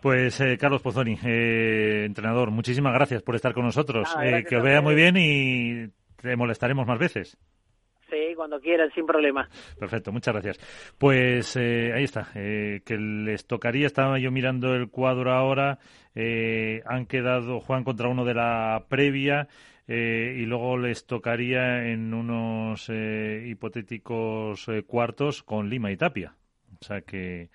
Pues 0.00 0.40
eh, 0.40 0.56
Carlos 0.58 0.82
Pozzoni, 0.82 1.18
eh, 1.24 2.04
entrenador, 2.06 2.50
muchísimas 2.50 2.92
gracias 2.92 3.22
por 3.22 3.34
estar 3.34 3.52
con 3.52 3.64
nosotros. 3.64 4.08
que 4.48 4.56
os 4.56 4.62
vea 4.62 4.80
muy 4.80 4.94
bien 4.94 5.16
y 5.16 5.88
te 6.20 6.36
molestaremos 6.36 6.86
más 6.86 6.98
veces. 6.98 7.36
Sí, 8.12 8.34
cuando 8.36 8.60
quieran, 8.60 8.90
sin 8.94 9.06
problema. 9.06 9.48
Perfecto, 9.78 10.12
muchas 10.12 10.34
gracias. 10.34 10.94
Pues 10.98 11.56
eh, 11.56 11.92
ahí 11.94 12.04
está, 12.04 12.28
eh, 12.34 12.82
que 12.84 12.98
les 12.98 13.46
tocaría, 13.46 13.86
estaba 13.86 14.18
yo 14.18 14.30
mirando 14.30 14.74
el 14.74 14.90
cuadro 14.90 15.32
ahora, 15.32 15.78
eh, 16.14 16.82
han 16.84 17.06
quedado 17.06 17.60
Juan 17.60 17.84
contra 17.84 18.08
uno 18.08 18.26
de 18.26 18.34
la 18.34 18.84
previa 18.90 19.48
y 19.88 20.46
luego 20.46 20.78
les 20.78 21.06
tocaría 21.06 21.88
en 21.88 22.14
unos 22.14 22.88
hipotéticos 22.88 24.66
cuartos 24.86 25.42
con 25.42 25.68
Lima 25.68 25.90
y 25.90 25.96
Tapia. 25.96 26.34
O 26.80 26.84
sea 26.84 27.02
que 27.02 27.50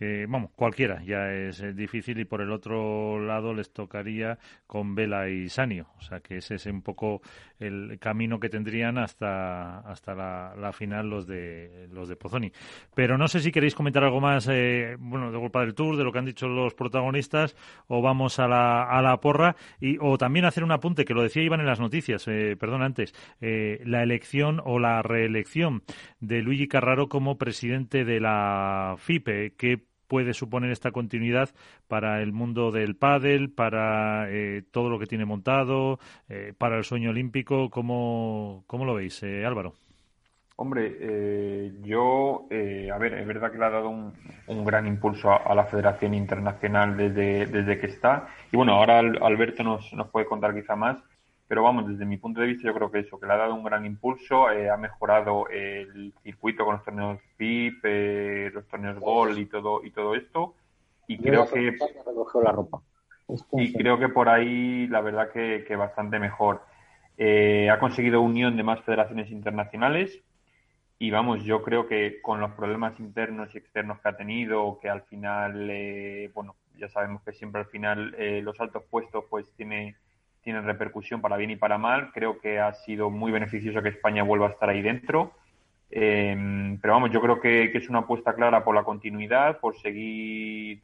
que, 0.00 0.24
vamos, 0.26 0.50
cualquiera 0.56 1.04
ya 1.04 1.30
es 1.30 1.60
eh, 1.60 1.74
difícil 1.74 2.18
y 2.20 2.24
por 2.24 2.40
el 2.40 2.50
otro 2.52 3.20
lado 3.20 3.52
les 3.52 3.70
tocaría 3.70 4.38
con 4.66 4.94
Vela 4.94 5.28
y 5.28 5.50
Sanio. 5.50 5.88
O 5.98 6.00
sea 6.00 6.20
que 6.20 6.38
ese 6.38 6.54
es 6.54 6.64
un 6.64 6.80
poco 6.80 7.20
el 7.60 7.98
camino 7.98 8.40
que 8.40 8.48
tendrían 8.48 8.98
hasta, 8.98 9.80
hasta 9.80 10.14
la, 10.14 10.72
final 10.72 11.08
los 11.08 11.26
de, 11.26 11.88
los 11.92 12.08
de 12.08 12.16
Pozzoni. 12.16 12.52
Pero 12.94 13.18
no 13.18 13.28
sé 13.28 13.40
si 13.40 13.52
queréis 13.52 13.74
comentar 13.74 14.02
algo 14.02 14.20
más, 14.20 14.48
eh, 14.50 14.96
bueno, 14.98 15.30
de 15.30 15.38
culpa 15.38 15.60
del 15.60 15.74
Tour, 15.74 15.96
de 15.96 16.04
lo 16.04 16.12
que 16.12 16.18
han 16.18 16.24
dicho 16.24 16.48
los 16.48 16.74
protagonistas, 16.74 17.54
o 17.86 18.02
vamos 18.02 18.38
a 18.38 18.48
la, 18.48 18.84
a 18.84 19.02
la 19.02 19.20
porra, 19.20 19.56
y, 19.80 19.98
o 20.00 20.18
también 20.18 20.46
hacer 20.46 20.64
un 20.64 20.72
apunte, 20.72 21.04
que 21.04 21.14
lo 21.14 21.22
decía 21.22 21.42
Iván 21.42 21.60
en 21.60 21.66
las 21.66 21.80
noticias, 21.80 22.26
eh, 22.28 22.56
perdón, 22.58 22.82
antes, 22.82 23.14
la 23.40 24.02
elección 24.02 24.60
o 24.64 24.78
la 24.78 25.02
reelección 25.02 25.82
de 26.20 26.42
Luigi 26.42 26.68
Carraro 26.68 27.08
como 27.08 27.38
presidente 27.38 28.04
de 28.04 28.20
la 28.20 28.94
FIPE, 28.98 29.54
que 29.56 29.89
puede 30.10 30.34
suponer 30.34 30.72
esta 30.72 30.90
continuidad 30.90 31.50
para 31.86 32.20
el 32.20 32.32
mundo 32.32 32.72
del 32.72 32.96
pádel, 32.96 33.48
para 33.48 34.28
eh, 34.28 34.64
todo 34.72 34.90
lo 34.90 34.98
que 34.98 35.06
tiene 35.06 35.24
montado, 35.24 36.00
eh, 36.28 36.52
para 36.58 36.76
el 36.76 36.82
sueño 36.82 37.10
olímpico. 37.10 37.70
¿Cómo, 37.70 38.64
cómo 38.66 38.84
lo 38.84 38.94
veis, 38.94 39.22
eh, 39.22 39.46
Álvaro? 39.46 39.74
Hombre, 40.56 41.72
yo, 41.82 42.46
a 42.50 42.98
ver, 42.98 43.14
es 43.14 43.26
verdad 43.26 43.50
que 43.50 43.56
le 43.56 43.64
ha 43.64 43.70
dado 43.70 43.88
un, 43.88 44.64
gran 44.66 44.86
impulso 44.86 45.30
a, 45.30 45.54
la 45.54 45.64
Federación 45.64 46.12
Internacional 46.12 46.98
desde, 46.98 47.46
desde 47.46 47.78
que 47.78 47.86
está. 47.86 48.26
Y 48.52 48.58
bueno, 48.58 48.74
ahora 48.74 48.98
Alberto 48.98 49.62
nos, 49.62 49.90
nos 49.94 50.10
puede 50.10 50.26
contar 50.26 50.54
quizá 50.54 50.76
más. 50.76 51.02
Pero 51.50 51.64
vamos, 51.64 51.88
desde 51.88 52.04
mi 52.04 52.16
punto 52.16 52.40
de 52.40 52.46
vista, 52.46 52.68
yo 52.68 52.74
creo 52.74 52.92
que 52.92 53.00
eso, 53.00 53.18
que 53.18 53.26
le 53.26 53.32
ha 53.32 53.38
dado 53.38 53.56
un 53.56 53.64
gran 53.64 53.84
impulso, 53.84 54.52
eh, 54.52 54.70
ha 54.70 54.76
mejorado 54.76 55.48
el 55.48 56.14
circuito 56.22 56.64
con 56.64 56.76
los 56.76 56.84
torneos 56.84 57.18
PIP, 57.36 57.80
eh, 57.82 58.50
los 58.54 58.68
torneos 58.68 59.00
Gol 59.00 59.36
y 59.36 59.46
todo 59.46 59.84
y 59.84 59.90
todo 59.90 60.14
esto. 60.14 60.54
Y 61.08 61.18
creo 61.18 61.50
que 61.50 61.76
la 62.44 62.52
ropa. 62.52 62.80
y 63.54 63.72
creo 63.72 63.98
que 63.98 64.08
por 64.08 64.28
ahí 64.28 64.86
la 64.86 65.00
verdad 65.00 65.32
que, 65.32 65.64
que 65.66 65.74
bastante 65.74 66.20
mejor. 66.20 66.62
Eh, 67.18 67.68
ha 67.68 67.80
conseguido 67.80 68.20
unión 68.20 68.56
de 68.56 68.62
más 68.62 68.80
federaciones 68.82 69.32
internacionales 69.32 70.22
y 71.00 71.10
vamos, 71.10 71.42
yo 71.42 71.62
creo 71.62 71.88
que 71.88 72.22
con 72.22 72.38
los 72.38 72.52
problemas 72.52 73.00
internos 73.00 73.52
y 73.56 73.58
externos 73.58 73.98
que 73.98 74.08
ha 74.08 74.16
tenido, 74.16 74.78
que 74.80 74.88
al 74.88 75.02
final, 75.02 76.30
bueno, 76.32 76.54
ya 76.76 76.88
sabemos 76.88 77.22
que 77.24 77.32
siempre 77.32 77.62
al 77.62 77.66
final 77.66 78.14
los 78.44 78.60
altos 78.60 78.84
puestos 78.88 79.24
pues 79.28 79.50
tiene 79.56 79.96
tiene 80.42 80.60
repercusión 80.60 81.20
para 81.20 81.36
bien 81.36 81.50
y 81.50 81.56
para 81.56 81.78
mal. 81.78 82.10
Creo 82.12 82.40
que 82.40 82.58
ha 82.58 82.72
sido 82.74 83.10
muy 83.10 83.32
beneficioso 83.32 83.82
que 83.82 83.90
España 83.90 84.22
vuelva 84.22 84.48
a 84.48 84.50
estar 84.50 84.68
ahí 84.68 84.82
dentro. 84.82 85.34
Em, 85.90 86.78
pero 86.80 86.94
vamos, 86.94 87.10
yo 87.10 87.20
creo 87.20 87.40
que, 87.40 87.64
es 87.64 87.88
una 87.88 88.00
apuesta 88.00 88.34
clara 88.34 88.64
por 88.64 88.74
la 88.74 88.84
continuidad, 88.84 89.58
por 89.58 89.76
seguir 89.80 90.82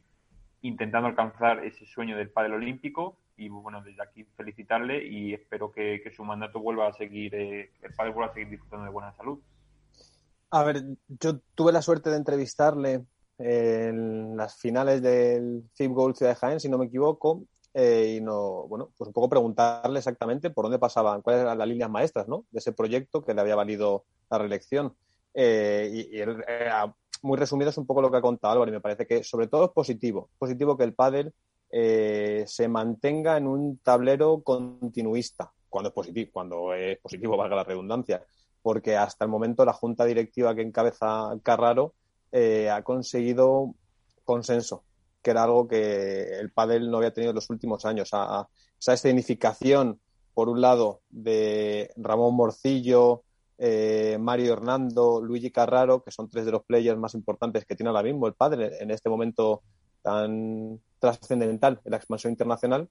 intentando 0.61 1.07
alcanzar 1.07 1.63
ese 1.63 1.85
sueño 1.85 2.17
del 2.17 2.29
pádel 2.29 2.53
olímpico 2.53 3.17
y 3.37 3.47
bueno, 3.47 3.81
desde 3.83 4.01
aquí 4.01 4.25
felicitarle 4.35 5.05
y 5.05 5.33
espero 5.33 5.71
que, 5.71 6.01
su 6.15 6.23
mandato 6.25 6.59
vuelva 6.59 6.87
a 6.87 6.93
seguir, 6.93 7.33
eh, 7.35 7.71
el 7.81 7.93
pádel 7.93 8.13
vuelva 8.13 8.31
a 8.31 8.33
seguir 8.33 8.49
disfrutando 8.49 8.85
de 8.85 8.91
buena 8.91 9.13
salud. 9.13 9.39
A 10.49 10.63
ver, 10.63 10.81
yo 11.07 11.39
tuve 11.55 11.71
la 11.71 11.81
suerte 11.81 12.09
de 12.09 12.17
entrevistarle 12.17 13.05
en 13.37 14.35
las 14.35 14.59
finales 14.59 15.01
del 15.01 15.63
FIB 15.75 15.91
Gold 15.91 16.15
Ciudad 16.15 16.31
de 16.31 16.39
Jaén, 16.39 16.59
si 16.59 16.69
no 16.69 16.77
me 16.77 16.85
equivoco, 16.85 17.43
eh, 17.73 18.15
y 18.17 18.21
no, 18.21 18.67
bueno, 18.67 18.91
pues 18.97 19.07
un 19.07 19.13
poco 19.13 19.29
preguntarle 19.29 19.99
exactamente 19.99 20.49
por 20.49 20.65
dónde 20.65 20.79
pasaban, 20.79 21.21
cuáles 21.21 21.41
eran 21.41 21.57
las 21.57 21.67
líneas 21.67 21.89
maestras, 21.89 22.27
¿no? 22.27 22.45
De 22.51 22.59
ese 22.59 22.71
proyecto 22.71 23.23
que 23.23 23.33
le 23.33 23.41
había 23.41 23.55
valido 23.55 24.05
la 24.29 24.37
reelección. 24.39 24.95
Eh, 25.33 26.07
y, 26.11 26.17
muy 27.21 27.37
resumido 27.37 27.69
es 27.69 27.77
un 27.77 27.85
poco 27.85 28.01
lo 28.01 28.11
que 28.11 28.17
ha 28.17 28.21
contado 28.21 28.53
Álvaro 28.53 28.69
y 28.69 28.73
me 28.73 28.81
parece 28.81 29.07
que 29.07 29.23
sobre 29.23 29.47
todo 29.47 29.65
es 29.65 29.71
positivo, 29.71 30.29
positivo 30.37 30.77
que 30.77 30.83
el 30.83 30.93
pádel 30.93 31.33
eh, 31.71 32.43
se 32.47 32.67
mantenga 32.67 33.37
en 33.37 33.47
un 33.47 33.79
tablero 33.79 34.41
continuista, 34.41 35.51
cuando 35.69 35.89
es 35.89 35.95
positivo, 35.95 36.29
cuando 36.31 36.73
es 36.73 36.99
positivo, 36.99 37.37
valga 37.37 37.55
la 37.55 37.63
redundancia, 37.63 38.23
porque 38.61 38.95
hasta 38.95 39.25
el 39.25 39.31
momento 39.31 39.65
la 39.65 39.73
junta 39.73 40.05
directiva 40.05 40.55
que 40.55 40.61
encabeza 40.61 41.35
Carraro 41.43 41.93
ha 42.31 42.81
conseguido 42.83 43.73
consenso 44.25 44.83
que 45.27 45.31
era 45.31 45.43
algo 45.43 45.67
que 45.67 46.39
el 46.39 46.51
pádel 46.51 46.89
no 46.89 46.99
había 46.99 47.11
tenido 47.11 47.31
en 47.31 47.35
los 47.35 47.49
últimos 47.49 47.83
años. 47.83 48.11
Esa 48.13 48.93
escenificación, 48.93 49.99
por 50.33 50.47
un 50.47 50.61
lado, 50.61 51.01
de 51.09 51.91
Ramón 51.97 52.33
Morcillo, 52.33 53.23
eh, 53.57 54.15
Mario 54.21 54.53
Hernando, 54.53 55.19
Luigi 55.19 55.51
Carraro, 55.51 56.01
que 56.01 56.11
son 56.11 56.29
tres 56.29 56.45
de 56.45 56.53
los 56.53 56.63
players 56.63 56.97
más 56.97 57.13
importantes 57.13 57.65
que 57.65 57.75
tiene 57.75 57.89
ahora 57.89 58.03
mismo 58.03 58.25
el 58.25 58.35
padre 58.35 58.77
en 58.79 58.89
este 58.89 59.09
momento 59.09 59.63
tan 60.01 60.79
trascendental 60.97 61.81
en 61.83 61.91
la 61.91 61.97
expansión 61.97 62.31
internacional, 62.31 62.87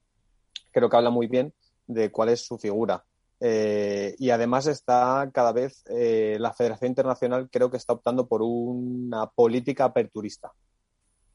creo 0.71 0.91
que 0.91 0.97
habla 0.99 1.09
muy 1.09 1.29
bien 1.29 1.55
de 1.87 2.13
cuál 2.13 2.29
es 2.29 2.45
su 2.45 2.59
figura. 2.59 3.03
Eh, 3.41 4.15
y 4.19 4.29
además 4.29 4.67
está 4.67 5.31
cada 5.33 5.53
vez 5.53 5.85
eh, 5.89 6.37
la 6.39 6.53
Federación 6.53 6.91
Internacional 6.91 7.49
creo 7.51 7.71
que 7.71 7.79
está 7.79 7.95
optando 7.95 8.29
por 8.29 8.43
una 8.43 9.27
política 9.31 9.87
aperturista. 9.87 10.53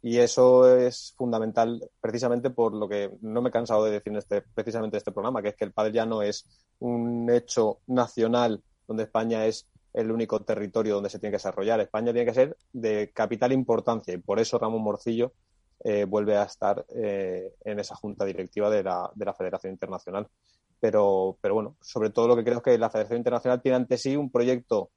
Y 0.03 0.17
eso 0.17 0.75
es 0.75 1.13
fundamental 1.15 1.87
precisamente 1.99 2.49
por 2.49 2.73
lo 2.73 2.89
que 2.89 3.11
no 3.21 3.41
me 3.41 3.49
he 3.49 3.51
cansado 3.51 3.85
de 3.85 3.91
decir 3.91 4.11
en 4.11 4.17
este, 4.17 4.41
precisamente 4.41 4.97
este 4.97 5.11
programa, 5.11 5.41
que 5.41 5.49
es 5.49 5.55
que 5.55 5.65
el 5.65 5.73
padre 5.73 5.93
ya 5.93 6.05
no 6.05 6.21
es 6.23 6.45
un 6.79 7.29
hecho 7.29 7.79
nacional 7.87 8.63
donde 8.87 9.03
España 9.03 9.45
es 9.45 9.67
el 9.93 10.11
único 10.11 10.41
territorio 10.41 10.95
donde 10.95 11.09
se 11.09 11.19
tiene 11.19 11.31
que 11.31 11.37
desarrollar. 11.37 11.79
España 11.79 12.13
tiene 12.13 12.25
que 12.25 12.33
ser 12.33 12.57
de 12.73 13.11
capital 13.13 13.51
importancia 13.51 14.13
y 14.13 14.17
por 14.17 14.39
eso 14.39 14.57
Ramón 14.57 14.81
Morcillo 14.81 15.33
eh, 15.83 16.05
vuelve 16.05 16.37
a 16.37 16.43
estar 16.43 16.85
eh, 16.95 17.53
en 17.63 17.79
esa 17.79 17.95
junta 17.95 18.25
directiva 18.25 18.69
de 18.69 18.83
la, 18.83 19.11
de 19.13 19.25
la 19.25 19.33
Federación 19.33 19.73
Internacional. 19.73 20.27
Pero, 20.79 21.37
pero 21.41 21.53
bueno, 21.53 21.75
sobre 21.81 22.09
todo 22.09 22.27
lo 22.27 22.35
que 22.35 22.43
creo 22.43 22.57
es 22.57 22.63
que 22.63 22.77
la 22.77 22.89
Federación 22.89 23.17
Internacional 23.17 23.61
tiene 23.61 23.75
ante 23.77 23.97
sí 23.97 24.15
un 24.15 24.31
proyecto 24.31 24.89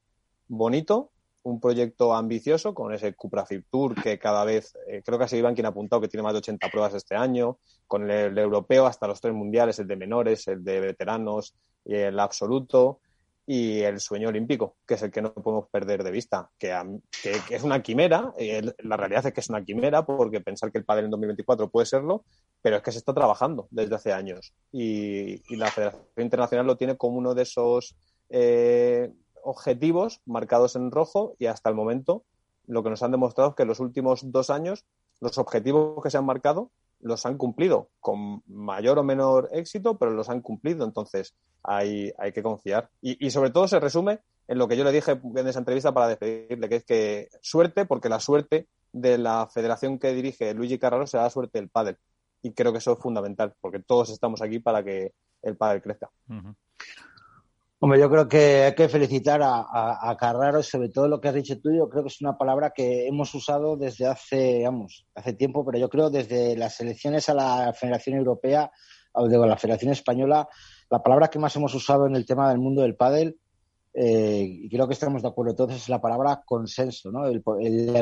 bonito, 0.48 1.10
un 1.44 1.60
proyecto 1.60 2.14
ambicioso 2.14 2.74
con 2.74 2.92
ese 2.92 3.14
Cupra 3.14 3.44
Tour 3.70 3.94
que 4.02 4.18
cada 4.18 4.44
vez, 4.44 4.76
eh, 4.88 5.02
creo 5.04 5.18
que 5.18 5.24
ha 5.24 5.28
sido 5.28 5.52
quien 5.54 5.66
ha 5.66 5.70
apuntado 5.70 6.00
que 6.00 6.08
tiene 6.08 6.22
más 6.22 6.32
de 6.32 6.38
80 6.38 6.68
pruebas 6.70 6.94
este 6.94 7.14
año, 7.14 7.58
con 7.86 8.10
el, 8.10 8.36
europeo 8.36 8.86
hasta 8.86 9.06
los 9.06 9.20
tres 9.20 9.34
mundiales, 9.34 9.78
el 9.78 9.86
de 9.86 9.96
menores, 9.96 10.48
el 10.48 10.64
de 10.64 10.80
veteranos 10.80 11.54
y 11.84 11.94
el 11.96 12.18
absoluto 12.18 13.00
y 13.46 13.80
el 13.80 14.00
sueño 14.00 14.30
olímpico, 14.30 14.76
que 14.86 14.94
es 14.94 15.02
el 15.02 15.10
que 15.10 15.20
no 15.20 15.34
podemos 15.34 15.68
perder 15.68 16.02
de 16.02 16.10
vista, 16.10 16.50
que, 16.58 16.74
es 17.50 17.62
una 17.62 17.82
quimera, 17.82 18.32
la 18.78 18.96
realidad 18.96 19.26
es 19.26 19.34
que 19.34 19.40
es 19.40 19.50
una 19.50 19.62
quimera 19.62 20.06
porque 20.06 20.40
pensar 20.40 20.72
que 20.72 20.78
el 20.78 20.86
pádel 20.86 21.04
en 21.04 21.10
2024 21.10 21.68
puede 21.68 21.84
serlo, 21.84 22.24
pero 22.62 22.76
es 22.76 22.82
que 22.82 22.90
se 22.90 22.98
está 22.98 23.12
trabajando 23.12 23.68
desde 23.70 23.96
hace 23.96 24.14
años 24.14 24.54
y, 24.72 25.42
la 25.56 25.70
Federación 25.70 26.04
Internacional 26.16 26.66
lo 26.66 26.78
tiene 26.78 26.96
como 26.96 27.18
uno 27.18 27.34
de 27.34 27.42
esos 27.42 27.94
eh, 28.30 29.12
objetivos 29.44 30.20
marcados 30.26 30.76
en 30.76 30.90
rojo 30.90 31.36
y 31.38 31.46
hasta 31.46 31.70
el 31.70 31.76
momento 31.76 32.24
lo 32.66 32.82
que 32.82 32.90
nos 32.90 33.02
han 33.02 33.10
demostrado 33.10 33.50
es 33.50 33.56
que 33.56 33.62
en 33.62 33.68
los 33.68 33.80
últimos 33.80 34.32
dos 34.32 34.50
años 34.50 34.84
los 35.20 35.38
objetivos 35.38 36.02
que 36.02 36.10
se 36.10 36.18
han 36.18 36.26
marcado 36.26 36.70
los 37.00 37.26
han 37.26 37.36
cumplido 37.36 37.90
con 38.00 38.42
mayor 38.46 38.98
o 38.98 39.04
menor 39.04 39.50
éxito, 39.52 39.98
pero 39.98 40.12
los 40.12 40.30
han 40.30 40.40
cumplido. 40.40 40.86
Entonces 40.86 41.34
hay, 41.62 42.12
hay 42.18 42.32
que 42.32 42.42
confiar. 42.42 42.88
Y, 43.02 43.30
sobre 43.30 43.50
todo 43.50 43.68
se 43.68 43.78
resume 43.78 44.20
en 44.48 44.58
lo 44.58 44.68
que 44.68 44.76
yo 44.76 44.84
le 44.84 44.92
dije 44.92 45.12
en 45.12 45.46
esa 45.46 45.58
entrevista 45.58 45.92
para 45.92 46.08
despedirle, 46.08 46.68
que 46.68 46.76
es 46.76 46.84
que 46.84 47.28
suerte, 47.42 47.84
porque 47.84 48.08
la 48.08 48.20
suerte 48.20 48.68
de 48.92 49.18
la 49.18 49.48
federación 49.52 49.98
que 49.98 50.14
dirige 50.14 50.54
Luigi 50.54 50.78
Carraro 50.78 51.06
será 51.06 51.24
la 51.24 51.30
suerte 51.30 51.58
del 51.58 51.68
pádel. 51.68 51.98
Y 52.42 52.52
creo 52.52 52.72
que 52.72 52.78
eso 52.78 52.92
es 52.92 52.98
fundamental, 52.98 53.54
porque 53.60 53.80
todos 53.80 54.10
estamos 54.10 54.40
aquí 54.40 54.58
para 54.58 54.82
que 54.82 55.12
el 55.42 55.56
pádel 55.56 55.82
crezca. 55.82 56.10
Hombre, 57.80 58.00
yo 58.00 58.08
creo 58.08 58.28
que 58.28 58.62
hay 58.62 58.74
que 58.74 58.88
felicitar 58.88 59.42
a, 59.42 59.66
a, 60.00 60.16
Carraro, 60.16 60.62
sobre 60.62 60.88
todo 60.88 61.06
lo 61.08 61.20
que 61.20 61.28
has 61.28 61.34
dicho 61.34 61.60
tú. 61.60 61.70
Yo 61.74 61.88
creo 61.88 62.02
que 62.02 62.08
es 62.08 62.20
una 62.20 62.38
palabra 62.38 62.70
que 62.70 63.06
hemos 63.06 63.34
usado 63.34 63.76
desde 63.76 64.06
hace, 64.06 64.62
vamos, 64.64 65.06
hace 65.14 65.34
tiempo, 65.34 65.64
pero 65.66 65.78
yo 65.78 65.88
creo 65.90 66.08
desde 66.08 66.56
las 66.56 66.80
elecciones 66.80 67.28
a 67.28 67.34
la 67.34 67.74
Federación 67.74 68.16
Europea 68.16 68.70
o 69.12 69.28
de 69.28 69.38
la 69.38 69.56
Federación 69.56 69.92
Española, 69.92 70.48
la 70.90 71.02
palabra 71.02 71.28
que 71.28 71.38
más 71.38 71.54
hemos 71.56 71.74
usado 71.74 72.06
en 72.06 72.16
el 72.16 72.24
tema 72.24 72.48
del 72.48 72.58
mundo 72.58 72.82
del 72.82 72.96
pádel, 72.96 73.38
eh, 73.92 74.44
y 74.48 74.68
creo 74.68 74.88
que 74.88 74.94
estamos 74.94 75.22
de 75.22 75.28
acuerdo 75.28 75.54
todos, 75.54 75.74
es 75.74 75.88
la 75.88 76.00
palabra 76.00 76.42
consenso, 76.44 77.12
¿no? 77.12 77.26
El, 77.26 77.42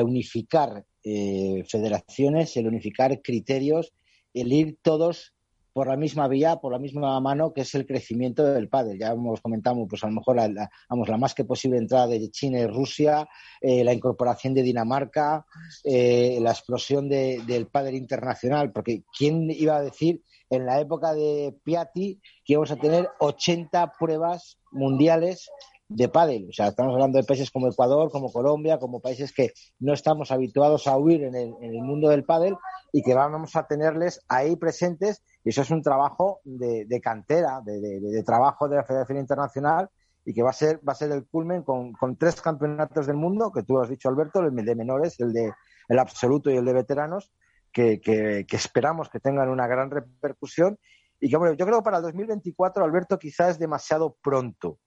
unificar 0.03 0.83
eh, 1.03 1.63
federaciones, 1.69 2.57
el 2.57 2.67
unificar 2.67 3.21
criterios, 3.21 3.93
el 4.33 4.51
ir 4.51 4.79
todos 4.81 5.32
por 5.73 5.87
la 5.87 5.97
misma 5.97 6.27
vía, 6.27 6.57
por 6.57 6.71
la 6.71 6.79
misma 6.79 7.19
mano, 7.19 7.51
que 7.51 7.61
es 7.61 7.73
el 7.73 7.85
crecimiento 7.85 8.43
del 8.45 8.69
pádel. 8.69 8.99
Ya 8.99 9.11
hemos 9.11 9.41
comentado, 9.41 9.85
pues 9.87 10.03
a 10.03 10.07
lo 10.07 10.13
mejor 10.13 10.35
la, 10.35 10.47
la 10.47 11.17
más 11.17 11.33
que 11.33 11.43
posible 11.43 11.77
entrada 11.77 12.07
de 12.07 12.29
China 12.29 12.59
y 12.59 12.67
Rusia, 12.67 13.27
eh, 13.59 13.83
la 13.83 13.93
incorporación 13.93 14.53
de 14.53 14.61
Dinamarca, 14.61 15.45
eh, 15.83 16.37
la 16.41 16.51
explosión 16.51 17.09
del 17.09 17.67
pádel 17.67 17.95
internacional, 17.95 18.71
porque 18.71 19.03
¿quién 19.17 19.49
iba 19.49 19.77
a 19.77 19.81
decir 19.81 20.21
en 20.49 20.65
la 20.67 20.79
época 20.79 21.13
de 21.13 21.55
Piatti 21.63 22.21
que 22.45 22.53
íbamos 22.53 22.71
a 22.71 22.75
tener 22.75 23.09
80 23.19 23.93
pruebas 23.97 24.59
mundiales 24.71 25.49
de 25.95 26.09
pádel. 26.09 26.47
O 26.49 26.53
sea, 26.53 26.67
estamos 26.67 26.93
hablando 26.93 27.17
de 27.17 27.23
países 27.23 27.51
como 27.51 27.67
Ecuador, 27.67 28.09
como 28.11 28.31
Colombia, 28.31 28.79
como 28.79 28.99
países 28.99 29.31
que 29.31 29.53
no 29.79 29.93
estamos 29.93 30.31
habituados 30.31 30.87
a 30.87 30.97
huir 30.97 31.23
en 31.23 31.35
el, 31.35 31.81
mundo 31.83 32.09
del 32.09 32.23
pádel 32.23 32.55
y 32.91 33.03
que 33.03 33.13
vamos 33.13 33.55
a 33.55 33.67
tenerles 33.67 34.21
ahí 34.27 34.55
presentes. 34.55 35.23
Y 35.43 35.49
eso 35.49 35.61
es 35.61 35.71
un 35.71 35.81
trabajo 35.81 36.39
de, 36.43 36.99
cantera, 37.01 37.61
de, 37.63 38.23
trabajo 38.25 38.67
de 38.67 38.77
la 38.77 38.83
Federación 38.83 39.19
Internacional 39.19 39.89
y 40.25 40.33
que 40.33 40.41
va 40.41 40.51
a 40.51 40.53
ser, 40.53 40.79
va 40.87 40.93
a 40.93 40.95
ser 40.95 41.11
el 41.11 41.25
culmen 41.27 41.63
con, 41.63 41.93
tres 42.17 42.41
campeonatos 42.41 43.07
del 43.07 43.17
mundo, 43.17 43.51
que 43.51 43.63
tú 43.63 43.79
has 43.79 43.89
dicho, 43.89 44.09
Alberto, 44.09 44.39
el 44.39 44.55
de 44.55 44.75
menores, 44.75 45.19
el 45.19 45.33
de 45.33 45.51
el 45.89 45.99
absoluto 45.99 46.49
y 46.49 46.55
el 46.55 46.63
de 46.63 46.73
veteranos, 46.73 47.33
que, 47.73 47.99
que, 47.99 48.45
que 48.47 48.55
esperamos 48.55 49.09
que 49.09 49.19
tengan 49.19 49.49
una 49.49 49.67
gran 49.67 49.91
repercusión. 49.91 50.79
Y 51.19 51.29
que, 51.29 51.37
bueno, 51.37 51.55
yo 51.55 51.65
creo 51.65 51.79
que 51.79 51.83
para 51.83 51.97
el 51.97 52.03
2024, 52.03 52.83
Alberto, 52.83 53.19
quizás 53.19 53.51
es 53.51 53.59
demasiado 53.59 54.17
pronto 54.21 54.79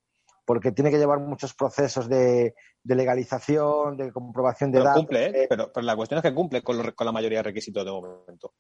porque 0.47 0.73
tiene 0.73 0.91
que 0.91 0.99
llevar 0.99 1.19
muchos 1.19 1.55
procesos 1.55 2.09
de, 2.09 2.55
legalización, 2.85 3.97
de 3.97 4.13
comprobación 4.13 4.71
de 4.71 4.79
pero 4.79 4.85
datos. 4.85 5.03
Cumple, 5.03 5.43
¿eh? 5.43 5.47
pero, 5.49 5.71
la 5.83 5.97
cuestión 5.97 6.19
es 6.19 6.23
que 6.23 6.35
cumple 6.35 6.63
con, 6.63 6.79
la 6.79 7.13
mayoría 7.13 7.41
de 7.41 7.43
requisitos 7.43 7.85
de 7.85 7.91
momento. 7.91 8.55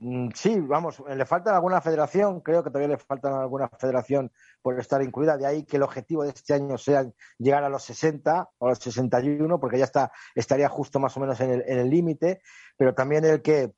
Mm, 0.00 0.30
sí, 0.34 0.60
vamos, 0.60 1.02
le 1.08 1.24
falta 1.24 1.54
alguna 1.54 1.80
federación, 1.80 2.40
creo 2.40 2.62
que 2.62 2.70
todavía 2.70 2.96
le 2.96 2.98
falta 2.98 3.40
alguna 3.40 3.68
federación 3.68 4.30
por 4.60 4.78
estar 4.78 5.00
incluida, 5.02 5.36
de 5.36 5.46
ahí 5.46 5.64
que 5.64 5.76
el 5.76 5.84
objetivo 5.84 6.24
de 6.24 6.30
este 6.30 6.54
año 6.54 6.76
sea 6.76 7.08
llegar 7.38 7.64
a 7.64 7.68
los 7.68 7.84
60 7.84 8.50
o 8.58 8.66
a 8.66 8.70
los 8.70 8.78
61, 8.78 9.60
porque 9.60 9.78
ya 9.78 9.84
está, 9.84 10.12
estaría 10.34 10.68
justo 10.68 10.98
más 10.98 11.16
o 11.16 11.20
menos 11.20 11.40
en 11.40 11.62
el 11.66 11.88
límite, 11.88 12.42
pero 12.76 12.94
también 12.94 13.24
el 13.24 13.42
que 13.42 13.72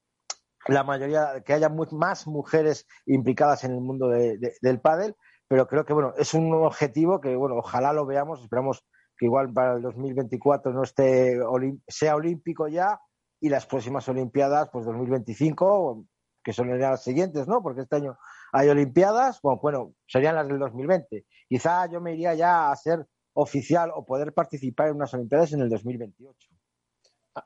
la 0.67 0.85
mayoría, 0.85 1.43
que 1.45 1.53
haya 1.53 1.69
más 1.69 2.27
mujeres 2.27 2.87
implicadas 3.07 3.65
en 3.65 3.73
el 3.73 3.81
mundo 3.81 4.09
del 4.09 4.81
pádel, 4.81 5.17
pero 5.51 5.67
creo 5.67 5.85
que 5.85 5.93
bueno, 5.93 6.15
es 6.17 6.33
un 6.33 6.55
objetivo 6.55 7.21
que 7.21 7.35
bueno, 7.35 7.57
ojalá 7.57 7.93
lo 7.93 8.07
veamos, 8.07 8.41
esperamos 8.41 8.85
que 9.19 9.27
igual 9.27 9.53
para 9.53 9.75
el 9.75 9.83
2024 9.83 10.73
no 10.73 10.85
esté 10.85 11.41
sea 11.89 12.15
olímpico 12.15 12.69
ya 12.69 13.01
y 13.41 13.49
las 13.49 13.67
próximas 13.67 14.09
olimpiadas 14.09 14.69
pues 14.73 14.87
2025 14.87 16.05
que 16.45 16.53
son 16.53 16.79
las 16.79 17.03
siguientes, 17.03 17.49
¿no? 17.49 17.65
Porque 17.65 17.81
este 17.81 17.97
año 17.97 18.17
hay 18.53 18.69
olimpiadas, 18.69 19.41
bueno, 19.43 19.59
bueno, 19.61 19.95
serían 20.07 20.37
las 20.37 20.47
del 20.47 20.61
2020. 20.61 21.27
Quizá 21.49 21.91
yo 21.91 22.01
me 22.01 22.15
iría 22.15 22.33
ya 22.35 22.71
a 22.71 22.77
ser 22.77 23.05
oficial 23.33 23.91
o 23.93 24.07
poder 24.07 24.33
participar 24.33 24.89
en 24.89 24.97
unas 24.97 25.13
olimpiadas 25.15 25.53
en 25.53 25.63
el 25.63 25.69
2028. 25.69 26.49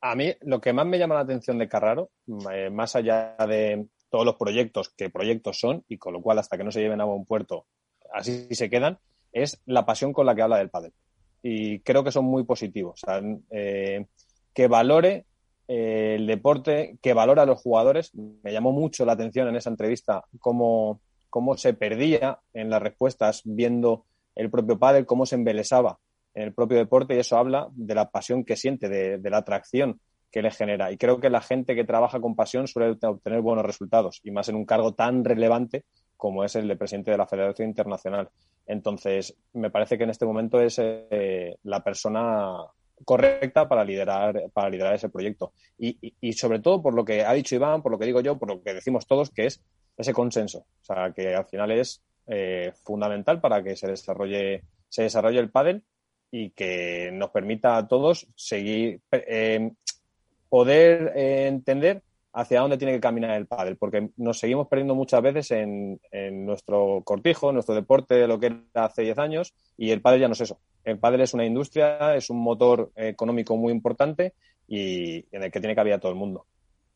A 0.02 0.14
mí 0.14 0.30
lo 0.42 0.60
que 0.60 0.74
más 0.74 0.84
me 0.84 0.98
llama 0.98 1.14
la 1.14 1.22
atención 1.22 1.56
de 1.56 1.70
Carraro, 1.70 2.10
eh, 2.52 2.68
más 2.68 2.96
allá 2.96 3.34
de 3.48 3.88
todos 4.10 4.26
los 4.26 4.36
proyectos 4.36 4.92
que 4.94 5.08
proyectos 5.08 5.58
son, 5.58 5.84
y 5.88 5.96
con 5.96 6.12
lo 6.12 6.20
cual 6.20 6.38
hasta 6.38 6.58
que 6.58 6.64
no 6.64 6.70
se 6.70 6.80
lleven 6.80 7.00
a 7.00 7.04
buen 7.04 7.24
puerto 7.24 7.66
así 8.12 8.46
se 8.50 8.70
quedan, 8.70 8.98
es 9.32 9.60
la 9.66 9.84
pasión 9.84 10.12
con 10.12 10.26
la 10.26 10.34
que 10.34 10.42
habla 10.42 10.58
del 10.58 10.70
pádel. 10.70 10.92
y 11.42 11.80
creo 11.80 12.02
que 12.02 12.12
son 12.12 12.24
muy 12.24 12.44
positivos. 12.44 13.02
Eh, 13.50 14.06
que 14.54 14.66
valore 14.66 15.26
eh, 15.68 16.14
el 16.16 16.26
deporte, 16.26 16.96
que 17.02 17.12
valora 17.12 17.42
a 17.42 17.46
los 17.46 17.60
jugadores. 17.60 18.14
Me 18.14 18.52
llamó 18.52 18.72
mucho 18.72 19.04
la 19.04 19.12
atención 19.12 19.48
en 19.48 19.56
esa 19.56 19.70
entrevista 19.70 20.24
cómo, 20.38 21.00
cómo 21.28 21.56
se 21.56 21.74
perdía 21.74 22.38
en 22.54 22.70
las 22.70 22.80
respuestas 22.80 23.42
viendo 23.44 24.06
el 24.34 24.50
propio 24.50 24.78
padre, 24.78 25.04
cómo 25.04 25.26
se 25.26 25.34
embelesaba 25.34 25.98
en 26.34 26.44
el 26.44 26.54
propio 26.54 26.78
deporte 26.78 27.14
y 27.14 27.18
eso 27.18 27.36
habla 27.36 27.68
de 27.72 27.94
la 27.94 28.10
pasión 28.10 28.44
que 28.44 28.56
siente, 28.56 28.88
de 28.88 29.30
la 29.30 29.38
atracción 29.38 30.00
que 30.34 30.42
le 30.42 30.50
genera. 30.50 30.90
Y 30.90 30.96
creo 30.96 31.20
que 31.20 31.30
la 31.30 31.40
gente 31.40 31.76
que 31.76 31.84
trabaja 31.84 32.20
con 32.20 32.34
pasión 32.34 32.66
suele 32.66 32.98
obtener 33.00 33.40
buenos 33.40 33.64
resultados 33.64 34.20
y 34.24 34.32
más 34.32 34.48
en 34.48 34.56
un 34.56 34.66
cargo 34.66 34.92
tan 34.92 35.24
relevante 35.24 35.84
como 36.16 36.44
es 36.44 36.56
el 36.56 36.68
de 36.68 36.76
presidente 36.76 37.10
de 37.10 37.18
la 37.18 37.26
Federación 37.26 37.68
Internacional. 37.68 38.28
Entonces, 38.66 39.36
me 39.52 39.70
parece 39.70 39.98
que 39.98 40.04
en 40.04 40.10
este 40.10 40.26
momento 40.26 40.60
es 40.60 40.76
eh, 40.78 41.56
la 41.64 41.82
persona 41.82 42.56
correcta 43.04 43.68
para 43.68 43.84
liderar, 43.84 44.50
para 44.52 44.70
liderar 44.70 44.94
ese 44.94 45.08
proyecto. 45.08 45.52
Y, 45.78 46.14
y, 46.20 46.32
sobre 46.32 46.60
todo 46.60 46.82
por 46.82 46.94
lo 46.94 47.04
que 47.04 47.24
ha 47.24 47.32
dicho 47.32 47.54
Iván, 47.54 47.82
por 47.82 47.92
lo 47.92 47.98
que 47.98 48.06
digo 48.06 48.20
yo, 48.20 48.38
por 48.38 48.48
lo 48.48 48.62
que 48.62 48.74
decimos 48.74 49.06
todos, 49.06 49.30
que 49.30 49.46
es 49.46 49.62
ese 49.96 50.12
consenso. 50.12 50.58
O 50.58 50.84
sea, 50.84 51.12
que 51.12 51.34
al 51.34 51.46
final 51.46 51.70
es 51.72 52.02
eh, 52.26 52.72
fundamental 52.84 53.40
para 53.40 53.62
que 53.62 53.76
se 53.76 53.88
desarrolle, 53.88 54.62
se 54.88 55.02
desarrolle 55.02 55.40
el 55.40 55.50
pádel 55.50 55.82
y 56.30 56.50
que 56.50 57.10
nos 57.12 57.30
permita 57.30 57.76
a 57.76 57.86
todos 57.86 58.26
seguir, 58.34 59.00
eh, 59.12 59.70
poder 60.48 61.12
entender 61.16 62.02
hacia 62.34 62.60
dónde 62.60 62.76
tiene 62.76 62.92
que 62.92 63.00
caminar 63.00 63.30
el 63.36 63.46
pádel, 63.46 63.76
porque 63.76 64.10
nos 64.16 64.40
seguimos 64.40 64.66
perdiendo 64.66 64.94
muchas 64.96 65.22
veces 65.22 65.52
en, 65.52 66.00
nuestro 66.44 67.02
cortijo, 67.04 67.50
en 67.50 67.54
nuestro 67.54 67.76
deporte, 67.76 68.14
de 68.14 68.26
lo 68.26 68.40
que 68.40 68.46
era 68.46 68.84
hace 68.86 69.02
10 69.02 69.18
años, 69.18 69.54
y 69.76 69.90
el 69.90 70.02
pádel 70.02 70.22
ya 70.22 70.28
no 70.28 70.32
es 70.32 70.40
eso. 70.40 70.58
El 70.82 70.98
pádel 70.98 71.20
es 71.20 71.32
una 71.32 71.46
industria, 71.46 72.14
es 72.16 72.30
un 72.30 72.40
motor 72.42 72.90
económico 72.96 73.56
muy 73.56 73.72
importante 73.72 74.34
y 74.66 75.24
en 75.34 75.44
el 75.44 75.50
que 75.52 75.60
tiene 75.60 75.76
cabida 75.76 76.00
todo 76.00 76.10
el 76.10 76.18
mundo. 76.18 76.46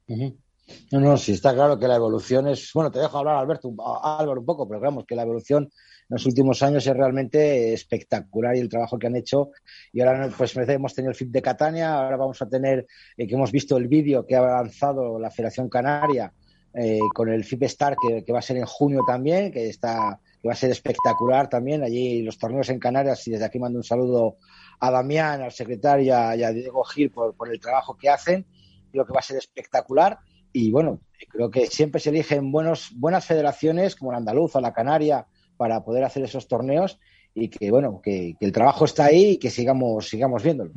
No, 0.09 1.01
no, 1.01 1.17
sí 1.17 1.33
está 1.33 1.55
claro 1.55 1.79
que 1.79 1.87
la 1.87 1.97
evolución 1.97 2.49
es. 2.49 2.73
Bueno, 2.75 2.91
te 2.91 2.99
dejo 2.99 3.19
hablar, 3.19 3.37
Alberto, 3.37 3.73
Álvaro, 4.03 4.41
un 4.41 4.47
poco, 4.47 4.67
pero 4.67 4.81
digamos 4.81 5.07
que 5.07 5.15
la 5.15 5.23
evolución 5.23 5.65
en 5.65 5.71
los 6.09 6.25
últimos 6.27 6.63
años 6.63 6.87
es 6.87 6.97
realmente 6.97 7.73
espectacular 7.73 8.57
y 8.57 8.61
el 8.61 8.69
trabajo 8.69 8.99
que 8.99 9.07
han 9.07 9.17
hecho. 9.17 9.51
Y 9.93 10.01
ahora 10.01 10.31
pues 10.37 10.57
hemos 10.57 10.95
tenido 10.95 11.11
el 11.11 11.17
FIP 11.17 11.31
de 11.31 11.43
Catania, 11.43 11.95
ahora 11.95 12.17
vamos 12.17 12.41
a 12.41 12.49
tener, 12.49 12.87
eh, 13.17 13.27
que 13.27 13.35
hemos 13.35 13.53
visto 13.53 13.77
el 13.77 13.89
vídeo 13.89 14.27
que 14.27 14.37
ha 14.37 14.41
lanzado 14.41 15.19
la 15.19 15.31
Federación 15.31 15.69
Canaria 15.69 16.33
eh, 16.75 16.99
con 17.15 17.29
el 17.29 17.45
FIP 17.45 17.65
Star, 17.65 17.97
que, 18.25 18.33
va 18.33 18.39
a 18.39 18.43
ser 18.43 18.57
en 18.57 18.67
junio 18.67 19.03
también, 19.07 19.53
que 19.53 19.69
está 19.69 20.21
que 20.41 20.47
va 20.47 20.53
a 20.53 20.57
ser 20.57 20.71
espectacular 20.71 21.49
también. 21.49 21.83
Allí 21.83 22.23
los 22.23 22.39
torneos 22.39 22.69
en 22.69 22.79
Canarias, 22.79 23.27
y 23.27 23.33
desde 23.33 23.45
aquí 23.45 23.59
mando 23.59 23.79
un 23.79 23.85
saludo 23.85 24.37
a 24.79 24.91
Damián, 24.91 25.43
al 25.43 25.53
secretario 25.53 26.07
y 26.07 26.43
a, 26.43 26.53
Diego 26.53 26.85
Gil 26.85 27.11
por, 27.11 27.35
por 27.35 27.53
el 27.53 27.61
trabajo 27.61 27.97
que 27.97 28.09
hacen. 28.09 28.47
Creo 28.93 29.05
que 29.05 29.13
va 29.13 29.19
a 29.19 29.23
ser 29.23 29.37
espectacular 29.37 30.21
y 30.53 30.71
bueno, 30.71 31.01
creo 31.29 31.51
que 31.51 31.67
siempre 31.67 32.01
se 32.01 32.11
eligen 32.11 32.51
buenos, 32.51 32.93
buenas 32.95 33.25
federaciones 33.27 33.97
como 33.97 34.13
la 34.13 34.19
andaluza, 34.19 34.61
la 34.61 34.73
canaria, 34.73 35.27
para 35.59 35.85
poder 35.85 36.05
hacer 36.05 36.23
esos 36.25 36.49
torneos 36.49 36.99
y 37.35 37.49
que 37.49 37.71
bueno, 37.71 38.01
que, 38.03 38.37
el 38.41 38.53
trabajo 38.53 38.87
está 38.87 39.07
ahí 39.07 39.33
y 39.33 39.39
que 39.39 39.51
sigamos, 39.51 40.09
sigamos 40.09 40.43
viéndolo. 40.43 40.71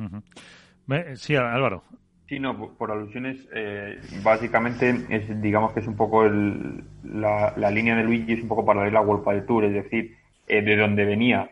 Sí, 1.14 1.34
Álvaro. 1.34 1.82
Sí, 2.28 2.38
no, 2.38 2.56
por 2.74 2.90
alusiones, 2.90 3.46
eh, 3.54 4.00
básicamente 4.22 4.94
es, 5.10 5.40
digamos 5.42 5.72
que 5.72 5.80
es 5.80 5.86
un 5.86 5.96
poco 5.96 6.24
el, 6.24 6.82
la, 7.04 7.70
línea 7.70 7.96
de 7.96 8.04
Luigi 8.04 8.32
es 8.32 8.42
un 8.42 8.48
poco 8.48 8.64
paralela 8.64 9.00
a 9.00 9.02
World 9.02 9.26
del 9.26 9.46
Tour, 9.46 9.64
es 9.64 9.74
decir, 9.74 10.16
eh, 10.46 10.62
de 10.62 10.76
donde 10.76 11.04
venía, 11.04 11.50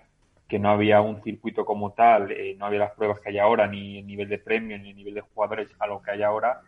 que 0.48 0.59
no 0.59 0.70
había 0.70 1.01
un 1.01 1.23
circuito 1.23 1.65
como 1.65 1.93
tal, 1.93 2.31
eh, 2.32 2.57
no 2.59 2.66
había 2.66 2.78
las 2.81 2.93
pruebas 2.93 3.20
que 3.20 3.28
hay 3.28 3.39
ahora, 3.39 3.66
ni 3.66 3.98
el 3.98 4.07
nivel 4.07 4.28
de 4.28 4.39
premio, 4.39 4.78
ni 4.78 4.90
el 4.90 4.97
nivel 4.97 5.15
de 5.15 5.20
jugadores 5.20 5.69
a 5.78 5.86
lo 5.86 6.01
que 6.02 6.12
hay 6.12 6.23
ahora, 6.23 6.62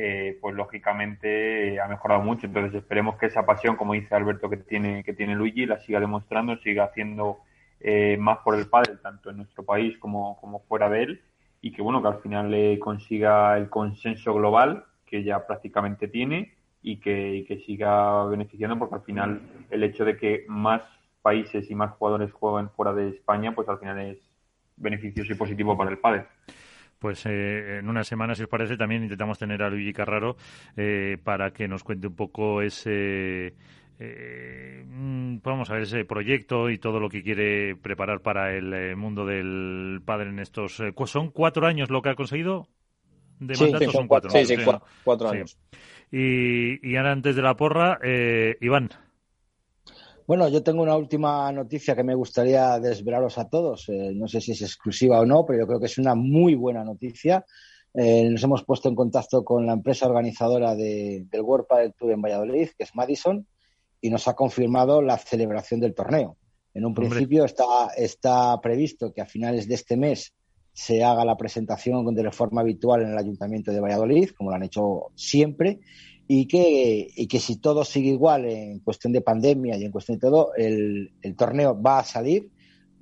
eh, 0.00 0.38
pues 0.40 0.54
lógicamente 0.54 1.80
ha 1.80 1.88
mejorado 1.88 2.22
mucho. 2.22 2.46
Entonces 2.46 2.72
esperemos 2.72 3.16
que 3.16 3.26
esa 3.26 3.44
pasión, 3.44 3.74
como 3.74 3.94
dice 3.94 4.14
Alberto, 4.14 4.48
que 4.48 4.58
tiene, 4.58 5.02
que 5.02 5.12
tiene 5.12 5.34
Luigi, 5.34 5.66
la 5.66 5.80
siga 5.80 5.98
demostrando, 5.98 6.56
siga 6.58 6.84
haciendo 6.84 7.38
eh, 7.80 8.16
más 8.16 8.38
por 8.44 8.54
el 8.54 8.68
pádel, 8.68 9.00
tanto 9.00 9.30
en 9.30 9.38
nuestro 9.38 9.64
país 9.64 9.98
como, 9.98 10.40
como 10.40 10.60
fuera 10.60 10.88
de 10.88 11.02
él, 11.02 11.22
y 11.60 11.72
que 11.72 11.82
bueno, 11.82 12.00
que 12.00 12.06
al 12.06 12.20
final 12.20 12.48
le 12.48 12.78
consiga 12.78 13.56
el 13.58 13.68
consenso 13.68 14.32
global 14.34 14.84
que 15.04 15.24
ya 15.24 15.44
prácticamente 15.44 16.06
tiene 16.06 16.54
y 16.80 16.98
que, 16.98 17.44
que 17.48 17.58
siga 17.66 18.24
beneficiando, 18.26 18.78
porque 18.78 18.94
al 18.94 19.02
final 19.02 19.40
el 19.68 19.82
hecho 19.82 20.04
de 20.04 20.16
que 20.16 20.44
más 20.46 20.82
países 21.22 21.68
y 21.68 21.74
más 21.74 21.90
jugadores 21.94 22.30
jueguen 22.30 22.70
fuera 22.70 22.92
de 22.92 23.08
España, 23.08 23.52
pues 23.52 23.68
al 23.68 23.80
final 23.80 23.98
es 23.98 24.18
beneficioso 24.76 25.32
y 25.32 25.36
positivo 25.36 25.76
para 25.76 25.90
el 25.90 25.98
pádel 25.98 26.22
pues 26.98 27.24
eh, 27.26 27.78
en 27.78 27.88
una 27.88 28.04
semana, 28.04 28.34
si 28.34 28.42
os 28.42 28.48
parece, 28.48 28.76
también 28.76 29.02
intentamos 29.02 29.38
tener 29.38 29.62
a 29.62 29.70
Luigi 29.70 29.92
Carraro 29.92 30.36
eh, 30.76 31.18
para 31.22 31.52
que 31.52 31.68
nos 31.68 31.84
cuente 31.84 32.06
un 32.06 32.16
poco 32.16 32.62
ese, 32.62 33.54
eh, 33.98 34.84
mm, 34.86 35.38
vamos 35.42 35.70
a 35.70 35.74
ver, 35.74 35.82
ese 35.82 36.04
proyecto 36.04 36.70
y 36.70 36.78
todo 36.78 37.00
lo 37.00 37.08
que 37.08 37.22
quiere 37.22 37.76
preparar 37.76 38.20
para 38.20 38.54
el 38.54 38.72
eh, 38.72 38.96
mundo 38.96 39.24
del 39.24 40.00
padre 40.04 40.30
en 40.30 40.38
estos... 40.38 40.82
¿Son 41.06 41.30
cuatro 41.30 41.66
años 41.66 41.90
lo 41.90 42.02
que 42.02 42.10
ha 42.10 42.14
conseguido? 42.14 42.68
De 43.38 43.54
sí, 43.54 43.72
son 43.92 44.08
cuatro, 44.08 44.30
sí, 44.30 44.44
sí, 44.44 44.56
cuatro, 45.04 45.28
años. 45.28 45.56
Y, 46.10 46.84
y 46.86 46.96
ahora 46.96 47.12
antes 47.12 47.36
de 47.36 47.42
la 47.42 47.56
porra, 47.56 48.00
Iván. 48.60 48.90
Bueno, 50.28 50.46
yo 50.50 50.62
tengo 50.62 50.82
una 50.82 50.94
última 50.94 51.50
noticia 51.52 51.96
que 51.96 52.04
me 52.04 52.14
gustaría 52.14 52.78
desvelaros 52.78 53.38
a 53.38 53.48
todos. 53.48 53.88
Eh, 53.88 54.12
no 54.14 54.28
sé 54.28 54.42
si 54.42 54.52
es 54.52 54.60
exclusiva 54.60 55.18
o 55.20 55.24
no, 55.24 55.46
pero 55.46 55.60
yo 55.60 55.66
creo 55.66 55.80
que 55.80 55.86
es 55.86 55.96
una 55.96 56.14
muy 56.14 56.54
buena 56.54 56.84
noticia. 56.84 57.46
Eh, 57.94 58.28
nos 58.28 58.42
hemos 58.42 58.62
puesto 58.62 58.90
en 58.90 58.94
contacto 58.94 59.42
con 59.42 59.64
la 59.64 59.72
empresa 59.72 60.06
organizadora 60.06 60.74
del 60.74 61.26
World 61.32 61.66
Padel 61.66 61.94
Tour 61.94 62.10
en 62.10 62.20
Valladolid, 62.20 62.68
que 62.76 62.84
es 62.84 62.94
Madison, 62.94 63.46
y 64.02 64.10
nos 64.10 64.28
ha 64.28 64.34
confirmado 64.34 65.00
la 65.00 65.16
celebración 65.16 65.80
del 65.80 65.94
torneo. 65.94 66.36
En 66.74 66.84
un 66.84 66.92
principio 66.92 67.46
está, 67.46 67.64
está 67.96 68.60
previsto 68.60 69.14
que 69.14 69.22
a 69.22 69.26
finales 69.26 69.66
de 69.66 69.76
este 69.76 69.96
mes 69.96 70.34
se 70.74 71.02
haga 71.02 71.24
la 71.24 71.38
presentación 71.38 72.14
de 72.14 72.30
forma 72.32 72.60
habitual 72.60 73.00
en 73.00 73.12
el 73.12 73.18
Ayuntamiento 73.18 73.72
de 73.72 73.80
Valladolid, 73.80 74.28
como 74.36 74.50
lo 74.50 74.56
han 74.56 74.64
hecho 74.64 75.06
siempre, 75.14 75.80
y 76.30 76.46
que, 76.46 77.08
y 77.16 77.26
que 77.26 77.40
si 77.40 77.56
todo 77.56 77.84
sigue 77.86 78.10
igual 78.10 78.44
en 78.44 78.80
cuestión 78.80 79.14
de 79.14 79.22
pandemia 79.22 79.78
y 79.78 79.84
en 79.84 79.90
cuestión 79.90 80.18
de 80.18 80.20
todo, 80.20 80.54
el, 80.54 81.10
el 81.22 81.34
torneo 81.34 81.80
va 81.80 82.00
a 82.00 82.04
salir, 82.04 82.50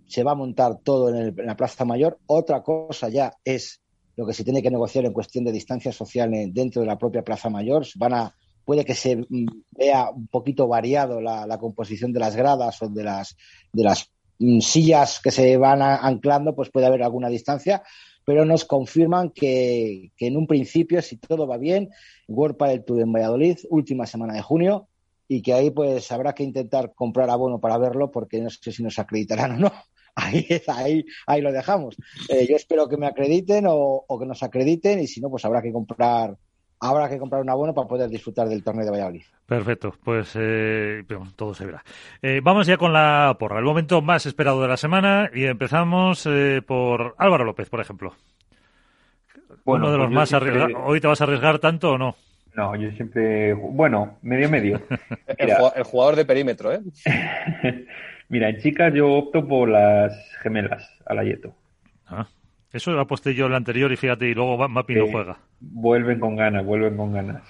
se 0.06 0.22
va 0.22 0.30
a 0.30 0.36
montar 0.36 0.78
todo 0.84 1.12
en, 1.12 1.34
la 1.44 1.56
Plaza 1.56 1.84
Mayor. 1.84 2.20
Otra 2.26 2.62
cosa 2.62 3.08
ya 3.08 3.32
es 3.44 3.80
lo 4.14 4.24
que 4.26 4.32
se 4.32 4.44
tiene 4.44 4.62
que 4.62 4.70
negociar 4.70 5.04
en 5.06 5.12
cuestión 5.12 5.44
de 5.44 5.50
distancia 5.50 5.90
social 5.90 6.30
dentro 6.52 6.80
de 6.80 6.86
la 6.86 6.96
propia 6.96 7.24
Plaza 7.24 7.50
Mayor. 7.50 7.84
Van 7.96 8.14
a, 8.14 8.34
puede 8.64 8.84
que 8.84 8.94
se 8.94 9.16
mm, 9.16 9.46
vea 9.72 10.08
un 10.10 10.28
poquito 10.28 10.68
variado 10.68 11.20
la, 11.20 11.48
la 11.48 11.58
composición 11.58 12.12
de 12.12 12.20
las 12.20 12.36
gradas 12.36 12.80
o 12.80 12.88
de 12.88 13.02
las, 13.02 13.36
de 13.72 13.82
las 13.82 14.08
mm, 14.38 14.60
sillas 14.60 15.18
que 15.20 15.32
se 15.32 15.56
van 15.56 15.82
anclando, 15.82 16.54
pues 16.54 16.70
puede 16.70 16.86
haber 16.86 17.02
alguna 17.02 17.28
distancia, 17.28 17.82
pero 18.26 18.44
nos 18.44 18.64
confirman 18.64 19.30
que, 19.30 20.10
en 20.18 20.36
un 20.36 20.48
principio, 20.48 21.00
si 21.00 21.16
todo 21.16 21.46
va 21.46 21.58
bien, 21.58 21.90
World 22.26 22.56
Padel 22.56 22.84
Tour 22.84 23.00
en 23.00 23.12
Valladolid, 23.12 23.58
última 23.70 24.04
semana 24.04 24.34
de 24.34 24.42
junio, 24.42 24.88
y 25.28 25.42
que 25.42 25.52
ahí 25.52 25.70
pues 25.70 26.10
habrá 26.10 26.34
que 26.34 26.42
intentar 26.42 26.92
comprar 26.92 27.30
abono 27.30 27.60
para 27.60 27.78
verlo 27.78 28.10
porque 28.10 28.40
no 28.40 28.50
sé 28.50 28.72
si 28.72 28.82
nos 28.82 28.98
acreditarán 28.98 29.52
o 29.52 29.56
no. 29.58 29.72
Ahí, 30.18 30.46
ahí, 30.68 31.04
ahí 31.26 31.42
lo 31.42 31.52
dejamos. 31.52 31.94
Eh, 32.30 32.46
yo 32.48 32.56
espero 32.56 32.88
que 32.88 32.96
me 32.96 33.06
acrediten 33.06 33.66
o, 33.68 34.06
que 34.18 34.24
nos 34.24 34.42
acrediten 34.42 34.98
y 34.98 35.06
si 35.06 35.20
no, 35.20 35.28
pues 35.28 35.44
habrá 35.44 35.60
que 35.60 35.70
comprar 35.70 36.38
habrá 36.80 37.08
que 37.08 37.18
comprar 37.18 37.42
un 37.42 37.50
abono 37.50 37.74
para 37.74 37.88
poder 37.88 38.08
disfrutar 38.08 38.48
del 38.48 38.62
torneo 38.62 38.84
de 38.84 38.90
Valladolid. 38.90 39.22
Perfecto, 39.46 39.94
pues 40.02 40.32
eh, 40.34 41.04
todo 41.36 41.54
se 41.54 41.66
verá. 41.66 41.84
Eh, 42.22 42.40
vamos 42.42 42.66
ya 42.66 42.76
con 42.76 42.92
la 42.92 43.36
porra, 43.38 43.58
el 43.58 43.64
momento 43.64 44.02
más 44.02 44.26
esperado 44.26 44.60
de 44.62 44.68
la 44.68 44.76
semana 44.76 45.30
y 45.32 45.44
empezamos 45.44 46.26
eh, 46.26 46.62
por 46.66 47.14
Álvaro 47.18 47.44
López, 47.44 47.68
por 47.68 47.80
ejemplo. 47.80 48.12
Uno 49.64 49.90
de 49.90 49.98
los 49.98 50.06
pues 50.06 50.14
más 50.14 50.32
arriesgados. 50.32 50.72
¿Hoy 50.84 51.00
te 51.00 51.06
vas 51.08 51.20
a 51.20 51.24
arriesgar 51.24 51.58
tanto 51.58 51.92
o 51.92 51.98
no? 51.98 52.16
No, 52.54 52.74
yo 52.74 52.90
siempre, 52.92 53.52
bueno, 53.52 54.16
medio 54.22 54.48
medio. 54.48 54.80
el, 55.38 55.84
jugador 55.84 56.16
de 56.16 56.24
perímetro, 56.24 56.72
¿eh? 56.72 56.80
Mira, 58.28 58.48
en 58.48 58.58
chicas 58.58 58.92
yo 58.94 59.12
opto 59.12 59.46
por 59.46 59.68
las 59.68 60.12
gemelas, 60.42 60.90
a 61.04 61.14
la 61.14 61.22
Yeto. 61.22 61.54
Ah, 62.06 62.26
eso 62.76 62.92
lo 62.92 63.00
aposté 63.00 63.34
yo 63.34 63.46
el 63.46 63.54
anterior 63.54 63.90
y 63.90 63.96
fíjate, 63.96 64.28
y 64.28 64.34
luego 64.34 64.68
Mapi 64.68 64.94
no 64.94 65.06
juega. 65.10 65.38
Vuelven 65.60 66.20
con 66.20 66.36
ganas, 66.36 66.64
vuelven 66.64 66.96
con 66.96 67.12
ganas. 67.12 67.42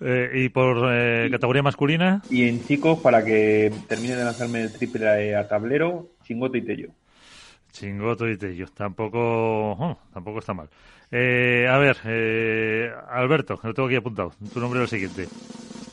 Eh, 0.00 0.30
¿Y 0.34 0.48
por 0.48 0.78
eh, 0.92 1.28
categoría 1.30 1.62
masculina? 1.62 2.22
Y 2.30 2.48
en 2.48 2.64
chicos, 2.64 2.98
para 3.00 3.24
que 3.24 3.70
termine 3.86 4.16
de 4.16 4.24
lanzarme 4.24 4.62
el 4.62 4.72
triple 4.72 5.36
a 5.36 5.46
tablero, 5.46 6.08
Chingoto 6.24 6.56
y 6.56 6.62
Tello. 6.62 6.88
Chingoto 7.70 8.28
y 8.28 8.36
Tello, 8.36 8.66
tampoco, 8.74 9.18
oh, 9.72 9.98
tampoco 10.12 10.38
está 10.38 10.54
mal. 10.54 10.68
Eh, 11.10 11.66
a 11.68 11.76
ver, 11.78 11.98
Alberto, 13.10 13.60
lo 13.62 13.74
tengo 13.74 13.88
aquí 13.88 13.96
apuntado. 13.96 14.32
Tu 14.52 14.58
nombre 14.58 14.82
es 14.82 14.92
el 14.92 14.98
siguiente. 14.98 15.28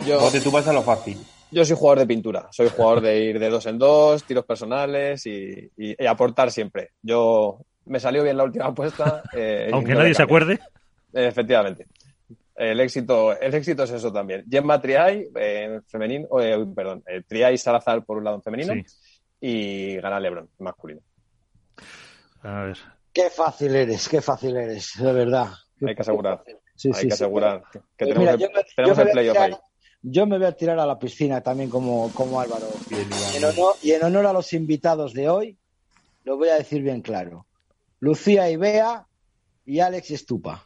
Yo, 0.07 0.19
tú 0.41 0.51
vas 0.51 0.67
a 0.67 0.73
lo 0.73 0.83
fácil. 0.83 1.17
Yo 1.51 1.63
soy 1.63 1.77
jugador 1.77 1.99
de 1.99 2.07
pintura, 2.07 2.47
soy 2.51 2.69
jugador 2.69 3.01
de 3.01 3.23
ir 3.23 3.39
de 3.39 3.49
dos 3.49 3.65
en 3.67 3.77
dos, 3.77 4.23
tiros 4.23 4.45
personales 4.45 5.25
y 5.25 5.69
aportar 6.05 6.51
siempre. 6.51 6.91
Yo 7.01 7.59
me 7.87 7.99
salió 7.99 8.23
bien 8.23 8.37
la 8.37 8.43
última 8.43 8.65
apuesta. 8.65 9.23
eh, 9.33 9.69
Aunque 9.73 9.93
no 9.93 9.99
nadie 9.99 10.13
se 10.13 10.23
acuerde. 10.23 10.59
Efectivamente. 11.13 11.87
El 12.55 12.79
éxito, 12.79 13.37
el 13.39 13.53
éxito 13.53 13.83
es 13.83 13.91
eso 13.91 14.11
también. 14.11 14.43
Gemma 14.49 14.81
Triay 14.81 15.29
eh, 15.35 15.63
en 15.65 15.83
femenino, 15.83 16.27
eh, 16.41 16.65
perdón, 16.75 17.03
eh, 17.07 17.21
Triay 17.27 17.57
Salazar 17.57 18.03
por 18.03 18.17
un 18.17 18.23
lado 18.23 18.37
en 18.37 18.41
femenino 18.43 18.73
Sí. 18.73 18.83
y 19.41 19.95
gana 19.97 20.19
Lebron 20.19 20.49
en 20.59 20.63
masculino. 20.63 21.01
A 22.41 22.63
ver. 22.63 22.77
Qué 23.13 23.29
fácil 23.29 23.75
eres, 23.75 24.07
qué 24.09 24.21
fácil 24.21 24.55
eres, 24.57 24.91
de 24.99 25.11
verdad. 25.13 25.47
Hay 25.85 25.95
que 25.95 26.01
asegurar, 26.01 26.43
Sí, 26.75 26.89
hay 26.89 26.93
sí, 26.93 27.07
que 27.07 27.15
sí. 27.15 27.23
asegurar 27.23 27.63
que, 27.71 27.79
que 27.79 28.05
Pues 28.05 28.09
tenemos, 28.13 28.19
mira, 28.19 28.31
el, 28.33 28.39
yo 28.39 28.47
me- 28.53 28.63
tenemos 28.75 28.97
yo 28.97 29.01
el 29.03 29.07
me 29.07 29.11
voy 29.11 29.11
a 29.11 29.13
playoff 29.13 29.37
ahí. 29.37 29.49
tirar- 29.51 29.61
Yo 30.03 30.27
me 30.27 30.37
voy 30.37 30.47
a 30.47 30.51
tirar 30.51 30.79
a 30.79 30.85
la 30.85 30.99
piscina 30.99 31.41
también 31.41 31.69
como, 31.69 32.11
como 32.13 32.39
Álvaro. 32.39 32.67
Y 32.91 33.37
en, 33.37 33.43
honor, 33.45 33.73
y 33.81 33.91
en 33.91 34.03
honor 34.03 34.27
a 34.27 34.33
los 34.33 34.53
invitados 34.53 35.13
de 35.13 35.27
hoy, 35.29 35.57
lo 36.23 36.37
voy 36.37 36.49
a 36.49 36.55
decir 36.57 36.81
bien 36.83 37.01
claro. 37.01 37.46
Lucía 37.99 38.49
y 38.49 38.55
Bea 38.57 39.05
y 39.65 39.79
Alex 39.79 40.11
Estupa. 40.11 40.63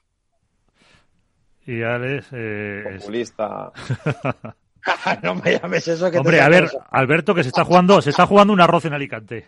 Y 1.66 1.84
Alex. 1.84 2.28
eh, 2.34 2.84
es- 2.96 3.02
Populista. 3.02 3.72
no 5.24 5.36
me 5.36 5.60
llames 5.60 5.88
eso 5.88 6.06
que 6.06 6.12
te 6.14 6.18
Hombre, 6.20 6.42
a 6.42 6.50
ver. 6.50 6.70
Alberto, 6.90 7.36
que 7.36 7.44
se 7.44 7.50
está 7.50 7.64
jugando, 7.66 8.02
se 8.02 8.10
está 8.10 8.26
jugando 8.26 8.52
un 8.54 8.62
arroz 8.62 8.86
en 8.86 8.94
Alicante. 8.94 9.46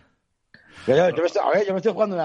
Yo, 0.86 0.96
yo- 0.98 1.10
yo 1.12 1.22
me 1.22 1.28
estoy, 1.28 1.42
a 1.46 1.50
ver, 1.58 1.66
yo 1.66 1.72
me 1.74 1.78
estoy 1.78 1.94
jugando 1.94 2.16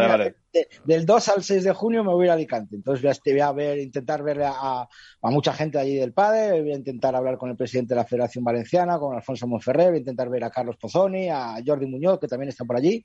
Mira, 0.00 0.08
vale. 0.08 0.34
de- 0.52 0.66
del 0.84 1.04
2 1.04 1.28
al 1.28 1.42
6 1.42 1.62
de 1.62 1.72
junio 1.74 2.02
me 2.02 2.10
voy 2.10 2.22
a 2.22 2.24
ir 2.26 2.30
a 2.30 2.34
Alicante. 2.34 2.74
Entonces 2.76 3.02
voy 3.02 3.08
a, 3.10 3.12
este, 3.12 3.32
voy 3.32 3.40
a 3.42 3.52
ver, 3.52 3.78
intentar 3.78 4.22
ver 4.22 4.42
a, 4.44 4.88
mucha 5.30 5.52
gente 5.52 5.78
allí 5.78 5.94
del 5.96 6.14
PADE, 6.14 6.62
voy 6.62 6.72
a 6.72 6.76
intentar 6.76 7.14
hablar 7.14 7.36
con 7.36 7.50
el 7.50 7.56
presidente 7.56 7.94
de 7.94 8.00
la 8.00 8.06
Federación 8.06 8.42
Valenciana, 8.44 8.98
con 8.98 9.14
Alfonso 9.14 9.46
Monferrer, 9.46 9.88
voy 9.88 9.96
a 9.96 10.00
intentar 10.00 10.30
ver 10.30 10.42
a 10.42 10.50
Carlos 10.50 10.76
Pozzoni, 10.78 11.28
a 11.28 11.56
Jordi 11.64 11.86
Muñoz, 11.86 12.18
que 12.18 12.28
también 12.28 12.48
está 12.48 12.64
por 12.64 12.76
allí. 12.76 13.04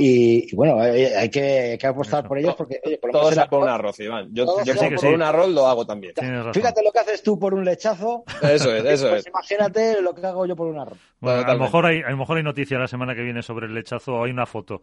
Y, 0.00 0.52
y 0.52 0.54
bueno, 0.54 0.80
hay, 0.80 1.06
hay 1.06 1.28
que, 1.28 1.42
hay 1.72 1.78
que 1.78 1.86
apostar 1.88 2.20
Eso. 2.20 2.28
por 2.28 2.38
ellos 2.38 2.54
porque, 2.54 2.80
oye, 2.84 2.98
por 2.98 3.08
lo 3.08 3.18
Todo 3.18 3.22
menos 3.30 3.34
sea 3.34 3.42
el 3.42 3.48
por 3.50 3.62
un 3.64 3.68
arroz- 3.68 3.98
Iván. 3.98 4.28
Yo, 4.32 4.46
yo 4.64 4.74
sea 4.74 4.88
por, 4.90 4.98
sí. 5.00 5.06
un 5.08 5.22
arroz 5.22 5.48
lo 5.48 5.66
hago 5.66 5.84
también. 5.84 6.14
Fíjate 6.54 6.84
lo 6.84 6.92
que 6.92 6.98
haces 7.00 7.20
tú 7.20 7.36
por 7.36 7.52
un 7.52 7.64
lechazo. 7.64 8.22
Eso 8.40 8.72
es, 8.76 8.84
eso 8.84 9.08
pues 9.08 9.22
es. 9.22 9.26
imagínate 9.26 10.00
lo 10.00 10.14
que 10.14 10.24
hago 10.24 10.46
yo 10.46 10.54
por 10.54 10.68
un 10.68 10.78
arroz. 10.78 10.98
Bueno, 11.18 11.42
a 11.44 11.52
lo 11.54 11.58
mejor 11.58 11.84
hay, 11.86 12.00
a 12.02 12.10
lo 12.10 12.16
mejor 12.16 12.36
hay 12.36 12.44
noticia 12.44 12.78
la 12.78 12.86
semana 12.86 13.16
que 13.16 13.22
viene 13.24 13.42
sobre 13.42 13.66
el 13.66 13.74
lechazo 13.74 14.14
o 14.14 14.24
hay 14.24 14.30
una 14.30 14.46
foto 14.46 14.82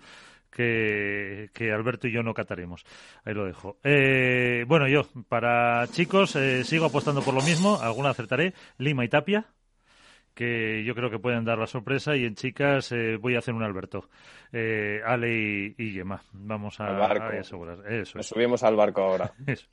que, 0.51 1.49
que 1.53 1.71
Alberto 1.71 2.07
y 2.07 2.11
yo 2.11 2.21
no 2.21 2.33
cataremos. 2.33 2.83
Ahí 3.23 3.33
lo 3.33 3.45
dejo. 3.45 3.77
Eh, 3.83 4.65
bueno, 4.67 4.87
yo, 4.87 5.03
para 5.29 5.87
chicos, 5.91 6.35
eh, 6.35 6.63
sigo 6.65 6.85
apostando 6.87 7.21
por 7.21 7.33
lo 7.33 7.41
mismo. 7.41 7.79
Alguna 7.81 8.09
acertaré. 8.09 8.53
Lima 8.77 9.05
y 9.05 9.09
Tapia, 9.09 9.45
que 10.35 10.83
yo 10.85 10.93
creo 10.93 11.09
que 11.09 11.17
pueden 11.19 11.45
dar 11.45 11.57
la 11.57 11.65
sorpresa. 11.67 12.15
Y 12.15 12.25
en 12.25 12.35
chicas 12.35 12.91
eh, 12.91 13.17
voy 13.17 13.35
a 13.35 13.39
hacer 13.39 13.53
un 13.53 13.63
Alberto. 13.63 14.09
Eh, 14.53 15.01
Ale 15.05 15.33
y, 15.33 15.75
y 15.77 15.91
Gemma. 15.93 16.21
Vamos 16.33 16.79
a, 16.79 16.87
Al 16.87 16.97
barco. 16.97 17.23
a 17.23 17.39
asegurar. 17.39 17.91
Eso 17.91 18.17
Nos 18.19 18.27
subimos 18.27 18.61
al 18.63 18.75
barco 18.75 19.01
ahora. 19.01 19.33
eso. 19.47 19.65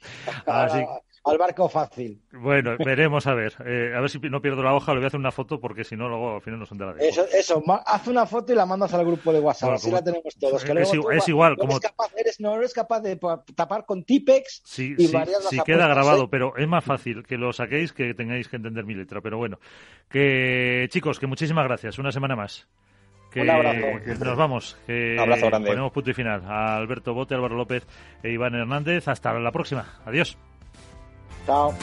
Así- 0.47 0.85
Al 1.25 1.39
barco 1.39 1.69
fácil. 1.69 2.21
bueno, 2.33 2.77
veremos 2.85 3.29
a 3.29 3.35
ver. 3.35 3.55
Eh, 3.65 3.93
a 3.97 4.01
ver 4.01 4.11
si 4.11 4.19
no 4.19 4.41
pierdo 4.43 4.63
la 4.63 4.75
hoja. 4.75 4.93
Le 4.93 4.99
voy 4.99 5.05
a 5.05 5.07
hacer 5.09 5.21
una 5.21 5.31
foto 5.31 5.61
porque 5.61 5.85
si 5.85 5.95
no, 5.95 6.09
luego 6.09 6.35
al 6.37 6.41
final 6.43 6.59
no 6.59 6.67
se 6.67 6.75
entera 6.75 6.95
de 6.95 7.09
Eso, 7.09 7.25
eso, 7.33 7.63
haz 7.87 8.09
una 8.09 8.27
foto 8.27 8.53
y 8.53 8.57
la 8.57 8.67
mandas 8.67 8.93
al 8.95 9.05
grupo 9.07 9.33
de 9.33 9.39
WhatsApp, 9.39 9.69
Bueno, 9.69 9.77
así 9.77 9.87
como- 9.87 9.97
la 9.99 10.05
tenemos 10.05 10.35
todos. 10.37 10.65
Que 10.65 10.71
es 10.73 10.75
luego 10.75 10.93
igu- 10.95 11.03
tú 11.03 11.11
es 11.13 11.23
va- 11.23 11.29
igual, 11.31 11.53
no 11.53 11.57
como- 11.59 11.73
eres 11.75 11.81
capaz, 11.83 12.11
eres, 12.17 12.41
no 12.41 12.57
eres 12.57 12.73
capaz 12.75 13.01
de 13.03 13.17
pa- 13.17 13.45
tapar 13.55 13.85
con 13.87 14.03
Tipex 14.03 14.63
Sí, 14.65 14.95
y 14.99 15.07
sí, 15.07 15.13
varias 15.13 15.39
las 15.45 15.51
sí 15.51 15.59
apuestas, 15.61 15.65
queda 15.67 15.87
grabado, 15.87 16.25
¿eh? 16.25 16.29
pero 16.29 16.57
es 16.57 16.67
más 16.67 16.85
fácil 16.85 17.23
que 17.25 17.37
lo 17.39 17.53
saquéis 17.53 17.93
que 17.93 18.15
tengáis 18.15 18.49
que 18.49 18.57
entender 18.57 18.85
mi 18.85 18.95
letra. 18.95 19.21
Pero 19.21 19.39
bueno, 19.39 19.61
que 20.11 20.52
chicos, 20.91 21.19
que 21.19 21.27
muchísimas 21.27 21.65
gracias. 21.65 21.99
Una 21.99 22.13
semana 22.13 22.37
más. 22.37 22.67
Que 23.31 23.41
Un 23.41 23.51
abrazo. 23.51 24.25
nos 24.25 24.37
vamos. 24.37 24.77
Que 24.87 25.17
Abrazo 25.19 25.47
grande. 25.47 25.71
Ponemos 25.71 25.93
punto 25.93 26.11
y 26.11 26.15
final. 26.15 26.43
A 26.47 26.77
Alberto 26.77 27.15
Bote, 27.15 27.35
Álvaro 27.35 27.57
López 27.57 27.87
e 28.23 28.31
Iván 28.31 28.55
Hernández. 28.55 29.09
Hasta 29.09 29.33
la 29.33 29.53
próxima. 29.53 29.87
Adiós. 30.05 30.37
Chao. 31.47 31.75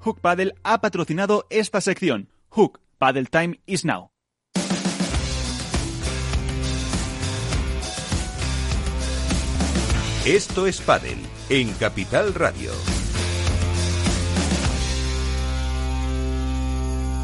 Hook 0.00 0.20
Paddle 0.20 0.54
ha 0.64 0.80
patrocinado 0.80 1.46
esta 1.50 1.80
sección. 1.80 2.28
Hook 2.50 2.80
Paddle 2.98 3.26
Time 3.26 3.60
is 3.66 3.84
now. 3.84 4.11
Esto 10.26 10.68
es 10.68 10.80
Padel 10.80 11.18
en 11.50 11.72
Capital 11.74 12.32
Radio. 12.32 12.70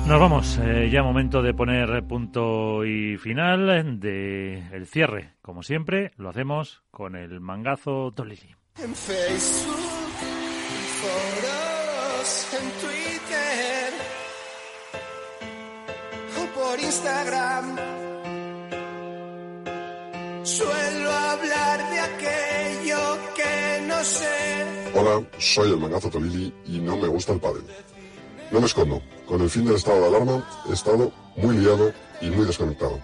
Nos 0.09 0.19
vamos. 0.19 0.59
eh, 0.59 0.89
ya 0.91 1.05
momento 1.05 1.41
de 1.41 1.55
poner 1.55 2.03
punto 2.09 2.85
y 2.85 3.17
final 3.17 4.01
de 4.01 4.65
el 4.73 4.89
cierre. 4.89 5.35
Como 5.43 5.63
siempre, 5.63 6.11
lo 6.17 6.31
hacemos 6.31 6.83
con 6.91 7.15
el 7.15 7.39
mangazo 7.39 8.11
Tolili. 8.17 8.57
En 8.83 8.93
Facebook, 8.93 9.77
en 10.73 10.85
foros, 10.99 12.49
en 12.61 12.69
Twitter 12.81 13.93
o 16.37 16.47
por 16.59 16.81
Instagram. 16.81 17.77
Suelo 20.43 20.98
Hola, 24.95 25.29
soy 25.41 25.73
el 25.73 25.77
mangazo 25.77 26.09
Tolili 26.09 26.55
y 26.67 26.79
no 26.79 26.97
me 26.97 27.09
gusta 27.09 27.33
el 27.33 27.41
pádel. 27.41 27.65
No 28.53 28.61
me 28.61 28.67
escondo, 28.67 29.03
con 29.27 29.41
el 29.41 29.51
fin 29.51 29.65
del 29.65 29.75
estado 29.75 30.01
de 30.03 30.07
alarma 30.07 30.49
he 30.71 30.73
estado 30.73 31.11
muy 31.35 31.57
liado 31.57 31.93
y 32.21 32.31
muy 32.31 32.47
desconectado. 32.47 33.01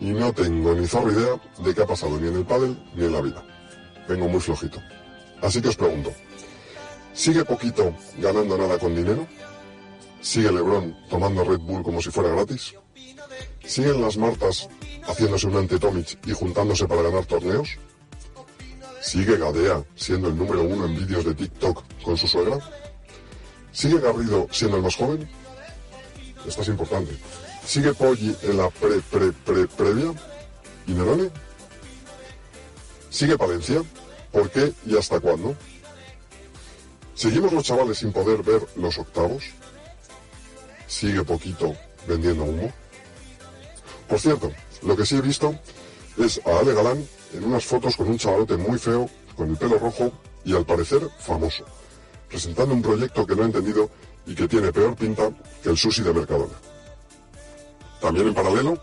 Y 0.00 0.06
no 0.06 0.32
tengo 0.32 0.74
ni 0.74 0.86
zorra 0.86 1.12
idea 1.12 1.40
de 1.58 1.74
qué 1.74 1.82
ha 1.82 1.86
pasado 1.86 2.18
ni 2.18 2.28
en 2.28 2.36
el 2.36 2.46
pádel 2.46 2.82
ni 2.94 3.04
en 3.04 3.12
la 3.12 3.20
vida. 3.20 3.44
Vengo 4.08 4.26
muy 4.26 4.40
flojito. 4.40 4.80
Así 5.42 5.60
que 5.60 5.68
os 5.68 5.76
pregunto, 5.76 6.14
¿sigue 7.12 7.44
Poquito 7.44 7.94
ganando 8.16 8.56
nada 8.56 8.78
con 8.78 8.96
dinero? 8.96 9.26
¿Sigue 10.22 10.50
Lebron 10.50 10.96
tomando 11.10 11.44
Red 11.44 11.60
Bull 11.60 11.82
como 11.82 12.00
si 12.00 12.10
fuera 12.10 12.30
gratis? 12.30 12.74
¿Siguen 13.66 14.00
las 14.00 14.16
Martas 14.16 14.66
haciéndose 15.02 15.46
un 15.46 15.56
ante 15.56 15.76
y 16.24 16.32
juntándose 16.32 16.88
para 16.88 17.02
ganar 17.02 17.26
torneos? 17.26 17.76
¿Sigue 19.02 19.36
Gadea 19.36 19.84
siendo 19.96 20.28
el 20.28 20.36
número 20.36 20.62
uno 20.62 20.86
en 20.86 20.96
vídeos 20.96 21.24
de 21.24 21.34
TikTok 21.34 21.82
con 22.04 22.16
su 22.16 22.28
suegra? 22.28 22.58
¿Sigue 23.72 23.98
Garrido 23.98 24.46
siendo 24.52 24.76
el 24.76 24.84
más 24.84 24.94
joven? 24.94 25.28
Esto 26.46 26.62
es 26.62 26.68
importante. 26.68 27.12
¿Sigue 27.66 27.92
Poggi 27.94 28.36
en 28.42 28.56
la 28.58 28.70
pre, 28.70 29.00
pre, 29.10 29.32
pre, 29.32 29.66
previa? 29.66 30.14
¿Y 30.86 30.92
Nerone? 30.92 31.30
¿Sigue 33.10 33.36
Palencia? 33.36 33.82
¿Por 34.30 34.48
qué 34.50 34.72
y 34.86 34.96
hasta 34.96 35.18
cuándo? 35.18 35.56
¿Seguimos 37.16 37.52
los 37.52 37.64
chavales 37.64 37.98
sin 37.98 38.12
poder 38.12 38.42
ver 38.44 38.64
los 38.76 38.98
octavos? 38.98 39.42
¿Sigue 40.86 41.24
Poquito 41.24 41.74
vendiendo 42.06 42.44
humo? 42.44 42.72
Por 44.08 44.20
cierto, 44.20 44.52
lo 44.82 44.96
que 44.96 45.04
sí 45.04 45.16
he 45.16 45.20
visto 45.20 45.58
es 46.18 46.40
a 46.46 46.60
Ale 46.60 46.72
Galán 46.72 47.04
en 47.32 47.44
unas 47.44 47.64
fotos 47.64 47.96
con 47.96 48.08
un 48.08 48.18
chavalote 48.18 48.56
muy 48.56 48.78
feo, 48.78 49.08
con 49.36 49.50
el 49.50 49.56
pelo 49.56 49.78
rojo 49.78 50.12
y 50.44 50.54
al 50.54 50.64
parecer 50.64 51.08
famoso, 51.18 51.64
presentando 52.28 52.74
un 52.74 52.82
proyecto 52.82 53.26
que 53.26 53.34
no 53.34 53.42
he 53.42 53.46
entendido 53.46 53.90
y 54.26 54.34
que 54.34 54.48
tiene 54.48 54.72
peor 54.72 54.94
pinta 54.94 55.30
que 55.62 55.70
el 55.70 55.76
sushi 55.76 56.02
de 56.02 56.12
Mercadona. 56.12 56.54
También 58.00 58.28
en 58.28 58.34
paralelo, 58.34 58.78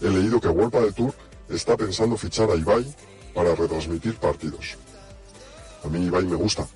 he 0.00 0.08
leído 0.08 0.40
que 0.40 0.48
World 0.48 0.72
del 0.72 0.94
Tour 0.94 1.14
está 1.48 1.76
pensando 1.76 2.16
fichar 2.16 2.50
a 2.50 2.54
Ibai 2.54 2.86
para 3.34 3.54
retransmitir 3.54 4.16
partidos. 4.16 4.76
A 5.84 5.88
mí 5.88 6.06
Ibai 6.06 6.24
me 6.24 6.36
gusta, 6.36 6.66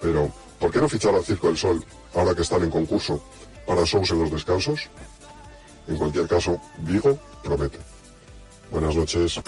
pero 0.00 0.30
¿por 0.58 0.70
qué 0.70 0.80
no 0.80 0.88
fichar 0.88 1.14
al 1.14 1.24
Circo 1.24 1.48
del 1.48 1.56
Sol 1.56 1.84
ahora 2.14 2.34
que 2.34 2.42
están 2.42 2.62
en 2.62 2.70
concurso 2.70 3.22
para 3.66 3.84
shows 3.84 4.10
en 4.10 4.20
los 4.20 4.30
descansos? 4.30 4.88
En 5.86 5.96
cualquier 5.96 6.28
caso, 6.28 6.60
Vigo 6.78 7.18
promete. 7.42 7.78
Buenas 8.70 8.94
noches. 8.94 9.40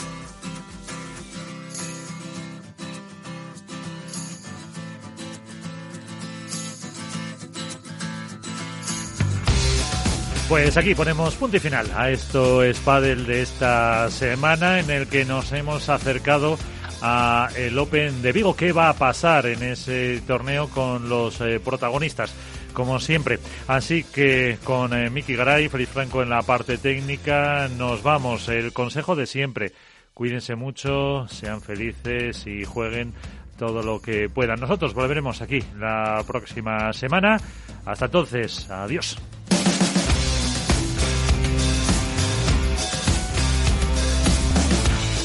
Pues 10.51 10.77
aquí 10.77 10.97
ponemos 10.97 11.37
punto 11.37 11.59
y 11.59 11.61
final 11.61 11.87
a 11.95 12.11
esto 12.11 12.65
es 12.65 12.81
Padel 12.81 13.25
de 13.25 13.43
esta 13.43 14.11
semana 14.11 14.81
en 14.81 14.91
el 14.91 15.07
que 15.07 15.25
nos 15.25 15.53
hemos 15.53 15.89
acercado 15.89 16.59
a 17.01 17.51
el 17.57 17.79
Open 17.79 18.21
de 18.21 18.33
Vigo. 18.33 18.57
¿Qué 18.57 18.73
va 18.73 18.89
a 18.89 18.95
pasar 18.95 19.47
en 19.47 19.63
ese 19.63 20.21
torneo 20.27 20.69
con 20.69 21.09
los 21.09 21.41
eh, 21.41 21.61
protagonistas? 21.61 22.35
Como 22.73 22.99
siempre. 22.99 23.39
Así 23.69 24.03
que 24.03 24.59
con 24.65 24.93
eh, 24.93 25.09
Miki 25.09 25.37
Garay, 25.37 25.69
Feliz 25.69 25.89
Franco 25.89 26.21
en 26.21 26.31
la 26.31 26.43
parte 26.43 26.79
técnica, 26.79 27.69
nos 27.69 28.03
vamos. 28.03 28.49
El 28.49 28.73
consejo 28.73 29.15
de 29.15 29.27
siempre. 29.27 29.73
Cuídense 30.15 30.57
mucho, 30.57 31.29
sean 31.29 31.61
felices 31.61 32.45
y 32.49 32.65
jueguen 32.65 33.15
todo 33.57 33.85
lo 33.85 34.03
que 34.03 34.29
puedan. 34.29 34.59
Nosotros 34.59 34.95
volveremos 34.95 35.43
aquí 35.43 35.63
la 35.79 36.25
próxima 36.27 36.93
semana. 36.93 37.37
Hasta 37.85 38.07
entonces, 38.07 38.69
adiós. 38.69 39.17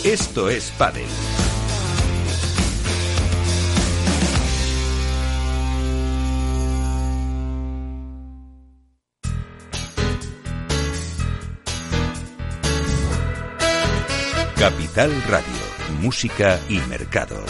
Esto 0.06 0.50
es 0.50 0.70
Padel. 0.78 1.04
Capital 14.56 15.12
Radio, 15.28 15.46
Música 16.02 16.60
y 16.70 16.78
Mercados. 16.82 17.50